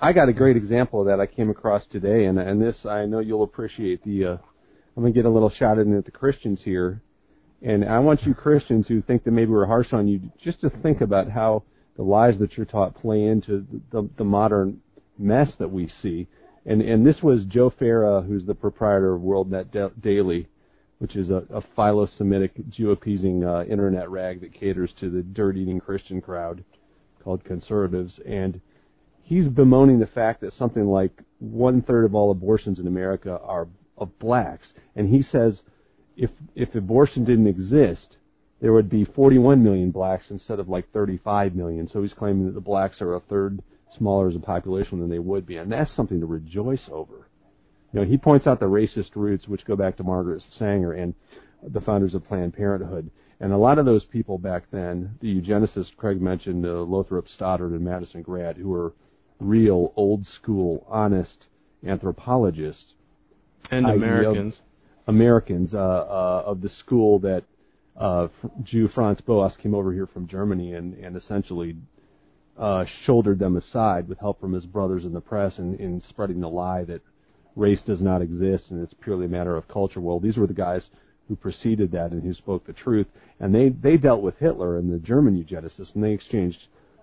A, 0.00 0.04
I 0.06 0.12
got 0.12 0.28
a 0.28 0.32
great 0.32 0.56
example 0.56 1.00
of 1.00 1.06
that 1.06 1.20
I 1.20 1.26
came 1.26 1.50
across 1.50 1.82
today, 1.90 2.26
and 2.26 2.38
and 2.38 2.60
this 2.60 2.76
I 2.84 3.06
know 3.06 3.20
you'll 3.20 3.44
appreciate. 3.44 4.04
The 4.04 4.24
uh, 4.24 4.36
I'm 4.96 5.02
gonna 5.02 5.12
get 5.12 5.24
a 5.24 5.30
little 5.30 5.50
shot 5.50 5.78
in 5.78 5.96
at 5.96 6.04
the 6.04 6.10
Christians 6.10 6.60
here, 6.64 7.02
and 7.62 7.84
I 7.84 7.98
want 7.98 8.22
you 8.24 8.34
Christians 8.34 8.86
who 8.88 9.02
think 9.02 9.24
that 9.24 9.32
maybe 9.32 9.50
we're 9.50 9.66
harsh 9.66 9.92
on 9.92 10.08
you 10.08 10.20
just 10.42 10.60
to 10.60 10.70
think 10.82 11.00
about 11.00 11.30
how 11.30 11.64
the 11.98 12.04
lies 12.04 12.38
that 12.38 12.56
you're 12.56 12.64
taught 12.64 12.94
play 12.94 13.24
into 13.24 13.66
the, 13.90 14.08
the, 14.16 14.24
modern 14.24 14.80
mess 15.18 15.48
that 15.58 15.70
we 15.70 15.92
see. 16.00 16.28
And 16.64 16.80
and 16.80 17.04
this 17.04 17.16
was 17.22 17.44
Joe 17.48 17.70
Farah, 17.70 18.26
who's 18.26 18.46
the 18.46 18.54
proprietor 18.54 19.16
of 19.16 19.22
WorldNet 19.22 20.00
Daily, 20.00 20.48
which 20.98 21.16
is 21.16 21.28
a, 21.28 21.42
a 21.52 21.60
philo-Semitic 21.74 22.70
Jew-appeasing 22.70 23.44
uh, 23.44 23.64
internet 23.64 24.08
rag 24.10 24.40
that 24.42 24.54
caters 24.54 24.90
to 25.00 25.10
the 25.10 25.22
dirt-eating 25.22 25.80
Christian 25.80 26.20
crowd 26.20 26.64
called 27.24 27.44
conservatives, 27.44 28.12
and 28.24 28.60
he's 29.22 29.48
bemoaning 29.48 29.98
the 29.98 30.06
fact 30.06 30.40
that 30.42 30.56
something 30.56 30.86
like 30.86 31.12
one 31.40 31.82
third 31.82 32.04
of 32.04 32.14
all 32.14 32.30
abortions 32.30 32.78
in 32.78 32.86
America 32.86 33.40
are 33.42 33.66
of 33.96 34.16
blacks, 34.20 34.68
and 34.94 35.08
he 35.08 35.24
says 35.32 35.54
if 36.16 36.30
if 36.54 36.72
abortion 36.76 37.24
didn't 37.24 37.48
exist, 37.48 38.17
there 38.60 38.72
would 38.72 38.90
be 38.90 39.04
41 39.04 39.62
million 39.62 39.90
blacks 39.90 40.24
instead 40.30 40.58
of 40.58 40.68
like 40.68 40.90
35 40.92 41.54
million. 41.54 41.88
So 41.92 42.02
he's 42.02 42.12
claiming 42.12 42.46
that 42.46 42.54
the 42.54 42.60
blacks 42.60 43.00
are 43.00 43.14
a 43.14 43.20
third 43.20 43.62
smaller 43.96 44.28
as 44.28 44.36
a 44.36 44.40
population 44.40 45.00
than 45.00 45.08
they 45.08 45.18
would 45.18 45.46
be, 45.46 45.56
and 45.56 45.70
that's 45.70 45.94
something 45.94 46.20
to 46.20 46.26
rejoice 46.26 46.88
over. 46.90 47.28
You 47.92 48.00
know, 48.00 48.06
he 48.06 48.18
points 48.18 48.46
out 48.46 48.60
the 48.60 48.66
racist 48.66 49.14
roots 49.14 49.48
which 49.48 49.64
go 49.64 49.76
back 49.76 49.96
to 49.96 50.02
Margaret 50.02 50.42
Sanger 50.58 50.92
and 50.92 51.14
the 51.62 51.80
founders 51.80 52.14
of 52.14 52.26
Planned 52.26 52.54
Parenthood. 52.54 53.10
And 53.40 53.52
a 53.52 53.56
lot 53.56 53.78
of 53.78 53.86
those 53.86 54.04
people 54.04 54.36
back 54.36 54.64
then, 54.70 55.16
the 55.20 55.40
eugenicists 55.40 55.96
Craig 55.96 56.20
mentioned, 56.20 56.66
uh, 56.66 56.82
Lothrop 56.82 57.26
Stoddard 57.34 57.72
and 57.72 57.84
Madison 57.84 58.22
Grant, 58.22 58.58
who 58.58 58.68
were 58.68 58.92
real 59.40 59.92
old 59.96 60.26
school, 60.40 60.84
honest 60.88 61.46
anthropologists 61.86 62.94
and 63.70 63.88
Americans, 63.88 64.54
Americans 65.06 65.70
uh, 65.72 65.78
uh, 65.78 66.42
of 66.46 66.60
the 66.60 66.70
school 66.80 67.20
that 67.20 67.44
uh, 67.98 68.28
Jew 68.62 68.88
Franz 68.94 69.20
Boas 69.20 69.52
came 69.62 69.74
over 69.74 69.92
here 69.92 70.06
from 70.06 70.28
Germany 70.28 70.74
and, 70.74 70.94
and 70.94 71.16
essentially 71.16 71.76
uh, 72.58 72.84
shouldered 73.06 73.38
them 73.38 73.56
aside 73.56 74.08
with 74.08 74.18
help 74.18 74.40
from 74.40 74.52
his 74.52 74.64
brothers 74.64 75.04
in 75.04 75.12
the 75.12 75.20
press 75.20 75.52
in, 75.58 75.76
in 75.76 76.02
spreading 76.08 76.40
the 76.40 76.48
lie 76.48 76.84
that 76.84 77.00
race 77.56 77.80
does 77.86 78.00
not 78.00 78.22
exist 78.22 78.64
and 78.70 78.82
it's 78.82 78.94
purely 79.02 79.26
a 79.26 79.28
matter 79.28 79.56
of 79.56 79.66
culture. 79.68 80.00
Well, 80.00 80.20
these 80.20 80.36
were 80.36 80.46
the 80.46 80.54
guys 80.54 80.82
who 81.28 81.36
preceded 81.36 81.92
that 81.92 82.12
and 82.12 82.22
who 82.22 82.34
spoke 82.34 82.66
the 82.66 82.72
truth, 82.72 83.06
and 83.38 83.54
they 83.54 83.68
they 83.68 83.96
dealt 83.96 84.22
with 84.22 84.38
Hitler 84.38 84.78
and 84.78 84.92
the 84.92 84.98
German 84.98 85.36
eugenicists, 85.36 85.94
and 85.94 86.02
they 86.02 86.12
exchanged 86.12 86.58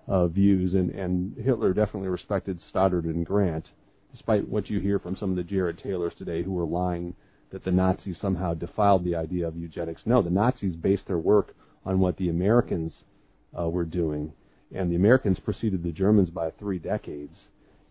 uh, 0.08 0.26
views, 0.26 0.74
and 0.74 0.90
and 0.90 1.36
Hitler 1.36 1.72
definitely 1.72 2.08
respected 2.08 2.58
Stoddard 2.68 3.04
and 3.04 3.24
Grant, 3.24 3.66
despite 4.12 4.48
what 4.48 4.68
you 4.68 4.80
hear 4.80 4.98
from 4.98 5.16
some 5.16 5.30
of 5.30 5.36
the 5.36 5.44
Jared 5.44 5.78
Taylors 5.78 6.12
today 6.18 6.42
who 6.42 6.58
are 6.58 6.66
lying 6.66 7.14
that 7.50 7.64
the 7.64 7.70
Nazis 7.70 8.16
somehow 8.20 8.54
defiled 8.54 9.04
the 9.04 9.14
idea 9.14 9.46
of 9.46 9.56
eugenics. 9.56 10.02
No, 10.04 10.22
the 10.22 10.30
Nazis 10.30 10.74
based 10.74 11.06
their 11.06 11.18
work 11.18 11.54
on 11.84 12.00
what 12.00 12.16
the 12.16 12.28
Americans 12.28 12.92
uh, 13.58 13.68
were 13.68 13.84
doing, 13.84 14.32
and 14.74 14.90
the 14.90 14.96
Americans 14.96 15.38
preceded 15.38 15.82
the 15.82 15.92
Germans 15.92 16.30
by 16.30 16.50
three 16.50 16.78
decades. 16.78 17.36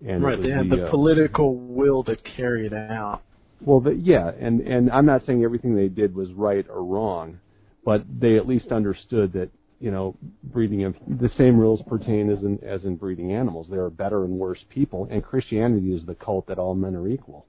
And 0.06 0.24
right, 0.24 0.42
they 0.42 0.50
had 0.50 0.70
the, 0.70 0.76
the 0.76 0.88
uh, 0.88 0.90
political 0.90 1.56
will 1.56 2.04
to 2.04 2.18
carry 2.36 2.68
it 2.68 2.74
out. 2.74 3.22
Well, 3.62 3.80
the, 3.80 3.92
yeah, 3.92 4.32
and 4.38 4.60
and 4.62 4.92
I'm 4.92 5.06
not 5.06 5.26
saying 5.26 5.44
everything 5.44 5.76
they 5.76 5.88
did 5.88 6.14
was 6.14 6.32
right 6.34 6.66
or 6.70 6.84
wrong, 6.84 7.40
but 7.86 8.04
they 8.20 8.36
at 8.36 8.48
least 8.48 8.68
understood 8.68 9.32
that 9.34 9.50
you 9.80 9.92
know 9.92 10.18
breeding 10.44 10.84
of 10.84 10.96
the 11.08 11.32
same 11.38 11.58
rules 11.58 11.82
pertain 11.88 12.30
as 12.30 12.40
in 12.40 12.60
as 12.62 12.84
in 12.84 12.98
breeding 12.98 13.32
animals. 13.32 13.68
There 13.70 13.86
are 13.86 13.90
better 13.90 14.26
and 14.26 14.34
worse 14.34 14.60
people, 14.70 15.08
and 15.10 15.24
Christianity 15.24 15.96
is 15.96 16.06
the 16.06 16.16
cult 16.16 16.48
that 16.48 16.60
all 16.60 16.76
men 16.76 16.96
are 16.96 17.08
equal 17.08 17.46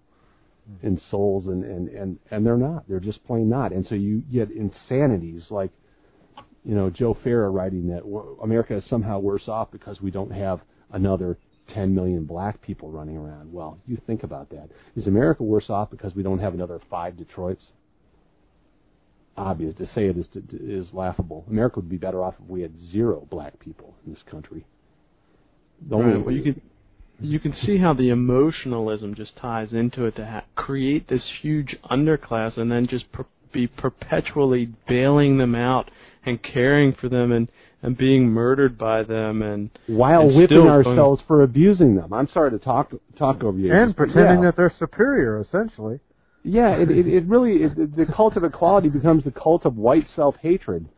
in 0.83 1.01
souls, 1.11 1.47
and 1.47 1.65
and 1.65 1.89
and 1.89 2.19
and 2.31 2.47
they're 2.47 2.57
not. 2.57 2.85
They're 2.89 3.01
just 3.01 3.25
plain 3.27 3.49
not. 3.49 3.73
And 3.73 3.87
so 3.89 3.95
you 3.95 4.23
get 4.33 4.51
insanities 4.51 5.43
like 5.51 5.71
you 6.65 6.75
know 6.75 6.91
Joe 6.91 7.17
Farah 7.25 7.53
writing 7.53 7.89
that 7.89 8.03
America 8.43 8.77
is 8.77 8.85
somehow 8.89 9.19
worse 9.19 9.49
off 9.49 9.71
because 9.71 10.01
we 10.01 10.11
don't 10.11 10.33
have 10.33 10.61
another 10.93 11.39
10 11.75 11.95
million 11.95 12.25
black 12.25 12.63
people 12.63 12.91
running 12.91 13.17
around. 13.17 13.53
Well, 13.53 13.79
you 13.87 13.99
think 14.07 14.23
about 14.23 14.51
that. 14.51 14.69
Is 14.95 15.07
America 15.07 15.43
worse 15.43 15.69
off 15.69 15.91
because 15.91 16.15
we 16.15 16.23
don't 16.23 16.39
have 16.39 16.55
another 16.55 16.81
five 16.91 17.17
Detroits? 17.17 17.63
Obvious. 19.37 19.75
To 19.79 19.87
say 19.95 20.07
it 20.07 20.17
is, 20.17 20.27
is 20.53 20.87
laughable. 20.93 21.45
America 21.49 21.81
would 21.81 21.89
be 21.89 21.97
better 21.97 22.23
off 22.23 22.35
if 22.43 22.49
we 22.49 22.63
had 22.63 22.73
zero 22.93 23.27
black 23.31 23.59
people 23.59 23.95
in 24.07 24.13
this 24.13 24.23
country. 24.31 24.65
The 25.89 25.97
right. 25.97 26.25
Well, 26.25 26.35
you 26.35 26.43
can 26.43 26.61
you 27.21 27.41
can 27.41 27.55
see 27.65 27.79
how 27.79 27.95
the 27.95 28.11
emotionalism 28.11 29.15
just 29.15 29.37
ties 29.37 29.69
into 29.73 30.05
it 30.05 30.17
to 30.17 30.27
ha- 30.27 30.45
create 30.55 31.09
this 31.09 31.23
huge 31.41 31.77
underclass 31.91 32.59
and 32.59 32.71
then 32.71 32.87
just 32.87 33.11
per- 33.13 33.27
be 33.53 33.67
perpetually 33.67 34.69
bailing 34.87 35.39
them 35.39 35.55
out 35.55 35.91
and 36.25 36.43
caring 36.43 36.93
for 36.93 37.09
them 37.09 37.33
and 37.33 37.49
and 37.83 37.97
being 37.97 38.27
murdered 38.27 38.77
by 38.77 39.03
them 39.03 39.43
and 39.43 39.71
while 39.87 40.23
and 40.23 40.37
whipping 40.37 40.59
ourselves 40.59 41.23
for 41.27 41.43
abusing 41.43 41.95
them. 41.95 42.13
I'm 42.13 42.29
sorry 42.33 42.51
to 42.51 42.59
talk 42.59 42.91
talk 43.19 43.43
over 43.45 43.57
you. 43.57 43.73
And 43.73 43.97
pretending 43.97 44.41
yeah. 44.41 44.47
that 44.47 44.57
they're 44.57 44.75
superior, 44.79 45.41
essentially. 45.41 46.01
Yeah, 46.43 46.77
it 46.77 46.91
it, 46.91 47.07
it 47.07 47.25
really 47.27 47.65
it, 47.65 47.97
the 47.97 48.07
cult 48.07 48.37
of 48.37 48.45
equality 48.45 48.89
becomes 48.89 49.25
the 49.25 49.31
cult 49.31 49.65
of 49.65 49.77
white 49.77 50.07
self 50.15 50.37
hatred. 50.43 50.89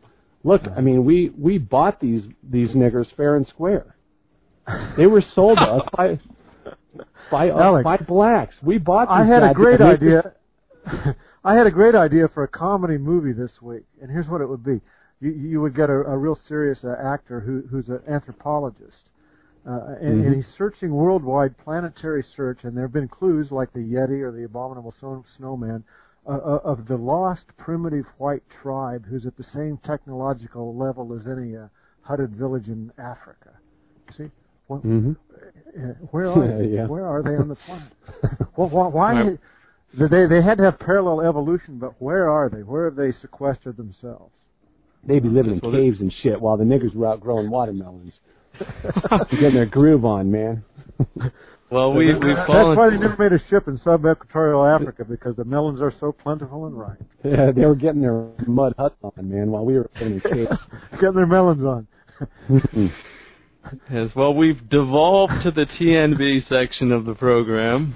Look, 0.43 0.61
I 0.75 0.81
mean, 0.81 1.05
we 1.05 1.31
we 1.37 1.57
bought 1.57 1.99
these 1.99 2.23
these 2.43 2.69
niggers 2.69 3.07
fair 3.15 3.35
and 3.35 3.45
square. 3.47 3.95
They 4.97 5.07
were 5.07 5.23
sold 5.35 5.57
to 5.57 5.63
us 5.63 5.87
by 5.95 6.19
by 7.31 7.49
uh, 7.49 7.81
by 7.81 7.97
blacks. 7.97 8.55
We 8.61 8.77
bought. 8.77 9.09
I 9.09 9.25
had 9.25 9.43
a 9.43 9.53
great 9.53 9.81
idea. 9.81 10.33
I 11.43 11.55
had 11.55 11.67
a 11.67 11.71
great 11.71 11.95
idea 11.95 12.27
for 12.33 12.43
a 12.43 12.47
comedy 12.47 12.97
movie 12.97 13.31
this 13.31 13.51
week, 13.61 13.83
and 14.01 14.11
here's 14.11 14.27
what 14.27 14.41
it 14.41 14.49
would 14.49 14.63
be 14.63 14.81
you, 15.19 15.31
you 15.31 15.61
would 15.61 15.75
get 15.75 15.89
a, 15.89 15.93
a 15.93 16.17
real 16.17 16.37
serious 16.47 16.79
uh, 16.83 16.95
actor 17.03 17.39
who, 17.39 17.63
who's 17.69 17.87
an 17.89 18.01
anthropologist. 18.07 19.09
Uh, 19.67 19.71
and, 19.71 19.97
mm-hmm. 19.99 20.27
and 20.27 20.35
he's 20.35 20.53
searching 20.57 20.91
worldwide 20.91 21.57
planetary 21.57 22.23
search, 22.35 22.59
and 22.63 22.75
there 22.75 22.85
have 22.85 22.93
been 22.93 23.07
clues 23.07 23.47
like 23.51 23.71
the 23.73 23.79
Yeti 23.79 24.21
or 24.21 24.31
the 24.31 24.45
abominable 24.45 24.93
snowman 25.37 25.83
uh, 26.27 26.31
uh, 26.31 26.59
of 26.63 26.87
the 26.87 26.95
lost 26.95 27.43
primitive 27.57 28.05
white 28.17 28.43
tribe 28.61 29.05
who's 29.09 29.25
at 29.25 29.35
the 29.37 29.45
same 29.53 29.77
technological 29.85 30.75
level 30.75 31.13
as 31.13 31.27
any 31.27 31.55
uh, 31.55 31.67
hutted 32.07 32.29
village 32.29 32.67
in 32.67 32.91
Africa. 32.97 33.51
See, 34.17 34.31
well, 34.69 34.79
mm-hmm. 34.79 35.11
Uh, 35.77 35.93
where 36.11 36.31
are 36.31 36.57
they? 36.61 36.67
yeah. 36.67 36.87
Where 36.87 37.05
are 37.05 37.21
they 37.21 37.35
on 37.35 37.49
the 37.49 37.55
planet? 37.65 37.91
well, 38.57 38.69
why? 38.69 38.87
why 38.87 39.37
they 39.93 40.25
they 40.27 40.41
had 40.41 40.57
to 40.59 40.63
have 40.63 40.79
parallel 40.79 41.27
evolution, 41.27 41.77
but 41.79 42.01
where 42.01 42.29
are 42.29 42.49
they? 42.49 42.63
Where 42.63 42.85
have 42.85 42.95
they 42.95 43.11
sequestered 43.21 43.77
themselves? 43.77 44.31
They'd 45.07 45.23
be 45.23 45.29
living 45.29 45.53
in 45.53 45.71
caves 45.71 45.99
and 45.99 46.13
shit 46.21 46.39
while 46.39 46.57
the 46.57 46.63
niggers 46.63 46.93
were 46.93 47.07
out 47.07 47.21
growing 47.21 47.49
watermelons. 47.49 48.13
getting 49.31 49.55
their 49.55 49.65
groove 49.65 50.03
on, 50.03 50.29
man. 50.29 50.63
Well, 51.71 51.93
we 51.93 52.07
we 52.07 52.33
That's 52.35 52.49
why 52.49 52.89
they 52.89 52.97
never 52.97 53.15
made 53.17 53.31
a 53.31 53.41
ship 53.49 53.67
in 53.67 53.79
sub-equatorial 53.83 54.65
Africa 54.65 55.05
because 55.05 55.35
the 55.35 55.45
melons 55.45 55.81
are 55.81 55.93
so 55.99 56.11
plentiful 56.11 56.65
and 56.65 56.77
ripe. 56.77 57.01
Yeah, 57.23 57.51
they 57.55 57.65
were 57.65 57.75
getting 57.75 58.01
their 58.01 58.27
mud 58.47 58.73
huts 58.77 58.95
on, 59.03 59.13
man, 59.29 59.51
while 59.51 59.63
we 59.63 59.75
were 59.75 59.89
living 59.99 60.15
in 60.15 60.19
caves. 60.21 60.59
getting 60.99 61.15
their 61.15 61.27
melons 61.27 61.63
on. 61.63 61.87
Yes, 63.91 64.09
well, 64.15 64.33
we've 64.33 64.69
devolved 64.69 65.33
to 65.43 65.51
the 65.51 65.65
TNB 65.65 66.47
section 66.47 66.91
of 66.91 67.05
the 67.05 67.15
program. 67.15 67.93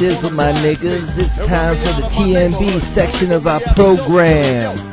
Shizzle 0.00 0.32
my 0.32 0.52
niggas, 0.52 1.18
it's 1.18 1.36
time 1.48 1.76
for 1.76 1.92
the 2.00 2.08
TNB 2.16 2.94
section 2.94 3.32
of 3.32 3.46
our 3.46 3.60
program. 3.74 4.92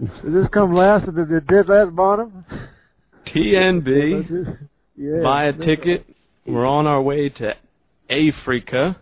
Does 0.00 0.32
this 0.32 0.48
come 0.52 0.74
last 0.74 1.08
or 1.08 1.12
did 1.12 1.30
it 1.30 1.46
did 1.46 1.68
last 1.68 1.94
bottom? 1.94 2.44
TNB. 3.26 4.58
yeah, 4.96 5.22
Buy 5.22 5.46
a 5.46 5.52
ticket. 5.52 6.06
We're 6.46 6.66
on 6.66 6.86
our 6.86 7.00
way 7.00 7.28
to 7.28 7.54
Africa. 8.10 8.96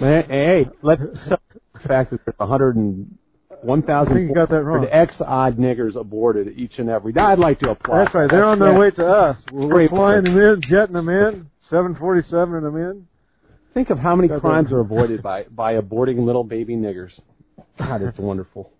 Man, 0.00 0.24
hey, 0.28 0.66
let's 0.82 1.02
the 1.02 1.38
fact 1.86 2.10
that 2.12 2.20
there's 2.24 2.38
100 2.38 2.76
and 2.76 3.18
1,000 3.62 4.28
You 4.28 4.34
got 4.34 4.50
that 4.50 4.62
wrong. 4.62 4.86
X 4.90 5.14
odd 5.20 5.58
niggers 5.58 5.96
aborted 5.96 6.48
each 6.56 6.72
and 6.78 6.88
every 6.88 7.12
day. 7.12 7.20
I'd 7.20 7.38
like 7.38 7.58
to 7.60 7.70
apply. 7.70 8.04
That's 8.04 8.14
right. 8.14 8.30
They're 8.30 8.44
on 8.44 8.58
their 8.58 8.78
way 8.78 8.90
to 8.92 9.06
us. 9.06 9.36
We're 9.52 9.88
flying 9.88 10.24
them 10.24 10.38
in, 10.38 10.62
jetting 10.68 10.94
them 10.94 11.08
in, 11.08 11.50
747 11.68 12.62
them 12.62 12.76
in. 12.76 13.06
Think 13.74 13.90
of 13.90 13.98
how 13.98 14.16
many 14.16 14.28
That's 14.28 14.40
crimes 14.40 14.72
are 14.72 14.80
avoided 14.80 15.22
by 15.22 15.44
by 15.44 15.74
aborting 15.74 16.24
little 16.26 16.42
baby 16.42 16.74
niggers. 16.74 17.10
God, 17.78 18.02
it's 18.02 18.18
wonderful. 18.18 18.72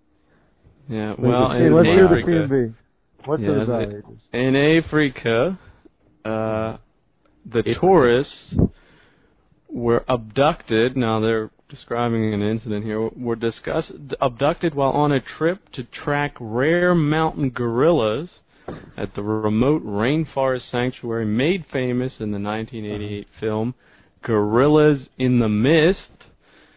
Yeah, 0.88 1.14
well, 1.16 1.52
in 1.52 1.72
let's 1.72 1.88
Africa, 1.88 2.74
What's 3.24 3.42
yeah, 3.42 3.48
the 3.48 4.02
in 4.32 4.56
Africa, 4.56 5.58
uh, 6.24 6.78
the 7.46 7.62
tourists 7.80 8.32
were 9.68 10.04
abducted. 10.08 10.96
Now 10.96 11.20
they're 11.20 11.50
describing 11.70 12.34
an 12.34 12.42
incident 12.42 12.84
here, 12.84 13.08
were 13.16 13.36
discussed, 13.36 13.92
abducted 14.20 14.74
while 14.74 14.90
on 14.90 15.12
a 15.12 15.20
trip 15.20 15.60
to 15.72 15.84
track 15.84 16.34
rare 16.40 16.94
mountain 16.94 17.50
gorillas 17.50 18.28
at 18.96 19.14
the 19.14 19.22
remote 19.22 19.84
rainforest 19.84 20.70
sanctuary 20.70 21.24
made 21.24 21.64
famous 21.72 22.12
in 22.20 22.30
the 22.30 22.38
1988 22.38 23.26
film 23.40 23.74
Gorillas 24.22 25.00
in 25.18 25.38
the 25.38 25.48
Mist 25.48 25.98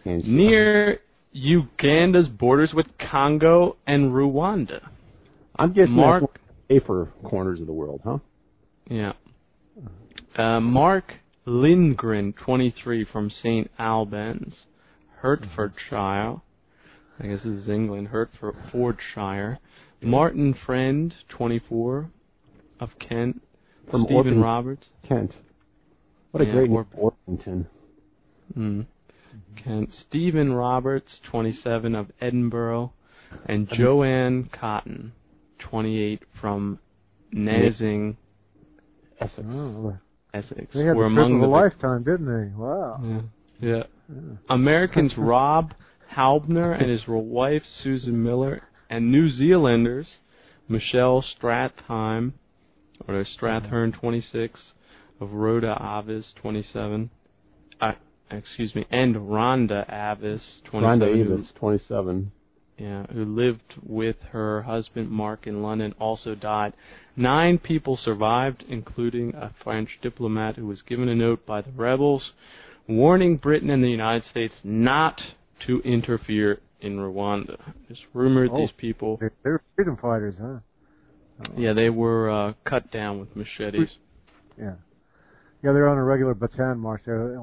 near 0.06 0.99
Uganda's 1.34 2.28
borders 2.28 2.72
with 2.74 2.88
Congo 3.11 3.78
and 3.88 4.11
Rwanda. 4.11 4.80
I'm 5.57 5.74
guessing 5.74 5.94
Mark, 5.94 6.24
safer 6.70 7.11
corners 7.24 7.60
of 7.60 7.68
the 7.68 7.74
world, 7.74 8.02
huh? 8.03 8.18
Yeah. 8.90 9.14
Uh, 10.38 10.60
Mark 10.60 11.14
Lindgren, 11.45 12.34
23, 12.34 13.06
from 13.11 13.32
St. 13.41 13.70
Albans, 13.78 14.53
Hertfordshire. 15.24 16.41
I 17.20 17.28
guess 17.28 17.40
this 17.45 17.64
is 17.64 17.70
England, 17.70 18.10
Hertfordshire. 18.10 19.60
Martin 20.02 20.54
Friend, 20.66 21.14
24, 21.30 22.10
of 22.82 22.90
Kent. 23.00 23.41
From 23.90 24.04
Stephen 24.06 24.36
Orping- 24.36 24.41
Roberts. 24.44 24.86
Kent. 25.08 25.32
What 26.32 26.41
a 26.41 26.45
Yeah, 26.45 26.52
great 26.54 26.70
Orp- 26.72 26.88
Orpington. 26.98 27.66
Mm. 28.58 28.86
Kent. 29.56 29.90
Stephen 30.08 30.52
Roberts, 30.54 31.10
27, 31.24 31.95
of 31.95 32.12
Edinburgh. 32.20 32.91
And 33.45 33.70
Joanne 33.70 34.50
Cotton, 34.52 35.14
28, 35.60 36.22
from 36.41 36.80
Nazeing, 37.34 38.18
Essex. 39.22 39.48
Oh, 39.50 39.98
Essex. 40.34 40.68
they 40.74 40.84
had 40.86 40.95
were 40.98 41.04
the 41.04 41.08
among 41.08 41.32
trip 41.40 41.44
of 41.44 41.50
the 41.50 41.56
a 41.56 41.62
lifetime, 41.62 42.04
didn't 42.04 42.26
they? 42.26 42.56
Wow. 42.56 43.00
Yeah. 43.04 43.22
yeah. 43.78 43.84
Americans 44.49 45.13
Rob 45.17 45.73
Haubner 46.15 46.80
and 46.80 46.89
his 46.89 47.01
wife 47.07 47.63
Susan 47.84 48.23
Miller, 48.23 48.63
and 48.89 49.11
New 49.11 49.35
Zealanders 49.35 50.07
Michelle 50.67 51.23
Strathheim, 51.23 52.34
or 53.07 53.25
Strathern, 53.38 53.93
26, 53.93 54.59
of 55.19 55.31
Rhoda 55.31 55.77
Avis, 55.80 56.25
27. 56.41 57.09
Uh, 57.81 57.91
excuse 58.31 58.73
me, 58.73 58.85
and 58.89 59.15
Rhonda 59.15 59.85
Avis, 59.91 60.41
27. 60.69 60.81
Rhonda 60.81 61.38
Avis, 61.38 61.51
27. 61.59 62.31
yeah, 62.77 63.05
who 63.11 63.25
lived 63.25 63.73
with 63.84 64.15
her 64.31 64.63
husband 64.63 65.09
Mark 65.09 65.45
in 65.47 65.61
London, 65.61 65.93
also 65.99 66.34
died. 66.34 66.73
Nine 67.15 67.57
people 67.57 67.99
survived, 68.03 68.63
including 68.67 69.35
a 69.35 69.53
French 69.63 69.89
diplomat 70.01 70.55
who 70.55 70.65
was 70.65 70.81
given 70.81 71.09
a 71.09 71.15
note 71.15 71.45
by 71.45 71.61
the 71.61 71.71
rebels 71.71 72.23
warning 72.88 73.38
Britain 73.38 73.69
and 73.69 73.84
the 73.84 73.89
United 73.89 74.23
States 74.30 74.53
not 74.64 75.19
to 75.68 75.80
interfere 75.81 76.60
in 76.81 76.97
Rwanda. 76.97 77.57
It's 77.89 77.99
rumored 78.14 78.49
Oh. 78.51 78.57
these 78.57 78.72
people, 78.77 79.18
They, 79.18 79.30
they 79.43 79.51
were 79.51 79.61
freedom 79.76 79.97
fighters, 79.97 80.35
huh? 80.41 80.60
yeah, 81.57 81.73
they 81.73 81.89
were 81.89 82.30
uh, 82.30 82.53
cut 82.65 82.91
down 82.91 83.19
with 83.19 83.35
machetes. 83.35 83.89
Yeah. 84.57 84.73
Yeah, 85.64 85.72
they 85.72 85.80
were 85.80 85.88
on 85.88 85.97
a 85.97 86.03
regular 86.03 86.35
Bataan 86.35 86.77
march 86.77 87.03
there, 87.05 87.35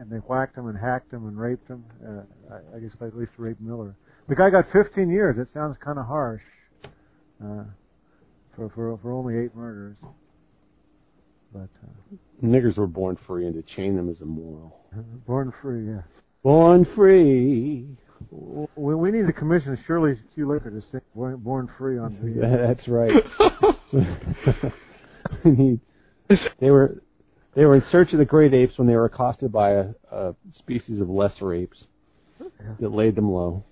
and 0.00 0.10
they 0.10 0.16
whacked 0.16 0.56
them 0.56 0.66
and 0.68 0.78
hacked 0.78 1.10
them 1.10 1.28
and 1.28 1.38
raped 1.38 1.68
them. 1.68 1.84
Uh, 2.02 2.54
I, 2.54 2.76
I 2.76 2.80
guess 2.80 2.90
at 3.02 3.14
least 3.14 3.32
raped 3.36 3.60
Miller. 3.60 3.94
The 4.28 4.34
guy 4.34 4.48
got 4.48 4.64
15 4.72 5.10
years. 5.10 5.36
It 5.38 5.48
sounds 5.52 5.76
kind 5.84 5.98
of 5.98 6.06
harsh 6.06 6.40
uh, 7.44 7.64
for 8.56 8.70
for 8.74 8.98
for 9.02 9.12
only 9.12 9.36
eight 9.38 9.54
murders. 9.54 9.98
But 11.56 11.70
uh, 11.82 12.16
Niggers 12.44 12.76
were 12.76 12.86
born 12.86 13.16
free, 13.26 13.46
and 13.46 13.54
to 13.54 13.62
chain 13.74 13.96
them 13.96 14.10
is 14.10 14.16
immoral. 14.20 14.78
born 15.26 15.54
free, 15.62 15.88
yeah. 15.88 16.02
Born 16.42 16.86
free. 16.94 17.86
We, 18.30 18.94
we 18.94 19.10
need 19.10 19.26
to 19.26 19.32
commission 19.32 19.78
Shirley 19.86 20.16
Q. 20.34 20.48
Liquor 20.48 20.70
to 20.70 20.82
sing 20.92 21.00
"Born, 21.14 21.70
Free" 21.78 21.98
on 21.98 22.18
the. 22.22 22.74
That's 22.76 22.88
right. 22.88 24.72
We 25.44 25.50
need- 25.50 25.80
they 26.60 26.70
were 26.70 27.02
they 27.54 27.64
were 27.64 27.76
in 27.76 27.84
search 27.90 28.12
of 28.12 28.18
the 28.18 28.24
great 28.24 28.52
apes 28.52 28.76
when 28.78 28.86
they 28.88 28.94
were 28.96 29.04
accosted 29.06 29.50
by 29.52 29.70
a, 29.72 29.84
a 30.10 30.34
species 30.58 31.00
of 31.00 31.08
lesser 31.08 31.54
apes 31.54 31.78
that 32.80 32.92
laid 32.92 33.14
them 33.16 33.30
low. 33.30 33.64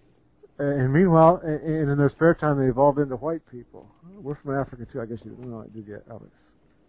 And 0.59 0.93
meanwhile, 0.93 1.41
and 1.45 1.91
in 1.91 1.99
their 1.99 2.11
spare 2.11 2.35
time, 2.35 2.59
they 2.59 2.67
evolved 2.67 2.99
into 2.99 3.17
white 3.17 3.43
people. 3.51 3.89
We're 4.21 4.37
from 4.37 4.57
Africa 4.57 4.87
too. 4.93 5.01
I 5.01 5.07
guess 5.07 5.19
you 5.25 5.37
know 5.41 5.61
I 5.63 5.75
did 5.75 5.87
get 5.87 6.05
Alex. 6.09 6.31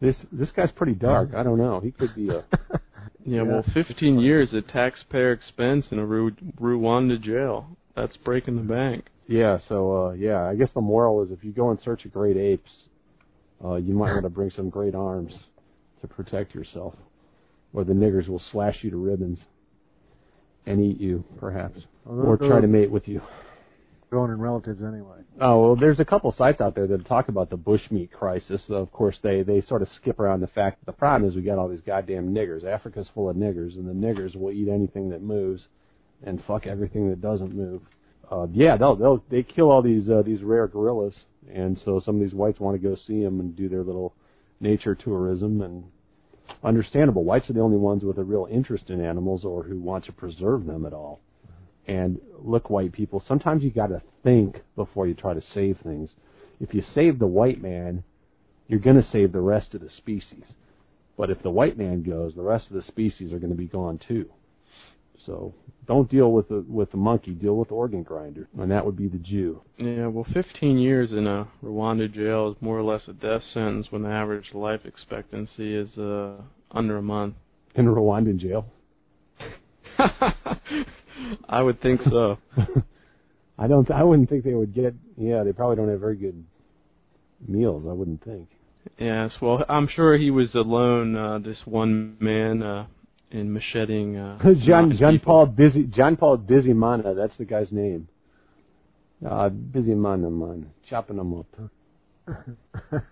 This 0.01 0.15
this 0.31 0.49
guy's 0.55 0.71
pretty 0.75 0.93
dark. 0.93 1.29
I 1.35 1.43
don't 1.43 1.57
know. 1.57 1.79
He 1.79 1.91
could 1.91 2.13
be 2.15 2.29
a 2.29 2.43
Yeah, 3.27 3.41
well, 3.41 3.65
15 3.73 4.19
years 4.19 4.49
at 4.53 4.67
taxpayer 4.67 5.31
expense 5.31 5.85
in 5.89 5.97
a 5.97 6.05
Ru- 6.05 6.35
Rwanda 6.61 7.19
jail. 7.19 7.65
That's 7.95 8.15
breaking 8.17 8.55
the 8.57 8.61
bank. 8.61 9.05
yeah. 9.27 9.57
So 9.67 10.07
uh, 10.07 10.11
yeah, 10.11 10.43
I 10.47 10.55
guess 10.55 10.69
the 10.75 10.81
moral 10.81 11.23
is 11.23 11.31
if 11.31 11.43
you 11.43 11.51
go 11.51 11.71
in 11.71 11.79
search 11.83 12.05
of 12.05 12.13
great 12.13 12.37
apes, 12.37 12.69
uh, 13.63 13.75
you 13.75 13.93
might 13.95 14.11
want 14.11 14.23
to 14.23 14.29
bring 14.29 14.51
some 14.55 14.69
great 14.69 14.93
arms 14.93 15.33
to 16.01 16.07
protect 16.07 16.53
yourself, 16.53 16.93
or 17.73 17.83
the 17.83 17.93
niggers 17.93 18.27
will 18.27 18.41
slash 18.51 18.77
you 18.81 18.91
to 18.91 18.97
ribbons 18.97 19.39
and 20.67 20.79
eat 20.83 20.99
you, 20.99 21.23
perhaps, 21.39 21.79
or 22.05 22.37
try 22.37 22.59
to 22.61 22.67
mate 22.67 22.91
with 22.91 23.07
you. 23.07 23.21
In 24.11 24.39
relatives 24.39 24.81
anyway. 24.81 25.17
Oh 25.41 25.61
well, 25.61 25.75
there's 25.75 25.99
a 25.99 26.05
couple 26.05 26.33
sites 26.37 26.61
out 26.61 26.73
there 26.73 26.87
that 26.87 27.05
talk 27.05 27.27
about 27.27 27.49
the 27.49 27.57
bushmeat 27.57 28.11
crisis. 28.11 28.61
Of 28.69 28.91
course, 28.93 29.17
they 29.21 29.43
they 29.43 29.61
sort 29.67 29.81
of 29.81 29.89
skip 30.01 30.21
around 30.21 30.39
the 30.39 30.47
fact 30.47 30.79
that 30.79 30.85
the 30.85 30.97
problem 30.97 31.29
is 31.29 31.35
we 31.35 31.41
got 31.41 31.57
all 31.57 31.67
these 31.67 31.81
goddamn 31.85 32.33
niggers. 32.33 32.63
Africa's 32.63 33.07
full 33.13 33.29
of 33.29 33.35
niggers, 33.35 33.75
and 33.75 33.85
the 33.85 34.07
niggers 34.07 34.35
will 34.35 34.53
eat 34.53 34.69
anything 34.69 35.09
that 35.09 35.21
moves, 35.21 35.63
and 36.23 36.41
fuck 36.45 36.65
everything 36.65 37.09
that 37.09 37.19
doesn't 37.19 37.53
move. 37.53 37.81
Uh, 38.31 38.47
yeah, 38.53 38.77
they'll 38.77 38.95
they'll 38.95 39.23
they 39.29 39.43
kill 39.43 39.69
all 39.69 39.81
these 39.81 40.09
uh, 40.09 40.21
these 40.25 40.41
rare 40.43 40.67
gorillas, 40.67 41.13
and 41.53 41.79
so 41.83 41.99
some 41.99 42.15
of 42.15 42.21
these 42.21 42.33
whites 42.33 42.59
want 42.59 42.79
to 42.79 42.87
go 42.87 42.95
see 43.07 43.21
them 43.21 43.41
and 43.41 43.55
do 43.55 43.67
their 43.67 43.83
little 43.83 44.13
nature 44.61 44.95
tourism, 44.95 45.61
and 45.61 45.83
understandable. 46.63 47.25
Whites 47.25 47.49
are 47.49 47.53
the 47.53 47.59
only 47.59 47.77
ones 47.77 48.03
with 48.03 48.17
a 48.17 48.23
real 48.23 48.47
interest 48.49 48.89
in 48.89 49.03
animals 49.03 49.43
or 49.43 49.63
who 49.63 49.79
want 49.79 50.05
to 50.05 50.13
preserve 50.13 50.65
them 50.65 50.85
at 50.85 50.93
all. 50.93 51.19
And 51.87 52.19
look, 52.39 52.69
white 52.69 52.91
people, 52.91 53.23
sometimes 53.27 53.63
you 53.63 53.71
got 53.71 53.87
to 53.87 54.01
think 54.23 54.61
before 54.75 55.07
you 55.07 55.13
try 55.13 55.33
to 55.33 55.43
save 55.53 55.77
things. 55.83 56.09
If 56.59 56.73
you 56.73 56.83
save 56.93 57.19
the 57.19 57.27
white 57.27 57.61
man, 57.61 58.03
you're 58.67 58.79
going 58.79 59.01
to 59.01 59.07
save 59.11 59.31
the 59.31 59.41
rest 59.41 59.73
of 59.73 59.81
the 59.81 59.89
species. 59.97 60.43
But 61.17 61.29
if 61.29 61.41
the 61.43 61.51
white 61.51 61.77
man 61.77 62.03
goes, 62.03 62.33
the 62.35 62.41
rest 62.41 62.67
of 62.67 62.75
the 62.75 62.83
species 62.87 63.31
are 63.31 63.39
going 63.39 63.51
to 63.51 63.57
be 63.57 63.67
gone 63.67 63.99
too. 64.07 64.29
So 65.25 65.53
don't 65.87 66.09
deal 66.09 66.31
with 66.31 66.49
the 66.49 66.63
with 66.67 66.91
the 66.91 66.97
monkey, 66.97 67.31
deal 67.31 67.55
with 67.55 67.69
the 67.69 67.73
organ 67.73 68.03
grinder, 68.03 68.47
and 68.59 68.69
that 68.71 68.85
would 68.85 68.97
be 68.97 69.07
the 69.07 69.17
Jew. 69.17 69.61
Yeah, 69.77 70.07
well, 70.07 70.25
15 70.33 70.77
years 70.77 71.11
in 71.11 71.25
a 71.25 71.47
Rwanda 71.63 72.13
jail 72.13 72.51
is 72.51 72.61
more 72.61 72.77
or 72.77 72.83
less 72.83 73.01
a 73.07 73.13
death 73.13 73.41
sentence 73.53 73.87
when 73.89 74.03
the 74.03 74.09
average 74.09 74.53
life 74.53 74.81
expectancy 74.85 75.75
is 75.75 75.97
uh, 75.97 76.41
under 76.71 76.97
a 76.97 77.01
month. 77.01 77.35
In 77.75 77.87
a 77.87 77.91
Rwandan 77.91 78.37
jail. 78.37 78.67
I 81.47 81.61
would 81.61 81.81
think 81.81 82.01
so. 82.09 82.37
I 83.57 83.67
don't. 83.67 83.89
I 83.89 84.03
wouldn't 84.03 84.29
think 84.29 84.43
they 84.43 84.53
would 84.53 84.73
get. 84.73 84.95
Yeah, 85.17 85.43
they 85.43 85.53
probably 85.53 85.77
don't 85.77 85.89
have 85.89 85.99
very 85.99 86.17
good 86.17 86.43
meals. 87.47 87.85
I 87.89 87.93
wouldn't 87.93 88.23
think. 88.23 88.49
Yes, 88.99 89.31
well, 89.41 89.63
I'm 89.67 89.87
sure 89.87 90.17
he 90.17 90.29
was 90.29 90.53
alone, 90.53 91.15
uh, 91.15 91.39
this 91.39 91.57
one 91.65 92.17
man, 92.19 92.61
uh, 92.61 92.85
in 93.31 93.51
macheting. 93.51 94.17
Uh, 94.17 94.37
John 94.65 94.95
John 94.97 95.13
people. 95.13 95.25
Paul 95.25 95.45
Busy 95.47 95.83
John 95.83 96.17
Paul 96.17 96.37
Busymana. 96.37 97.15
That's 97.15 97.35
the 97.37 97.45
guy's 97.45 97.71
name. 97.71 98.07
Uh, 99.25 99.49
Busymana 99.49 100.31
man, 100.31 100.71
chopping 100.89 101.17
them 101.17 101.39
up. 101.39 101.47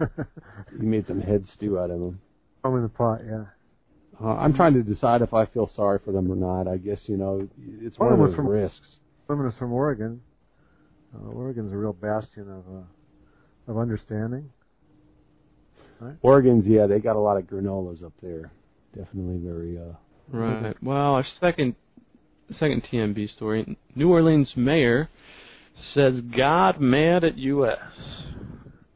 He 0.79 0.85
made 0.85 1.05
some 1.07 1.21
head 1.21 1.45
stew 1.55 1.77
out 1.77 1.91
of 1.91 1.99
them. 1.99 2.19
I'm 2.63 2.75
in 2.75 2.83
the 2.83 2.89
pot, 2.89 3.21
yeah. 3.25 3.45
Uh, 4.21 4.27
I'm 4.35 4.53
trying 4.53 4.73
to 4.73 4.83
decide 4.83 5.21
if 5.21 5.33
I 5.33 5.45
feel 5.47 5.69
sorry 5.75 5.99
for 6.03 6.11
them 6.11 6.31
or 6.31 6.35
not. 6.35 6.71
I 6.71 6.77
guess 6.77 6.99
you 7.05 7.17
know 7.17 7.47
it's 7.81 7.97
One 7.97 8.11
one 8.11 8.19
of 8.19 8.27
those 8.27 8.35
from- 8.35 8.47
risks. 8.47 8.79
Feminist 9.27 9.57
from 9.57 9.71
Oregon. 9.73 10.21
Uh, 11.15 11.29
Oregon's 11.29 11.71
a 11.71 11.77
real 11.77 11.93
bastion 11.93 12.49
of 12.49 12.63
uh, 12.75 13.71
of 13.71 13.77
understanding. 13.77 14.49
Oregon's 16.21 16.65
yeah, 16.65 16.85
they 16.85 16.99
got 16.99 17.15
a 17.15 17.19
lot 17.19 17.37
of 17.37 17.43
granolas 17.45 18.03
up 18.03 18.11
there. 18.21 18.51
Definitely 18.95 19.37
very. 19.37 19.77
uh 19.77 19.93
Right. 20.31 20.75
Well, 20.83 20.97
our 21.15 21.25
second 21.39 21.75
second 22.59 22.83
TMB 22.91 23.33
story. 23.35 23.77
New 23.95 24.09
Orleans 24.11 24.49
mayor 24.55 25.09
says 25.93 26.15
God 26.35 26.79
mad 26.81 27.23
at 27.23 27.37
U.S. 27.37 27.77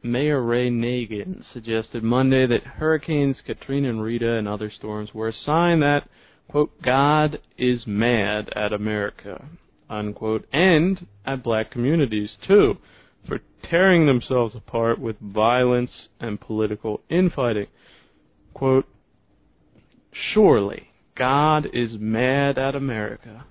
Mayor 0.02 0.42
Ray 0.42 0.70
Nagin 0.70 1.42
suggested 1.52 2.02
Monday 2.02 2.46
that 2.46 2.62
Hurricanes 2.62 3.36
Katrina 3.44 3.90
and 3.90 4.02
Rita 4.02 4.34
and 4.34 4.46
other 4.46 4.70
storms 4.70 5.12
were 5.12 5.28
a 5.28 5.32
sign 5.44 5.80
that, 5.80 6.08
quote, 6.48 6.70
God 6.82 7.40
is 7.56 7.86
mad 7.86 8.50
at 8.54 8.72
America, 8.72 9.44
unquote, 9.90 10.46
and 10.52 11.06
at 11.26 11.42
black 11.42 11.70
communities, 11.72 12.30
too, 12.46 12.78
for 13.26 13.40
tearing 13.68 14.06
themselves 14.06 14.54
apart 14.54 15.00
with 15.00 15.18
violence 15.20 15.90
and 16.20 16.40
political 16.40 17.00
infighting. 17.10 17.66
Quote, 18.54 18.86
Surely 20.32 20.88
God 21.16 21.66
is 21.72 21.90
mad 21.98 22.56
at 22.56 22.74
America. 22.76 23.44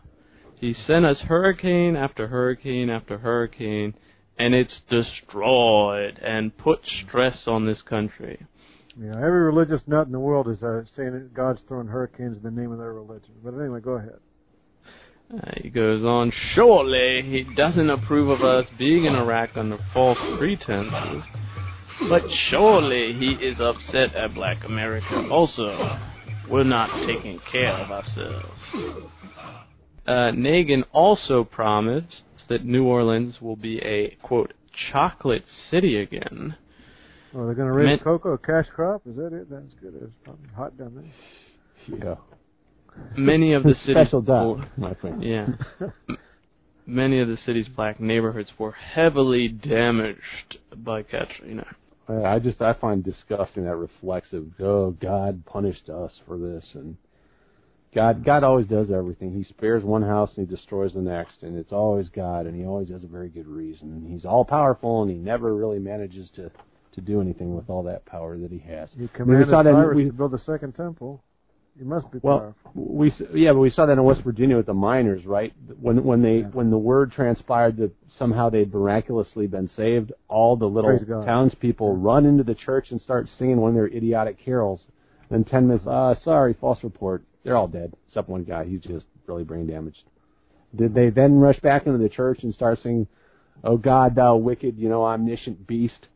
He 0.60 0.74
sent 0.88 1.06
us 1.06 1.18
hurricane 1.28 1.96
after 1.96 2.28
hurricane 2.28 2.90
after 2.90 3.18
hurricane, 3.20 3.94
and 4.40 4.54
it's 4.54 4.74
destroyed 4.90 6.20
and 6.24 6.56
put 6.58 6.80
stress 7.08 7.38
on 7.48 7.66
this 7.66 7.82
country. 7.90 8.46
Yeah, 9.00 9.16
every 9.16 9.44
religious 9.44 9.82
nut 9.86 10.08
in 10.08 10.12
the 10.12 10.20
world 10.20 10.48
is 10.48 10.62
uh, 10.64 10.82
saying 10.96 11.14
that 11.14 11.34
God's 11.34 11.60
throwing 11.68 11.88
hurricanes 11.88 12.38
in 12.38 12.44
the 12.44 12.52
name 12.52 12.72
of 12.72 12.80
their 12.80 12.94
religion. 12.94 13.34
But 13.44 13.54
anyway, 13.54 13.80
go 13.80 13.92
ahead. 13.92 14.20
Uh, 15.34 15.52
he 15.62 15.70
goes 15.70 16.04
on, 16.04 16.32
surely 16.56 17.22
he 17.24 17.46
doesn't 17.56 17.90
approve 17.90 18.30
of 18.30 18.44
us 18.44 18.66
being 18.78 19.06
in 19.06 19.14
Iraq 19.14 19.52
under 19.56 19.78
false 19.94 20.18
pretenses, 20.38 21.24
but 22.10 22.22
surely 22.50 23.14
he 23.14 23.32
is 23.46 23.58
upset 23.60 24.16
at 24.16 24.34
black 24.34 24.64
America 24.66 25.28
also. 25.30 26.00
we're 26.50 26.64
not 26.64 26.90
taking 27.06 27.40
care 27.52 27.74
of 27.74 27.92
ourselves. 27.92 29.12
Uh, 30.08 30.32
Nagin 30.32 30.84
also 30.94 31.44
promised 31.44 32.22
that 32.50 32.66
New 32.66 32.86
Orleans 32.86 33.36
will 33.42 33.56
be 33.56 33.80
a 33.80 34.18
quote 34.22 34.54
chocolate 34.92 35.44
city 35.72 36.00
again. 36.00 36.56
Oh, 37.34 37.46
they're 37.46 37.56
going 37.56 37.68
to 37.68 37.74
raise 37.74 38.00
cocoa, 38.04 38.34
a 38.34 38.38
cash 38.38 38.66
crop. 38.74 39.02
Is 39.06 39.16
that 39.18 39.34
it? 39.34 39.50
That's 39.50 39.74
good. 39.82 39.94
It's 40.02 40.14
probably 40.24 40.50
hot 40.56 40.78
down 40.78 40.96
there. 40.96 42.00
Yeah. 42.00 42.16
Many 43.16 43.54
of 43.54 43.64
the 43.64 43.76
cities 43.86 43.96
special 43.96 44.22
dog, 44.22 44.62
my 44.78 44.94
friend. 44.96 45.24
Yeah. 45.24 45.48
Many 46.86 47.20
of 47.20 47.28
the 47.28 47.38
city's 47.46 47.68
black 47.68 48.00
neighborhoods 48.00 48.50
were 48.58 48.72
heavily 48.72 49.50
damaged 49.50 50.58
by 50.78 51.04
Katrina. 51.04 51.66
I 52.08 52.40
just 52.40 52.62
I 52.62 52.74
find 52.74 53.04
disgusting 53.04 53.66
that 53.66 53.76
reflexive. 53.76 54.46
Oh, 54.62 54.92
God 54.92 55.46
punished 55.46 55.90
us 55.90 56.12
for 56.26 56.38
this, 56.38 56.64
and 56.74 56.96
God 57.98 58.24
God 58.24 58.44
always 58.44 58.68
does 58.68 58.92
everything. 58.92 59.34
He 59.34 59.44
spares 59.44 59.84
one 59.84 60.04
house 60.04 60.30
and 60.38 60.48
he 60.48 60.56
destroys 60.56 60.94
the 60.94 61.02
next, 61.02 61.42
and 61.42 61.58
it's 61.58 61.72
always 61.72 62.08
God, 62.10 62.46
and 62.46 62.56
he 62.56 62.64
always 62.64 62.90
has 62.90 63.04
a 63.04 63.08
very 63.08 63.28
good 63.28 63.48
reason. 63.48 64.06
He's 64.08 64.24
all 64.24 64.46
powerful, 64.46 65.02
and 65.02 65.10
he 65.10 65.18
never 65.18 65.56
really 65.56 65.80
manages 65.80 66.30
to 66.36 66.52
to 66.94 67.02
do 67.02 67.22
anything 67.22 67.56
with 67.56 67.72
all 67.72 67.82
that 67.84 68.06
power 68.06 68.38
that 68.38 68.52
he 68.52 68.60
has. 68.60 68.90
He 68.96 69.08
commanded 69.08 69.50
Cyrus 69.50 69.96
we, 69.96 70.06
to 70.06 70.14
build 70.14 70.32
the 70.32 70.42
second 70.46 70.74
temple. 70.74 71.24
He 71.76 71.84
must 71.84 72.12
be 72.12 72.20
well, 72.22 72.40
powerful. 72.40 72.72
we 72.76 73.12
yeah, 73.34 73.54
but 73.54 73.60
we 73.60 73.72
saw 73.72 73.88
that 73.88 73.94
in 73.94 74.04
West 74.04 74.22
Virginia 74.24 74.58
with 74.58 74.68
the 74.68 74.76
miners, 74.76 75.26
right? 75.26 75.52
When 75.82 76.04
when 76.04 76.22
they 76.22 76.42
yeah. 76.42 76.50
when 76.54 76.70
the 76.70 76.78
word 76.78 77.12
transpired 77.14 77.78
that 77.78 77.92
somehow 78.20 78.52
they'd 78.52 78.72
miraculously 78.72 79.48
been 79.48 79.72
saved, 79.76 80.12
all 80.28 80.56
the 80.56 80.68
little 80.68 81.00
townspeople 81.26 81.98
run 81.98 82.28
into 82.28 82.44
the 82.44 82.56
church 82.56 82.92
and 82.92 83.02
start 83.02 83.28
singing 83.40 83.58
one 83.58 83.70
of 83.70 83.76
their 83.76 83.88
idiotic 83.88 84.38
carols. 84.46 84.82
Then 85.32 85.44
ten 85.44 85.68
minutes, 85.68 85.86
ah, 85.88 86.12
uh, 86.12 86.16
sorry, 86.24 86.56
false 86.62 86.84
report. 86.84 87.24
They're 87.48 87.56
all 87.56 87.70
dead, 87.70 87.94
except 88.10 88.28
one 88.28 88.44
guy. 88.44 88.66
He's 88.66 88.82
just 88.82 89.06
really 89.26 89.46
brain 89.46 89.68
damaged. 89.68 90.04
Did 90.76 90.94
they 90.94 91.10
then 91.10 91.40
rush 91.40 91.58
back 91.62 91.88
into 91.88 91.98
the 91.98 92.10
church 92.10 92.44
and 92.44 92.54
start 92.54 92.80
singing, 92.84 93.08
"Oh 93.64 93.78
God, 93.78 94.16
thou 94.16 94.36
wicked, 94.36 94.78
you 94.78 94.90
know, 94.90 95.06
omniscient 95.06 95.66
beast"? 95.66 96.08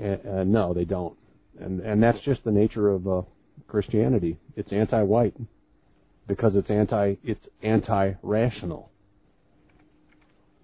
Uh, 0.00 0.16
uh, 0.28 0.44
no, 0.44 0.72
they 0.72 0.84
don't, 0.84 1.18
and 1.58 1.80
and 1.80 2.00
that's 2.00 2.20
just 2.20 2.44
the 2.44 2.52
nature 2.52 2.88
of 2.88 3.08
uh, 3.08 3.22
Christianity. 3.66 4.38
It's 4.54 4.72
anti-white 4.72 5.34
because 6.28 6.54
it's 6.54 6.70
anti 6.70 7.16
it's 7.24 7.48
anti-rational. 7.64 8.92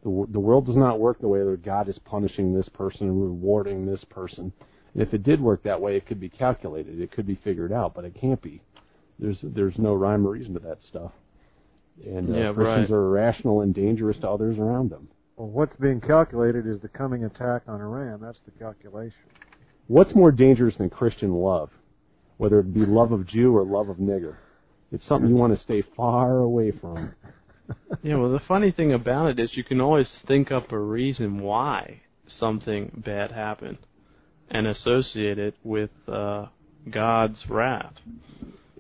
The 0.05 0.27
the 0.31 0.39
world 0.39 0.67
does 0.67 0.77
not 0.77 1.01
work 1.01 1.21
the 1.21 1.27
way 1.27 1.41
that 1.41 1.65
God 1.65 1.89
is 1.89 1.99
punishing 2.05 2.55
this 2.55 2.69
person 2.69 3.09
and 3.09 3.21
rewarding 3.21 3.87
this 3.87 4.05
person. 4.09 4.53
And 4.95 5.03
if 5.03 5.13
it 5.13 5.25
did 5.25 5.41
work 5.41 5.65
that 5.65 5.81
way, 5.81 5.97
it 5.97 6.07
could 6.07 6.21
be 6.21 6.29
calculated. 6.29 7.01
It 7.01 7.11
could 7.11 7.27
be 7.27 7.41
figured 7.43 7.73
out, 7.73 7.93
but 7.93 8.05
it 8.05 8.15
can't 8.15 8.41
be. 8.41 8.63
There's 9.21 9.37
there's 9.43 9.79
no 9.79 9.95
rhyme 9.95 10.27
or 10.27 10.31
reason 10.31 10.55
to 10.55 10.61
that 10.61 10.79
stuff. 10.89 11.13
And 12.05 12.35
uh, 12.35 12.39
yeah, 12.39 12.53
Christians 12.53 12.91
right. 12.91 12.97
are 12.97 13.07
irrational 13.07 13.61
and 13.61 13.75
dangerous 13.75 14.17
to 14.23 14.29
others 14.29 14.59
around 14.59 14.91
them. 14.91 15.09
Well, 15.37 15.49
what's 15.49 15.77
being 15.81 16.01
calculated 16.01 16.67
is 16.67 16.81
the 16.81 16.89
coming 16.89 17.25
attack 17.25 17.63
on 17.67 17.81
Iran. 17.81 18.21
That's 18.21 18.39
the 18.47 18.53
calculation. 18.53 19.19
What's 19.87 20.15
more 20.15 20.33
dangerous 20.33 20.75
than 20.79 20.89
Christian 20.89 21.33
love? 21.33 21.71
whether 22.41 22.61
it 22.61 22.73
be 22.73 22.87
love 22.87 23.13
of 23.13 23.27
Jew 23.27 23.55
or 23.55 23.65
love 23.67 23.91
of 23.91 23.99
nigger. 23.99 24.37
It's 24.91 25.07
something 25.07 25.29
you 25.29 25.37
want 25.37 25.55
to 25.55 25.63
stay 25.63 25.83
far 25.95 26.39
away 26.39 26.73
from. 26.73 27.13
yeah, 28.03 28.17
well, 28.17 28.33
the 28.33 28.41
funny 28.49 28.73
thing 28.73 28.95
about 28.95 29.27
it 29.29 29.39
is 29.39 29.51
you 29.53 29.63
can 29.63 29.79
always 29.79 30.07
think 30.27 30.51
up 30.51 30.73
a 30.73 30.79
reason 30.79 31.41
why 31.41 32.01
something 32.39 33.03
bad 33.05 33.31
happened 33.31 33.77
and 34.51 34.67
associate 34.67 35.39
it 35.39 35.55
with 35.63 35.91
uh, 36.11 36.47
God's 36.91 37.37
wrath. 37.47 37.93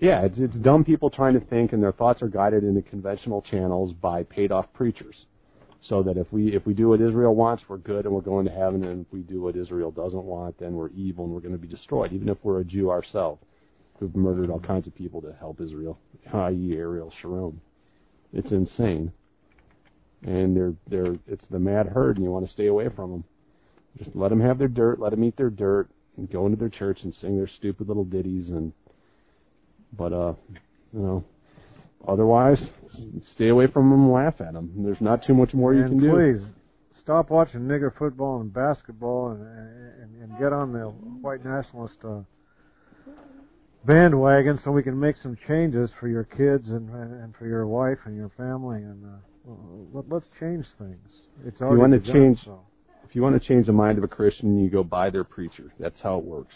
Yeah, 0.00 0.22
it's, 0.22 0.36
it's 0.38 0.54
dumb 0.56 0.82
people 0.82 1.10
trying 1.10 1.34
to 1.34 1.46
think, 1.46 1.72
and 1.72 1.82
their 1.82 1.92
thoughts 1.92 2.22
are 2.22 2.28
guided 2.28 2.64
into 2.64 2.80
conventional 2.80 3.42
channels 3.42 3.92
by 3.92 4.22
paid-off 4.22 4.66
preachers. 4.72 5.14
So 5.88 6.02
that 6.02 6.18
if 6.18 6.30
we 6.30 6.54
if 6.54 6.66
we 6.66 6.74
do 6.74 6.88
what 6.90 7.00
Israel 7.00 7.34
wants, 7.34 7.62
we're 7.66 7.78
good 7.78 8.04
and 8.04 8.14
we're 8.14 8.20
going 8.20 8.44
to 8.44 8.52
heaven, 8.52 8.84
and 8.84 9.06
if 9.06 9.12
we 9.12 9.20
do 9.20 9.40
what 9.40 9.56
Israel 9.56 9.90
doesn't 9.90 10.24
want, 10.24 10.58
then 10.58 10.74
we're 10.74 10.90
evil 10.90 11.24
and 11.24 11.32
we're 11.32 11.40
going 11.40 11.54
to 11.54 11.58
be 11.58 11.66
destroyed, 11.68 12.12
even 12.12 12.28
if 12.28 12.36
we're 12.42 12.60
a 12.60 12.64
Jew 12.64 12.90
ourselves 12.90 13.42
who've 13.98 14.14
murdered 14.14 14.50
all 14.50 14.60
kinds 14.60 14.86
of 14.86 14.94
people 14.94 15.22
to 15.22 15.34
help 15.38 15.60
Israel, 15.60 15.98
i.e., 16.34 16.74
Ariel 16.76 17.10
Sharon. 17.22 17.60
It's 18.34 18.50
insane, 18.50 19.10
and 20.22 20.54
they're 20.54 20.74
they're 20.86 21.16
it's 21.26 21.44
the 21.50 21.58
mad 21.58 21.86
herd, 21.86 22.16
and 22.16 22.24
you 22.24 22.30
want 22.30 22.46
to 22.46 22.52
stay 22.52 22.66
away 22.66 22.88
from 22.94 23.10
them. 23.10 23.24
Just 23.96 24.14
let 24.14 24.28
them 24.28 24.40
have 24.40 24.58
their 24.58 24.68
dirt, 24.68 25.00
let 25.00 25.12
them 25.12 25.24
eat 25.24 25.36
their 25.38 25.50
dirt, 25.50 25.88
and 26.18 26.30
go 26.30 26.44
into 26.44 26.58
their 26.58 26.68
church 26.68 26.98
and 27.04 27.14
sing 27.22 27.38
their 27.38 27.50
stupid 27.58 27.88
little 27.88 28.04
ditties, 28.04 28.48
and 28.50 28.74
but 29.96 30.12
uh, 30.12 30.34
you 30.92 31.00
know, 31.00 31.24
otherwise, 32.06 32.58
stay 33.34 33.48
away 33.48 33.66
from 33.66 33.90
them 33.90 34.04
and 34.04 34.12
laugh 34.12 34.40
at 34.40 34.52
them. 34.52 34.72
There's 34.76 35.00
not 35.00 35.24
too 35.26 35.34
much 35.34 35.54
more 35.54 35.74
you 35.74 35.82
and 35.82 36.00
can 36.00 36.00
do. 36.00 36.12
Please 36.12 36.46
stop 37.02 37.30
watching 37.30 37.60
nigger 37.60 37.96
football 37.96 38.40
and 38.40 38.52
basketball, 38.52 39.30
and 39.30 39.42
and, 39.42 40.22
and 40.22 40.38
get 40.38 40.52
on 40.52 40.72
the 40.72 40.84
white 40.84 41.44
nationalist. 41.44 41.96
Uh, 42.04 42.20
bandwagon 43.86 44.60
so 44.62 44.70
we 44.70 44.82
can 44.82 44.98
make 44.98 45.16
some 45.22 45.36
changes 45.48 45.88
for 45.98 46.06
your 46.06 46.24
kids 46.24 46.68
and 46.68 46.90
and 46.90 47.34
for 47.36 47.46
your 47.46 47.66
wife 47.66 47.98
and 48.04 48.14
your 48.14 48.30
family 48.36 48.82
and 48.82 49.04
uh, 49.04 49.52
let, 49.92 50.08
let's 50.10 50.26
change 50.38 50.66
things. 50.78 51.08
It's 51.46 51.60
already 51.60 51.76
you 51.76 51.80
want 51.80 52.04
to 52.04 52.12
change. 52.12 52.38
So. 52.44 52.60
If 53.08 53.16
you 53.16 53.22
want 53.22 53.40
to 53.40 53.48
change 53.48 53.66
the 53.66 53.72
mind 53.72 53.98
of 53.98 54.04
a 54.04 54.08
Christian, 54.08 54.62
you 54.62 54.70
go 54.70 54.84
buy 54.84 55.10
their 55.10 55.24
preacher. 55.24 55.72
That's 55.80 56.00
how 56.00 56.18
it 56.18 56.24
works. 56.24 56.54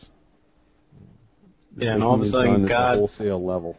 Yeah, 1.77 1.95
and 1.95 2.03
all 2.03 2.15
of 2.15 2.23
a 2.23 2.31
sudden, 2.31 2.67
God 2.67 2.97
wholesale 2.97 3.45
level. 3.45 3.77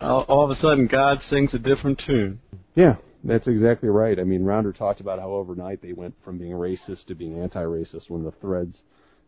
All, 0.00 0.22
all 0.22 0.44
of 0.44 0.56
a 0.56 0.60
sudden, 0.60 0.86
God 0.86 1.18
sings 1.30 1.50
a 1.54 1.58
different 1.58 2.00
tune. 2.06 2.40
Yeah, 2.74 2.96
that's 3.24 3.46
exactly 3.46 3.88
right. 3.88 4.18
I 4.18 4.24
mean, 4.24 4.44
Rounder 4.44 4.72
talked 4.72 5.00
about 5.00 5.18
how 5.18 5.30
overnight 5.30 5.80
they 5.80 5.92
went 5.92 6.14
from 6.24 6.38
being 6.38 6.52
racist 6.52 7.06
to 7.06 7.14
being 7.14 7.40
anti-racist 7.40 8.08
when 8.08 8.24
the 8.24 8.32
threads, 8.40 8.76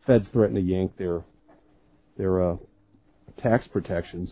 feds 0.07 0.27
threatened 0.33 0.57
to 0.57 0.63
yank 0.63 0.97
their 0.97 1.23
their 2.17 2.53
uh, 2.53 2.57
tax 3.43 3.67
protections. 3.73 4.31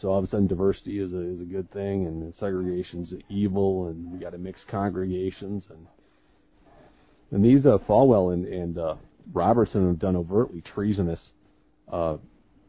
So 0.00 0.08
all 0.08 0.18
of 0.18 0.24
a 0.24 0.28
sudden, 0.28 0.46
diversity 0.46 0.98
is 0.98 1.12
a 1.12 1.20
is 1.20 1.40
a 1.40 1.44
good 1.44 1.70
thing, 1.72 2.06
and 2.06 2.32
segregation's 2.40 3.12
evil, 3.28 3.88
and 3.88 4.12
we 4.12 4.18
got 4.18 4.30
to 4.30 4.38
mix 4.38 4.60
congregations, 4.70 5.64
and 5.70 5.86
and 7.30 7.44
these 7.44 7.66
uh, 7.66 7.78
Falwell 7.88 8.32
and 8.32 8.46
and 8.46 8.78
uh, 8.78 8.94
Robertson 9.32 9.86
have 9.88 9.98
done 9.98 10.16
overtly 10.16 10.62
treasonous 10.74 11.20
uh, 11.90 12.16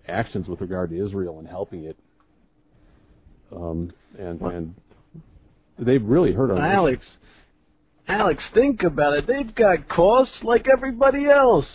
actions 0.08 0.48
with 0.48 0.62
regard 0.62 0.90
to 0.92 1.06
Israel 1.06 1.40
and 1.40 1.48
helping 1.48 1.86
it, 1.86 1.98
um, 3.56 3.92
and 4.18 4.42
and 4.42 4.76
they've 5.80 6.04
really 6.04 6.34
hurt 6.34 6.52
our 6.52 6.60
Alex. 6.60 7.04
Alex, 8.08 8.42
think 8.54 8.84
about 8.84 9.14
it. 9.14 9.28
They've 9.28 9.54
got 9.54 9.90
costs 9.90 10.36
like 10.44 10.68
everybody 10.72 11.26
else. 11.26 11.66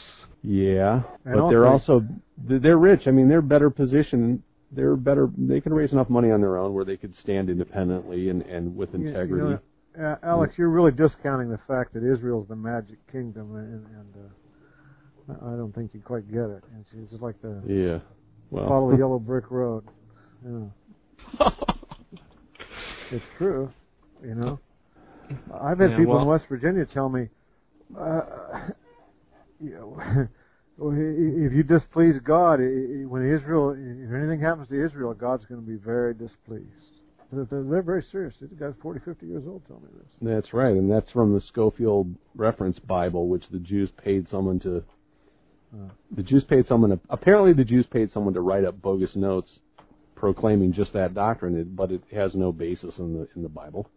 Yeah, 0.43 1.03
and 1.25 1.35
but 1.35 1.39
also, 1.39 1.51
they're 1.51 1.67
also 1.67 2.03
they're 2.39 2.79
rich. 2.79 3.03
I 3.07 3.11
mean, 3.11 3.29
they're 3.29 3.43
better 3.43 3.71
positioned. 3.71 4.43
They're 4.73 4.97
better. 4.97 5.31
They 5.37 5.61
can 5.61 5.75
raise 5.75 5.93
enough 5.93 6.09
money 6.09 6.31
on 6.31 6.41
their 6.41 6.57
own 6.57 6.73
where 6.73 6.85
they 6.85 6.97
could 6.97 7.15
stand 7.23 7.51
independently 7.51 8.29
and 8.31 8.43
and 8.43 8.75
with 8.75 8.95
integrity. 8.95 9.45
You 9.45 9.51
know, 9.51 9.59
uh, 10.01 10.17
Alex, 10.23 10.55
you're 10.57 10.71
really 10.71 10.91
discounting 10.91 11.51
the 11.51 11.61
fact 11.69 11.93
that 11.95 12.03
Israel's 12.03 12.49
the 12.49 12.57
magic 12.57 12.99
kingdom, 13.13 13.55
and, 13.55 13.87
and 13.87 15.39
uh, 15.39 15.53
I 15.53 15.57
don't 15.57 15.75
think 15.75 15.91
you 15.93 16.01
quite 16.01 16.31
get 16.31 16.45
it. 16.45 16.65
It's 16.81 17.11
just 17.11 17.23
like 17.23 17.41
the 17.43 17.63
yeah, 17.67 17.99
follow 18.53 18.91
the 18.91 18.99
yellow 18.99 19.19
brick 19.19 19.51
road. 19.51 19.85
Yeah. 20.45 21.49
it's 23.11 23.25
true, 23.39 23.71
you 24.23 24.35
know. 24.35 24.59
I've 25.61 25.79
had 25.79 25.93
yeah, 25.93 25.99
people 25.99 26.15
well, 26.15 26.23
in 26.23 26.29
West 26.29 26.45
Virginia 26.49 26.87
tell 26.93 27.09
me, 27.09 27.29
uh, 27.99 28.21
you 29.61 29.71
know, 29.71 30.29
if 30.79 31.53
you 31.53 31.63
displease 31.63 32.17
God, 32.25 32.59
when 32.59 33.35
Israel, 33.35 33.71
if 33.71 34.15
anything 34.15 34.41
happens 34.41 34.69
to 34.69 34.85
Israel, 34.85 35.15
God's 35.15 35.45
going 35.47 35.61
to 35.61 35.67
be 35.67 35.77
very 35.77 36.15
displeased. 36.15 36.67
They're, 37.33 37.47
they're 37.51 37.83
very 37.83 38.05
serious. 38.13 38.35
This 38.41 38.51
guy's 38.59 38.75
40, 38.83 39.01
50 39.05 39.27
years 39.27 39.45
old 39.47 39.63
telling 39.67 39.85
me 39.85 39.89
this. 39.97 40.09
That's 40.21 40.53
right, 40.53 40.73
and 40.73 40.91
that's 40.91 41.11
from 41.13 41.33
the 41.33 41.41
Scofield 41.49 42.15
Reference 42.35 42.79
Bible, 42.79 43.29
which 43.29 43.45
the 43.51 43.59
Jews 43.59 43.91
paid 44.03 44.27
someone 44.31 44.61
to. 44.61 44.85
Uh, 45.75 45.89
the 46.15 46.23
Jews 46.23 46.45
paid 46.45 46.67
someone. 46.69 46.91
To, 46.91 47.01
apparently, 47.11 47.53
the 47.53 47.65
Jews 47.65 47.87
paid 47.91 48.13
someone 48.13 48.35
to 48.35 48.41
write 48.41 48.65
up 48.65 48.81
bogus 48.81 49.11
notes 49.15 49.49
proclaiming 50.15 50.73
just 50.73 50.93
that 50.93 51.15
doctrine, 51.15 51.73
but 51.75 51.91
it 51.91 52.03
has 52.13 52.35
no 52.35 52.53
basis 52.53 52.95
in 52.99 53.15
the 53.15 53.29
in 53.35 53.43
the 53.43 53.49
Bible. 53.49 53.89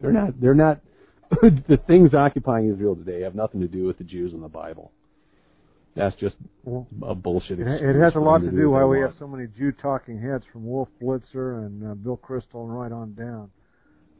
They're 0.00 0.12
not. 0.12 0.40
They're 0.40 0.54
not. 0.54 0.80
the 1.30 1.78
things 1.86 2.14
occupying 2.14 2.72
Israel 2.72 2.96
today 2.96 3.20
have 3.22 3.34
nothing 3.34 3.60
to 3.60 3.68
do 3.68 3.84
with 3.84 3.98
the 3.98 4.04
Jews 4.04 4.32
in 4.32 4.40
the 4.40 4.48
Bible. 4.48 4.92
That's 5.94 6.16
just 6.16 6.36
a 7.02 7.14
bullshit. 7.14 7.58
It, 7.58 7.96
has 7.96 8.14
a 8.14 8.20
lot 8.20 8.38
to 8.38 8.50
do 8.50 8.70
why 8.70 8.84
we 8.84 9.00
have 9.00 9.14
so 9.18 9.26
many 9.26 9.48
Jew 9.58 9.72
talking 9.72 10.20
heads 10.20 10.44
from 10.52 10.64
Wolf 10.64 10.88
Blitzer 11.02 11.66
and 11.66 11.90
uh, 11.90 11.94
Bill 11.94 12.16
Kristol 12.16 12.64
and 12.64 12.78
right 12.78 12.92
on 12.92 13.14
down. 13.14 13.50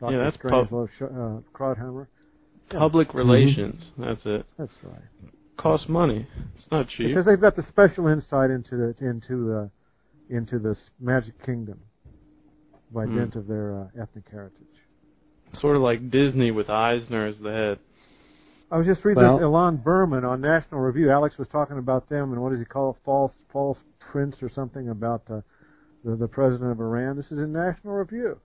Dr. 0.01 0.13
Yeah, 0.13 0.25
that's 0.25 0.37
Strangelove, 0.37 0.89
pub- 0.99 1.09
uh, 1.09 1.57
Krauthammer. 1.57 2.09
Public 2.71 3.09
yeah. 3.13 3.19
relations. 3.19 3.83
Mm-hmm. 3.93 4.03
That's 4.03 4.21
it. 4.25 4.47
That's 4.59 4.73
right. 4.83 5.33
Costs 5.59 5.89
money. 5.89 6.27
It's 6.57 6.71
not 6.71 6.89
cheap. 6.89 7.09
Because 7.09 7.27
they've 7.27 7.41
got 7.41 7.57
the 7.57 7.65
special 7.69 8.07
insight 8.09 8.51
into 8.51 8.77
the 8.77 8.95
into 9.05 9.53
uh, 9.53 9.69
into 10.31 10.59
this 10.59 10.79
magic 11.01 11.45
kingdom 11.45 11.81
by 12.93 13.05
mm. 13.05 13.17
dint 13.17 13.35
of 13.35 13.47
their 13.47 13.77
uh, 13.77 14.03
ethnic 14.03 14.25
heritage. 14.31 14.63
Sort 15.61 15.77
of 15.77 15.83
like 15.83 16.11
Disney 16.11 16.51
with 16.51 16.71
Eisner 16.71 17.27
as 17.27 17.35
the 17.43 17.51
head. 17.51 17.79
I 18.71 18.77
was 18.77 18.87
just 18.87 19.05
reading 19.05 19.23
well, 19.23 19.39
this 19.39 19.45
Ilan 19.45 19.83
Berman 19.83 20.25
on 20.25 20.41
National 20.41 20.81
Review. 20.81 21.11
Alex 21.11 21.37
was 21.39 21.49
talking 21.51 21.79
about 21.79 22.09
them 22.09 22.33
and 22.33 22.43
what 22.43 22.51
does 22.51 22.59
he 22.59 22.67
call 22.67 22.91
it, 22.91 22.97
false 23.05 23.33
false 23.53 23.79
prince 23.99 24.37
or 24.43 24.51
something 24.55 24.91
about 24.91 25.23
uh, 25.31 25.41
the 26.05 26.17
the 26.17 26.29
president 26.29 26.71
of 26.71 26.81
Iran. 26.81 27.17
This 27.17 27.27
is 27.27 27.39
in 27.39 27.53
National 27.53 27.95
Review. 27.95 28.39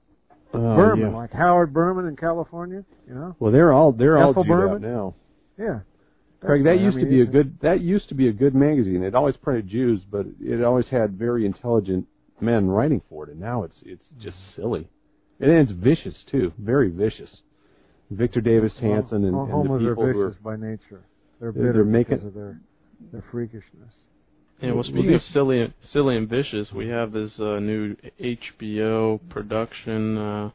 Uh, 0.54 0.60
Berman, 0.60 1.12
yeah. 1.12 1.18
like 1.18 1.32
Howard 1.32 1.74
Berman 1.74 2.08
in 2.08 2.16
California, 2.16 2.86
you 3.08 3.16
know. 3.16 3.36
Well, 3.40 3.52
they're 3.52 3.74
all 3.74 3.92
they're 3.92 4.18
Ethel 4.18 4.34
all 4.38 4.44
Berman 4.44 4.82
now. 4.82 5.16
Yeah. 5.58 5.80
Craig, 6.46 6.64
that 6.66 6.80
used 6.80 6.98
to 6.98 7.06
be 7.06 7.22
a 7.22 7.26
good 7.26 7.58
that 7.62 7.82
used 7.82 8.10
to 8.10 8.16
be 8.16 8.28
a 8.28 8.34
good 8.34 8.56
magazine. 8.56 9.04
It 9.04 9.16
always 9.16 9.36
printed 9.38 9.68
Jews, 9.68 10.02
but 10.12 10.26
it 10.40 10.64
always 10.64 10.86
had 10.90 11.18
very 11.18 11.46
intelligent 11.46 12.08
men 12.42 12.68
writing 12.68 13.02
for 13.10 13.26
it. 13.26 13.32
And 13.32 13.40
now 13.40 13.64
it's 13.64 13.78
it's 13.84 14.06
just 14.22 14.38
silly, 14.56 14.90
and 15.40 15.52
it's 15.52 15.72
vicious 15.72 16.16
too, 16.30 16.52
very 16.58 16.90
vicious. 16.90 17.30
Victor 18.12 18.42
Davis 18.42 18.74
Hanson 18.80 19.24
and, 19.26 19.36
well, 19.36 19.46
and 19.46 19.70
the 19.70 19.90
people 19.90 20.04
are 20.04 20.14
who 20.14 20.28
vicious 20.28 20.44
by 20.44 20.56
nature. 20.56 21.04
They're 21.40 21.52
bitter 21.52 21.74
they're 21.74 21.84
making, 21.84 22.18
because 22.18 22.28
of 22.28 22.34
their 22.34 22.60
their 23.12 23.24
freakishness. 23.32 23.92
Yeah, 24.62 24.72
well, 24.72 24.84
speaking 24.84 25.14
of 25.14 25.22
silly, 25.34 25.74
silly 25.92 26.16
and 26.16 26.30
vicious, 26.30 26.72
we 26.74 26.88
have 26.88 27.12
this 27.12 27.32
uh, 27.38 27.60
new 27.60 27.98
HBO 28.22 29.20
production, 29.30 30.18
uh, 30.18 30.52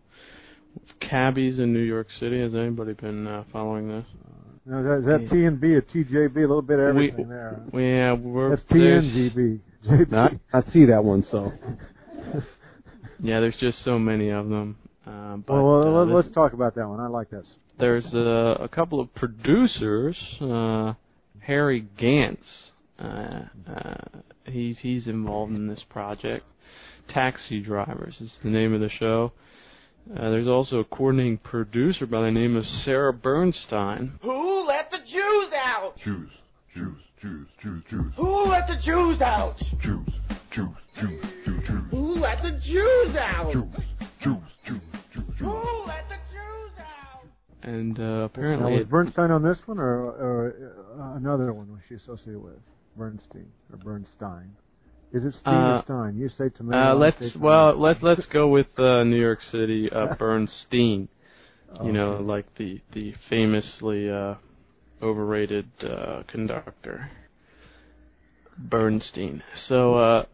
Cabbies 1.01 1.59
in 1.59 1.74
New 1.74 1.82
York 1.82 2.06
City. 2.19 2.40
Has 2.40 2.55
anybody 2.55 2.94
been 2.94 3.27
uh, 3.27 3.44
following 3.52 3.89
this? 3.89 4.06
No, 4.69 4.99
is 4.99 5.05
that 5.07 5.28
T 5.32 5.45
and 5.47 5.59
B 5.59 5.69
or 5.69 5.81
TJB? 5.81 6.36
A 6.36 6.40
little 6.40 6.61
bit 6.61 6.78
of 6.78 6.89
everything 6.89 7.27
we, 7.27 7.35
there. 7.35 7.62
Yeah, 7.73 8.12
we're 8.12 8.51
that's 8.51 8.62
TNGB. 8.70 9.61
I, 10.12 10.39
I 10.53 10.73
see 10.74 10.85
that 10.85 11.03
one. 11.03 11.27
So. 11.31 11.51
yeah, 13.23 13.40
there's 13.40 13.57
just 13.61 13.78
so 13.82 13.99
many 13.99 14.28
of 14.28 14.51
them. 14.51 14.77
Uh, 15.07 15.36
but, 15.36 15.55
well, 15.55 16.01
uh, 16.01 16.05
let's 16.05 16.31
talk 16.35 16.53
about 16.53 16.74
that 16.74 16.86
one. 16.86 17.01
I 17.01 17.07
like 17.07 17.31
this. 17.31 17.47
There's 17.81 18.05
a, 18.12 18.59
a 18.61 18.69
couple 18.69 19.01
of 19.01 19.15
producers. 19.15 20.16
Uh, 20.39 20.93
Harry 21.40 21.89
Gantz. 21.99 22.36
Uh, 22.99 23.45
uh, 23.73 24.19
he's 24.45 24.77
he's 24.82 25.07
involved 25.07 25.55
in 25.55 25.66
this 25.66 25.81
project. 25.89 26.45
Taxi 27.15 27.61
Drivers 27.61 28.16
is 28.20 28.28
the 28.43 28.51
name 28.51 28.74
of 28.74 28.81
the 28.81 28.90
show. 28.99 29.32
Uh, 30.11 30.31
there's 30.31 30.49
also 30.49 30.78
a 30.78 30.85
coordinating 30.85 31.39
producer 31.39 32.07
by 32.07 32.23
the 32.23 32.31
name 32.31 32.57
of 32.57 32.65
Sarah 32.85 33.12
Bernstein. 33.12 34.19
Who 34.23 34.66
let 34.66 34.90
the 34.90 34.99
Jews 34.99 35.53
out? 35.55 35.95
Jews, 36.09 36.31
Jews, 36.75 36.97
Jews, 37.21 37.47
Jews, 37.63 37.83
Jews. 37.91 38.13
Who 38.17 38.49
let 38.49 38.67
the 38.67 38.77
Jews 38.83 39.21
out? 39.21 39.59
Jews, 39.83 40.09
Jews, 40.55 40.69
Jews, 40.99 41.11
Jews, 41.45 41.63
Jews. 41.67 41.83
Who 41.91 42.15
let 42.19 42.43
the 42.43 42.59
Jews 42.65 43.15
out? 43.15 43.53
Jews, 43.53 43.65
Jews, 44.25 44.37
Jews, 44.67 44.81
Jews, 45.13 45.25
Jews. 45.39 45.39
Who 45.39 45.85
let 45.87 46.09
the 46.09 46.17
Jews 46.33 46.73
out? 46.79 47.27
And 47.63 48.01
uh, 48.01 48.25
apparently, 48.25 48.71
now, 48.71 48.79
was 48.79 48.87
Bernstein 48.87 49.31
on 49.31 49.43
this 49.43 49.59
one, 49.67 49.79
or, 49.79 50.07
or 50.07 50.73
uh, 50.99 51.17
another 51.19 51.53
one 51.53 51.71
was 51.71 51.81
she 51.91 51.97
associated 51.97 52.43
with 52.43 52.55
Bernstein 52.97 53.53
or 53.71 53.77
Bernstein? 53.77 54.57
Is 55.13 55.25
it 55.25 55.35
Stein 55.43 55.55
uh, 55.55 55.77
or 55.77 55.83
Stein? 55.85 56.17
You 56.17 56.31
say 56.39 56.49
tomato. 56.57 56.93
Uh, 56.93 56.95
let's 56.95 57.37
well 57.37 57.79
let's 57.79 58.03
let's 58.03 58.25
go 58.33 58.49
with 58.49 58.69
uh, 58.79 59.05
New 59.05 59.21
York 59.21 59.41
City 59.53 59.91
uh, 59.95 60.15
Bernstein. 60.19 61.11
You 61.85 61.93
know, 61.93 62.13
like 62.23 62.47
the 62.57 62.81
the 62.95 63.13
famously 63.29 64.09
uh, 64.09 64.37
overrated 65.03 65.70
uh, 65.83 66.23
conductor 66.31 67.11
Bernstein. 68.59 69.43
So 69.69 69.95
uh, 69.95 70.25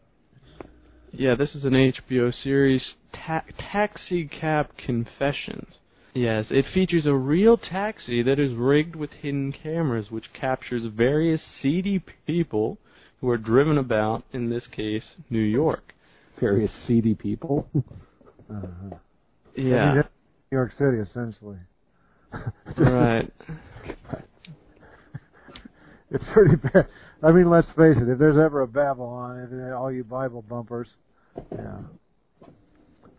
yeah, 1.13 1.35
this 1.37 1.51
is 1.55 1.65
an 1.65 1.73
HBO 1.73 2.33
series, 2.43 2.83
Ta- 3.13 3.45
Taxi 3.73 4.27
Cab 4.27 4.69
Confessions. 4.77 5.75
Yes, 6.15 6.47
it 6.51 6.65
features 6.73 7.07
a 7.07 7.15
real 7.15 7.57
taxi 7.57 8.23
that 8.23 8.39
is 8.39 8.53
rigged 8.55 8.97
with 8.97 9.11
hidden 9.21 9.53
cameras, 9.53 10.11
which 10.11 10.33
captures 10.33 10.85
various 10.93 11.41
seedy 11.61 12.03
people 12.27 12.79
who 13.21 13.29
are 13.29 13.39
driven 13.39 13.79
about, 13.79 14.25
in 14.33 14.51
this 14.51 14.65
case, 14.71 15.03
New 15.31 15.39
York. 15.39 15.93
Various 16.41 16.71
seedy 16.87 17.15
people. 17.15 17.69
uh-huh. 18.51 18.97
Yeah. 19.57 19.95
New 19.95 20.03
York 20.51 20.73
City, 20.79 20.99
essentially. 20.99 21.59
right. 22.79 23.33
it's 26.15 26.25
pretty 26.33 26.57
bad. 26.57 26.87
I 27.23 27.33
mean, 27.33 27.51
let's 27.51 27.67
face 27.69 27.97
it. 27.97 28.09
If 28.09 28.19
there's 28.19 28.39
ever 28.39 28.63
a 28.63 28.67
Babylon, 28.67 29.73
all 29.77 29.91
you 29.91 30.05
Bible 30.05 30.43
bumpers, 30.43 30.89
yeah. 31.53 31.79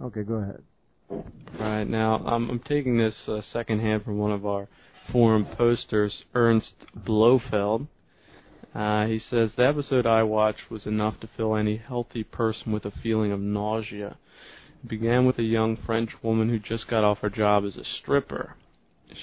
Okay, 0.02 0.24
go 0.24 0.36
ahead. 0.36 0.64
All 1.10 1.24
right, 1.60 1.84
now, 1.84 2.16
I'm, 2.26 2.50
I'm 2.50 2.60
taking 2.60 2.98
this 2.98 3.14
uh, 3.28 3.42
secondhand 3.54 4.04
from 4.04 4.18
one 4.18 4.32
of 4.32 4.46
our 4.46 4.68
forum 5.12 5.46
posters, 5.58 6.14
Ernst 6.34 6.74
Blofeld. 6.96 7.88
Uh, 8.74 9.06
he 9.06 9.22
says 9.30 9.52
the 9.56 9.66
episode 9.66 10.06
I 10.06 10.24
watched 10.24 10.70
was 10.70 10.86
enough 10.86 11.20
to 11.22 11.30
fill 11.38 11.56
any 11.56 11.78
healthy 11.78 12.24
person 12.24 12.72
with 12.72 12.86
a 12.86 12.92
feeling 13.04 13.32
of 13.32 13.40
nausea. 13.40 14.18
It 14.84 14.90
began 14.90 15.26
with 15.26 15.38
a 15.40 15.44
young 15.44 15.78
French 15.86 16.12
woman 16.22 16.50
who 16.50 16.60
just 16.60 16.88
got 16.88 17.04
off 17.04 17.20
her 17.20 17.30
job 17.30 17.64
as 17.66 17.76
a 17.76 17.84
stripper. 18.02 18.56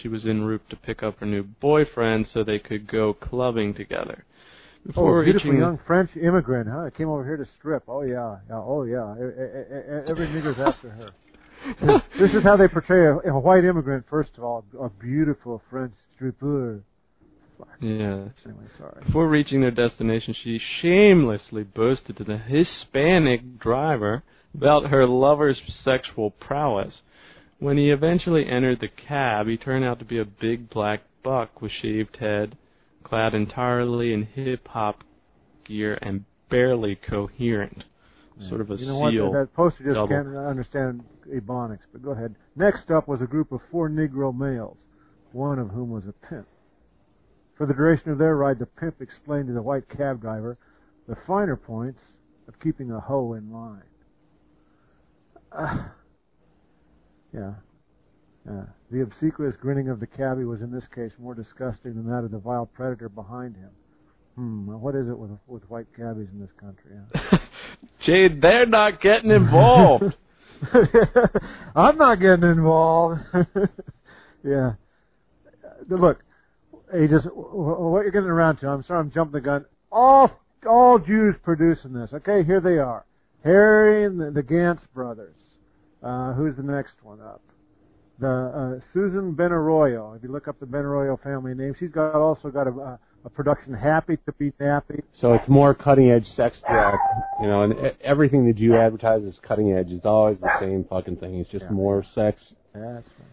She 0.00 0.08
was 0.08 0.24
en 0.24 0.42
route 0.42 0.62
to 0.70 0.76
pick 0.76 1.02
up 1.02 1.18
her 1.20 1.26
new 1.26 1.42
boyfriend 1.42 2.26
so 2.32 2.44
they 2.44 2.58
could 2.58 2.90
go 2.90 3.14
clubbing 3.14 3.74
together. 3.74 4.24
Before 4.86 5.20
oh, 5.20 5.24
beautiful 5.24 5.54
young 5.54 5.78
French 5.86 6.10
immigrant, 6.16 6.68
huh? 6.68 6.90
Came 6.96 7.08
over 7.08 7.24
here 7.24 7.36
to 7.36 7.46
strip. 7.58 7.84
Oh 7.86 8.02
yeah, 8.02 8.38
yeah. 8.48 8.56
Oh 8.56 8.82
yeah. 8.82 9.14
Every 10.08 10.26
nigger's 10.26 10.58
after 10.58 10.90
her. 10.90 11.10
This, 11.80 12.02
this 12.20 12.30
is 12.32 12.42
how 12.42 12.56
they 12.56 12.66
portray 12.66 13.06
a, 13.06 13.32
a 13.32 13.38
white 13.38 13.64
immigrant. 13.64 14.06
First 14.10 14.30
of 14.36 14.44
all, 14.44 14.64
a 14.80 14.88
beautiful 14.88 15.62
French 15.70 15.92
stripper. 16.14 16.82
Yeah. 17.80 18.28
Anyway, 18.44 18.64
sorry. 18.76 19.04
Before 19.06 19.28
reaching 19.28 19.60
their 19.60 19.70
destination, 19.70 20.34
she 20.42 20.60
shamelessly 20.80 21.62
boasted 21.62 22.16
to 22.16 22.24
the 22.24 22.38
Hispanic 22.38 23.60
driver 23.60 24.24
about 24.54 24.90
her 24.90 25.06
lover's 25.06 25.58
sexual 25.84 26.30
prowess. 26.30 26.94
When 27.62 27.78
he 27.78 27.90
eventually 27.90 28.44
entered 28.50 28.80
the 28.80 28.88
cab, 28.88 29.46
he 29.46 29.56
turned 29.56 29.84
out 29.84 30.00
to 30.00 30.04
be 30.04 30.18
a 30.18 30.24
big 30.24 30.68
black 30.68 31.02
buck 31.22 31.62
with 31.62 31.70
shaved 31.70 32.16
head, 32.16 32.58
clad 33.04 33.34
entirely 33.34 34.12
in 34.12 34.24
hip 34.24 34.66
hop 34.66 35.04
gear 35.64 35.96
and 36.02 36.24
barely 36.50 36.96
coherent. 36.96 37.84
Yeah. 38.36 38.48
Sort 38.48 38.62
of 38.62 38.72
a 38.72 38.74
you 38.74 38.86
know 38.86 39.08
seal. 39.08 39.30
What? 39.30 39.38
That 39.38 39.54
poster 39.54 39.84
just 39.84 39.94
double. 39.94 40.08
can't 40.08 40.36
understand 40.36 41.04
ebonics, 41.32 41.86
but 41.92 42.02
go 42.02 42.10
ahead. 42.10 42.34
Next 42.56 42.90
up 42.90 43.06
was 43.06 43.22
a 43.22 43.26
group 43.26 43.52
of 43.52 43.60
four 43.70 43.88
Negro 43.88 44.36
males, 44.36 44.78
one 45.30 45.60
of 45.60 45.68
whom 45.68 45.90
was 45.90 46.02
a 46.08 46.26
pimp. 46.26 46.48
For 47.56 47.66
the 47.66 47.74
duration 47.74 48.10
of 48.10 48.18
their 48.18 48.34
ride, 48.34 48.58
the 48.58 48.66
pimp 48.66 49.00
explained 49.00 49.46
to 49.46 49.54
the 49.54 49.62
white 49.62 49.88
cab 49.88 50.20
driver 50.20 50.58
the 51.06 51.14
finer 51.28 51.54
points 51.54 52.00
of 52.48 52.58
keeping 52.58 52.90
a 52.90 52.98
hoe 52.98 53.34
in 53.34 53.52
line. 53.52 53.82
Uh, 55.52 55.84
yeah. 57.34 57.52
Uh, 58.48 58.64
the 58.90 59.02
obsequious 59.02 59.54
grinning 59.60 59.88
of 59.88 60.00
the 60.00 60.06
cabbie 60.06 60.44
was 60.44 60.60
in 60.60 60.72
this 60.72 60.84
case 60.94 61.12
more 61.18 61.34
disgusting 61.34 61.94
than 61.94 62.06
that 62.08 62.24
of 62.24 62.30
the 62.32 62.38
vile 62.38 62.66
predator 62.66 63.08
behind 63.08 63.56
him. 63.56 63.70
Hmm, 64.34 64.66
what 64.66 64.94
is 64.94 65.08
it 65.08 65.16
with 65.16 65.30
with 65.46 65.62
white 65.70 65.86
cabbies 65.96 66.28
in 66.32 66.40
this 66.40 66.50
country? 66.58 66.92
Huh? 67.14 67.38
Gee, 68.06 68.28
they're 68.40 68.66
not 68.66 69.00
getting 69.00 69.30
involved. 69.30 70.04
I'm 71.76 71.96
not 71.98 72.16
getting 72.16 72.44
involved. 72.44 73.20
yeah. 74.44 74.72
Look, 75.88 76.22
he 76.98 77.06
just 77.08 77.26
what 77.32 78.02
you're 78.02 78.10
getting 78.10 78.28
around 78.28 78.58
to. 78.58 78.68
I'm 78.68 78.82
sorry, 78.84 79.00
I'm 79.00 79.10
jumping 79.10 79.32
the 79.32 79.40
gun. 79.40 79.64
All 79.90 80.30
all 80.68 80.98
Jews 80.98 81.34
producing 81.42 81.92
this. 81.92 82.10
Okay, 82.12 82.44
here 82.44 82.60
they 82.60 82.78
are. 82.78 83.04
Harry 83.44 84.04
and 84.04 84.20
the, 84.20 84.30
the 84.30 84.42
Gantz 84.42 84.80
brothers. 84.94 85.34
Uh, 86.02 86.32
who's 86.32 86.56
the 86.56 86.62
next 86.62 86.94
one 87.02 87.20
up? 87.20 87.42
The 88.18 88.28
uh, 88.80 88.80
Susan 88.92 89.34
Benarroyo. 89.34 90.16
If 90.16 90.22
you 90.22 90.30
look 90.30 90.48
up 90.48 90.60
the 90.60 90.66
Benarroyo 90.66 91.20
family 91.22 91.54
name, 91.54 91.74
she's 91.78 91.90
got 91.90 92.14
also 92.14 92.50
got 92.50 92.66
a, 92.66 92.98
a 93.24 93.30
production 93.30 93.72
happy 93.72 94.18
to 94.26 94.32
be 94.32 94.52
happy. 94.60 95.02
So 95.20 95.32
it's 95.34 95.48
more 95.48 95.74
cutting 95.74 96.10
edge 96.10 96.26
sex 96.36 96.56
direct, 96.66 96.98
you 97.40 97.48
know, 97.48 97.62
and 97.62 97.74
everything 98.02 98.46
that 98.46 98.58
you 98.58 98.76
advertise 98.76 99.22
as 99.26 99.34
cutting 99.46 99.72
edge 99.72 99.90
is 99.90 100.04
always 100.04 100.38
the 100.40 100.50
same 100.60 100.84
fucking 100.88 101.16
thing. 101.16 101.36
It's 101.36 101.50
just 101.50 101.64
yeah. 101.64 101.70
more 101.70 102.04
sex. 102.14 102.40
That's 102.74 103.06
right 103.18 103.28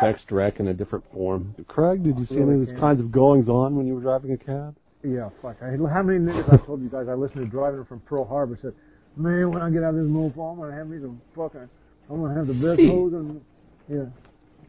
sex 0.00 0.20
direct 0.28 0.60
in 0.60 0.68
a 0.68 0.74
different 0.74 1.04
form. 1.12 1.54
Craig, 1.66 2.02
did 2.02 2.18
you 2.18 2.26
see 2.26 2.36
any 2.36 2.62
of 2.62 2.66
those 2.66 2.78
kinds 2.78 3.00
of 3.00 3.12
goings 3.12 3.48
on 3.48 3.76
when 3.76 3.86
you 3.86 3.94
were 3.94 4.00
driving 4.00 4.32
a 4.32 4.36
cab? 4.36 4.76
Yeah, 5.04 5.30
fuck. 5.40 5.56
I, 5.62 5.70
how 5.92 6.02
many 6.02 6.18
niggas 6.18 6.52
I 6.52 6.64
told 6.66 6.82
you 6.82 6.88
guys 6.88 7.06
I 7.08 7.14
listened 7.14 7.44
to 7.44 7.50
driving 7.50 7.84
from 7.84 8.00
Pearl 8.00 8.24
Harbor 8.24 8.58
said, 8.60 8.72
man, 9.16 9.50
when 9.50 9.62
I 9.62 9.70
get 9.70 9.82
out 9.82 9.90
of 9.90 9.96
this 9.96 10.04
mofo, 10.04 10.52
I'm 10.52 10.58
gonna 10.58 10.74
have 10.74 10.88
me 10.88 10.98
some 11.00 11.20
fucking, 11.36 11.68
I'm 12.10 12.22
gonna 12.22 12.34
have 12.34 12.46
the 12.46 12.54
best 12.54 12.80
hoes 12.80 13.12
and 13.12 13.40
yeah, 13.88 14.04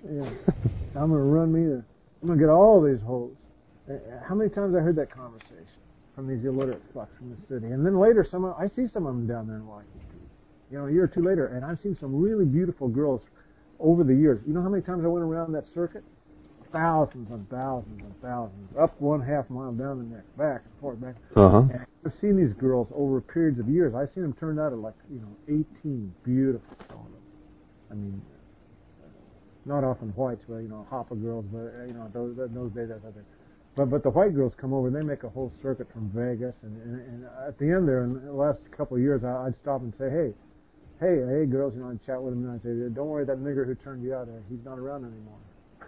yeah. 0.10 0.30
I'm 0.96 1.12
gonna 1.12 1.24
run 1.24 1.52
me 1.52 1.64
the, 1.68 1.84
I'm 2.22 2.28
gonna 2.28 2.40
get 2.40 2.50
all 2.50 2.82
these 2.82 3.02
hoes. 3.06 3.32
Uh, 3.90 3.94
how 4.28 4.36
many 4.36 4.50
times 4.50 4.76
I 4.76 4.80
heard 4.80 4.96
that 4.98 5.12
conversation? 5.12 5.80
from 6.20 6.28
these 6.28 6.44
illiterate 6.44 6.84
fucks 6.94 7.16
from 7.18 7.30
the 7.30 7.38
city. 7.48 7.72
And 7.72 7.86
then 7.86 7.98
later, 7.98 8.28
some 8.30 8.44
of, 8.44 8.54
I 8.60 8.68
see 8.68 8.92
some 8.92 9.08
of 9.08 9.16
them 9.16 9.26
down 9.26 9.48
there 9.48 9.56
in 9.56 9.66
Washington. 9.66 10.02
You 10.70 10.78
know, 10.78 10.88
a 10.88 10.92
year 10.92 11.06
or 11.06 11.08
two 11.08 11.24
later, 11.24 11.48
and 11.48 11.64
I've 11.64 11.80
seen 11.80 11.96
some 11.98 12.14
really 12.14 12.44
beautiful 12.44 12.90
girls 12.90 13.22
over 13.80 14.04
the 14.04 14.14
years. 14.14 14.42
You 14.46 14.54
know 14.54 14.62
how 14.62 14.68
many 14.68 14.84
times 14.84 15.06
I 15.06 15.08
went 15.08 15.24
around 15.24 15.54
that 15.54 15.64
circuit? 15.74 16.04
Thousands 16.74 17.32
and 17.32 17.50
thousands 17.50 18.02
and 18.02 18.14
thousands. 18.22 18.68
Up 18.78 19.00
one 19.00 19.22
half 19.22 19.50
mile, 19.50 19.72
down 19.72 20.10
the 20.10 20.16
next, 20.18 20.38
back 20.38 20.62
and 20.66 20.82
forth, 20.82 21.00
back. 21.00 21.16
Uh-huh. 21.38 21.60
And 21.72 21.86
I've 22.06 22.14
seen 22.20 22.36
these 22.36 22.54
girls 22.54 22.90
over 22.94 23.22
periods 23.22 23.58
of 23.58 23.70
years. 23.70 23.96
I've 23.96 24.14
seen 24.14 24.24
them 24.24 24.34
turned 24.34 24.60
out 24.60 24.74
at 24.74 24.78
like, 24.78 24.96
you 25.10 25.22
know, 25.22 25.64
18 25.82 26.14
beautiful 26.26 26.76
I 27.92 27.94
mean, 27.96 28.22
not 29.66 29.84
often 29.84 30.10
whites, 30.10 30.44
but, 30.48 30.58
you 30.58 30.68
know, 30.68 30.86
Hopper 30.90 31.16
girls, 31.16 31.46
but, 31.52 31.88
you 31.88 31.94
know, 31.94 32.10
those, 32.14 32.36
those 32.38 32.72
days, 32.72 32.90
that's 32.90 33.06
other. 33.06 33.26
But, 33.76 33.90
but 33.90 34.04
the 34.04 34.10
white 34.10 34.34
girls 34.36 34.54
come 34.58 34.74
over 34.74 34.88
and 34.88 34.96
they 34.96 35.06
make 35.06 35.24
a 35.24 35.30
whole 35.30 35.52
circuit 35.62 35.88
from 35.94 36.10
Vegas. 36.14 36.56
And, 36.64 36.82
and, 36.82 36.96
and 37.02 37.26
at 37.48 37.58
the 37.60 37.66
end 37.66 37.88
there, 37.88 38.04
in 38.04 38.26
the 38.26 38.34
last 38.34 38.60
couple 38.76 38.98
of 38.98 39.04
years, 39.04 39.24
I, 39.24 39.48
I'd 39.48 39.58
stop 39.62 39.82
and 39.82 39.94
say, 39.98 40.10
hey, 40.10 40.34
hey, 41.00 41.24
hey, 41.24 41.46
girls, 41.46 41.74
you 41.76 41.82
know, 41.82 41.90
I'd 41.90 42.04
chat 42.06 42.22
with 42.22 42.34
them 42.34 42.44
and 42.44 42.54
I'd 42.56 42.64
say, 42.64 42.74
don't 42.94 43.08
worry, 43.08 43.26
that 43.26 43.40
nigger 43.40 43.66
who 43.66 43.76
turned 43.76 44.04
you 44.04 44.14
out, 44.16 44.28
uh, 44.28 44.42
he's 44.50 44.64
not 44.66 44.80
around 44.80 45.06
anymore. 45.06 45.40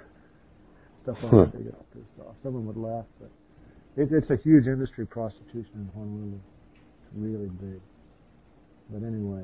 Stuff 1.04 1.18
like 1.24 1.32
that. 1.32 1.58
They 1.58 1.64
get 1.66 1.74
all 1.74 1.86
pissed 1.94 2.20
off. 2.20 2.36
Someone 2.44 2.66
would 2.68 2.78
laugh, 2.78 3.06
but 3.20 3.32
it, 3.98 4.10
it's 4.12 4.30
a 4.30 4.38
huge 4.38 4.68
industry, 4.68 5.06
prostitution 5.06 5.74
in 5.76 5.90
Honolulu. 5.94 6.40
It's 6.76 7.12
really 7.16 7.50
big. 7.60 7.82
But 8.90 9.04
anyway, 9.04 9.44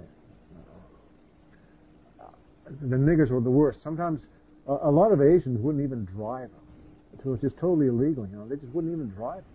the 2.81 2.95
niggers 2.95 3.30
were 3.30 3.41
the 3.41 3.49
worst. 3.49 3.80
Sometimes 3.84 4.22
a, 4.68 4.73
a 4.84 4.91
lot 4.91 5.11
of 5.11 5.22
Asians 5.22 5.60
wouldn't 5.60 5.84
even 5.84 6.06
drive 6.06 6.49
them. 6.52 6.61
So 7.23 7.34
it's 7.34 7.41
just 7.41 7.57
totally 7.57 7.88
illegal, 7.88 8.27
you 8.27 8.38
know. 8.38 8.48
They 8.48 8.56
just 8.56 8.73
wouldn't 8.73 8.94
even 8.94 9.10
drive 9.10 9.44
them. 9.44 9.53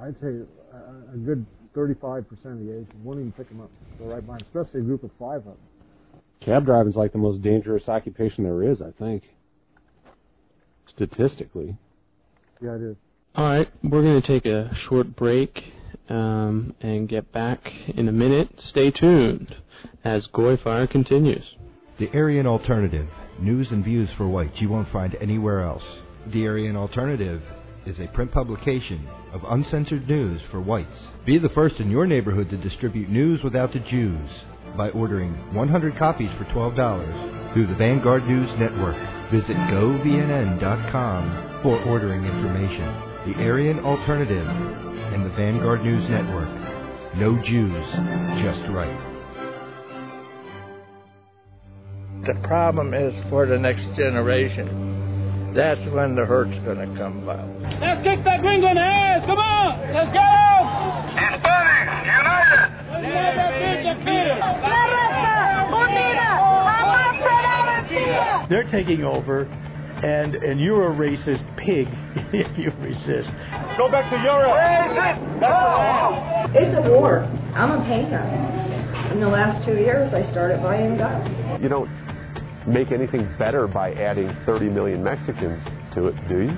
I'd 0.00 0.20
say 0.20 0.46
a, 0.72 1.14
a 1.14 1.16
good 1.18 1.44
35% 1.76 2.20
of 2.30 2.58
the 2.58 2.72
Asians 2.72 2.92
wouldn't 3.04 3.26
even 3.26 3.32
pick 3.32 3.48
them 3.48 3.60
up. 3.60 3.70
Go 3.98 4.06
right 4.06 4.26
by 4.26 4.34
'em, 4.34 4.40
especially 4.42 4.80
a 4.80 4.84
group 4.84 5.02
of 5.02 5.10
five 5.18 5.38
of 5.38 5.44
them. 5.44 5.56
Cab 6.40 6.64
driving's 6.64 6.96
like 6.96 7.12
the 7.12 7.18
most 7.18 7.42
dangerous 7.42 7.88
occupation 7.88 8.44
there 8.44 8.62
is, 8.62 8.80
I 8.80 8.92
think. 8.98 9.24
Statistically. 10.88 11.76
Yeah, 12.62 12.76
it 12.76 12.82
is. 12.82 12.96
All 13.34 13.44
right, 13.44 13.68
we're 13.84 14.02
going 14.02 14.20
to 14.20 14.26
take 14.26 14.46
a 14.46 14.70
short 14.88 15.14
break 15.14 15.56
um, 16.08 16.74
and 16.80 17.08
get 17.08 17.30
back 17.32 17.60
in 17.88 18.08
a 18.08 18.12
minute. 18.12 18.48
Stay 18.70 18.90
tuned 18.90 19.54
as 20.04 20.26
GoyFire 20.34 20.90
continues. 20.90 21.44
The 21.98 22.08
Aryan 22.14 22.46
Alternative, 22.46 23.08
news 23.40 23.66
and 23.72 23.84
views 23.84 24.08
for 24.16 24.28
whites 24.28 24.54
you 24.60 24.68
won't 24.68 24.92
find 24.92 25.16
anywhere 25.20 25.64
else. 25.64 25.82
The 26.32 26.46
Aryan 26.46 26.76
Alternative 26.76 27.42
is 27.86 27.96
a 27.98 28.06
print 28.14 28.30
publication 28.30 29.08
of 29.32 29.40
uncensored 29.48 30.06
news 30.08 30.40
for 30.52 30.60
whites. 30.60 30.94
Be 31.26 31.38
the 31.38 31.48
first 31.48 31.74
in 31.80 31.90
your 31.90 32.06
neighborhood 32.06 32.50
to 32.50 32.56
distribute 32.56 33.08
news 33.08 33.40
without 33.42 33.72
the 33.72 33.80
Jews 33.80 34.30
by 34.76 34.90
ordering 34.90 35.32
100 35.52 35.98
copies 35.98 36.30
for 36.38 36.44
$12 36.44 37.52
through 37.52 37.66
the 37.66 37.74
Vanguard 37.74 38.28
News 38.28 38.50
Network. 38.60 38.94
Visit 39.32 39.56
govnn.com 39.66 41.60
for 41.64 41.82
ordering 41.82 42.24
information. 42.24 42.86
The 43.26 43.42
Aryan 43.42 43.80
Alternative 43.80 44.46
and 44.46 45.26
the 45.26 45.34
Vanguard 45.34 45.82
News 45.82 46.08
Network. 46.08 46.48
No 47.16 47.34
Jews, 47.42 47.84
just 48.44 48.70
right. 48.72 49.07
The 52.26 52.34
problem 52.46 52.94
is 52.94 53.12
for 53.30 53.46
the 53.46 53.58
next 53.58 53.82
generation. 53.96 55.52
That's 55.54 55.80
when 55.92 56.14
the 56.14 56.26
hurt's 56.26 56.58
going 56.64 56.78
to 56.78 56.86
come 56.98 57.22
about. 57.22 57.48
Let's 57.80 58.02
kick 58.04 58.22
that 58.24 58.40
gringo 58.42 58.68
in 58.68 58.74
the 58.74 58.80
ass. 58.80 59.24
Come 59.24 59.38
on. 59.38 59.80
Let's 59.94 60.12
go. 60.12 60.28
Hispanics, 61.16 62.04
united. 62.04 62.78
They're 68.50 68.70
taking 68.72 69.04
over, 69.04 69.42
and 69.44 70.34
and 70.34 70.60
you're 70.60 70.92
a 70.92 70.96
racist 70.96 71.44
pig 71.56 71.86
if 72.32 72.58
you 72.58 72.70
resist. 72.80 73.28
Go 73.76 73.90
back 73.90 74.10
to 74.10 74.16
Europe. 74.24 74.56
Oh. 75.44 76.46
It's 76.54 76.76
a 76.76 76.88
war. 76.88 77.24
I'm 77.54 77.72
a 77.72 77.84
painter. 77.84 78.24
In 79.12 79.20
the 79.20 79.28
last 79.28 79.64
two 79.66 79.74
years, 79.74 80.12
I 80.14 80.30
started 80.32 80.62
buying 80.62 80.96
guns. 80.96 81.28
You 81.62 81.68
don't 81.68 81.88
make 82.68 82.92
anything 82.92 83.28
better 83.38 83.66
by 83.66 83.92
adding 83.94 84.30
30 84.46 84.68
million 84.68 85.02
Mexicans 85.02 85.62
to 85.94 86.08
it, 86.08 86.16
do 86.28 86.42
you? 86.42 86.54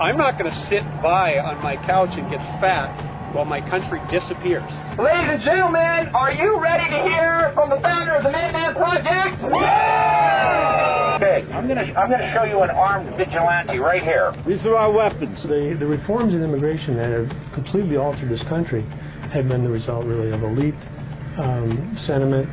I'm 0.00 0.16
not 0.16 0.38
going 0.38 0.50
to 0.50 0.58
sit 0.70 0.82
by 1.02 1.36
on 1.36 1.62
my 1.62 1.76
couch 1.84 2.10
and 2.12 2.30
get 2.30 2.40
fat 2.60 3.34
while 3.34 3.44
my 3.44 3.60
country 3.68 4.00
disappears. 4.10 4.64
Ladies 4.98 5.38
and 5.38 5.42
gentlemen, 5.44 6.10
are 6.16 6.32
you 6.32 6.58
ready 6.58 6.88
to 6.88 7.00
hear 7.04 7.52
from 7.54 7.70
the 7.70 7.78
founder 7.82 8.16
of 8.16 8.24
the 8.24 8.32
Minuteman 8.32 8.74
Project? 8.74 9.38
Yeah! 9.44 11.20
Okay, 11.20 11.44
I'm 11.52 11.68
gonna 11.68 11.84
I'm 11.94 12.10
gonna 12.10 12.32
show 12.32 12.44
you 12.44 12.62
an 12.62 12.70
armed 12.70 13.14
vigilante 13.18 13.78
right 13.78 14.02
here. 14.02 14.32
These 14.48 14.64
are 14.64 14.74
our 14.74 14.90
weapons. 14.90 15.36
The, 15.42 15.76
the 15.78 15.86
reforms 15.86 16.32
in 16.32 16.42
immigration 16.42 16.96
that 16.96 17.12
have 17.12 17.28
completely 17.52 17.96
altered 17.96 18.30
this 18.32 18.42
country 18.48 18.82
have 19.34 19.46
been 19.46 19.62
the 19.62 19.70
result, 19.70 20.06
really, 20.06 20.32
of 20.32 20.42
elite 20.42 20.80
um, 21.38 21.98
sentiment 22.06 22.48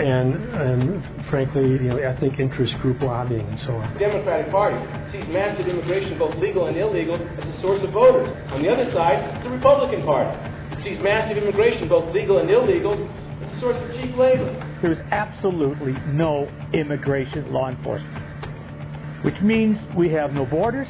and, 0.00 0.34
and, 0.34 1.19
frankly, 1.30 1.62
you 1.62 1.88
know, 1.88 1.96
ethnic 1.96 2.38
interest 2.38 2.74
group 2.82 3.00
lobbying 3.00 3.46
and 3.46 3.58
so 3.64 3.72
on. 3.78 3.94
The 3.94 4.00
Democratic 4.00 4.50
Party 4.50 4.76
sees 5.14 5.24
massive 5.30 5.66
immigration, 5.66 6.18
both 6.18 6.34
legal 6.36 6.66
and 6.66 6.76
illegal, 6.76 7.14
as 7.14 7.46
a 7.46 7.60
source 7.62 7.80
of 7.82 7.94
voters. 7.94 8.28
On 8.50 8.60
the 8.60 8.68
other 8.68 8.90
side, 8.92 9.42
the 9.44 9.50
Republican 9.50 10.04
Party 10.04 10.34
sees 10.82 10.98
massive 11.00 11.38
immigration, 11.38 11.88
both 11.88 12.12
legal 12.12 12.38
and 12.38 12.50
illegal, 12.50 12.98
as 12.98 13.56
a 13.56 13.60
source 13.60 13.78
of 13.78 13.88
cheap 13.96 14.16
labor. 14.18 14.50
There's 14.82 14.98
absolutely 15.12 15.94
no 16.12 16.50
immigration 16.74 17.52
law 17.52 17.70
enforcement, 17.70 19.24
which 19.24 19.38
means 19.42 19.78
we 19.96 20.12
have 20.12 20.32
no 20.32 20.44
borders, 20.44 20.88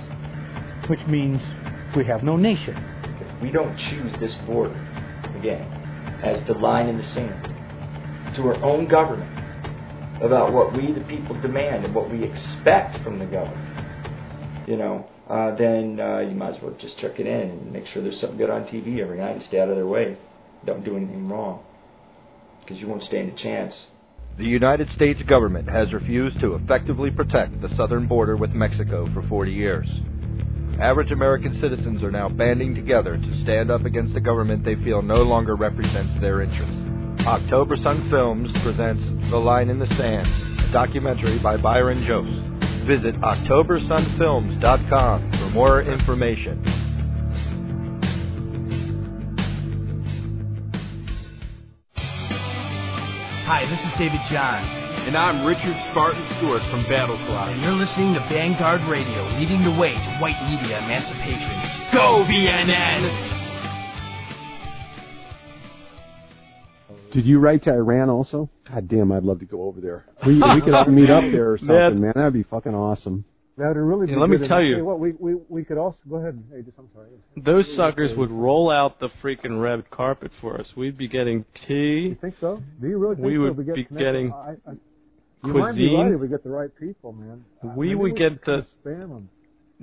which 0.89 1.01
means 1.07 1.39
we 1.97 2.05
have 2.07 2.25
no 2.25 2.37
nation. 2.37 2.75
We 3.43 3.51
don't 3.51 3.77
choose 3.91 4.13
this 4.21 4.33
border, 4.47 4.77
again, 5.39 5.69
as 6.25 6.41
the 6.47 6.55
line 6.55 6.89
in 6.89 6.99
the 6.99 7.05
sand 7.15 8.37
to 8.37 8.43
our 8.43 8.57
own 8.63 8.89
government 8.89 9.40
about 10.23 10.53
what 10.53 10.73
we, 10.73 10.93
the 10.93 11.05
people, 11.09 11.41
demand 11.41 11.85
and 11.85 11.95
what 11.95 12.11
we 12.11 12.25
expect 12.25 13.03
from 13.05 13.19
the 13.19 13.27
government, 13.27 14.69
you 14.69 14.77
know, 14.77 15.07
uh, 15.29 15.55
then 15.57 15.99
uh, 16.01 16.19
you 16.19 16.35
might 16.35 16.57
as 16.57 16.63
well 16.63 16.75
just 16.81 16.99
check 16.99 17.19
it 17.19 17.27
in 17.27 17.51
and 17.51 17.73
make 17.73 17.85
sure 17.93 18.03
there's 18.03 18.21
something 18.21 18.39
good 18.39 18.51
on 18.51 18.63
TV 18.65 19.01
every 19.01 19.19
night 19.19 19.37
and 19.37 19.45
stay 19.49 19.61
out 19.61 19.69
of 19.69 19.77
their 19.77 19.87
way. 19.87 20.19
Don't 20.67 20.85
do 20.85 20.97
anything 20.97 21.29
wrong 21.29 21.63
because 22.61 22.79
you 22.79 22.89
won't 22.89 23.03
stand 23.05 23.33
a 23.39 23.43
chance. 23.43 23.73
The 24.37 24.45
United 24.45 24.89
States 24.97 25.21
government 25.29 25.69
has 25.69 25.93
refused 25.93 26.41
to 26.41 26.55
effectively 26.55 27.11
protect 27.11 27.61
the 27.61 27.69
southern 27.77 28.07
border 28.07 28.37
with 28.37 28.51
Mexico 28.51 29.09
for 29.13 29.27
40 29.29 29.53
years. 29.53 29.89
Average 30.81 31.11
American 31.13 31.61
citizens 31.61 32.03
are 32.03 32.11
now 32.11 32.29
banding 32.29 32.75
together 32.75 33.17
to 33.17 33.43
stand 33.43 33.71
up 33.71 33.85
against 33.85 34.17
a 34.17 34.21
government 34.21 34.65
they 34.65 34.77
feel 34.77 35.03
no 35.03 35.23
longer 35.23 35.57
represents 35.57 36.21
their 36.21 36.43
interests. 36.43 36.90
October 37.27 37.77
Sun 37.83 38.09
Films 38.11 38.49
presents 38.63 39.03
The 39.31 39.37
Line 39.37 39.69
in 39.69 39.79
the 39.79 39.87
Sand, 39.87 40.27
a 40.61 40.73
documentary 40.73 41.39
by 41.39 41.59
Byron 41.59 42.07
Jost. 42.09 42.33
Visit 42.89 43.15
OctoberSunFilms.com 43.21 45.31
for 45.31 45.51
more 45.51 45.83
information. 45.83 46.65
Hi, 53.45 53.67
this 53.69 53.81
is 53.85 53.93
David 53.99 54.21
John. 54.33 54.65
And 55.07 55.15
I'm 55.17 55.45
Richard 55.45 55.77
Spartan 55.91 56.25
Stewart 56.39 56.63
from 56.71 56.85
Battle 56.89 57.19
Cry. 57.27 57.51
And 57.51 57.61
you're 57.61 57.77
listening 57.77 58.15
to 58.15 58.21
Vanguard 58.33 58.81
Radio, 58.89 59.29
leading 59.39 59.63
the 59.65 59.73
way 59.73 59.93
to 59.93 60.19
white 60.21 60.41
media 60.49 60.79
emancipation. 60.79 61.61
Go, 61.93 62.25
VNN! 62.25 63.40
Did 67.13 67.27
you 67.27 67.39
write 67.39 67.65
to 67.65 67.71
Iran 67.71 68.09
also? 68.11 68.49
God 68.73 68.89
damn, 68.89 69.11
I'd 69.13 69.23
love 69.25 69.41
to 69.41 69.45
go 69.45 69.63
over 69.65 69.81
there. 69.81 70.07
We, 70.27 70.35
we 70.35 70.61
could 70.61 70.75
all 70.75 70.87
meet 70.87 71.11
up 71.11 71.25
there 71.33 71.53
or 71.53 71.59
something, 71.59 72.01
man. 72.01 72.13
That'd 72.15 72.33
be 72.33 72.45
fucking 72.45 72.75
awesome. 72.75 73.25
That 73.59 73.69
would 73.69 73.77
really 73.79 74.07
be 74.07 74.13
Yeah, 74.13 74.19
let 74.19 74.31
me 74.31 74.39
tell 74.49 74.59
And, 74.59 74.69
you. 74.69 74.77
hey, 74.77 74.83
what 74.83 75.01
we, 75.01 75.13
we 75.19 75.35
we 75.49 75.65
could 75.65 75.77
also 75.77 75.99
go 76.09 76.17
ahead. 76.17 76.43
Hey, 76.51 76.63
just 76.63 76.79
I'm 76.79 76.89
sorry. 76.95 77.09
Those 77.37 77.67
suckers 77.77 78.17
would 78.17 78.31
roll 78.31 78.71
out 78.71 79.01
the 79.01 79.09
freaking 79.23 79.61
red 79.61 79.91
carpet 79.91 80.31
for 80.41 80.59
us. 80.59 80.67
We'd 80.77 80.97
be 80.97 81.09
getting 81.09 81.45
tea. 81.69 82.09
You 82.11 82.17
think 82.21 82.37
so? 82.41 82.63
Do 82.81 82.89
you 82.89 82.97
really 82.97 83.17
think 83.17 83.27
We 83.27 83.35
so? 83.35 83.41
would 83.41 83.51
If 83.53 83.57
we 83.59 83.65
get 83.65 83.75
be 83.75 83.85
connected? 83.85 84.05
getting 84.07 84.33
I, 84.33 84.55
I, 84.67 84.73
you 85.47 85.55
might 85.55 85.73
be 85.73 85.89
cuisine. 85.89 86.01
right 86.01 86.13
if 86.15 86.21
we 86.21 86.29
get 86.29 86.43
the 86.45 86.51
right 86.51 86.71
people, 86.79 87.13
man. 87.13 87.45
Uh, 87.63 87.69
We 87.77 87.89
maybe 87.89 87.95
would 87.97 88.13
we 88.13 88.19
get 88.19 88.45
the 88.47 88.65
spam 88.85 89.09
them. 89.09 89.29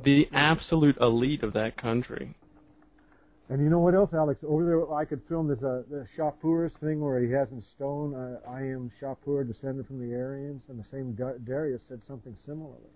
the 0.04 0.28
absolute 0.34 0.98
elite 1.00 1.44
of 1.44 1.54
that 1.54 1.78
country. 1.80 2.36
And 3.50 3.62
you 3.64 3.70
know 3.70 3.80
what 3.80 3.96
else, 3.96 4.10
Alex? 4.14 4.44
Over 4.46 4.66
there, 4.66 4.94
I 4.94 5.06
could 5.06 5.22
film 5.30 5.48
this 5.48 5.60
uh, 5.64 5.84
the 5.90 6.06
Shapur's 6.18 6.74
thing 6.82 7.00
where 7.00 7.22
he 7.22 7.32
has 7.32 7.48
in 7.52 7.64
stone, 7.76 8.14
uh, 8.14 8.40
"I 8.50 8.60
am 8.62 8.92
Shapur, 9.02 9.48
descended 9.48 9.88
from 9.88 10.00
the 10.00 10.14
Aryans," 10.16 10.64
and 10.68 10.78
the 10.78 10.84
same 10.92 11.14
Da- 11.14 11.38
Darius 11.46 11.82
said 11.88 12.02
something 12.08 12.36
similarly. 12.46 12.92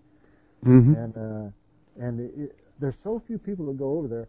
Mhm. 0.64 0.96
And 1.02 1.16
uh, 1.16 2.04
and 2.04 2.20
it, 2.20 2.32
it, 2.36 2.56
there's 2.80 2.94
so 3.02 3.22
few 3.26 3.38
people 3.38 3.66
that 3.66 3.78
go 3.78 3.92
over 3.98 4.08
there. 4.08 4.28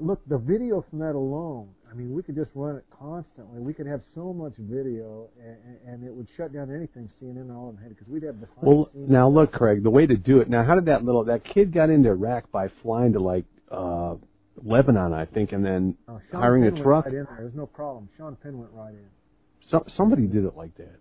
look, 0.00 0.20
the 0.28 0.38
video 0.38 0.84
from 0.90 0.98
that 1.00 1.14
alone. 1.14 1.68
I 1.90 1.94
mean, 1.94 2.14
we 2.14 2.22
could 2.22 2.34
just 2.34 2.50
run 2.54 2.76
it 2.76 2.84
constantly. 2.98 3.60
We 3.60 3.74
could 3.74 3.86
have 3.86 4.00
so 4.14 4.32
much 4.32 4.54
video, 4.58 5.28
and, 5.42 5.76
and 5.86 6.04
it 6.04 6.14
would 6.14 6.26
shut 6.36 6.52
down 6.52 6.74
anything 6.74 7.10
CNN 7.20 7.54
all 7.54 7.70
in 7.70 7.76
had 7.76 7.90
because 7.90 8.08
we'd 8.08 8.22
have 8.24 8.40
the. 8.40 8.46
Well, 8.62 8.90
now 8.94 9.28
look, 9.28 9.52
Craig, 9.52 9.82
the 9.82 9.90
way 9.90 10.06
to 10.06 10.16
do 10.16 10.40
it. 10.40 10.48
Now, 10.50 10.64
how 10.64 10.74
did 10.74 10.84
that 10.86 11.02
little 11.04 11.24
that 11.24 11.44
kid 11.44 11.72
got 11.72 11.88
into 11.90 12.10
Iraq 12.10 12.50
by 12.50 12.68
flying 12.82 13.12
to 13.14 13.20
like 13.20 13.44
uh 13.70 14.16
Lebanon, 14.64 15.12
I 15.12 15.26
think, 15.26 15.52
and 15.52 15.64
then 15.64 15.96
oh, 16.08 16.20
hiring 16.32 16.64
Penn 16.64 16.80
a 16.80 16.82
truck? 16.82 17.04
Right 17.06 17.14
in 17.14 17.24
there. 17.24 17.36
There's 17.40 17.54
no 17.54 17.66
problem. 17.66 18.08
Sean 18.16 18.36
Penn 18.36 18.58
went 18.58 18.70
right 18.72 18.94
in. 18.94 19.06
So, 19.70 19.84
somebody 19.96 20.26
did 20.26 20.44
it 20.44 20.56
like 20.56 20.76
that. 20.76 20.98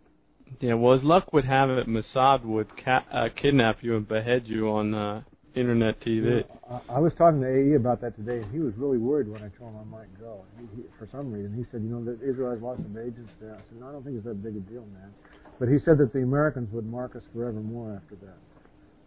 Yeah, 0.59 0.73
well, 0.73 0.95
as 0.95 1.03
luck 1.03 1.31
would 1.33 1.45
have 1.45 1.69
it, 1.69 1.87
Mossad 1.87 2.43
would 2.43 2.67
ca- 2.83 3.05
uh, 3.11 3.29
kidnap 3.41 3.77
you 3.81 3.95
and 3.95 4.07
behead 4.07 4.43
you 4.45 4.69
on 4.69 4.93
uh, 4.93 5.21
internet 5.55 6.01
TV. 6.01 6.43
Yeah, 6.43 6.77
I, 6.89 6.95
I 6.95 6.99
was 6.99 7.13
talking 7.17 7.41
to 7.41 7.47
AE 7.47 7.75
about 7.75 8.01
that 8.01 8.15
today, 8.15 8.43
and 8.43 8.51
he 8.51 8.59
was 8.59 8.73
really 8.77 8.97
worried 8.97 9.27
when 9.27 9.41
I 9.41 9.49
told 9.57 9.73
him 9.73 9.79
I 9.79 9.83
might 9.83 10.19
go. 10.19 10.43
He, 10.59 10.65
he, 10.75 10.83
for 10.99 11.07
some 11.11 11.31
reason, 11.31 11.55
he 11.55 11.63
said, 11.71 11.81
you 11.81 11.89
know, 11.89 12.03
that 12.05 12.21
Israel 12.21 12.51
has 12.51 12.61
lots 12.61 12.79
of 12.79 12.97
agents 12.97 13.31
there. 13.39 13.53
I 13.53 13.61
said, 13.69 13.79
no, 13.79 13.87
I 13.87 13.91
don't 13.91 14.03
think 14.03 14.17
it's 14.17 14.25
that 14.25 14.43
big 14.43 14.55
a 14.55 14.59
deal, 14.59 14.85
man. 14.93 15.13
But 15.59 15.69
he 15.69 15.77
said 15.85 15.97
that 15.99 16.11
the 16.11 16.19
Americans 16.19 16.69
would 16.73 16.85
mark 16.85 17.15
us 17.15 17.23
forevermore 17.33 18.01
after 18.01 18.15
that, 18.25 18.37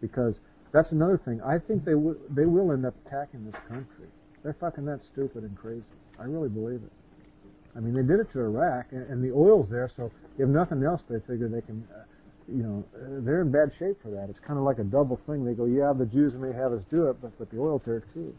because 0.01 0.35
that's 0.71 0.91
another 0.91 1.19
thing. 1.23 1.41
I 1.41 1.59
think 1.59 1.85
they 1.85 1.95
will 1.95 2.15
they 2.29 2.45
will 2.45 2.71
end 2.71 2.85
up 2.85 2.95
attacking 3.05 3.45
this 3.45 3.55
country. 3.67 4.07
They're 4.45 4.53
fucking 4.53 4.85
that 4.85 4.99
stupid 5.11 5.41
and 5.41 5.57
crazy. 5.57 5.89
I 6.19 6.25
really 6.25 6.49
believe 6.49 6.81
it. 6.83 6.91
I 7.75 7.79
mean, 7.79 7.95
they 7.95 8.03
did 8.03 8.19
it 8.19 8.31
to 8.33 8.41
Iraq, 8.41 8.85
and, 8.91 9.01
and 9.09 9.23
the 9.23 9.35
oil's 9.35 9.67
there, 9.71 9.89
so 9.97 10.11
if 10.37 10.47
nothing 10.47 10.83
else, 10.83 11.01
they 11.09 11.19
figure 11.21 11.49
they 11.49 11.61
can. 11.61 11.83
Uh, 11.91 12.03
you 12.47 12.61
know, 12.61 12.85
uh, 12.95 13.25
they're 13.25 13.41
in 13.41 13.51
bad 13.51 13.71
shape 13.79 13.97
for 14.03 14.11
that. 14.11 14.29
It's 14.29 14.37
kind 14.39 14.59
of 14.59 14.63
like 14.63 14.77
a 14.77 14.83
double 14.83 15.19
thing. 15.25 15.43
They 15.43 15.55
go, 15.55 15.65
yeah, 15.65 15.93
the 15.97 16.05
Jews 16.05 16.35
may 16.35 16.53
have 16.53 16.73
us 16.73 16.83
do 16.91 17.09
it, 17.09 17.19
but 17.23 17.35
but 17.39 17.49
the 17.49 17.59
oil's 17.59 17.81
there 17.87 18.03
too. 18.13 18.35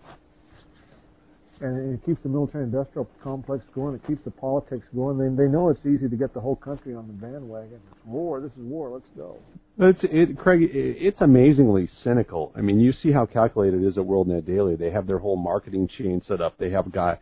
And 1.60 1.94
it 1.94 2.04
keeps 2.04 2.22
the 2.22 2.28
military-industrial 2.28 3.08
complex 3.22 3.64
going. 3.74 3.94
It 3.94 4.06
keeps 4.06 4.22
the 4.24 4.30
politics 4.30 4.84
going. 4.94 5.16
They 5.16 5.44
they 5.44 5.50
know 5.50 5.70
it's 5.70 5.80
easy 5.86 6.08
to 6.08 6.16
get 6.16 6.34
the 6.34 6.40
whole 6.40 6.56
country 6.56 6.94
on 6.94 7.06
the 7.06 7.14
bandwagon. 7.14 7.80
It's 7.92 8.04
war. 8.04 8.40
This 8.40 8.52
is 8.52 8.58
war. 8.58 8.90
Let's 8.90 9.08
go. 9.16 9.38
It's 9.78 10.00
it, 10.02 10.38
Craig. 10.38 10.62
It, 10.62 10.70
it's 10.72 11.20
amazingly 11.20 11.88
cynical. 12.04 12.52
I 12.54 12.60
mean, 12.60 12.78
you 12.78 12.92
see 13.02 13.10
how 13.10 13.24
calculated 13.24 13.82
it 13.82 13.86
is 13.86 13.96
at 13.96 14.04
WorldNet 14.04 14.46
Daily. 14.46 14.76
They 14.76 14.90
have 14.90 15.06
their 15.06 15.18
whole 15.18 15.36
marketing 15.36 15.88
chain 15.96 16.20
set 16.28 16.42
up. 16.42 16.58
They 16.58 16.70
have 16.70 16.94
a 16.94 17.18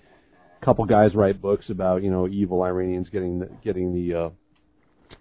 couple 0.65 0.85
guys 0.85 1.15
write 1.15 1.41
books 1.41 1.71
about 1.71 2.03
you 2.03 2.11
know 2.11 2.27
evil 2.27 2.63
Iranians 2.63 3.09
getting 3.11 3.39
the, 3.39 3.51
getting 3.63 3.95
the 3.95 4.19
uh, 4.19 4.31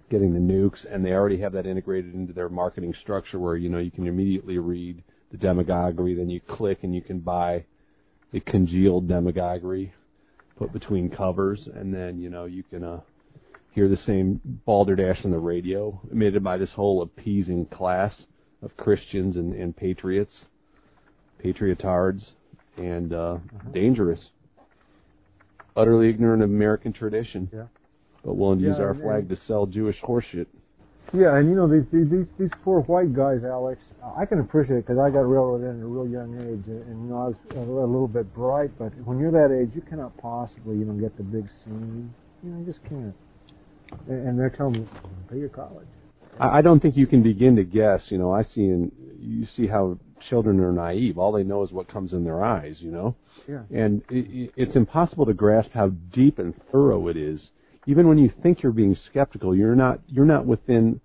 getting 0.10 0.34
the 0.34 0.40
nukes, 0.40 0.86
and 0.90 1.06
they 1.06 1.12
already 1.12 1.40
have 1.40 1.54
that 1.54 1.68
integrated 1.68 2.16
into 2.16 2.34
their 2.34 2.50
marketing 2.50 2.96
structure 3.02 3.40
where 3.40 3.58
you 3.58 3.70
know 3.70 3.80
you 3.80 3.92
can 3.92 4.08
immediately 4.08 4.58
read 4.58 5.04
the 5.32 5.38
demagoguery, 5.38 6.16
then 6.16 6.30
you 6.30 6.40
click 6.40 6.80
and 6.84 6.94
you 6.96 7.02
can 7.02 7.20
buy 7.20 7.66
the 8.34 8.40
congealed 8.42 9.08
demagoguery 9.08 9.94
put 10.58 10.74
between 10.74 11.10
covers, 11.10 11.68
and 11.74 11.94
then 11.94 12.20
you 12.20 12.30
know 12.30 12.46
you 12.46 12.64
can 12.64 12.84
uh, 12.84 13.00
hear 13.72 13.88
the 13.88 13.98
same 14.06 14.42
balderdash 14.66 15.20
on 15.24 15.32
the 15.32 15.40
radio 15.40 16.00
emitted 16.12 16.44
by 16.44 16.58
this 16.58 16.70
whole 16.76 17.02
appeasing 17.02 17.66
class 17.68 18.14
of 18.62 18.76
Christians 18.78 19.36
and, 19.36 19.54
and 19.54 19.76
patriots, 19.76 20.34
patriotards, 21.44 22.22
and 22.78 23.14
uh, 23.14 23.38
Uh-huh. 23.38 23.70
dangerous, 23.72 24.20
utterly 25.76 26.10
ignorant 26.10 26.44
of 26.44 26.50
American 26.50 26.94
tradition 26.94 27.50
Yeah. 27.54 27.68
but 28.24 28.36
willing 28.36 28.60
to 28.60 28.66
use 28.66 28.80
our 28.80 28.94
flag 28.96 29.30
to 29.30 29.38
sell 29.48 29.66
Jewish 29.66 30.00
horseshit. 30.02 30.48
Yeah, 31.14 31.38
and 31.38 31.48
you 31.48 31.56
know 31.56 31.68
these 31.68 31.86
these 31.94 32.10
these, 32.10 32.26
these 32.40 32.50
poor 32.64 32.82
white 32.82 33.14
guys, 33.14 33.44
Alex. 33.46 33.80
I 34.18 34.26
can 34.26 34.40
appreciate 34.40 34.78
it 34.78 34.88
because 34.88 34.98
I 34.98 35.12
got 35.12 35.20
railroaded 35.30 35.68
in 35.70 35.80
at 35.80 35.84
a 35.84 35.88
real 35.88 36.08
young 36.08 36.34
age, 36.40 36.66
and, 36.68 36.82
and 36.88 37.04
you 37.04 37.14
know 37.14 37.22
I 37.22 37.28
was 37.28 37.36
a 37.56 37.60
little 37.60 38.08
bit 38.08 38.34
bright. 38.34 38.72
But 38.80 38.94
when 39.06 39.20
you're 39.20 39.32
that 39.32 39.54
age, 39.56 39.76
you 39.76 39.82
cannot 39.82 40.18
possibly 40.18 40.76
you 40.76 40.86
know 40.86 40.94
get 40.94 41.16
the 41.16 41.24
big 41.24 41.48
scene. 41.64 42.12
You 42.42 42.50
know, 42.50 42.60
you 42.60 42.66
just 42.66 42.84
can't. 42.90 43.14
And, 44.08 44.28
and 44.28 44.40
they're 44.40 44.50
telling 44.50 44.74
me, 44.74 44.88
pay 45.30 45.38
your 45.38 45.50
college. 45.50 45.88
I, 46.40 46.58
I 46.58 46.62
don't 46.62 46.80
think 46.82 46.98
you 46.98 47.06
can 47.06 47.22
begin 47.22 47.56
to 47.58 47.64
guess. 47.64 48.02
You 48.10 48.18
know, 48.18 48.34
I 48.34 48.44
see 48.56 48.62
in 48.62 48.92
you 49.20 49.46
see 49.56 49.68
how 49.68 50.00
children 50.32 50.60
are 50.62 50.72
naive. 50.72 51.20
All 51.20 51.32
they 51.32 51.44
know 51.44 51.64
is 51.64 51.72
what 51.72 51.88
comes 51.88 52.14
in 52.14 52.24
their 52.24 52.44
eyes. 52.44 52.78
You 52.80 52.90
know, 52.92 53.16
Yeah. 53.48 53.62
and 53.72 54.02
it, 54.10 54.52
it's 54.56 54.76
impossible 54.76 55.28
to 55.28 55.34
grasp 55.36 55.70
how 55.74 55.90
deep 55.90 56.40
and 56.40 56.56
thorough 56.72 57.08
it 57.08 57.18
is. 57.18 57.40
Even 57.86 58.08
when 58.08 58.18
you 58.18 58.32
think 58.42 58.64
you're 58.64 58.72
being 58.72 58.98
skeptical, 59.10 59.56
you're 59.56 59.76
not. 59.76 60.00
You're 60.08 60.26
not 60.26 60.46
within. 60.46 61.02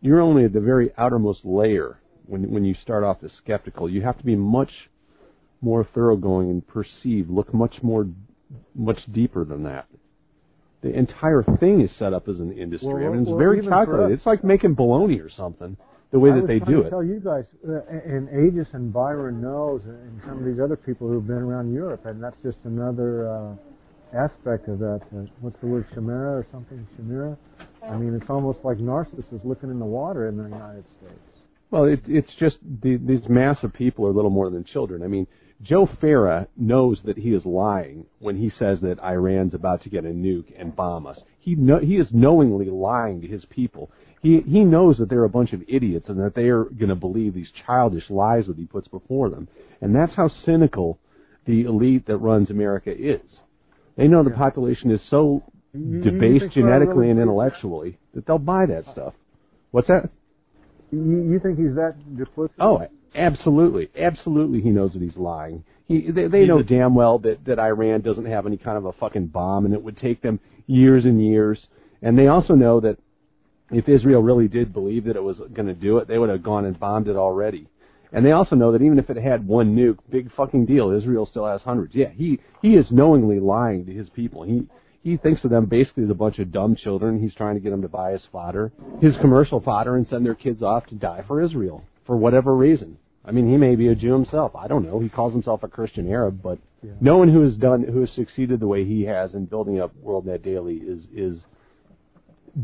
You're 0.00 0.20
only 0.20 0.44
at 0.44 0.52
the 0.52 0.60
very 0.60 0.90
outermost 0.98 1.44
layer 1.44 2.00
when 2.26 2.50
when 2.50 2.64
you 2.64 2.74
start 2.82 3.04
off 3.04 3.18
as 3.24 3.30
skeptical. 3.42 3.88
You 3.88 4.02
have 4.02 4.18
to 4.18 4.24
be 4.24 4.36
much 4.36 4.70
more 5.60 5.86
thoroughgoing 5.94 6.50
and 6.50 6.66
perceive, 6.66 7.28
look 7.28 7.52
much 7.52 7.82
more, 7.82 8.06
much 8.74 9.00
deeper 9.12 9.44
than 9.44 9.64
that. 9.64 9.86
The 10.82 10.96
entire 10.96 11.42
thing 11.58 11.80
is 11.80 11.90
set 11.98 12.12
up 12.12 12.28
as 12.28 12.38
an 12.38 12.52
industry. 12.52 12.88
Well, 12.88 12.96
I 12.98 13.08
mean, 13.08 13.22
it's 13.22 13.28
well, 13.28 13.38
very 13.38 13.66
calculated. 13.66 14.12
us- 14.12 14.18
It's 14.18 14.26
like 14.26 14.44
making 14.44 14.74
bologna 14.74 15.18
or 15.18 15.30
something. 15.30 15.76
The 16.10 16.18
way 16.18 16.30
I 16.30 16.36
that 16.36 16.46
they 16.46 16.58
do 16.60 16.80
it. 16.82 16.88
Tell 16.88 17.04
you 17.04 17.20
guys, 17.20 17.44
uh, 17.68 17.80
and 17.90 18.28
Aegis 18.30 18.68
and 18.72 18.90
Byron 18.90 19.42
knows, 19.42 19.82
and 19.84 20.22
some 20.26 20.38
of 20.38 20.44
these 20.44 20.58
other 20.58 20.76
people 20.76 21.06
who've 21.06 21.26
been 21.26 21.42
around 21.42 21.74
Europe, 21.74 22.06
and 22.06 22.22
that's 22.22 22.40
just 22.42 22.56
another 22.64 23.28
uh, 23.28 23.54
aspect 24.14 24.68
of 24.68 24.78
that. 24.78 25.00
Uh, 25.14 25.24
what's 25.40 25.58
the 25.60 25.66
word, 25.66 25.86
Shamira 25.94 26.32
or 26.32 26.46
something? 26.50 26.86
Shamira. 26.98 27.36
I 27.82 27.96
mean, 27.96 28.14
it's 28.14 28.28
almost 28.28 28.58
like 28.64 28.78
Narcissus 28.78 29.40
looking 29.44 29.70
in 29.70 29.78
the 29.78 29.86
water 29.86 30.28
in 30.28 30.36
the 30.36 30.44
United 30.44 30.84
States. 30.98 31.20
Well, 31.70 31.84
it, 31.84 32.00
it's 32.06 32.30
just 32.38 32.56
the, 32.82 32.96
these 32.96 33.28
mass 33.28 33.58
of 33.62 33.72
people 33.72 34.06
are 34.06 34.12
little 34.12 34.30
more 34.30 34.50
than 34.50 34.64
children. 34.64 35.02
I 35.02 35.06
mean, 35.06 35.26
Joe 35.60 35.88
Farah 36.00 36.46
knows 36.56 37.00
that 37.04 37.18
he 37.18 37.30
is 37.30 37.44
lying 37.44 38.06
when 38.20 38.36
he 38.36 38.50
says 38.58 38.78
that 38.82 39.00
Iran's 39.02 39.54
about 39.54 39.82
to 39.82 39.90
get 39.90 40.04
a 40.04 40.08
nuke 40.08 40.52
and 40.56 40.74
bomb 40.74 41.06
us. 41.06 41.18
He 41.40 41.56
know, 41.56 41.78
he 41.78 41.96
is 41.96 42.06
knowingly 42.12 42.70
lying 42.70 43.20
to 43.20 43.26
his 43.26 43.44
people. 43.50 43.90
He 44.22 44.40
he 44.46 44.60
knows 44.60 44.98
that 44.98 45.08
they're 45.08 45.24
a 45.24 45.28
bunch 45.28 45.52
of 45.52 45.62
idiots 45.68 46.08
and 46.08 46.18
that 46.20 46.34
they 46.34 46.48
are 46.48 46.64
going 46.64 46.88
to 46.88 46.94
believe 46.94 47.34
these 47.34 47.50
childish 47.66 48.08
lies 48.08 48.46
that 48.46 48.56
he 48.56 48.66
puts 48.66 48.88
before 48.88 49.30
them. 49.30 49.48
And 49.80 49.94
that's 49.94 50.14
how 50.14 50.30
cynical 50.44 50.98
the 51.44 51.62
elite 51.62 52.06
that 52.06 52.18
runs 52.18 52.50
America 52.50 52.92
is. 52.96 53.20
They 53.98 54.06
know 54.06 54.22
the 54.22 54.30
population 54.30 54.92
is 54.92 55.00
so 55.10 55.42
debased 55.74 56.54
genetically 56.54 57.10
and 57.10 57.18
intellectually 57.18 57.98
that 58.14 58.26
they'll 58.26 58.38
buy 58.38 58.64
that 58.66 58.84
stuff. 58.92 59.12
What's 59.72 59.88
that? 59.88 60.08
You, 60.92 61.32
you 61.32 61.40
think 61.42 61.58
he's 61.58 61.74
that 61.74 61.96
duplicitous? 62.14 62.50
Oh, 62.60 62.86
absolutely, 63.14 63.90
absolutely. 64.00 64.60
He 64.62 64.70
knows 64.70 64.92
that 64.92 65.02
he's 65.02 65.16
lying. 65.16 65.64
He, 65.86 66.10
they, 66.12 66.28
they 66.28 66.44
know 66.44 66.62
damn 66.62 66.94
well 66.94 67.18
that 67.20 67.44
that 67.46 67.58
Iran 67.58 68.02
doesn't 68.02 68.26
have 68.26 68.46
any 68.46 68.56
kind 68.56 68.78
of 68.78 68.84
a 68.84 68.92
fucking 68.92 69.26
bomb, 69.26 69.64
and 69.64 69.74
it 69.74 69.82
would 69.82 69.98
take 69.98 70.22
them 70.22 70.38
years 70.68 71.04
and 71.04 71.20
years. 71.22 71.58
And 72.00 72.16
they 72.16 72.28
also 72.28 72.54
know 72.54 72.78
that 72.80 72.98
if 73.72 73.88
Israel 73.88 74.22
really 74.22 74.46
did 74.46 74.72
believe 74.72 75.04
that 75.06 75.16
it 75.16 75.22
was 75.22 75.38
going 75.52 75.66
to 75.66 75.74
do 75.74 75.98
it, 75.98 76.06
they 76.06 76.18
would 76.18 76.30
have 76.30 76.44
gone 76.44 76.64
and 76.64 76.78
bombed 76.78 77.08
it 77.08 77.16
already. 77.16 77.66
And 78.12 78.24
they 78.24 78.32
also 78.32 78.56
know 78.56 78.72
that 78.72 78.82
even 78.82 78.98
if 78.98 79.10
it 79.10 79.16
had 79.16 79.46
one 79.46 79.76
nuke, 79.76 79.98
big 80.10 80.32
fucking 80.34 80.66
deal. 80.66 80.90
Israel 80.90 81.26
still 81.30 81.46
has 81.46 81.60
hundreds. 81.60 81.94
Yeah, 81.94 82.10
he 82.10 82.40
he 82.62 82.74
is 82.74 82.86
knowingly 82.90 83.38
lying 83.40 83.84
to 83.86 83.92
his 83.92 84.08
people. 84.10 84.42
He 84.42 84.66
he 85.02 85.16
thinks 85.16 85.44
of 85.44 85.50
them 85.50 85.66
basically 85.66 86.04
as 86.04 86.10
a 86.10 86.14
bunch 86.14 86.38
of 86.38 86.50
dumb 86.52 86.74
children. 86.76 87.20
He's 87.20 87.34
trying 87.34 87.54
to 87.54 87.60
get 87.60 87.70
them 87.70 87.82
to 87.82 87.88
buy 87.88 88.12
his 88.12 88.22
fodder, 88.32 88.72
his 89.00 89.14
commercial 89.20 89.60
fodder, 89.60 89.96
and 89.96 90.06
send 90.08 90.24
their 90.24 90.34
kids 90.34 90.62
off 90.62 90.86
to 90.86 90.94
die 90.94 91.24
for 91.26 91.40
Israel 91.42 91.84
for 92.06 92.16
whatever 92.16 92.56
reason. 92.56 92.98
I 93.24 93.30
mean, 93.30 93.50
he 93.50 93.58
may 93.58 93.76
be 93.76 93.88
a 93.88 93.94
Jew 93.94 94.14
himself. 94.14 94.56
I 94.56 94.68
don't 94.68 94.86
know. 94.86 95.00
He 95.00 95.10
calls 95.10 95.34
himself 95.34 95.62
a 95.62 95.68
Christian 95.68 96.10
Arab, 96.10 96.40
but 96.42 96.58
Yeah. 96.82 96.92
no 97.00 97.18
one 97.18 97.28
who 97.28 97.42
has 97.42 97.56
done 97.56 97.82
who 97.82 98.00
has 98.00 98.10
succeeded 98.12 98.60
the 98.60 98.66
way 98.68 98.84
he 98.84 99.02
has 99.04 99.34
in 99.34 99.44
building 99.44 99.80
up 99.80 99.92
WorldNet 100.02 100.42
Daily 100.42 100.76
is 100.76 101.00
is 101.14 101.38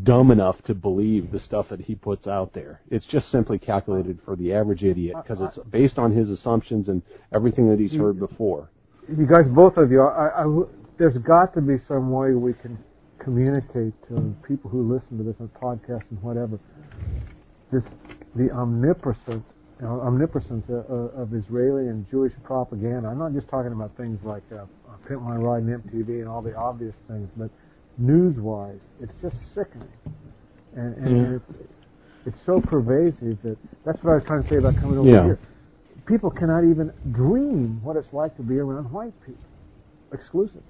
dumb 0.02 0.30
enough 0.30 0.56
to 0.66 0.74
believe 0.74 1.30
the 1.30 1.40
stuff 1.46 1.66
that 1.70 1.80
he 1.80 1.94
puts 1.94 2.26
out 2.26 2.52
there. 2.52 2.80
It's 2.90 3.06
just 3.06 3.30
simply 3.30 3.58
calculated 3.58 4.18
for 4.24 4.34
the 4.34 4.52
average 4.52 4.82
idiot 4.82 5.16
because 5.22 5.38
it's 5.40 5.58
based 5.68 5.98
on 5.98 6.10
his 6.10 6.28
assumptions 6.28 6.88
and 6.88 7.02
everything 7.32 7.70
that 7.70 7.78
he's 7.78 7.92
heard 7.92 8.18
before. 8.18 8.70
You 9.08 9.26
guys, 9.26 9.44
both 9.54 9.76
of 9.76 9.92
you, 9.92 10.00
I, 10.02 10.42
I 10.42 10.62
there's 10.98 11.16
got 11.18 11.54
to 11.54 11.60
be 11.60 11.76
some 11.86 12.10
way 12.10 12.32
we 12.32 12.54
can 12.54 12.78
communicate 13.18 13.92
to 14.08 14.34
people 14.46 14.70
who 14.70 14.92
listen 14.92 15.18
to 15.18 15.24
this 15.24 15.36
on 15.40 15.48
podcasts 15.60 16.10
and 16.10 16.22
whatever. 16.22 16.58
This 17.72 17.82
the 18.34 18.50
omnipresent 18.50 19.44
uh, 19.82 19.86
omnipotence 19.86 20.64
of, 20.68 21.10
of 21.14 21.34
Israeli 21.34 21.88
and 21.88 22.08
Jewish 22.10 22.32
propaganda. 22.42 23.08
I'm 23.08 23.18
not 23.18 23.32
just 23.32 23.48
talking 23.48 23.72
about 23.72 23.96
things 23.96 24.18
like 24.24 24.42
uh, 24.52 24.64
Pimp 25.08 25.22
My 25.22 25.36
Ride 25.36 25.64
and 25.64 25.82
MTV 25.82 26.20
and 26.20 26.28
all 26.28 26.42
the 26.42 26.54
obvious 26.54 26.94
things, 27.08 27.28
but 27.36 27.50
news-wise, 27.98 28.80
it's 29.00 29.12
just 29.22 29.36
sickening, 29.54 29.88
and, 30.76 30.94
and 30.96 31.16
Yeah. 31.16 31.36
it's 31.36 31.70
it's 32.26 32.38
so 32.46 32.58
pervasive 32.58 33.36
that 33.42 33.58
that's 33.84 34.02
what 34.02 34.12
I 34.12 34.14
was 34.14 34.24
trying 34.26 34.42
to 34.44 34.48
say 34.48 34.56
about 34.56 34.76
coming 34.76 34.98
over 34.98 35.08
Yeah. 35.08 35.24
here. 35.24 35.38
People 36.06 36.30
cannot 36.30 36.64
even 36.64 36.90
dream 37.12 37.82
what 37.82 37.96
it's 37.96 38.12
like 38.12 38.34
to 38.36 38.42
be 38.42 38.58
around 38.58 38.90
white 38.90 39.12
people 39.24 39.44
exclusively. 40.12 40.62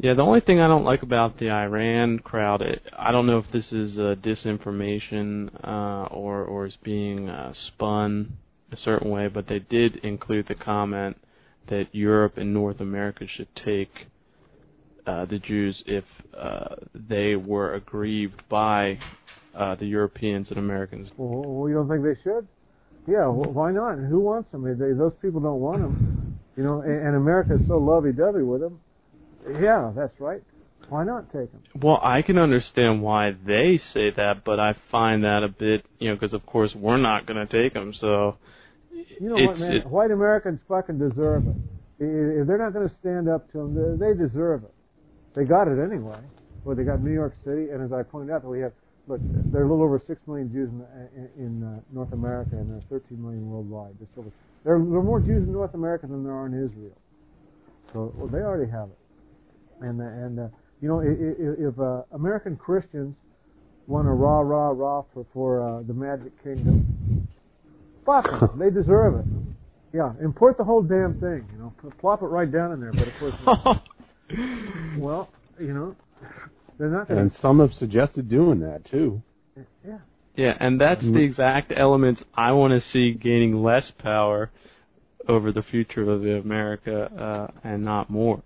Yeah, 0.00 0.14
the 0.14 0.22
only 0.22 0.40
thing 0.40 0.60
I 0.60 0.68
don't 0.68 0.84
like 0.84 1.02
about 1.02 1.38
the 1.38 1.50
Iran 1.50 2.20
crowd, 2.20 2.62
it, 2.62 2.82
I 2.96 3.10
don't 3.10 3.26
know 3.26 3.38
if 3.38 3.50
this 3.50 3.64
is 3.72 3.98
uh, 3.98 4.14
disinformation 4.22 5.50
uh, 5.64 6.06
or 6.14 6.44
or 6.44 6.66
is 6.66 6.76
being 6.84 7.28
uh, 7.28 7.52
spun 7.66 8.38
a 8.70 8.76
certain 8.76 9.10
way, 9.10 9.28
but 9.28 9.48
they 9.48 9.58
did 9.58 9.96
include 9.96 10.46
the 10.48 10.54
comment 10.54 11.16
that 11.68 11.86
Europe 11.92 12.36
and 12.36 12.54
North 12.54 12.80
America 12.80 13.26
should 13.26 13.48
take 13.64 13.90
uh, 15.08 15.24
the 15.24 15.38
Jews 15.38 15.74
if 15.86 16.04
uh, 16.38 16.74
they 16.94 17.34
were 17.34 17.74
aggrieved 17.74 18.42
by 18.48 18.98
uh, 19.56 19.74
the 19.76 19.86
Europeans 19.86 20.46
and 20.50 20.58
Americans. 20.58 21.08
Well, 21.16 21.68
you 21.68 21.74
don't 21.74 21.88
think 21.88 22.02
they 22.04 22.20
should? 22.22 22.46
Yeah, 23.06 23.26
well, 23.28 23.50
why 23.50 23.72
not? 23.72 23.96
Who 23.96 24.20
wants 24.20 24.52
them? 24.52 24.64
They, 24.64 24.92
those 24.92 25.14
people 25.22 25.40
don't 25.40 25.60
want 25.60 25.80
them. 25.80 26.38
You 26.56 26.64
know, 26.64 26.82
and, 26.82 27.06
and 27.06 27.16
America 27.16 27.54
is 27.54 27.66
so 27.66 27.78
lovey-dovey 27.78 28.42
with 28.42 28.60
them. 28.60 28.80
Yeah, 29.60 29.92
that's 29.96 30.12
right. 30.20 30.42
Why 30.90 31.04
not 31.04 31.32
take 31.32 31.50
them? 31.52 31.62
Well, 31.80 32.00
I 32.02 32.22
can 32.22 32.36
understand 32.38 33.02
why 33.02 33.32
they 33.46 33.80
say 33.94 34.10
that, 34.16 34.44
but 34.44 34.60
I 34.60 34.74
find 34.90 35.24
that 35.24 35.42
a 35.42 35.48
bit, 35.48 35.86
you 35.98 36.08
know, 36.08 36.16
because 36.16 36.34
of 36.34 36.44
course 36.44 36.72
we're 36.74 36.98
not 36.98 37.26
going 37.26 37.46
to 37.46 37.62
take 37.62 37.72
them. 37.74 37.94
So, 38.00 38.36
you 38.92 39.28
know 39.28 39.46
what, 39.46 39.58
man? 39.58 39.72
It, 39.72 39.86
White 39.86 40.10
Americans 40.10 40.60
fucking 40.68 40.98
deserve 40.98 41.46
it. 41.46 41.56
If 42.00 42.46
they're 42.46 42.58
not 42.58 42.72
going 42.72 42.88
to 42.88 42.94
stand 43.00 43.28
up 43.28 43.50
to 43.52 43.58
them, 43.58 43.98
they 43.98 44.12
deserve 44.14 44.64
it. 44.64 44.74
They 45.38 45.44
got 45.44 45.68
it 45.68 45.78
anyway. 45.78 46.18
Well, 46.64 46.74
they 46.74 46.82
got 46.82 47.00
New 47.00 47.12
York 47.12 47.32
City, 47.44 47.70
and 47.70 47.80
as 47.80 47.92
I 47.92 48.02
pointed 48.02 48.34
out, 48.34 48.44
we 48.44 48.58
have 48.58 48.72
look. 49.06 49.20
There 49.22 49.62
are 49.62 49.64
a 49.64 49.68
little 49.70 49.84
over 49.84 50.02
six 50.04 50.20
million 50.26 50.50
Jews 50.50 50.68
in, 50.68 50.82
in, 51.14 51.30
in 51.38 51.62
uh, 51.62 51.80
North 51.92 52.12
America, 52.12 52.56
and 52.56 52.68
there 52.68 52.78
are 52.78 53.00
13 53.00 53.22
million 53.22 53.48
worldwide. 53.48 53.96
Just 54.00 54.10
over, 54.18 54.32
there, 54.64 54.74
are, 54.74 54.82
there 54.82 54.98
are 54.98 55.02
more 55.02 55.20
Jews 55.20 55.46
in 55.46 55.52
North 55.52 55.74
America 55.74 56.08
than 56.08 56.24
there 56.24 56.32
are 56.34 56.46
in 56.46 56.54
Israel. 56.54 56.98
So 57.92 58.12
well, 58.16 58.26
they 58.26 58.38
already 58.38 58.68
have 58.68 58.88
it. 58.88 58.98
And 59.80 60.00
uh, 60.00 60.04
and 60.06 60.40
uh, 60.40 60.48
you 60.82 60.88
know, 60.88 60.98
if, 60.98 61.72
if 61.72 61.78
uh, 61.78 62.02
American 62.16 62.56
Christians 62.56 63.14
want 63.86 64.08
a 64.08 64.10
rah 64.10 64.40
rah 64.40 64.70
rah 64.70 65.04
for 65.14 65.24
for 65.32 65.62
uh, 65.62 65.82
the 65.82 65.94
Magic 65.94 66.32
Kingdom, 66.42 67.28
fuck 68.04 68.24
them. 68.24 68.50
They 68.58 68.70
deserve 68.70 69.20
it. 69.20 69.26
Yeah, 69.94 70.14
import 70.20 70.58
the 70.58 70.64
whole 70.64 70.82
damn 70.82 71.14
thing. 71.20 71.46
You 71.52 71.58
know, 71.60 71.72
plop 72.00 72.22
it 72.22 72.26
right 72.26 72.50
down 72.50 72.72
in 72.72 72.80
there. 72.80 72.92
But 72.92 73.06
of 73.06 73.14
course. 73.20 73.78
well, 74.98 75.30
you 75.58 75.72
know, 75.72 75.96
they're 76.78 76.88
not. 76.88 77.08
Gonna... 77.08 77.20
And 77.20 77.32
some 77.40 77.60
have 77.60 77.70
suggested 77.78 78.28
doing 78.28 78.60
that 78.60 78.88
too. 78.90 79.22
Yeah. 79.86 79.98
Yeah, 80.36 80.52
and 80.60 80.80
that's 80.80 81.02
the 81.02 81.18
exact 81.18 81.72
elements 81.76 82.22
I 82.32 82.52
want 82.52 82.72
to 82.72 82.88
see 82.92 83.12
gaining 83.12 83.60
less 83.60 83.82
power 83.98 84.52
over 85.26 85.50
the 85.50 85.64
future 85.64 86.08
of 86.08 86.24
America 86.24 87.50
uh, 87.52 87.68
and 87.68 87.84
not 87.84 88.08
more. 88.08 88.40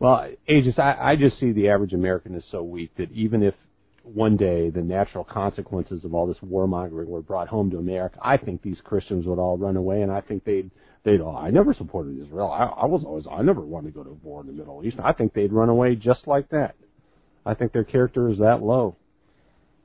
Well, 0.00 0.28
Aegis, 0.48 0.74
I, 0.76 0.96
I 1.00 1.16
just 1.16 1.38
see 1.38 1.52
the 1.52 1.68
average 1.68 1.92
American 1.92 2.34
is 2.34 2.42
so 2.50 2.64
weak 2.64 2.90
that 2.96 3.12
even 3.12 3.44
if 3.44 3.54
one 4.02 4.36
day 4.36 4.70
the 4.70 4.82
natural 4.82 5.22
consequences 5.22 6.04
of 6.04 6.14
all 6.14 6.26
this 6.26 6.38
warmongering 6.44 7.06
were 7.06 7.22
brought 7.22 7.46
home 7.46 7.70
to 7.70 7.78
America, 7.78 8.18
I 8.20 8.36
think 8.36 8.62
these 8.62 8.78
Christians 8.82 9.26
would 9.26 9.38
all 9.38 9.56
run 9.56 9.76
away, 9.76 10.02
and 10.02 10.10
I 10.10 10.20
think 10.20 10.44
they'd 10.44 10.70
they'd. 11.04 11.20
Oh, 11.20 11.36
I 11.36 11.50
never 11.50 11.74
supported 11.74 12.20
Israel. 12.20 12.50
I, 12.50 12.64
I 12.64 12.86
was 12.86 13.02
always. 13.04 13.24
I 13.30 13.42
never 13.42 13.60
wanted 13.60 13.88
to 13.88 13.94
go 13.94 14.04
to 14.04 14.18
war 14.22 14.40
in 14.40 14.46
the 14.46 14.52
Middle 14.52 14.84
East. 14.84 14.96
I 15.02 15.12
think 15.12 15.32
they'd 15.32 15.52
run 15.52 15.68
away 15.68 15.94
just 15.94 16.26
like 16.26 16.48
that. 16.50 16.74
I 17.44 17.54
think 17.54 17.72
their 17.72 17.84
character 17.84 18.28
is 18.30 18.38
that 18.38 18.62
low. 18.62 18.96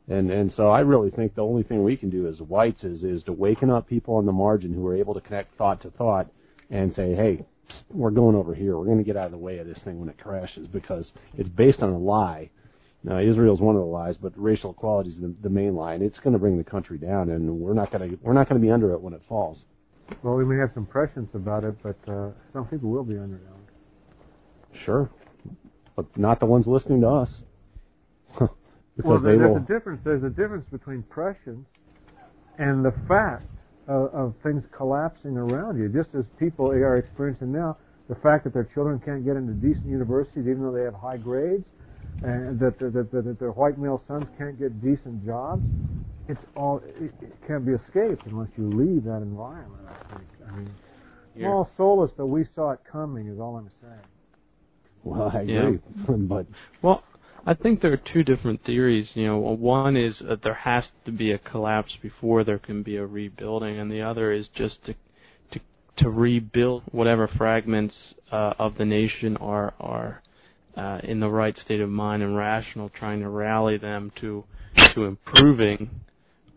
And 0.07 0.29
and 0.29 0.53
so 0.55 0.69
I 0.69 0.81
really 0.81 1.09
think 1.09 1.33
the 1.33 1.41
only 1.41 1.63
thing 1.63 1.83
we 1.83 1.97
can 1.97 2.09
do 2.09 2.27
as 2.27 2.39
whites 2.39 2.83
is 2.83 3.03
is 3.03 3.23
to 3.23 3.33
waken 3.33 3.69
up 3.69 3.87
people 3.87 4.15
on 4.15 4.25
the 4.25 4.31
margin 4.31 4.73
who 4.73 4.85
are 4.87 4.95
able 4.95 5.13
to 5.15 5.21
connect 5.21 5.57
thought 5.57 5.81
to 5.81 5.89
thought 5.91 6.27
and 6.69 6.93
say, 6.95 7.15
hey, 7.15 7.45
we're 7.91 8.11
going 8.11 8.35
over 8.35 8.53
here. 8.53 8.77
We're 8.77 8.85
going 8.85 8.99
to 8.99 9.03
get 9.03 9.17
out 9.17 9.25
of 9.25 9.31
the 9.31 9.37
way 9.37 9.57
of 9.57 9.67
this 9.67 9.79
thing 9.83 9.99
when 9.99 10.09
it 10.09 10.17
crashes 10.19 10.67
because 10.67 11.05
it's 11.37 11.49
based 11.49 11.79
on 11.79 11.89
a 11.89 11.97
lie. 11.97 12.49
Now 13.03 13.19
Israel's 13.19 13.61
one 13.61 13.75
of 13.75 13.81
the 13.81 13.87
lies, 13.87 14.15
but 14.21 14.33
racial 14.35 14.71
equality 14.71 15.11
is 15.11 15.21
the, 15.21 15.33
the 15.41 15.49
main 15.49 15.75
lie, 15.75 15.93
and 15.93 16.03
it's 16.03 16.19
going 16.19 16.33
to 16.33 16.39
bring 16.39 16.57
the 16.57 16.63
country 16.63 16.97
down, 16.97 17.29
and 17.29 17.59
we're 17.59 17.73
not 17.73 17.91
going 17.91 18.09
to 18.09 18.17
we're 18.21 18.33
not 18.33 18.47
going 18.47 18.61
to 18.61 18.65
be 18.65 18.71
under 18.71 18.93
it 18.93 19.01
when 19.01 19.13
it 19.13 19.21
falls. 19.27 19.59
Well, 20.23 20.36
we 20.36 20.45
may 20.45 20.57
have 20.57 20.72
some 20.73 20.86
prescience 20.86 21.30
about 21.34 21.64
it, 21.64 21.76
but 21.82 21.98
uh, 22.07 22.30
some 22.53 22.65
people 22.68 22.90
will 22.90 23.03
be 23.03 23.18
under 23.18 23.36
it. 23.36 23.41
Sure, 24.86 25.10
but 25.95 26.06
not 26.18 26.40
the 26.40 26.45
ones 26.45 26.68
listening 26.68 27.02
to 27.02 27.07
us. 27.07 27.30
because 28.40 28.49
well, 29.03 29.19
there's 29.19 29.40
will. 29.40 29.57
a 29.57 29.60
difference. 29.61 30.02
There's 30.03 30.23
a 30.23 30.30
difference 30.30 30.65
between 30.72 31.03
prescience 31.03 31.65
and 32.57 32.84
the 32.84 32.94
fact 33.07 33.48
of, 33.88 34.14
of 34.14 34.34
things 34.44 34.64
collapsing 34.76 35.38
around 35.38 35.77
you, 35.77 35.90
just 35.90 36.14
as 36.15 36.26
people 36.40 36.72
are 36.72 36.98
experiencing 36.98 37.52
now. 37.52 37.77
The 38.07 38.15
fact 38.15 38.44
that 38.44 38.53
their 38.53 38.69
children 38.73 39.02
can't 39.03 39.26
get 39.26 39.36
into 39.36 39.53
decent 39.53 39.88
universities, 39.88 40.45
even 40.48 40.61
though 40.61 40.72
they 40.72 40.84
have 40.84 40.94
high 40.94 41.18
grades, 41.18 41.65
and 42.23 42.60
that, 42.60 42.77
that, 42.80 42.94
that, 42.94 43.11
that 43.11 43.40
their 43.40 43.52
white 43.52 43.80
male 43.80 44.02
sons 44.07 44.26
can't 44.38 44.60
get 44.60 44.82
decent 44.82 45.26
jobs, 45.26 45.64
it's 46.27 46.39
all 46.56 46.81
it, 46.85 47.14
it 47.22 47.34
can't 47.47 47.65
be 47.65 47.73
escaped 47.73 48.26
unless 48.26 48.49
you 48.57 48.69
leave 48.69 49.03
that 49.03 49.22
environment. 49.22 49.84
I 49.88 50.15
think. 50.15 50.27
I 50.47 50.56
mean, 50.56 50.72
yeah. 51.35 51.47
small 51.47 51.69
solace 51.77 52.11
that 52.18 52.26
we 52.26 52.45
saw 52.56 52.72
it 52.72 52.80
coming 52.91 53.27
is 53.27 53.39
all 53.39 53.57
I'm 53.57 53.72
saying. 53.81 53.99
Well, 55.03 55.31
I 55.34 55.41
agree, 55.41 55.80
yeah. 56.07 56.15
but 56.18 56.47
well, 56.81 57.03
I 57.45 57.53
think 57.53 57.81
there 57.81 57.93
are 57.93 58.02
two 58.14 58.23
different 58.23 58.65
theories. 58.65 59.07
You 59.14 59.27
know, 59.27 59.38
one 59.38 59.95
is 59.95 60.15
that 60.27 60.41
there 60.43 60.56
has 60.56 60.84
to 61.06 61.11
be 61.11 61.31
a 61.31 61.38
collapse 61.38 61.91
before 62.02 62.43
there 62.43 62.57
can 62.57 62.81
be 62.81 62.97
a 62.97 63.06
rebuilding, 63.06 63.80
and 63.80 63.91
the 63.91 64.02
other 64.02 64.31
is 64.31 64.47
just 64.56 64.84
to 64.85 64.95
to 65.52 65.60
to 65.97 66.10
rebuild 66.10 66.84
whatever 66.91 67.27
fragments 67.27 67.93
uh, 68.31 68.53
of 68.57 68.77
the 68.77 68.85
nation 68.85 69.38
are 69.38 69.76
are 69.80 70.23
uh, 70.76 70.99
in 71.03 71.19
the 71.19 71.30
right 71.30 71.56
state 71.64 71.81
of 71.81 71.89
mind 71.89 72.23
and 72.23 72.35
rational, 72.35 72.89
trying 72.89 73.19
to 73.19 73.30
rally 73.30 73.77
them 73.77 74.11
to 74.22 74.43
to 74.95 75.06
improving 75.06 75.89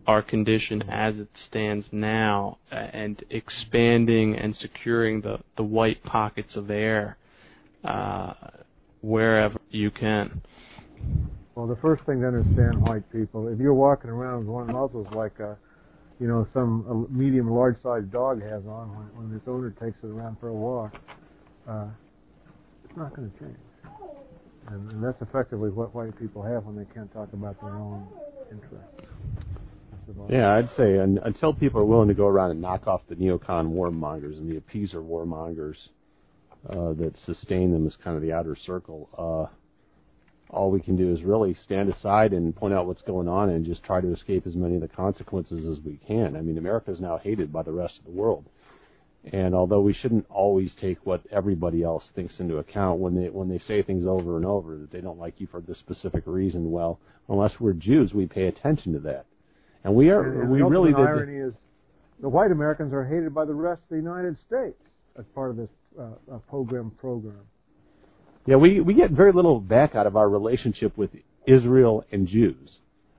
our 0.08 0.22
condition 0.22 0.82
as 0.90 1.14
it 1.16 1.28
stands 1.48 1.86
now 1.92 2.56
uh, 2.72 2.76
and 2.76 3.22
expanding 3.28 4.34
and 4.36 4.56
securing 4.60 5.20
the 5.20 5.38
the 5.58 5.62
white 5.62 6.02
pockets 6.02 6.56
of 6.56 6.70
air 6.70 7.18
uh, 7.84 8.32
wherever 9.02 9.58
you 9.70 9.90
can. 9.90 10.42
Well, 11.54 11.66
the 11.66 11.76
first 11.76 12.04
thing 12.04 12.22
to 12.22 12.28
understand, 12.28 12.80
white 12.80 13.10
people, 13.12 13.48
if 13.48 13.58
you're 13.58 13.74
walking 13.74 14.10
around 14.10 14.38
with 14.38 14.48
one 14.48 14.66
those 14.68 15.06
like 15.12 15.38
a, 15.40 15.58
you 16.18 16.26
know, 16.26 16.48
some 16.54 17.08
a 17.10 17.12
medium, 17.12 17.50
large-sized 17.50 18.10
dog 18.10 18.40
has 18.42 18.62
on 18.66 18.96
when, 18.96 19.28
when 19.28 19.36
its 19.36 19.46
owner 19.46 19.70
takes 19.70 19.98
it 20.02 20.06
around 20.06 20.38
for 20.40 20.48
a 20.48 20.54
walk, 20.54 20.94
uh, 21.68 21.86
it's 22.84 22.96
not 22.96 23.14
going 23.14 23.30
to 23.30 23.38
change. 23.38 23.58
And, 24.68 24.92
and 24.92 25.04
that's 25.04 25.20
effectively 25.20 25.70
what 25.70 25.94
white 25.94 26.18
people 26.18 26.42
have 26.42 26.64
when 26.64 26.76
they 26.76 26.86
can't 26.94 27.12
talk 27.12 27.32
about 27.32 27.60
their 27.60 27.74
own 27.74 28.06
interests. 28.50 29.17
Yeah, 30.30 30.54
I'd 30.54 30.70
say 30.76 30.98
un, 30.98 31.18
until 31.24 31.52
people 31.52 31.80
are 31.80 31.84
willing 31.84 32.08
to 32.08 32.14
go 32.14 32.26
around 32.26 32.50
and 32.50 32.60
knock 32.60 32.86
off 32.86 33.02
the 33.08 33.14
neocon 33.14 33.72
warmongers 33.72 34.38
and 34.38 34.50
the 34.50 34.60
appeaser 34.60 35.02
warmongers 35.02 35.76
uh, 36.68 36.94
that 36.94 37.14
sustain 37.26 37.72
them 37.72 37.86
as 37.86 37.92
kind 38.02 38.16
of 38.16 38.22
the 38.22 38.32
outer 38.32 38.56
circle, 38.66 39.08
uh, 39.16 39.54
all 40.50 40.70
we 40.70 40.80
can 40.80 40.96
do 40.96 41.12
is 41.12 41.22
really 41.22 41.56
stand 41.64 41.92
aside 41.92 42.32
and 42.32 42.56
point 42.56 42.72
out 42.72 42.86
what's 42.86 43.02
going 43.02 43.28
on 43.28 43.50
and 43.50 43.66
just 43.66 43.84
try 43.84 44.00
to 44.00 44.12
escape 44.12 44.46
as 44.46 44.54
many 44.54 44.74
of 44.74 44.80
the 44.80 44.88
consequences 44.88 45.66
as 45.68 45.84
we 45.84 46.00
can. 46.06 46.36
I 46.36 46.40
mean, 46.40 46.58
America 46.58 46.90
is 46.90 47.00
now 47.00 47.18
hated 47.18 47.52
by 47.52 47.62
the 47.62 47.72
rest 47.72 47.98
of 47.98 48.04
the 48.04 48.18
world. 48.18 48.46
And 49.32 49.54
although 49.54 49.80
we 49.80 49.92
shouldn't 49.92 50.26
always 50.30 50.70
take 50.80 51.04
what 51.04 51.22
everybody 51.30 51.82
else 51.82 52.04
thinks 52.14 52.34
into 52.38 52.58
account 52.58 53.00
when 53.00 53.14
they 53.14 53.28
when 53.28 53.48
they 53.48 53.60
say 53.66 53.82
things 53.82 54.06
over 54.06 54.36
and 54.36 54.46
over 54.46 54.78
that 54.78 54.90
they 54.90 55.00
don't 55.00 55.18
like 55.18 55.34
you 55.38 55.48
for 55.50 55.60
this 55.60 55.78
specific 55.78 56.22
reason, 56.24 56.70
well, 56.70 56.98
unless 57.28 57.52
we're 57.60 57.72
Jews, 57.74 58.14
we 58.14 58.26
pay 58.26 58.46
attention 58.46 58.92
to 58.94 59.00
that. 59.00 59.26
And 59.84 59.94
we 59.94 60.10
are 60.10 60.42
and 60.42 60.50
we 60.50 60.58
the 60.58 60.64
really 60.64 60.92
the 60.92 60.98
irony 60.98 61.36
is 61.36 61.54
the 62.20 62.28
white 62.28 62.50
Americans 62.50 62.92
are 62.92 63.04
hated 63.04 63.34
by 63.34 63.44
the 63.44 63.54
rest 63.54 63.82
of 63.82 63.88
the 63.90 63.96
United 63.96 64.36
States 64.46 64.80
as 65.18 65.24
part 65.34 65.50
of 65.50 65.56
this 65.56 65.70
uh, 65.98 66.02
uh, 66.32 66.38
program 66.48 66.90
program. 66.98 67.40
Yeah, 68.46 68.56
we, 68.56 68.80
we 68.80 68.94
get 68.94 69.10
very 69.10 69.32
little 69.32 69.60
back 69.60 69.94
out 69.94 70.06
of 70.06 70.16
our 70.16 70.28
relationship 70.28 70.96
with 70.96 71.10
Israel 71.46 72.04
and 72.10 72.26
Jews. 72.26 72.70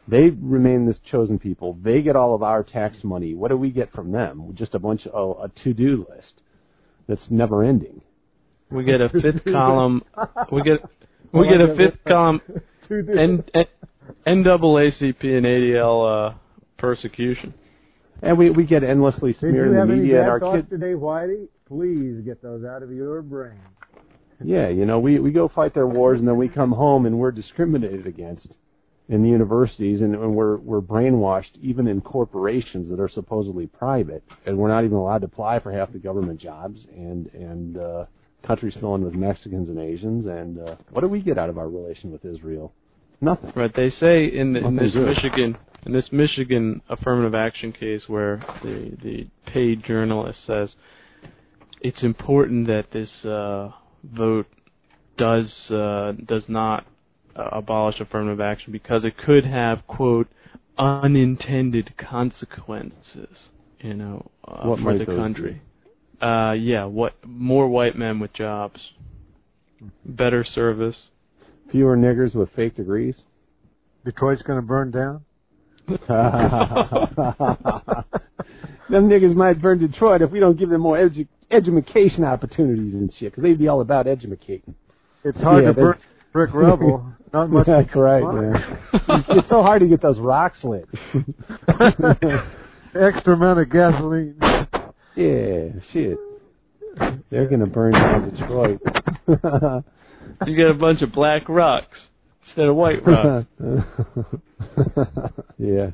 They 0.07 0.29
remain 0.29 0.87
this 0.87 0.97
chosen 1.11 1.37
people. 1.37 1.77
They 1.83 2.01
get 2.01 2.15
all 2.15 2.33
of 2.33 2.41
our 2.41 2.63
tax 2.63 2.97
money. 3.03 3.35
What 3.35 3.49
do 3.49 3.57
we 3.57 3.69
get 3.69 3.91
from 3.93 4.11
them? 4.11 4.55
Just 4.57 4.73
a 4.73 4.79
bunch 4.79 5.05
of 5.05 5.37
a 5.39 5.63
to-do 5.63 6.07
list 6.09 6.41
that's 7.07 7.21
never 7.29 7.63
ending. 7.63 8.01
We 8.71 8.83
get 8.83 9.01
a 9.01 9.09
fifth 9.21 9.43
column. 9.45 10.03
We 10.51 10.63
get 10.63 10.79
we 11.31 11.47
get 11.47 11.61
a 11.61 11.75
fifth 11.75 12.03
column. 12.07 12.41
N, 12.89 13.43
N, 13.53 13.65
NAACP 14.25 15.23
and 15.23 15.45
ADL 15.45 16.31
uh, 16.31 16.33
persecution. 16.79 17.53
And 18.21 18.37
we 18.37 18.49
we 18.49 18.65
get 18.65 18.83
endlessly 18.83 19.35
smeared 19.39 19.69
in 19.69 19.75
the 19.75 19.85
media. 19.85 20.21
and 20.21 20.29
our 20.29 20.39
kids 20.39 20.69
today, 20.69 20.93
Whitey, 20.93 21.47
please 21.67 22.21
get 22.25 22.41
those 22.41 22.65
out 22.65 22.83
of 22.83 22.91
your 22.91 23.21
brain. 23.21 23.59
Yeah, 24.43 24.69
you 24.69 24.85
know, 24.85 24.99
we 24.99 25.19
we 25.19 25.31
go 25.31 25.47
fight 25.47 25.73
their 25.73 25.87
wars 25.87 26.19
and 26.19 26.27
then 26.27 26.37
we 26.37 26.49
come 26.49 26.71
home 26.71 27.05
and 27.05 27.17
we're 27.17 27.31
discriminated 27.31 28.07
against 28.07 28.47
in 29.09 29.23
the 29.23 29.29
universities 29.29 30.01
and, 30.01 30.15
and 30.15 30.35
we're 30.35 30.57
we're 30.57 30.81
brainwashed 30.81 31.57
even 31.61 31.87
in 31.87 31.99
corporations 31.99 32.89
that 32.89 32.99
are 32.99 33.09
supposedly 33.09 33.65
private 33.65 34.23
and 34.45 34.57
we're 34.57 34.69
not 34.69 34.83
even 34.83 34.95
allowed 34.95 35.19
to 35.19 35.25
apply 35.25 35.59
for 35.59 35.71
half 35.71 35.91
the 35.91 35.97
government 35.97 36.39
jobs 36.39 36.79
and 36.95 37.27
and 37.33 37.77
uh 37.77 38.05
countries 38.45 38.73
filling 38.79 39.03
with 39.03 39.15
Mexicans 39.15 39.67
and 39.67 39.79
Asians 39.79 40.27
and 40.27 40.59
uh 40.59 40.75
what 40.91 41.01
do 41.01 41.07
we 41.07 41.21
get 41.21 41.39
out 41.39 41.49
of 41.49 41.57
our 41.57 41.67
relation 41.67 42.11
with 42.11 42.23
Israel? 42.23 42.71
Nothing. 43.19 43.51
Right. 43.55 43.75
They 43.75 43.89
say 43.99 44.27
in 44.27 44.53
the, 44.53 44.65
in 44.65 44.75
this 44.75 44.93
good. 44.93 45.07
Michigan 45.07 45.57
in 45.85 45.93
this 45.93 46.05
Michigan 46.11 46.81
affirmative 46.89 47.35
action 47.35 47.71
case 47.71 48.01
where 48.07 48.43
the 48.63 48.97
the 49.01 49.27
paid 49.51 49.83
journalist 49.85 50.39
says 50.45 50.69
it's 51.81 52.01
important 52.01 52.67
that 52.67 52.85
this 52.91 53.09
uh, 53.25 53.71
vote 54.03 54.47
does 55.17 55.47
uh, 55.69 56.13
does 56.25 56.43
not 56.47 56.85
uh, 57.35 57.49
abolish 57.51 57.99
affirmative 57.99 58.41
action 58.41 58.71
because 58.71 59.03
it 59.03 59.17
could 59.17 59.45
have 59.45 59.85
quote 59.87 60.27
unintended 60.77 61.93
consequences, 61.97 63.35
you 63.79 63.93
know, 63.93 64.29
uh, 64.47 64.67
What 64.67 64.79
for 64.79 64.97
the 64.97 65.05
those 65.05 65.17
country. 65.17 65.61
Uh, 66.21 66.53
yeah, 66.53 66.85
what 66.85 67.13
more 67.25 67.67
white 67.67 67.97
men 67.97 68.19
with 68.19 68.33
jobs, 68.33 68.79
better 70.05 70.43
service. 70.43 70.95
Fewer 71.71 71.95
niggers 71.95 72.33
with 72.33 72.49
fake 72.55 72.75
degrees. 72.75 73.15
Detroit's 74.03 74.41
going 74.41 74.59
to 74.59 74.65
burn 74.65 74.91
down. 74.91 75.23
Them 78.89 79.07
niggas 79.09 79.35
might 79.35 79.61
burn 79.61 79.79
Detroit 79.79 80.21
if 80.21 80.31
we 80.31 80.39
don't 80.39 80.57
give 80.57 80.69
them 80.69 80.81
more 80.81 80.97
edu- 80.97 81.27
education 81.51 82.23
opportunities 82.23 82.93
and 82.93 83.11
shit, 83.19 83.31
because 83.31 83.43
they'd 83.43 83.59
be 83.59 83.67
all 83.67 83.81
about 83.81 84.07
educating. 84.07 84.75
It's 85.23 85.37
hard 85.39 85.63
Yeah, 85.63 85.69
to 85.69 85.73
burn 85.73 85.97
brick 86.33 86.53
rubble. 86.53 87.05
Not 87.33 87.49
much. 87.51 87.67
That's 87.67 87.93
right, 87.95 88.23
fun. 88.23 88.51
man. 88.51 88.79
it's 89.29 89.49
so 89.49 89.61
hard 89.61 89.81
to 89.81 89.87
get 89.87 90.01
those 90.01 90.17
rocks 90.19 90.57
lit. 90.63 90.87
Extra 92.95 93.33
amount 93.35 93.59
of 93.59 93.69
gasoline. 93.69 94.35
yeah, 95.15 95.67
shit. 95.93 96.17
They're 97.29 97.47
gonna 97.47 97.67
burn 97.67 97.93
down 97.93 98.31
Detroit. 98.31 98.81
You 100.47 100.57
got 100.57 100.69
a 100.71 100.73
bunch 100.73 101.01
of 101.01 101.11
black 101.11 101.47
rocks 101.47 101.97
instead 102.49 102.67
of 102.67 102.75
white 102.75 102.99
yeah. 105.57 105.91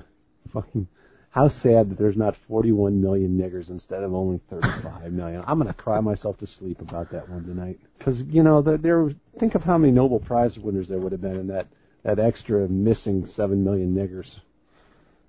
Fucking. 0.54 0.88
How 1.30 1.50
sad 1.62 1.90
that 1.90 1.98
there's 2.00 2.16
not 2.16 2.36
41 2.48 3.02
million 3.02 3.38
niggers 3.38 3.70
instead 3.70 4.04
of 4.04 4.14
only 4.14 4.40
35 4.50 5.12
million. 5.12 5.44
I'm 5.46 5.58
gonna 5.58 5.74
cry 5.74 6.00
myself 6.00 6.38
to 6.38 6.48
sleep 6.60 6.80
about 6.80 7.12
that 7.12 7.28
one 7.28 7.44
tonight. 7.44 7.78
Because 7.98 8.16
you 8.30 8.42
know, 8.42 8.62
there, 8.62 8.78
there. 8.78 9.12
Think 9.38 9.56
of 9.56 9.64
how 9.64 9.78
many 9.78 9.92
Nobel 9.92 10.20
Prize 10.20 10.52
winners 10.58 10.88
there 10.88 10.98
would 10.98 11.12
have 11.12 11.22
been 11.22 11.36
in 11.36 11.48
that 11.48 11.68
that 12.06 12.20
extra 12.20 12.70
missing 12.70 13.30
seven 13.36 13.66
million 13.66 13.94
niggers. 13.94 14.28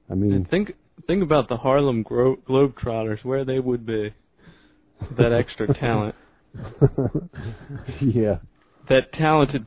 I 0.09 0.15
mean, 0.15 0.33
And 0.33 0.49
think 0.49 0.75
think 1.09 1.25
about 1.25 1.49
the 1.49 1.57
Harlem 1.57 2.05
Gro- 2.05 2.37
Globetrotters, 2.49 3.25
where 3.25 3.45
they 3.45 3.59
would 3.59 3.85
be. 3.85 4.15
That 5.19 5.33
extra 5.33 5.75
talent, 5.75 6.15
yeah, 8.01 8.39
that 8.89 9.13
talented 9.13 9.67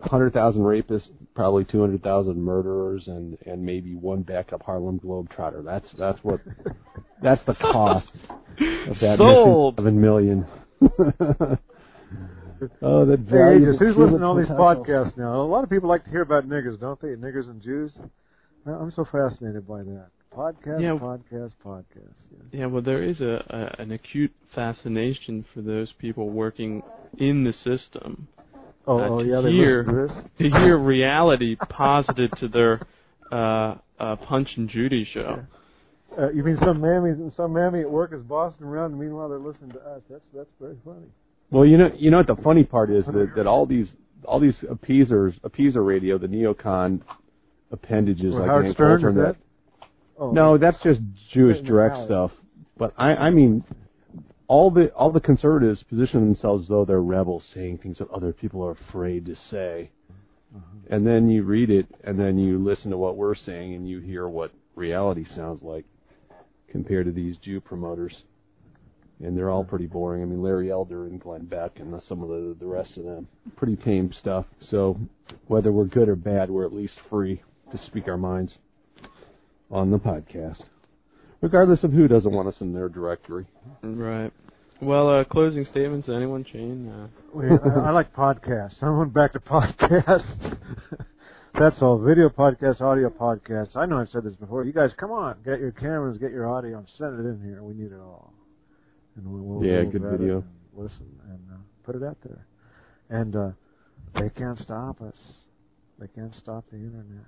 tenth. 0.00 0.12
100,000 0.12 0.62
rapists, 0.62 1.08
probably 1.34 1.64
200,000 1.64 2.36
murderers, 2.42 3.04
and 3.06 3.36
and 3.46 3.64
maybe 3.64 3.94
one 3.94 4.22
backup 4.22 4.62
Harlem 4.62 4.98
Globetrotter. 5.00 5.64
That's 5.64 5.86
that's 5.98 6.18
what 6.22 6.40
that's 7.22 7.40
the 7.46 7.54
cost 7.54 8.06
of 8.88 8.96
that 9.00 9.16
Sold. 9.18 9.74
missing 9.76 9.84
seven 9.84 10.00
million. 10.00 10.46
oh, 12.82 13.04
the 13.06 13.16
Hey, 13.16 13.22
valuable 13.30 13.78
who's 13.78 13.96
listening 13.96 14.18
to 14.20 14.24
all 14.24 14.36
these 14.36 14.46
podcasts 14.48 15.16
now? 15.16 15.40
A 15.40 15.44
lot 15.44 15.64
of 15.64 15.70
people 15.70 15.88
like 15.88 16.04
to 16.04 16.10
hear 16.10 16.22
about 16.22 16.48
niggers, 16.48 16.78
don't 16.80 17.00
they? 17.00 17.08
Niggers 17.08 17.48
and 17.48 17.62
Jews. 17.62 17.92
I- 18.66 18.70
I'm 18.72 18.92
so 18.94 19.04
fascinated 19.10 19.66
by 19.66 19.82
that. 19.82 20.08
Podcast, 20.36 20.80
Yeah. 20.80 20.90
podcast, 20.96 21.52
podcast. 21.64 22.14
Yeah. 22.52 22.60
Yeah, 22.60 22.66
well, 22.66 22.82
there 22.82 23.02
is 23.02 23.20
a, 23.20 23.44
a 23.50 23.82
an 23.82 23.90
acute 23.92 24.32
fascination 24.54 25.44
for 25.52 25.60
those 25.60 25.92
people 25.98 26.30
working 26.30 26.82
in 27.18 27.42
the 27.44 27.52
system. 27.64 28.28
Oh, 28.90 28.98
uh, 28.98 29.08
oh 29.08 29.22
to 29.22 29.28
yeah, 29.28 29.42
hear 29.42 29.84
to 30.38 30.50
hear 30.50 30.76
reality 30.76 31.54
posited 31.68 32.32
to 32.40 32.48
their 32.48 32.80
uh, 33.30 33.76
uh, 34.00 34.16
Punch 34.16 34.48
and 34.56 34.68
Judy 34.68 35.08
show. 35.14 35.44
Uh, 36.18 36.30
you 36.32 36.42
mean 36.42 36.58
some 36.64 36.80
mammy, 36.80 37.12
some 37.36 37.52
mammy 37.52 37.82
at 37.82 37.90
work 37.90 38.12
is 38.12 38.20
bossing 38.22 38.66
around, 38.66 38.90
and 38.92 39.00
meanwhile 39.00 39.28
they're 39.28 39.38
listening 39.38 39.70
to 39.70 39.78
us. 39.78 40.00
That's 40.10 40.24
that's 40.34 40.48
very 40.60 40.76
funny. 40.84 41.06
Well, 41.52 41.64
you 41.64 41.78
know, 41.78 41.90
you 41.96 42.10
know 42.10 42.16
what 42.16 42.26
the 42.26 42.42
funny 42.42 42.64
part 42.64 42.90
is 42.90 43.04
that 43.06 43.32
that 43.36 43.46
all 43.46 43.64
these 43.64 43.86
all 44.24 44.40
these 44.40 44.54
appeasers, 44.68 45.34
appeaser 45.44 45.86
radio, 45.86 46.18
the 46.18 46.26
neocon 46.26 47.00
appendages 47.70 48.32
Well, 48.32 48.40
like 48.40 48.48
Howard 48.48 48.66
Ann 48.66 48.74
Stern, 48.74 49.00
Coulter 49.00 49.08
is 49.10 49.16
and 49.16 49.24
that? 49.24 49.36
Oh. 50.18 50.32
No, 50.32 50.58
that's 50.58 50.76
just 50.82 50.98
Jewish 51.32 51.64
direct 51.64 51.94
out. 51.94 52.06
stuff. 52.06 52.30
But 52.76 52.92
I, 52.98 53.14
I 53.14 53.30
mean, 53.30 53.62
all 54.50 54.68
the 54.68 54.88
all 54.96 55.12
the 55.12 55.20
conservatives 55.20 55.80
position 55.84 56.20
themselves 56.20 56.64
as 56.64 56.68
though 56.68 56.84
they're 56.84 57.00
rebels, 57.00 57.44
saying 57.54 57.78
things 57.78 57.98
that 57.98 58.10
other 58.10 58.32
people 58.32 58.64
are 58.66 58.76
afraid 58.88 59.24
to 59.26 59.36
say. 59.48 59.92
Uh-huh. 60.52 60.78
And 60.90 61.06
then 61.06 61.28
you 61.28 61.44
read 61.44 61.70
it, 61.70 61.86
and 62.02 62.18
then 62.18 62.36
you 62.36 62.58
listen 62.58 62.90
to 62.90 62.96
what 62.96 63.16
we're 63.16 63.36
saying, 63.36 63.74
and 63.74 63.88
you 63.88 64.00
hear 64.00 64.26
what 64.26 64.50
reality 64.74 65.24
sounds 65.36 65.62
like 65.62 65.84
compared 66.68 67.06
to 67.06 67.12
these 67.12 67.36
Jew 67.36 67.60
promoters. 67.60 68.12
And 69.20 69.38
they're 69.38 69.50
all 69.50 69.62
pretty 69.62 69.86
boring. 69.86 70.22
I 70.22 70.26
mean, 70.26 70.42
Larry 70.42 70.72
Elder 70.72 71.06
and 71.06 71.20
Glenn 71.20 71.44
Beck 71.44 71.78
and 71.78 71.94
some 72.08 72.20
of 72.24 72.28
the 72.28 72.56
the 72.58 72.66
rest 72.66 72.96
of 72.96 73.04
them, 73.04 73.28
pretty 73.56 73.76
tame 73.76 74.12
stuff. 74.18 74.46
So 74.68 74.98
whether 75.46 75.70
we're 75.70 75.84
good 75.84 76.08
or 76.08 76.16
bad, 76.16 76.50
we're 76.50 76.66
at 76.66 76.74
least 76.74 76.94
free 77.08 77.40
to 77.70 77.78
speak 77.86 78.08
our 78.08 78.18
minds 78.18 78.54
on 79.70 79.92
the 79.92 79.98
podcast, 79.98 80.64
regardless 81.40 81.82
of 81.84 81.92
who 81.92 82.08
doesn't 82.08 82.32
want 82.32 82.48
us 82.48 82.54
in 82.60 82.72
their 82.72 82.88
directory. 82.88 83.46
Right. 83.82 84.32
Well, 84.82 85.10
uh, 85.20 85.24
closing 85.24 85.66
statements. 85.70 86.08
Anyone, 86.08 86.44
Shane? 86.50 86.88
Uh, 86.88 87.08
Wait, 87.34 87.50
I, 87.52 87.88
I 87.88 87.90
like 87.90 88.14
podcasts. 88.14 88.82
I 88.82 88.88
went 88.90 89.12
back 89.12 89.32
to 89.34 89.40
podcasts. 89.40 90.56
That's 91.58 91.76
all. 91.82 91.98
Video 91.98 92.28
podcasts, 92.30 92.80
audio 92.80 93.10
podcasts. 93.10 93.76
I 93.76 93.84
know 93.84 93.98
I've 93.98 94.08
said 94.10 94.24
this 94.24 94.34
before. 94.36 94.64
You 94.64 94.72
guys, 94.72 94.90
come 94.98 95.10
on, 95.10 95.36
get 95.44 95.58
your 95.60 95.72
cameras, 95.72 96.16
get 96.18 96.30
your 96.30 96.48
audio, 96.48 96.78
and 96.78 96.86
send 96.96 97.18
it 97.20 97.28
in 97.28 97.42
here. 97.44 97.62
We 97.62 97.74
need 97.74 97.92
it 97.92 98.00
all. 98.00 98.32
And 99.16 99.26
we 99.26 99.40
will 99.40 99.64
Yeah, 99.64 99.82
we'll 99.82 99.90
good 99.90 100.02
video. 100.02 100.36
and 100.38 100.44
Listen 100.84 101.06
and 101.28 101.40
uh, 101.52 101.56
put 101.84 101.96
it 101.96 102.02
out 102.04 102.16
there. 102.24 102.46
And 103.10 103.34
uh, 103.36 103.50
they 104.14 104.30
can't 104.30 104.58
stop 104.60 105.02
us. 105.02 105.16
They 105.98 106.06
can't 106.14 106.32
stop 106.40 106.64
the 106.70 106.76
internet. 106.78 107.26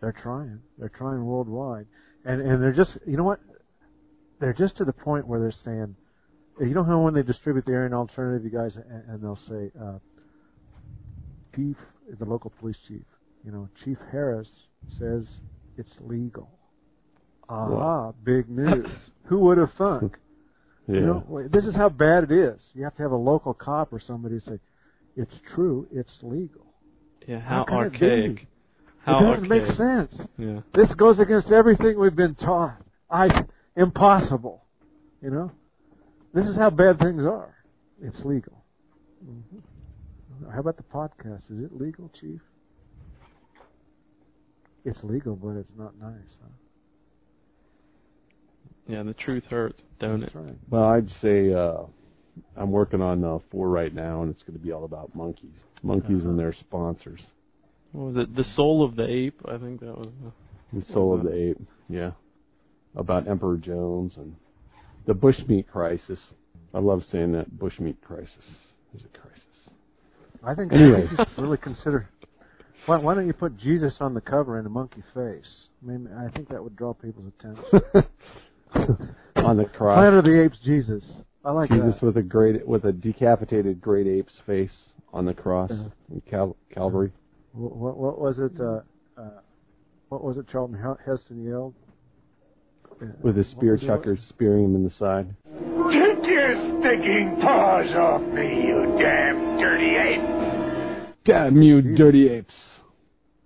They're 0.00 0.16
trying. 0.22 0.60
They're 0.76 0.90
trying 0.90 1.24
worldwide, 1.24 1.86
and 2.24 2.40
and 2.40 2.62
they're 2.62 2.72
just 2.72 2.90
you 3.06 3.16
know 3.16 3.24
what? 3.24 3.40
They're 4.40 4.54
just 4.54 4.76
to 4.78 4.84
the 4.84 4.92
point 4.92 5.26
where 5.26 5.40
they're 5.40 5.54
saying, 5.64 5.96
you 6.60 6.74
know 6.74 6.84
how 6.84 7.00
when 7.00 7.14
they 7.14 7.22
distribute 7.22 7.64
the 7.66 7.72
Aryan 7.72 7.92
Alternative, 7.92 8.44
you 8.44 8.56
guys, 8.56 8.72
and, 8.76 9.04
and 9.08 9.22
they'll 9.22 9.38
say, 9.48 9.70
uh, 9.80 9.98
Chief, 11.56 11.76
the 12.18 12.24
local 12.24 12.52
police 12.60 12.76
chief, 12.86 13.02
you 13.44 13.50
know, 13.50 13.68
Chief 13.84 13.96
Harris 14.12 14.46
says 14.98 15.24
it's 15.76 15.90
legal. 16.00 16.48
Aha, 17.48 18.12
big 18.24 18.48
news. 18.48 18.86
Who 19.24 19.38
would 19.40 19.58
have 19.58 19.70
thunk? 19.76 20.16
Yeah. 20.90 21.00
You 21.00 21.06
know, 21.06 21.48
this 21.52 21.66
is 21.66 21.74
how 21.74 21.90
bad 21.90 22.24
it 22.24 22.32
is. 22.32 22.58
You 22.72 22.84
have 22.84 22.94
to 22.96 23.02
have 23.02 23.12
a 23.12 23.16
local 23.16 23.52
cop 23.52 23.92
or 23.92 24.00
somebody 24.00 24.40
say, 24.40 24.58
it's 25.16 25.34
true, 25.54 25.86
it's 25.92 26.08
legal. 26.22 26.64
yeah. 27.26 27.40
How, 27.40 27.64
can 27.64 27.74
it 27.74 27.80
archaic. 27.92 28.46
Be? 29.06 29.12
How 29.12 29.18
it 29.18 29.36
doesn't 29.36 29.52
archaic. 29.52 29.68
make 29.68 29.76
sense. 29.78 30.28
Yeah. 30.38 30.60
This 30.74 30.88
goes 30.96 31.18
against 31.18 31.48
everything 31.48 31.98
we've 31.98 32.14
been 32.16 32.34
taught. 32.34 32.78
I 33.10 33.28
impossible. 33.76 34.64
You 35.22 35.30
know, 35.30 35.52
this 36.34 36.46
is 36.46 36.56
how 36.56 36.70
bad 36.70 36.98
things 36.98 37.22
are. 37.24 37.54
It's 38.02 38.18
legal. 38.24 38.62
hmm 39.24 39.58
How 40.52 40.60
about 40.60 40.76
the 40.76 40.84
podcast? 40.84 41.42
Is 41.50 41.64
it 41.64 41.80
legal, 41.80 42.10
Chief? 42.20 42.40
It's 44.84 44.98
legal, 45.02 45.34
but 45.36 45.56
it's 45.56 45.72
not 45.76 45.98
nice. 46.00 46.12
Huh? 46.40 46.48
Yeah. 48.86 49.02
The 49.02 49.14
truth 49.14 49.44
hurts, 49.50 49.80
don't 50.00 50.20
That's 50.20 50.32
it? 50.34 50.38
right. 50.38 50.56
Well, 50.70 50.84
I'd 50.84 51.10
say 51.20 51.52
uh, 51.52 51.82
I'm 52.56 52.70
working 52.70 53.02
on 53.02 53.24
uh, 53.24 53.38
four 53.50 53.68
right 53.68 53.92
now, 53.94 54.22
and 54.22 54.30
it's 54.32 54.42
going 54.42 54.58
to 54.58 54.64
be 54.64 54.72
all 54.72 54.84
about 54.84 55.14
monkeys, 55.14 55.50
monkeys 55.82 56.22
and 56.22 56.38
their 56.38 56.54
sponsors. 56.60 57.20
What 57.92 58.14
was 58.14 58.16
it? 58.24 58.34
The 58.36 58.44
soul 58.56 58.84
of 58.84 58.96
the 58.96 59.06
ape. 59.08 59.40
I 59.46 59.56
think 59.58 59.80
that 59.80 59.96
was. 59.96 60.08
The, 60.72 60.80
The 60.80 60.92
soul 60.92 61.14
of 61.14 61.22
the 61.24 61.32
ape, 61.34 61.60
yeah, 61.88 62.10
about 62.96 63.26
Emperor 63.28 63.56
Jones 63.56 64.12
and 64.16 64.34
the 65.06 65.14
bushmeat 65.14 65.66
crisis. 65.68 66.18
I 66.74 66.80
love 66.80 67.02
saying 67.10 67.32
that 67.32 67.50
bushmeat 67.58 67.96
crisis 68.02 68.44
is 68.94 69.02
a 69.04 69.18
crisis. 69.18 69.42
I 70.44 70.54
think 70.54 70.72
Anyway. 70.72 71.08
you 71.10 71.16
should 71.16 71.42
really 71.42 71.56
consider. 71.56 72.08
Why, 72.86 72.98
why 72.98 73.14
don't 73.14 73.26
you 73.26 73.32
put 73.32 73.56
Jesus 73.58 73.94
on 74.00 74.14
the 74.14 74.20
cover 74.20 74.58
in 74.58 74.66
a 74.66 74.68
monkey 74.68 75.02
face? 75.14 75.44
I 75.82 75.86
mean, 75.90 76.08
I 76.16 76.28
think 76.30 76.48
that 76.50 76.62
would 76.62 76.76
draw 76.76 76.92
people's 76.94 77.32
attention. 77.38 77.64
on 79.36 79.56
the 79.56 79.64
cross. 79.64 79.96
Planet 79.98 80.14
of 80.18 80.24
the 80.24 80.42
Apes, 80.44 80.58
Jesus. 80.64 81.02
I 81.44 81.50
like 81.52 81.70
Jesus 81.70 81.94
that. 82.00 82.02
with 82.02 82.16
a 82.18 82.22
great 82.22 82.66
with 82.66 82.84
a 82.84 82.92
decapitated 82.92 83.80
great 83.80 84.06
ape's 84.06 84.32
face 84.46 84.70
on 85.12 85.24
the 85.24 85.32
cross 85.34 85.70
Uh-huh. 85.70 85.88
in 86.12 86.20
Cal- 86.22 86.56
Calvary. 86.74 87.12
What, 87.52 87.76
what, 87.76 87.96
what 87.98 88.18
was 88.20 88.38
it? 88.38 88.60
Uh, 88.60 89.20
uh, 89.20 89.40
what 90.08 90.22
was 90.24 90.38
it? 90.38 90.46
Charlton 90.50 90.78
Heston 91.06 91.44
yelled. 91.44 91.74
Uh, 93.00 93.06
With 93.22 93.36
his 93.36 93.46
spear 93.52 93.72
was 93.72 93.82
it? 93.82 93.86
chucker 93.86 94.18
spearing 94.28 94.64
him 94.64 94.74
in 94.76 94.84
the 94.84 94.92
side. 94.98 95.34
Take 95.52 96.26
your 96.28 96.54
stinking 96.80 97.38
paws 97.42 97.90
off 97.96 98.22
me, 98.22 98.42
you 98.42 98.96
damn 99.00 99.58
dirty 99.58 99.96
ape! 99.96 101.14
Damn 101.24 101.62
you, 101.62 101.96
dirty 101.96 102.28
apes! 102.28 102.54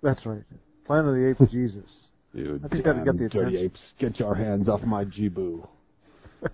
That's 0.01 0.25
right. 0.25 0.43
Planet 0.85 1.07
of 1.09 1.15
the 1.15 1.29
Apes, 1.29 1.51
Jesus. 1.51 1.83
You 2.35 2.59
I 2.65 2.67
think 2.67 2.83
that'd 2.83 3.05
damn 3.05 3.15
get 3.17 3.31
the 3.31 3.39
dirty 3.39 3.57
attention. 3.57 3.65
apes! 3.65 3.79
Get 3.99 4.19
your 4.19 4.33
hands 4.33 4.67
off 4.67 4.81
my 4.81 5.05
Jibu. 5.05 5.67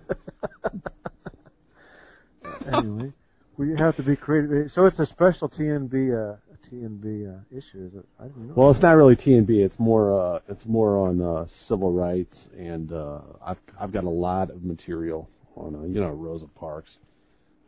anyway, 2.70 3.12
we 3.56 3.74
have 3.78 3.96
to 3.96 4.02
be 4.02 4.14
creative. 4.14 4.70
So 4.74 4.84
it's 4.84 4.98
a 4.98 5.06
special 5.06 5.48
TNB 5.48 6.34
uh, 6.34 6.36
TNB 6.70 7.28
uh, 7.34 7.40
issue, 7.50 7.86
is 7.86 7.94
it? 7.98 8.06
I 8.18 8.24
don't 8.24 8.48
know. 8.48 8.54
Well, 8.56 8.70
it's 8.70 8.82
not 8.82 8.92
really 8.92 9.16
TNB. 9.16 9.50
It's 9.50 9.78
more 9.78 10.36
uh, 10.36 10.40
it's 10.48 10.64
more 10.66 10.96
on 11.08 11.20
uh, 11.20 11.46
civil 11.68 11.92
rights, 11.92 12.36
and 12.58 12.92
uh, 12.92 13.20
I've 13.44 13.58
I've 13.80 13.92
got 13.92 14.04
a 14.04 14.10
lot 14.10 14.50
of 14.50 14.62
material 14.64 15.28
on 15.56 15.74
uh, 15.74 15.82
you 15.82 16.00
know 16.00 16.10
Rosa 16.10 16.46
Parks. 16.46 16.90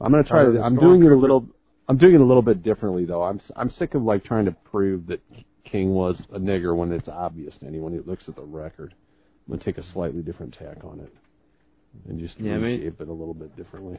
I'm 0.00 0.10
gonna 0.12 0.24
try 0.24 0.44
to. 0.44 0.60
I'm 0.62 0.76
doing 0.76 1.02
it 1.04 1.12
a 1.12 1.16
little. 1.16 1.46
I'm 1.88 1.98
doing 1.98 2.14
it 2.14 2.20
a 2.20 2.24
little 2.24 2.42
bit 2.42 2.62
differently 2.62 3.04
though. 3.04 3.22
I'm 3.22 3.40
I'm 3.56 3.70
sick 3.78 3.94
of 3.94 4.02
like 4.02 4.24
trying 4.24 4.44
to 4.46 4.52
prove 4.52 5.06
that 5.08 5.20
King 5.64 5.90
was 5.90 6.16
a 6.32 6.38
nigger 6.38 6.76
when 6.76 6.92
it's 6.92 7.08
obvious 7.08 7.54
to 7.60 7.66
anyone 7.66 7.92
who 7.92 8.02
looks 8.08 8.24
at 8.28 8.36
the 8.36 8.42
record. 8.42 8.94
I'm 9.46 9.54
gonna 9.54 9.64
take 9.64 9.78
a 9.78 9.92
slightly 9.92 10.22
different 10.22 10.56
tack 10.58 10.84
on 10.84 11.00
it, 11.00 11.12
and 12.08 12.18
just 12.18 12.38
Yeah, 12.38 12.54
I 12.54 12.58
mean- 12.58 12.82
it 12.82 12.94
a 13.00 13.04
little 13.12 13.34
bit 13.34 13.56
differently. 13.56 13.98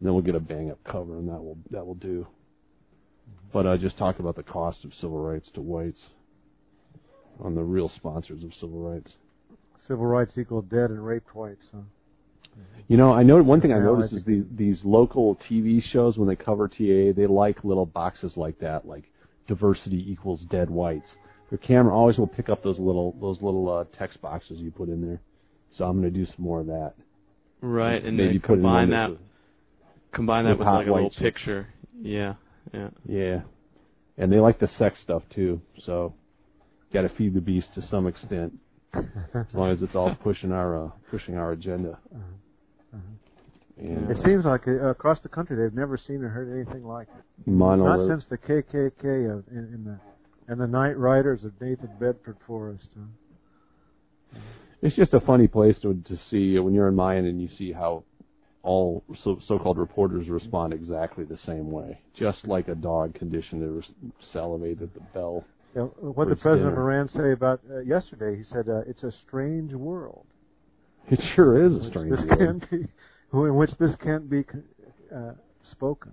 And 0.00 0.06
then 0.06 0.12
we'll 0.14 0.22
get 0.22 0.36
a 0.36 0.40
bang 0.40 0.70
up 0.70 0.78
cover, 0.84 1.16
and 1.18 1.28
that 1.28 1.42
will 1.42 1.58
that 1.70 1.86
will 1.86 1.94
do. 1.94 2.26
But 3.52 3.66
uh, 3.66 3.76
just 3.76 3.96
talk 3.96 4.18
about 4.18 4.36
the 4.36 4.42
cost 4.42 4.84
of 4.84 4.92
civil 5.00 5.18
rights 5.22 5.48
to 5.54 5.60
whites 5.60 5.98
on 7.40 7.54
the 7.54 7.62
real 7.62 7.90
sponsors 7.96 8.44
of 8.44 8.52
civil 8.60 8.80
rights. 8.80 9.12
Civil 9.86 10.06
rights 10.06 10.32
equal 10.36 10.62
dead 10.62 10.90
and 10.90 11.04
raped 11.04 11.34
whites. 11.34 11.64
Huh? 11.72 11.80
You 12.88 12.96
know, 12.96 13.12
I 13.12 13.22
know 13.22 13.42
one 13.42 13.60
thing 13.60 13.72
I 13.72 13.76
Yeah, 13.76 13.84
noticed 13.84 14.14
is 14.14 14.24
these 14.24 14.44
these 14.56 14.78
local 14.82 15.36
TV 15.48 15.82
shows 15.92 16.16
when 16.16 16.28
they 16.28 16.36
cover 16.36 16.68
TA, 16.68 17.12
they 17.14 17.26
like 17.28 17.62
little 17.62 17.86
boxes 17.86 18.32
like 18.36 18.58
that, 18.60 18.86
like 18.86 19.04
diversity 19.46 20.10
equals 20.10 20.40
dead 20.50 20.70
whites. 20.70 21.06
Their 21.50 21.58
camera 21.58 21.94
always 21.94 22.18
will 22.18 22.26
pick 22.26 22.48
up 22.48 22.62
those 22.62 22.78
little 22.78 23.12
those 23.20 23.40
little 23.42 23.68
uh, 23.68 23.84
text 23.98 24.20
boxes 24.20 24.58
you 24.58 24.70
put 24.70 24.88
in 24.88 25.06
there. 25.06 25.20
So 25.76 25.84
I'm 25.84 26.00
going 26.00 26.12
to 26.12 26.18
do 26.18 26.26
some 26.26 26.44
more 26.44 26.60
of 26.60 26.66
that. 26.66 26.94
Right, 27.60 28.02
and 28.04 28.16
maybe 28.16 28.34
then 28.34 28.40
put 28.40 28.46
combine 28.54 28.72
one 28.72 28.90
that 28.90 29.08
that's 29.10 29.20
combine 30.12 30.44
that 30.44 30.58
with 30.58 30.60
with 30.60 30.68
like 30.68 30.86
a 30.86 30.92
little 30.92 31.10
picture. 31.10 31.68
Yeah, 32.00 32.34
yeah. 32.72 32.88
Yeah, 33.06 33.40
and 34.16 34.32
they 34.32 34.38
like 34.38 34.58
the 34.58 34.68
sex 34.78 34.96
stuff 35.02 35.22
too. 35.34 35.60
So 35.84 36.14
got 36.92 37.02
to 37.02 37.08
feed 37.10 37.34
the 37.34 37.40
beast 37.40 37.68
to 37.74 37.86
some 37.90 38.06
extent, 38.06 38.54
as 38.94 39.46
long 39.54 39.70
as 39.70 39.78
it's 39.82 39.94
all 39.94 40.14
pushing 40.22 40.52
our 40.52 40.86
uh, 40.86 40.90
pushing 41.10 41.36
our 41.36 41.52
agenda. 41.52 41.98
And, 43.80 44.10
It 44.10 44.16
seems 44.24 44.44
like 44.44 44.66
uh, 44.66 44.88
across 44.88 45.18
the 45.22 45.28
country 45.28 45.56
they've 45.56 45.76
never 45.76 45.96
seen 45.96 46.22
or 46.24 46.28
heard 46.28 46.52
anything 46.52 46.84
like 46.84 47.06
it. 47.06 47.48
Monolith. 47.48 48.08
Not 48.08 48.16
since 48.16 48.24
the 48.28 48.38
KKK 48.38 49.38
of, 49.38 49.44
in, 49.52 49.70
in 49.72 49.84
the 49.84 49.98
and 50.48 50.60
the 50.60 50.66
Night 50.66 50.98
Riders 50.98 51.44
of 51.44 51.52
Nathan 51.60 51.90
Bedford 52.00 52.38
Forrest. 52.46 52.88
Huh? 52.96 54.40
It's 54.82 54.96
just 54.96 55.14
a 55.14 55.20
funny 55.20 55.46
place 55.46 55.76
to 55.82 55.94
to 55.94 56.18
see 56.30 56.58
when 56.58 56.74
you're 56.74 56.88
in 56.88 56.96
Mayan 56.96 57.26
and 57.26 57.40
you 57.40 57.48
see 57.56 57.72
how 57.72 58.04
all 58.62 59.04
so, 59.24 59.38
so-called 59.46 59.78
reporters 59.78 60.28
respond 60.28 60.72
exactly 60.72 61.24
the 61.24 61.38
same 61.46 61.70
way, 61.70 62.00
just 62.18 62.38
like 62.44 62.68
a 62.68 62.74
dog 62.74 63.14
conditioned 63.14 63.62
to 63.62 63.68
res- 63.68 64.12
salivate 64.32 64.82
at 64.82 64.92
the 64.94 65.00
bell. 65.14 65.44
Yeah, 65.76 65.82
what 65.82 66.28
did 66.28 66.40
President 66.40 66.70
dinner. 66.70 66.80
Moran 66.80 67.08
say 67.14 67.32
about 67.32 67.60
uh, 67.70 67.80
yesterday? 67.80 68.36
He 68.36 68.44
said 68.52 68.68
uh, 68.68 68.80
it's 68.86 69.02
a 69.02 69.12
strange 69.26 69.72
world. 69.72 70.26
It 71.10 71.20
sure 71.34 71.64
is 71.64 71.84
a 71.84 71.88
strange 71.88 72.10
this 72.10 72.38
world. 72.38 72.66
Be, 72.70 72.76
in 73.32 73.56
which 73.56 73.70
this 73.78 73.90
can't 74.02 74.28
be 74.28 74.44
uh, 75.14 75.32
spoken. 75.70 76.12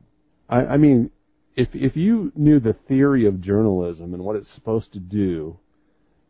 I, 0.49 0.57
I 0.57 0.77
mean, 0.77 1.09
if 1.55 1.69
if 1.73 1.95
you 1.95 2.31
knew 2.35 2.59
the 2.59 2.75
theory 2.87 3.25
of 3.25 3.41
journalism 3.41 4.13
and 4.13 4.23
what 4.23 4.35
it's 4.35 4.47
supposed 4.55 4.91
to 4.93 4.99
do, 4.99 5.57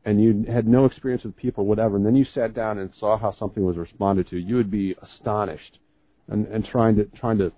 and 0.06 0.24
you 0.24 0.46
had 0.48 0.68
no 0.68 0.86
experience 0.86 1.24
with 1.24 1.36
people, 1.36 1.66
whatever, 1.66 1.98
and 1.98 2.06
then 2.06 2.16
you 2.16 2.26
sat 2.34 2.54
down 2.54 2.78
and 2.78 2.92
saw 3.00 3.18
how 3.18 3.36
something 3.38 3.66
was 3.66 3.76
responded 3.76 4.30
to, 4.30 4.38
you 4.38 4.56
would 4.56 4.70
be 4.70 4.96
astonished, 5.02 5.80
and 6.27 6.47
and 6.47 6.65
trying 6.65 6.95
to 6.97 7.06
trying 7.19 7.38
to, 7.39 7.52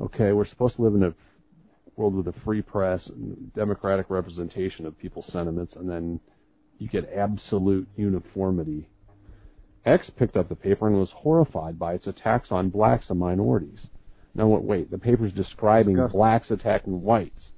okay, 0.00 0.32
we're 0.32 0.46
supposed 0.46 0.76
to 0.76 0.82
live 0.82 0.94
in 0.94 1.02
a 1.02 1.14
world 1.96 2.14
with 2.14 2.28
a 2.28 2.34
free 2.44 2.62
press 2.62 3.00
and 3.06 3.52
democratic 3.54 4.06
representation 4.10 4.86
of 4.86 4.98
people's 4.98 5.26
sentiments, 5.32 5.74
and 5.76 5.88
then 5.88 6.20
you 6.78 6.88
get 6.88 7.08
absolute 7.14 7.88
uniformity. 7.96 8.88
X 9.84 10.10
picked 10.18 10.36
up 10.36 10.48
the 10.48 10.54
paper 10.56 10.88
and 10.88 10.96
was 10.96 11.08
horrified 11.14 11.78
by 11.78 11.94
its 11.94 12.06
attacks 12.06 12.48
on 12.50 12.68
blacks 12.70 13.06
and 13.08 13.18
minorities. 13.18 13.78
Now, 14.34 14.48
what- 14.48 14.64
wait, 14.64 14.90
the 14.90 14.98
paper's 14.98 15.32
describing 15.32 15.94
Disgusting. 15.94 16.18
blacks 16.18 16.50
attacking 16.50 17.02
whites. 17.02 17.52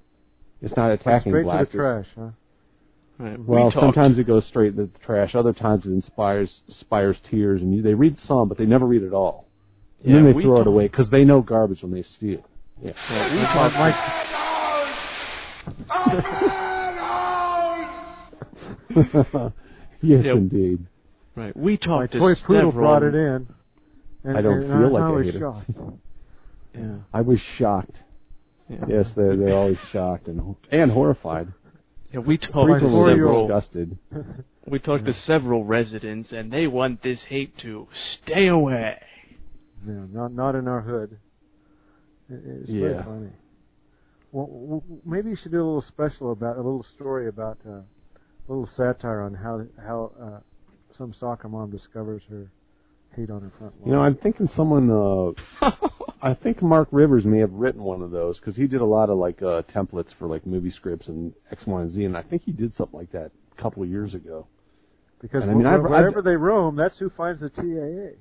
It's 0.61 0.77
not 0.77 0.93
attacking 0.93 1.33
Straight 1.33 1.45
blacks. 1.45 1.71
to 1.71 1.77
the 1.77 1.83
trash, 1.83 2.07
huh? 2.15 2.29
Right. 3.19 3.39
Well, 3.45 3.67
we 3.67 3.73
sometimes 3.73 4.19
it 4.19 4.27
goes 4.29 4.45
straight 4.47 4.77
to 4.77 4.83
the 4.87 4.91
trash. 5.05 5.35
Other 5.35 5.53
times 5.53 5.85
it 5.87 5.91
inspires 5.91 6.51
inspires 6.69 7.17
tears, 7.31 7.63
and 7.63 7.75
you, 7.75 7.83
they 7.83 7.95
read 7.95 8.17
some, 8.29 8.49
but 8.49 8.59
they 8.59 8.67
never 8.67 8.87
read 8.87 9.03
it 9.03 9.13
all. 9.13 9.48
And 10.05 10.11
Yeah, 10.11 10.15
then 10.17 10.25
they 10.27 10.33
we 10.33 10.43
throw 10.45 10.61
it 10.61 10.67
away 10.67 10.89
because 10.89 11.11
they 11.11 11.25
know 11.25 11.41
garbage 11.43 11.83
when 11.83 11.93
they 11.93 12.03
see 12.21 12.33
it. 12.33 12.45
Yeah. 12.83 12.93
Yeah, 13.11 13.33
we 13.35 13.39
Mike- 13.43 13.95
talked- 13.95 14.19
yes, 20.03 20.25
Yeah. 20.25 20.33
indeed. 20.33 20.87
right. 21.37 21.57
We 21.57 21.73
My 21.73 21.77
talked 21.77 22.13
to 22.13 22.19
toy 22.19 22.35
poodle 22.47 22.71
several. 22.71 22.73
brought 22.73 23.03
it 23.03 23.15
in. 23.15 23.47
And, 24.25 24.37
I 24.37 24.41
don't 24.43 24.63
and 24.65 24.81
feel 24.83 24.93
like 24.93 25.03
I 25.03 25.07
I 25.07 25.11
was 25.11 25.27
hate 25.27 25.35
it. 25.37 25.39
shocked. 25.39 25.71
Yeah. 26.75 26.95
I 27.15 27.21
was 27.21 27.39
shocked. 27.59 27.97
Yeah. 28.69 28.77
Yes, 28.89 29.07
they're 29.17 29.37
they're 29.37 29.55
always 29.57 29.79
shocked 29.93 30.27
and 30.29 30.55
and 30.71 30.91
horrified. 30.91 31.49
Yeah, 32.13 32.21
we 32.21 32.37
talked 32.39 32.55
My 32.69 32.79
to 32.79 32.85
People 32.85 33.05
are 33.07 33.13
several. 33.15 33.47
disgusted. 33.49 33.99
We 34.71 34.79
talked 34.79 35.07
to 35.07 35.15
several 35.27 35.65
residents, 35.65 36.29
and 36.31 36.53
they 36.53 36.67
want 36.67 37.03
this 37.03 37.19
hate 37.27 37.57
to 37.63 37.89
stay 38.23 38.49
away. 38.49 39.01
Yeah, 39.87 40.05
not 40.13 40.33
not 40.33 40.55
in 40.55 40.69
our 40.69 40.81
hood. 40.81 41.19
It, 42.31 42.41
it's 42.45 42.71
very 42.71 42.93
Yeah. 42.95 43.05
funny. 43.05 43.31
Well, 44.33 44.47
w- 44.47 44.67
w- 44.83 45.01
maybe 45.07 45.31
you 45.31 45.37
should 45.37 45.53
do 45.53 45.59
a 45.63 45.65
little 45.67 45.85
special 45.89 46.33
about 46.33 46.57
a 46.57 46.63
little 46.63 46.85
story 46.95 47.29
about 47.29 47.59
uh, 47.67 47.71
a 47.71 47.85
little 48.49 48.69
satire 48.77 49.23
on 49.23 49.35
how 49.35 49.63
how 49.83 50.13
uh, 50.21 50.41
some 50.97 51.15
soccer 51.19 51.49
mom 51.49 51.71
discovers 51.71 52.23
her 52.29 52.51
hate 53.17 53.31
on 53.31 53.41
her 53.43 53.53
front 53.59 53.75
lawn. 53.81 53.87
You 53.89 53.93
know, 53.95 54.03
I'm 54.03 54.17
thinking 54.17 54.49
someone. 54.57 54.91
uh 54.91 55.71
I 56.21 56.35
think 56.35 56.61
Mark 56.63 56.89
Rivers 56.91 57.25
may 57.25 57.39
have 57.39 57.53
written 57.53 57.81
one 57.81 58.03
of 58.03 58.11
those 58.11 58.39
because 58.41 58.57
he 58.57 58.67
did 58.67 58.81
a 58.81 58.85
lot 58.85 59.09
of 59.09 59.19
like 59.19 59.41
uh 59.41 59.63
templates 59.75 60.09
for 60.19 60.27
like 60.27 60.45
movie 60.47 60.73
scripts 60.73 61.07
and 61.09 61.33
X, 61.53 61.63
Y, 61.67 61.81
and 61.81 61.95
Z, 61.95 62.05
and 62.05 62.17
I 62.17 62.23
think 62.23 62.43
he 62.43 62.51
did 62.53 62.77
something 62.77 62.99
like 62.99 63.13
that 63.13 63.31
a 63.57 63.63
couple 63.63 63.83
of 63.85 63.89
years 63.89 64.15
ago. 64.15 64.47
because 65.23 65.43
and 65.43 65.53
I 65.53 65.55
mean, 65.55 65.65
wh- 65.65 65.69
I've- 65.75 65.83
wherever 65.83 66.19
I've- 66.19 66.25
they 66.29 66.37
roam, 66.37 66.75
that's 66.77 66.99
who 66.99 67.09
finds 67.11 67.41
the 67.41 67.49
TAA. 67.51 68.19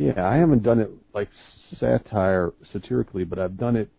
Yeah, 0.00 0.26
I 0.26 0.36
haven't 0.36 0.62
done 0.62 0.80
it 0.80 0.90
like 1.12 1.28
satire 1.78 2.52
satirically, 2.72 3.24
but 3.24 3.38
I've 3.38 3.58
done 3.58 3.76
it. 3.76 3.90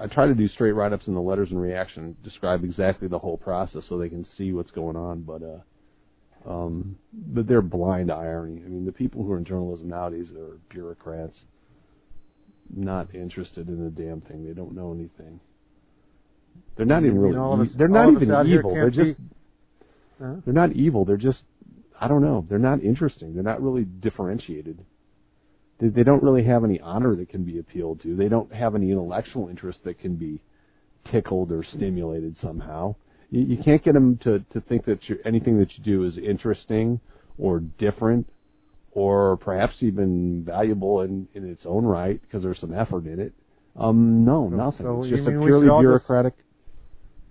I 0.00 0.06
try 0.06 0.26
to 0.28 0.34
do 0.34 0.46
straight 0.46 0.70
write-ups 0.72 1.08
in 1.08 1.14
the 1.14 1.20
letters 1.20 1.50
and 1.50 1.60
reaction, 1.60 2.16
describe 2.22 2.62
exactly 2.62 3.08
the 3.08 3.18
whole 3.18 3.36
process 3.36 3.82
so 3.88 3.98
they 3.98 4.08
can 4.08 4.24
see 4.38 4.52
what's 4.52 4.70
going 4.70 4.94
on. 4.94 5.22
But 5.22 5.42
uh, 5.42 6.48
um, 6.48 6.96
but 7.12 7.48
they're 7.48 7.60
blind 7.60 8.06
to 8.08 8.14
irony. 8.14 8.62
I 8.64 8.68
mean, 8.68 8.86
the 8.86 8.92
people 8.92 9.24
who 9.24 9.32
are 9.32 9.38
in 9.38 9.44
journalism 9.44 9.88
nowadays 9.88 10.28
are 10.38 10.58
bureaucrats, 10.68 11.36
not 12.74 13.12
interested 13.12 13.66
in 13.68 13.82
the 13.82 13.90
damn 13.90 14.20
thing. 14.20 14.46
They 14.46 14.52
don't 14.54 14.76
know 14.76 14.92
anything. 14.92 15.40
They're 16.76 16.86
not 16.86 17.02
even 17.04 17.18
really. 17.18 17.36
all 17.36 17.54
of 17.54 17.60
us- 17.66 17.74
they're 17.76 17.88
not 17.88 18.04
even 18.22 18.28
evil. 18.46 18.70
They're 18.74 18.90
just. 18.90 19.18
be- 19.18 19.24
Huh? 20.20 20.34
They're 20.44 20.54
not 20.54 20.72
evil. 20.72 21.04
They're 21.04 21.16
just. 21.16 21.42
I 22.00 22.06
don't 22.06 22.22
know. 22.22 22.46
They're 22.48 22.58
not 22.60 22.80
interesting. 22.84 23.34
They're 23.34 23.42
not 23.42 23.60
really 23.60 23.84
differentiated. 23.84 24.78
They, 25.80 25.88
they 25.88 26.02
don't 26.02 26.22
really 26.22 26.44
have 26.44 26.64
any 26.64 26.80
honor 26.80 27.16
that 27.16 27.28
can 27.28 27.44
be 27.44 27.58
appealed 27.58 28.02
to. 28.02 28.14
They 28.14 28.28
don't 28.28 28.52
have 28.52 28.74
any 28.74 28.90
intellectual 28.90 29.48
interest 29.48 29.80
that 29.84 29.98
can 29.98 30.16
be 30.16 30.40
tickled 31.10 31.50
or 31.50 31.64
stimulated 31.64 32.36
somehow. 32.42 32.94
You, 33.30 33.42
you 33.42 33.62
can't 33.62 33.82
get 33.82 33.94
them 33.94 34.18
to 34.24 34.40
to 34.52 34.60
think 34.60 34.84
that 34.84 34.98
anything 35.24 35.58
that 35.58 35.76
you 35.76 35.84
do 35.84 36.04
is 36.04 36.16
interesting 36.18 37.00
or 37.38 37.60
different 37.60 38.28
or 38.92 39.36
perhaps 39.38 39.76
even 39.80 40.44
valuable 40.44 41.00
in 41.02 41.28
in 41.34 41.48
its 41.48 41.62
own 41.64 41.84
right 41.84 42.20
because 42.20 42.42
there's 42.42 42.60
some 42.60 42.74
effort 42.74 43.06
in 43.06 43.20
it. 43.20 43.32
Um, 43.76 44.24
no, 44.24 44.48
nothing. 44.48 44.84
so 44.84 45.02
it's 45.02 45.10
just 45.10 45.22
a 45.22 45.30
purely 45.30 45.66
should 45.66 45.72
just- 45.72 45.80
bureaucratic. 45.80 46.34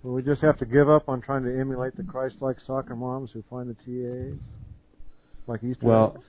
Well, 0.02 0.14
we 0.14 0.22
just 0.22 0.40
have 0.40 0.58
to 0.60 0.64
give 0.64 0.88
up 0.88 1.10
on 1.10 1.20
trying 1.20 1.44
to 1.44 1.60
emulate 1.60 1.94
the 1.94 2.02
Christ-like 2.02 2.56
soccer 2.66 2.96
moms 2.96 3.32
who 3.32 3.44
find 3.50 3.68
the 3.68 3.74
TAs, 3.74 4.40
like 5.46 5.62
Easter 5.62 5.84
Well, 5.84 6.14
eggs. 6.16 6.26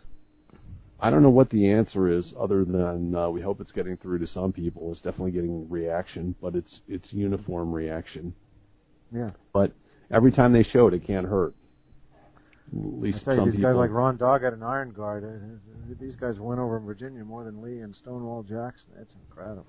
I 1.02 1.10
don't 1.10 1.24
know 1.24 1.30
what 1.30 1.50
the 1.50 1.70
answer 1.72 2.08
is, 2.08 2.26
other 2.40 2.64
than 2.64 3.16
uh, 3.16 3.30
we 3.30 3.42
hope 3.42 3.60
it's 3.60 3.72
getting 3.72 3.98
through 3.98 4.20
to 4.20 4.28
some 4.28 4.54
people. 4.54 4.92
It's 4.92 5.02
definitely 5.02 5.32
getting 5.32 5.68
reaction, 5.68 6.36
but 6.40 6.56
it's 6.56 6.72
it's 6.88 7.06
uniform 7.12 7.74
reaction. 7.74 8.36
Yeah. 9.12 9.32
But 9.52 9.72
every 10.12 10.32
time 10.32 10.54
they 10.54 10.64
show 10.64 10.88
it, 10.88 10.94
it 10.94 11.06
can't 11.06 11.28
hurt. 11.28 11.56
At 12.74 13.02
least 13.02 13.18
I 13.22 13.24
tell 13.24 13.34
you, 13.34 13.40
some 13.40 13.50
these 13.50 13.56
people. 13.58 13.72
guys 13.72 13.78
like 13.78 13.90
Ron 13.90 14.18
Dog 14.18 14.44
at 14.44 14.54
an 14.54 14.64
Iron 14.64 14.92
Guard. 14.92 15.26
Uh, 15.26 15.96
these 16.00 16.16
guys 16.16 16.36
went 16.40 16.60
over 16.60 16.78
in 16.78 16.86
Virginia 16.86 17.24
more 17.26 17.44
than 17.44 17.62
Lee 17.62 17.80
and 17.80 17.94
Stonewall 18.02 18.44
Jackson. 18.44 18.86
That's 18.96 19.12
incredible. 19.28 19.66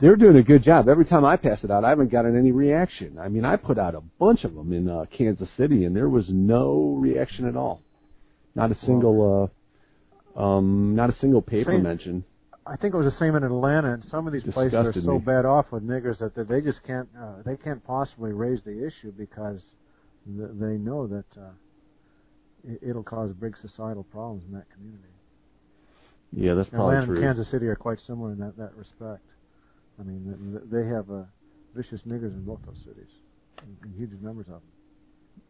They're 0.00 0.16
doing 0.16 0.36
a 0.36 0.42
good 0.42 0.64
job. 0.64 0.88
Every 0.88 1.04
time 1.04 1.24
I 1.24 1.36
pass 1.36 1.58
it 1.62 1.70
out, 1.70 1.84
I 1.84 1.90
haven't 1.90 2.10
gotten 2.10 2.36
any 2.36 2.50
reaction. 2.50 3.18
I 3.20 3.28
mean, 3.28 3.44
I 3.44 3.54
put 3.56 3.78
out 3.78 3.94
a 3.94 4.00
bunch 4.18 4.42
of 4.44 4.54
them 4.54 4.72
in 4.72 4.88
uh, 4.88 5.04
Kansas 5.16 5.48
City, 5.56 5.84
and 5.84 5.94
there 5.94 6.08
was 6.08 6.24
no 6.28 6.96
reaction 6.98 7.46
at 7.46 7.56
all. 7.56 7.82
Not 8.56 8.72
a 8.72 8.78
single, 8.84 9.44
uh, 9.44 9.59
um, 10.36 10.94
not 10.94 11.10
a 11.10 11.16
single 11.20 11.42
paper 11.42 11.72
Same. 11.72 11.82
mention. 11.82 12.24
I 12.66 12.76
think 12.76 12.94
it 12.94 12.96
was 12.96 13.12
the 13.12 13.18
same 13.18 13.34
in 13.34 13.42
Atlanta, 13.42 13.94
and 13.94 14.04
some 14.10 14.26
of 14.26 14.32
these 14.32 14.44
places 14.44 14.74
are 14.74 14.92
so 14.92 15.14
me. 15.14 15.18
bad 15.18 15.44
off 15.44 15.66
with 15.72 15.82
niggers 15.82 16.18
that 16.18 16.34
they 16.48 16.60
just 16.60 16.78
can't 16.86 17.08
uh, 17.18 17.42
they 17.44 17.56
can't 17.56 17.84
possibly 17.84 18.32
raise 18.32 18.60
the 18.64 18.86
issue 18.86 19.12
because 19.12 19.60
th- 20.26 20.50
they 20.54 20.76
know 20.76 21.06
that 21.06 21.24
uh, 21.36 21.50
it, 22.68 22.90
it'll 22.90 23.02
cause 23.02 23.32
big 23.40 23.56
societal 23.60 24.04
problems 24.04 24.44
in 24.46 24.52
that 24.52 24.70
community. 24.70 25.02
Yeah, 26.32 26.54
that's 26.54 26.68
probably 26.68 26.94
Atlanta 26.96 27.06
true. 27.06 27.16
and 27.16 27.24
Kansas 27.24 27.50
City 27.50 27.66
are 27.66 27.76
quite 27.76 27.98
similar 28.06 28.32
in 28.32 28.38
that 28.38 28.56
that 28.56 28.76
respect. 28.76 29.24
I 29.98 30.02
mean, 30.04 30.24
th- 30.24 30.62
th- 30.62 30.70
they 30.70 30.88
have 30.88 31.10
uh, 31.10 31.24
vicious 31.74 32.02
niggers 32.06 32.32
in 32.34 32.44
both 32.44 32.60
those 32.66 32.78
cities, 32.84 33.10
in, 33.62 33.88
in 33.88 33.96
huge 33.96 34.10
numbers 34.22 34.46
of 34.46 34.60
them. 34.60 34.62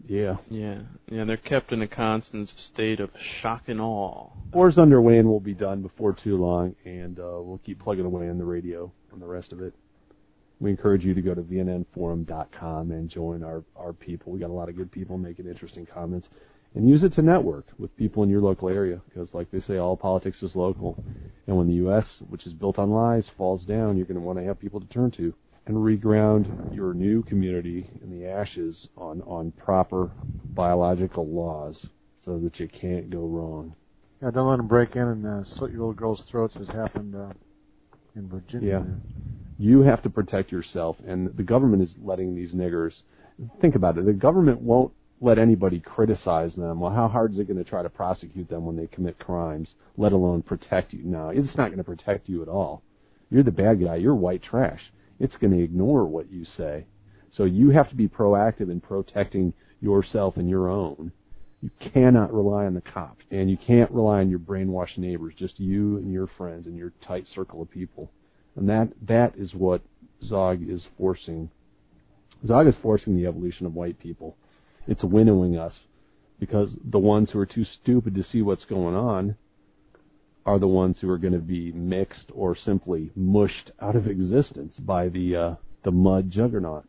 Yeah. 0.06 0.36
Yeah, 0.48 0.80
yeah, 1.08 1.24
they're 1.24 1.36
kept 1.36 1.72
in 1.72 1.82
a 1.82 1.88
constant 1.88 2.50
state 2.72 3.00
of 3.00 3.10
shock 3.40 3.64
and 3.68 3.80
awe. 3.80 4.30
War's 4.52 4.78
underway 4.78 5.18
and 5.18 5.28
we'll 5.28 5.40
be 5.40 5.54
done 5.54 5.82
before 5.82 6.16
too 6.24 6.36
long, 6.36 6.74
and 6.84 7.18
uh, 7.18 7.38
we'll 7.40 7.60
keep 7.64 7.80
plugging 7.80 8.06
away 8.06 8.28
on 8.28 8.38
the 8.38 8.44
radio 8.44 8.90
on 9.12 9.20
the 9.20 9.26
rest 9.26 9.52
of 9.52 9.60
it. 9.60 9.74
We 10.58 10.70
encourage 10.70 11.04
you 11.04 11.14
to 11.14 11.22
go 11.22 11.34
to 11.34 11.42
vnnforum.com 11.42 12.90
and 12.90 13.08
join 13.08 13.42
our, 13.42 13.62
our 13.76 13.92
people. 13.92 14.32
We 14.32 14.40
got 14.40 14.50
a 14.50 14.52
lot 14.52 14.68
of 14.68 14.76
good 14.76 14.92
people 14.92 15.16
making 15.16 15.46
interesting 15.46 15.86
comments. 15.86 16.28
And 16.74 16.88
use 16.88 17.02
it 17.02 17.14
to 17.14 17.22
network 17.22 17.66
with 17.78 17.96
people 17.96 18.22
in 18.22 18.30
your 18.30 18.40
local 18.40 18.68
area, 18.68 19.00
because 19.08 19.28
like 19.32 19.50
they 19.50 19.60
say, 19.66 19.78
all 19.78 19.96
politics 19.96 20.36
is 20.40 20.52
local. 20.54 21.02
And 21.48 21.56
when 21.56 21.66
the 21.66 21.74
U.S., 21.74 22.04
which 22.28 22.46
is 22.46 22.52
built 22.52 22.78
on 22.78 22.90
lies, 22.90 23.24
falls 23.36 23.64
down, 23.64 23.96
you're 23.96 24.06
going 24.06 24.20
to 24.20 24.20
want 24.20 24.38
to 24.38 24.44
have 24.44 24.60
people 24.60 24.80
to 24.80 24.86
turn 24.86 25.10
to 25.12 25.34
and 25.70 25.78
reground 25.78 26.74
your 26.74 26.92
new 26.94 27.22
community 27.22 27.88
in 28.02 28.10
the 28.10 28.26
ashes 28.26 28.74
on, 28.96 29.22
on 29.22 29.52
proper 29.52 30.10
biological 30.52 31.28
laws 31.28 31.76
so 32.24 32.40
that 32.40 32.58
you 32.58 32.68
can't 32.68 33.08
go 33.08 33.20
wrong. 33.20 33.72
Yeah, 34.20 34.32
don't 34.32 34.50
let 34.50 34.56
them 34.56 34.66
break 34.66 34.96
in 34.96 35.02
and 35.02 35.24
uh, 35.24 35.44
slit 35.56 35.70
your 35.70 35.80
little 35.80 35.92
girls' 35.94 36.22
throats, 36.28 36.56
as 36.60 36.66
happened 36.66 37.14
uh, 37.14 37.32
in 38.16 38.28
Virginia. 38.28 38.84
Yeah. 38.84 38.94
You 39.58 39.82
have 39.82 40.02
to 40.02 40.10
protect 40.10 40.50
yourself, 40.50 40.96
and 41.06 41.28
the 41.36 41.44
government 41.44 41.84
is 41.84 41.90
letting 42.02 42.34
these 42.34 42.50
niggers. 42.50 42.92
Think 43.60 43.76
about 43.76 43.96
it. 43.96 44.06
The 44.06 44.12
government 44.12 44.60
won't 44.60 44.92
let 45.20 45.38
anybody 45.38 45.78
criticize 45.78 46.52
them. 46.56 46.80
Well, 46.80 46.92
how 46.92 47.06
hard 47.06 47.32
is 47.32 47.38
it 47.38 47.46
going 47.46 47.62
to 47.62 47.70
try 47.70 47.84
to 47.84 47.88
prosecute 47.88 48.48
them 48.48 48.66
when 48.66 48.76
they 48.76 48.88
commit 48.88 49.20
crimes, 49.20 49.68
let 49.96 50.10
alone 50.10 50.42
protect 50.42 50.92
you? 50.92 51.04
No, 51.04 51.28
it's 51.28 51.56
not 51.56 51.68
going 51.68 51.78
to 51.78 51.84
protect 51.84 52.28
you 52.28 52.42
at 52.42 52.48
all. 52.48 52.82
You're 53.30 53.44
the 53.44 53.52
bad 53.52 53.80
guy. 53.80 53.96
You're 53.96 54.16
white 54.16 54.42
trash. 54.42 54.80
It's 55.20 55.36
going 55.36 55.52
to 55.52 55.62
ignore 55.62 56.06
what 56.06 56.32
you 56.32 56.44
say. 56.56 56.86
So 57.36 57.44
you 57.44 57.70
have 57.70 57.88
to 57.90 57.94
be 57.94 58.08
proactive 58.08 58.70
in 58.70 58.80
protecting 58.80 59.52
yourself 59.80 60.36
and 60.36 60.48
your 60.48 60.68
own. 60.68 61.12
You 61.60 61.70
cannot 61.92 62.32
rely 62.32 62.64
on 62.64 62.74
the 62.74 62.80
cops, 62.80 63.22
and 63.30 63.50
you 63.50 63.58
can't 63.58 63.90
rely 63.90 64.20
on 64.20 64.30
your 64.30 64.38
brainwashed 64.38 64.96
neighbors. 64.96 65.34
Just 65.38 65.60
you 65.60 65.98
and 65.98 66.10
your 66.10 66.26
friends 66.38 66.66
and 66.66 66.76
your 66.76 66.92
tight 67.06 67.26
circle 67.34 67.60
of 67.60 67.70
people, 67.70 68.10
and 68.56 68.68
that 68.70 68.88
that 69.06 69.34
is 69.36 69.52
what 69.52 69.82
Zog 70.26 70.66
is 70.66 70.80
forcing. 70.96 71.50
Zog 72.46 72.66
is 72.66 72.74
forcing 72.82 73.14
the 73.14 73.26
evolution 73.26 73.66
of 73.66 73.74
white 73.74 73.98
people. 73.98 74.36
It's 74.86 75.04
winnowing 75.04 75.58
us 75.58 75.74
because 76.38 76.70
the 76.82 76.98
ones 76.98 77.28
who 77.30 77.38
are 77.38 77.46
too 77.46 77.66
stupid 77.82 78.14
to 78.14 78.24
see 78.32 78.40
what's 78.40 78.64
going 78.64 78.94
on 78.94 79.36
are 80.50 80.58
the 80.58 80.66
ones 80.66 80.96
who 81.00 81.08
are 81.08 81.18
going 81.18 81.32
to 81.32 81.38
be 81.38 81.70
mixed 81.70 82.26
or 82.34 82.56
simply 82.64 83.12
mushed 83.14 83.70
out 83.80 83.94
of 83.94 84.08
existence 84.08 84.72
by 84.80 85.08
the 85.08 85.36
uh, 85.36 85.54
the 85.84 85.92
mud 85.92 86.28
juggernaut. 86.28 86.84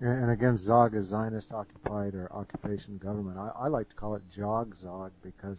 And, 0.00 0.30
again, 0.32 0.58
Zog 0.66 0.96
is 0.96 1.10
Zionist 1.10 1.52
occupied 1.52 2.14
or 2.14 2.32
occupation 2.32 2.98
government. 2.98 3.38
I, 3.38 3.50
I 3.66 3.68
like 3.68 3.88
to 3.90 3.94
call 3.94 4.16
it 4.16 4.22
Jog 4.34 4.74
Zog 4.82 5.12
because 5.22 5.58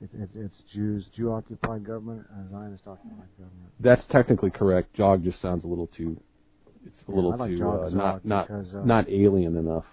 it, 0.00 0.10
it, 0.12 0.30
it's 0.34 0.56
Jews, 0.72 1.04
Jew 1.14 1.30
occupied 1.32 1.84
government, 1.84 2.26
and 2.34 2.50
Zionist 2.50 2.86
occupied 2.86 3.28
government. 3.38 3.70
That's 3.78 4.02
technically 4.10 4.50
correct. 4.50 4.92
Jog 4.94 5.22
just 5.22 5.40
sounds 5.40 5.64
a 5.64 5.68
little 5.68 5.88
too. 5.88 6.18
It's 6.84 6.96
a 7.06 7.10
Yeah, 7.10 7.14
little 7.14 7.36
like 7.36 7.50
too 7.50 7.68
uh, 7.68 7.90
not 7.90 8.24
not 8.24 8.48
because, 8.48 8.74
uh, 8.74 8.84
not 8.84 9.08
alien 9.08 9.56
enough. 9.56 9.84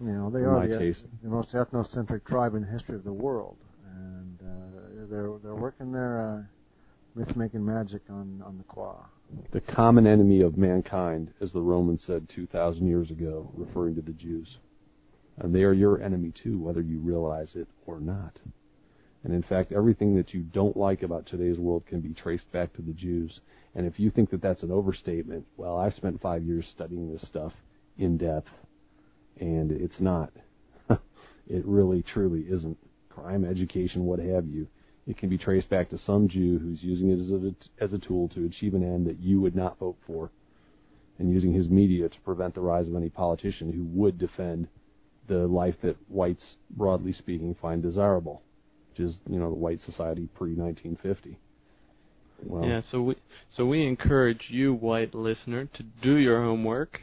You 0.00 0.12
know, 0.12 0.30
they 0.30 0.38
in 0.40 0.44
are 0.46 0.66
the, 0.66 0.94
the 1.22 1.28
most 1.28 1.52
ethnocentric 1.52 2.24
tribe 2.24 2.54
in 2.54 2.62
the 2.62 2.68
history 2.68 2.94
of 2.94 3.04
the 3.04 3.12
world, 3.12 3.56
and 3.94 4.38
uh, 4.40 5.06
they're 5.10 5.32
they're 5.42 5.54
working 5.54 5.92
their 5.92 6.20
uh, 6.20 7.18
myth 7.18 7.36
making 7.36 7.64
magic 7.64 8.02
on 8.08 8.42
on 8.44 8.58
the 8.58 8.64
Qua. 8.64 8.94
The 9.52 9.60
common 9.60 10.06
enemy 10.06 10.42
of 10.42 10.58
mankind, 10.58 11.32
as 11.40 11.52
the 11.52 11.60
Romans 11.60 12.00
said 12.06 12.28
2,000 12.34 12.86
years 12.86 13.10
ago, 13.10 13.50
referring 13.54 13.94
to 13.94 14.02
the 14.02 14.12
Jews. 14.12 14.58
And 15.38 15.54
they 15.54 15.62
are 15.62 15.72
your 15.72 16.02
enemy 16.02 16.32
too, 16.42 16.58
whether 16.58 16.82
you 16.82 16.98
realize 16.98 17.48
it 17.54 17.68
or 17.86 17.98
not. 17.98 18.38
And 19.24 19.32
in 19.32 19.42
fact, 19.42 19.72
everything 19.72 20.16
that 20.16 20.34
you 20.34 20.42
don't 20.42 20.76
like 20.76 21.02
about 21.02 21.26
today's 21.26 21.58
world 21.58 21.86
can 21.86 22.00
be 22.00 22.12
traced 22.12 22.50
back 22.52 22.72
to 22.74 22.82
the 22.82 22.92
Jews. 22.92 23.40
And 23.74 23.86
if 23.86 23.98
you 23.98 24.10
think 24.10 24.30
that 24.30 24.42
that's 24.42 24.62
an 24.62 24.70
overstatement, 24.70 25.46
well, 25.56 25.78
I've 25.78 25.94
spent 25.94 26.20
five 26.20 26.42
years 26.42 26.66
studying 26.74 27.12
this 27.12 27.22
stuff 27.28 27.52
in 27.98 28.18
depth, 28.18 28.50
and 29.40 29.70
it's 29.70 30.00
not. 30.00 30.32
it 30.90 31.64
really, 31.64 32.02
truly 32.02 32.42
isn't. 32.42 32.76
Crime, 33.14 33.44
education, 33.44 34.04
what 34.04 34.18
have 34.18 34.46
you. 34.46 34.66
It 35.06 35.18
can 35.18 35.28
be 35.28 35.38
traced 35.38 35.68
back 35.68 35.90
to 35.90 35.98
some 36.06 36.28
Jew 36.28 36.58
who's 36.58 36.82
using 36.82 37.10
it 37.10 37.20
as 37.20 37.30
a, 37.30 37.84
as 37.84 37.92
a 37.92 38.06
tool 38.06 38.28
to 38.30 38.46
achieve 38.46 38.74
an 38.74 38.84
end 38.84 39.06
that 39.06 39.18
you 39.18 39.40
would 39.40 39.56
not 39.56 39.78
vote 39.78 39.96
for, 40.06 40.30
and 41.18 41.30
using 41.30 41.52
his 41.52 41.68
media 41.68 42.08
to 42.08 42.20
prevent 42.24 42.54
the 42.54 42.60
rise 42.60 42.86
of 42.86 42.94
any 42.94 43.08
politician 43.08 43.72
who 43.72 43.84
would 43.98 44.18
defend 44.18 44.68
the 45.28 45.46
life 45.46 45.74
that 45.82 45.96
whites, 46.08 46.42
broadly 46.70 47.14
speaking, 47.18 47.56
find 47.60 47.82
desirable, 47.82 48.42
which 48.90 49.08
is, 49.08 49.14
you 49.28 49.38
know, 49.38 49.50
the 49.50 49.56
white 49.56 49.80
society 49.84 50.28
pre 50.34 50.54
1950. 50.54 51.38
Well, 52.44 52.64
Yeah, 52.64 52.80
so 52.90 53.02
we 53.02 53.16
so 53.56 53.66
we 53.66 53.86
encourage 53.86 54.46
you, 54.48 54.74
white 54.74 55.14
listener, 55.14 55.68
to 55.74 55.82
do 56.02 56.16
your 56.16 56.42
homework. 56.42 57.00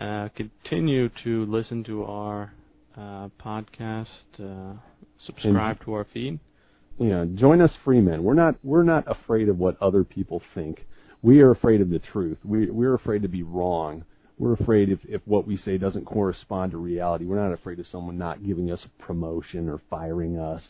Uh, 0.00 0.28
continue 0.34 1.08
to 1.22 1.46
listen 1.46 1.84
to 1.84 2.04
our 2.04 2.52
uh, 2.96 3.28
podcast. 3.44 4.06
Uh, 4.38 4.74
subscribe 5.26 5.84
to 5.84 5.92
our 5.94 6.06
feed. 6.12 6.38
you 6.98 7.08
know, 7.08 7.24
join 7.24 7.60
us 7.60 7.70
free 7.84 8.00
men. 8.00 8.22
We're 8.22 8.34
not 8.34 8.56
we're 8.62 8.82
not 8.82 9.04
afraid 9.06 9.48
of 9.48 9.58
what 9.58 9.80
other 9.80 10.04
people 10.04 10.42
think. 10.54 10.86
We 11.22 11.40
are 11.40 11.50
afraid 11.50 11.80
of 11.80 11.90
the 11.90 11.98
truth. 11.98 12.38
We 12.44 12.70
we're 12.70 12.94
afraid 12.94 13.22
to 13.22 13.28
be 13.28 13.42
wrong. 13.42 14.04
We're 14.38 14.54
afraid 14.54 14.90
if 14.90 14.98
if 15.08 15.22
what 15.24 15.46
we 15.46 15.58
say 15.64 15.78
doesn't 15.78 16.04
correspond 16.04 16.72
to 16.72 16.78
reality. 16.78 17.24
We're 17.24 17.42
not 17.42 17.52
afraid 17.52 17.78
of 17.80 17.86
someone 17.90 18.18
not 18.18 18.44
giving 18.44 18.70
us 18.70 18.80
a 18.84 19.02
promotion 19.02 19.68
or 19.68 19.80
firing 19.90 20.38
us 20.38 20.62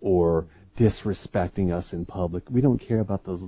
or 0.00 0.46
disrespecting 0.78 1.72
us 1.72 1.86
in 1.92 2.04
public. 2.04 2.44
We 2.50 2.60
don't 2.60 2.78
care 2.78 3.00
about 3.00 3.24
those 3.24 3.40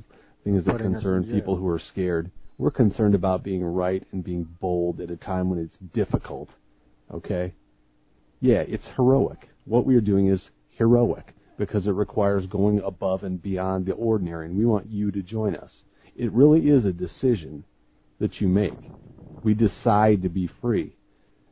things 0.45 0.65
that 0.65 0.73
Putting 0.73 0.87
us 0.87 0.89
in 0.89 0.95
concern 0.95 1.25
people 1.25 1.57
who 1.57 1.69
are 1.69 1.83
scared. 1.93 2.31
We're 2.57 2.71
concerned 2.71 3.15
about 3.15 3.45
being 3.45 3.63
right 3.63 4.03
and 4.11 4.25
being 4.25 4.49
bold 4.61 5.01
at 5.01 5.11
a 5.11 5.17
time 5.17 5.51
when 5.51 5.59
it's 5.59 5.93
difficult. 5.95 6.49
Okay? 7.13 7.55
Yeah, 8.41 8.65
it's 8.67 8.85
heroic. 8.97 9.49
What 9.69 9.85
we 9.85 9.97
are 9.97 10.01
doing 10.01 10.29
is 10.29 10.41
heroic 10.71 11.35
because 11.59 11.87
it 11.87 11.91
requires 11.91 12.47
going 12.47 12.81
above 12.81 13.23
and 13.23 13.43
beyond 13.43 13.85
the 13.85 13.93
ordinary, 13.93 14.47
and 14.47 14.57
we 14.57 14.65
want 14.65 14.91
you 14.91 15.11
to 15.11 15.23
join 15.23 15.55
us. 15.55 15.71
It 16.17 16.33
really 16.33 16.69
is 16.69 16.85
a 16.85 16.93
decision 16.93 17.65
that 18.19 18.41
you 18.41 18.49
make. 18.49 18.79
We 19.45 19.55
decide 19.55 20.23
to 20.23 20.29
be 20.29 20.49
free. 20.61 20.97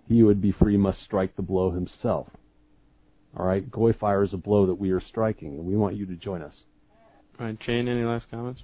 He 0.08 0.20
who 0.20 0.26
would 0.26 0.40
be 0.40 0.52
free 0.52 0.76
must 0.76 1.02
strike 1.04 1.36
the 1.36 1.42
blow 1.42 1.70
himself. 1.70 2.28
All 3.36 3.44
right, 3.44 3.68
GoyFire 3.70 4.24
is 4.24 4.32
a 4.32 4.38
blow 4.38 4.66
that 4.66 4.74
we 4.74 4.92
are 4.92 5.02
striking, 5.08 5.48
and 5.48 5.66
we 5.66 5.76
want 5.76 5.96
you 5.96 6.06
to 6.06 6.14
join 6.14 6.40
us. 6.40 6.54
All 7.38 7.46
right, 7.46 7.60
Jane, 7.60 7.86
any 7.86 8.02
last 8.02 8.26
comments? 8.30 8.62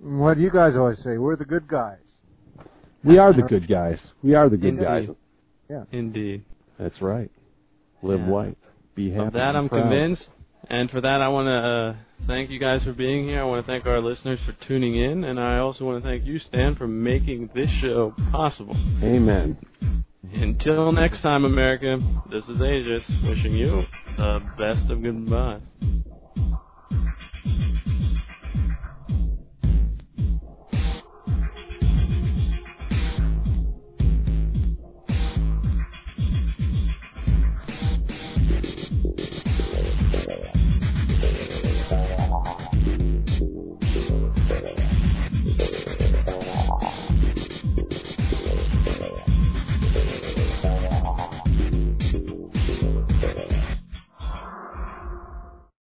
What 0.00 0.38
do 0.38 0.40
you 0.40 0.50
guys 0.50 0.74
always 0.74 0.98
say? 1.04 1.18
We're 1.18 1.36
the 1.36 1.44
good 1.44 1.68
guys. 1.68 1.98
We 3.04 3.18
are 3.18 3.34
the 3.34 3.42
good 3.42 3.68
guys. 3.68 3.98
We 4.22 4.34
are 4.34 4.48
the 4.48 4.56
good 4.56 4.70
Indeed. 4.70 4.84
guys. 4.84 5.08
Yeah. 5.68 5.84
Indeed. 5.92 6.44
That's 6.78 7.02
right. 7.02 7.30
Live 8.02 8.20
Yeah. 8.20 8.28
white. 8.28 8.58
Be 8.94 9.10
happy. 9.10 9.26
Of 9.28 9.32
that, 9.34 9.56
I'm 9.56 9.68
proud. 9.68 9.82
convinced. 9.82 10.22
And 10.68 10.90
for 10.90 11.00
that, 11.00 11.20
I 11.20 11.28
want 11.28 11.46
to 11.46 11.52
uh, 11.52 12.26
thank 12.26 12.50
you 12.50 12.58
guys 12.60 12.82
for 12.84 12.92
being 12.92 13.26
here. 13.26 13.40
I 13.40 13.44
want 13.44 13.64
to 13.66 13.70
thank 13.70 13.84
our 13.84 14.00
listeners 14.00 14.38
for 14.46 14.52
tuning 14.68 14.94
in, 14.96 15.24
and 15.24 15.40
I 15.40 15.58
also 15.58 15.84
want 15.84 16.02
to 16.02 16.08
thank 16.08 16.24
you, 16.24 16.38
Stan, 16.38 16.76
for 16.76 16.86
making 16.86 17.50
this 17.54 17.68
show 17.80 18.14
possible. 18.30 18.76
Amen. 19.02 19.56
Until 20.32 20.92
next 20.92 21.20
time, 21.22 21.44
America, 21.44 22.00
this 22.30 22.44
is 22.44 22.60
Aegis 22.60 23.02
wishing 23.24 23.54
you 23.54 23.82
the 24.16 24.40
best 24.56 24.88
of 24.90 25.02
goodbye. 25.02 25.58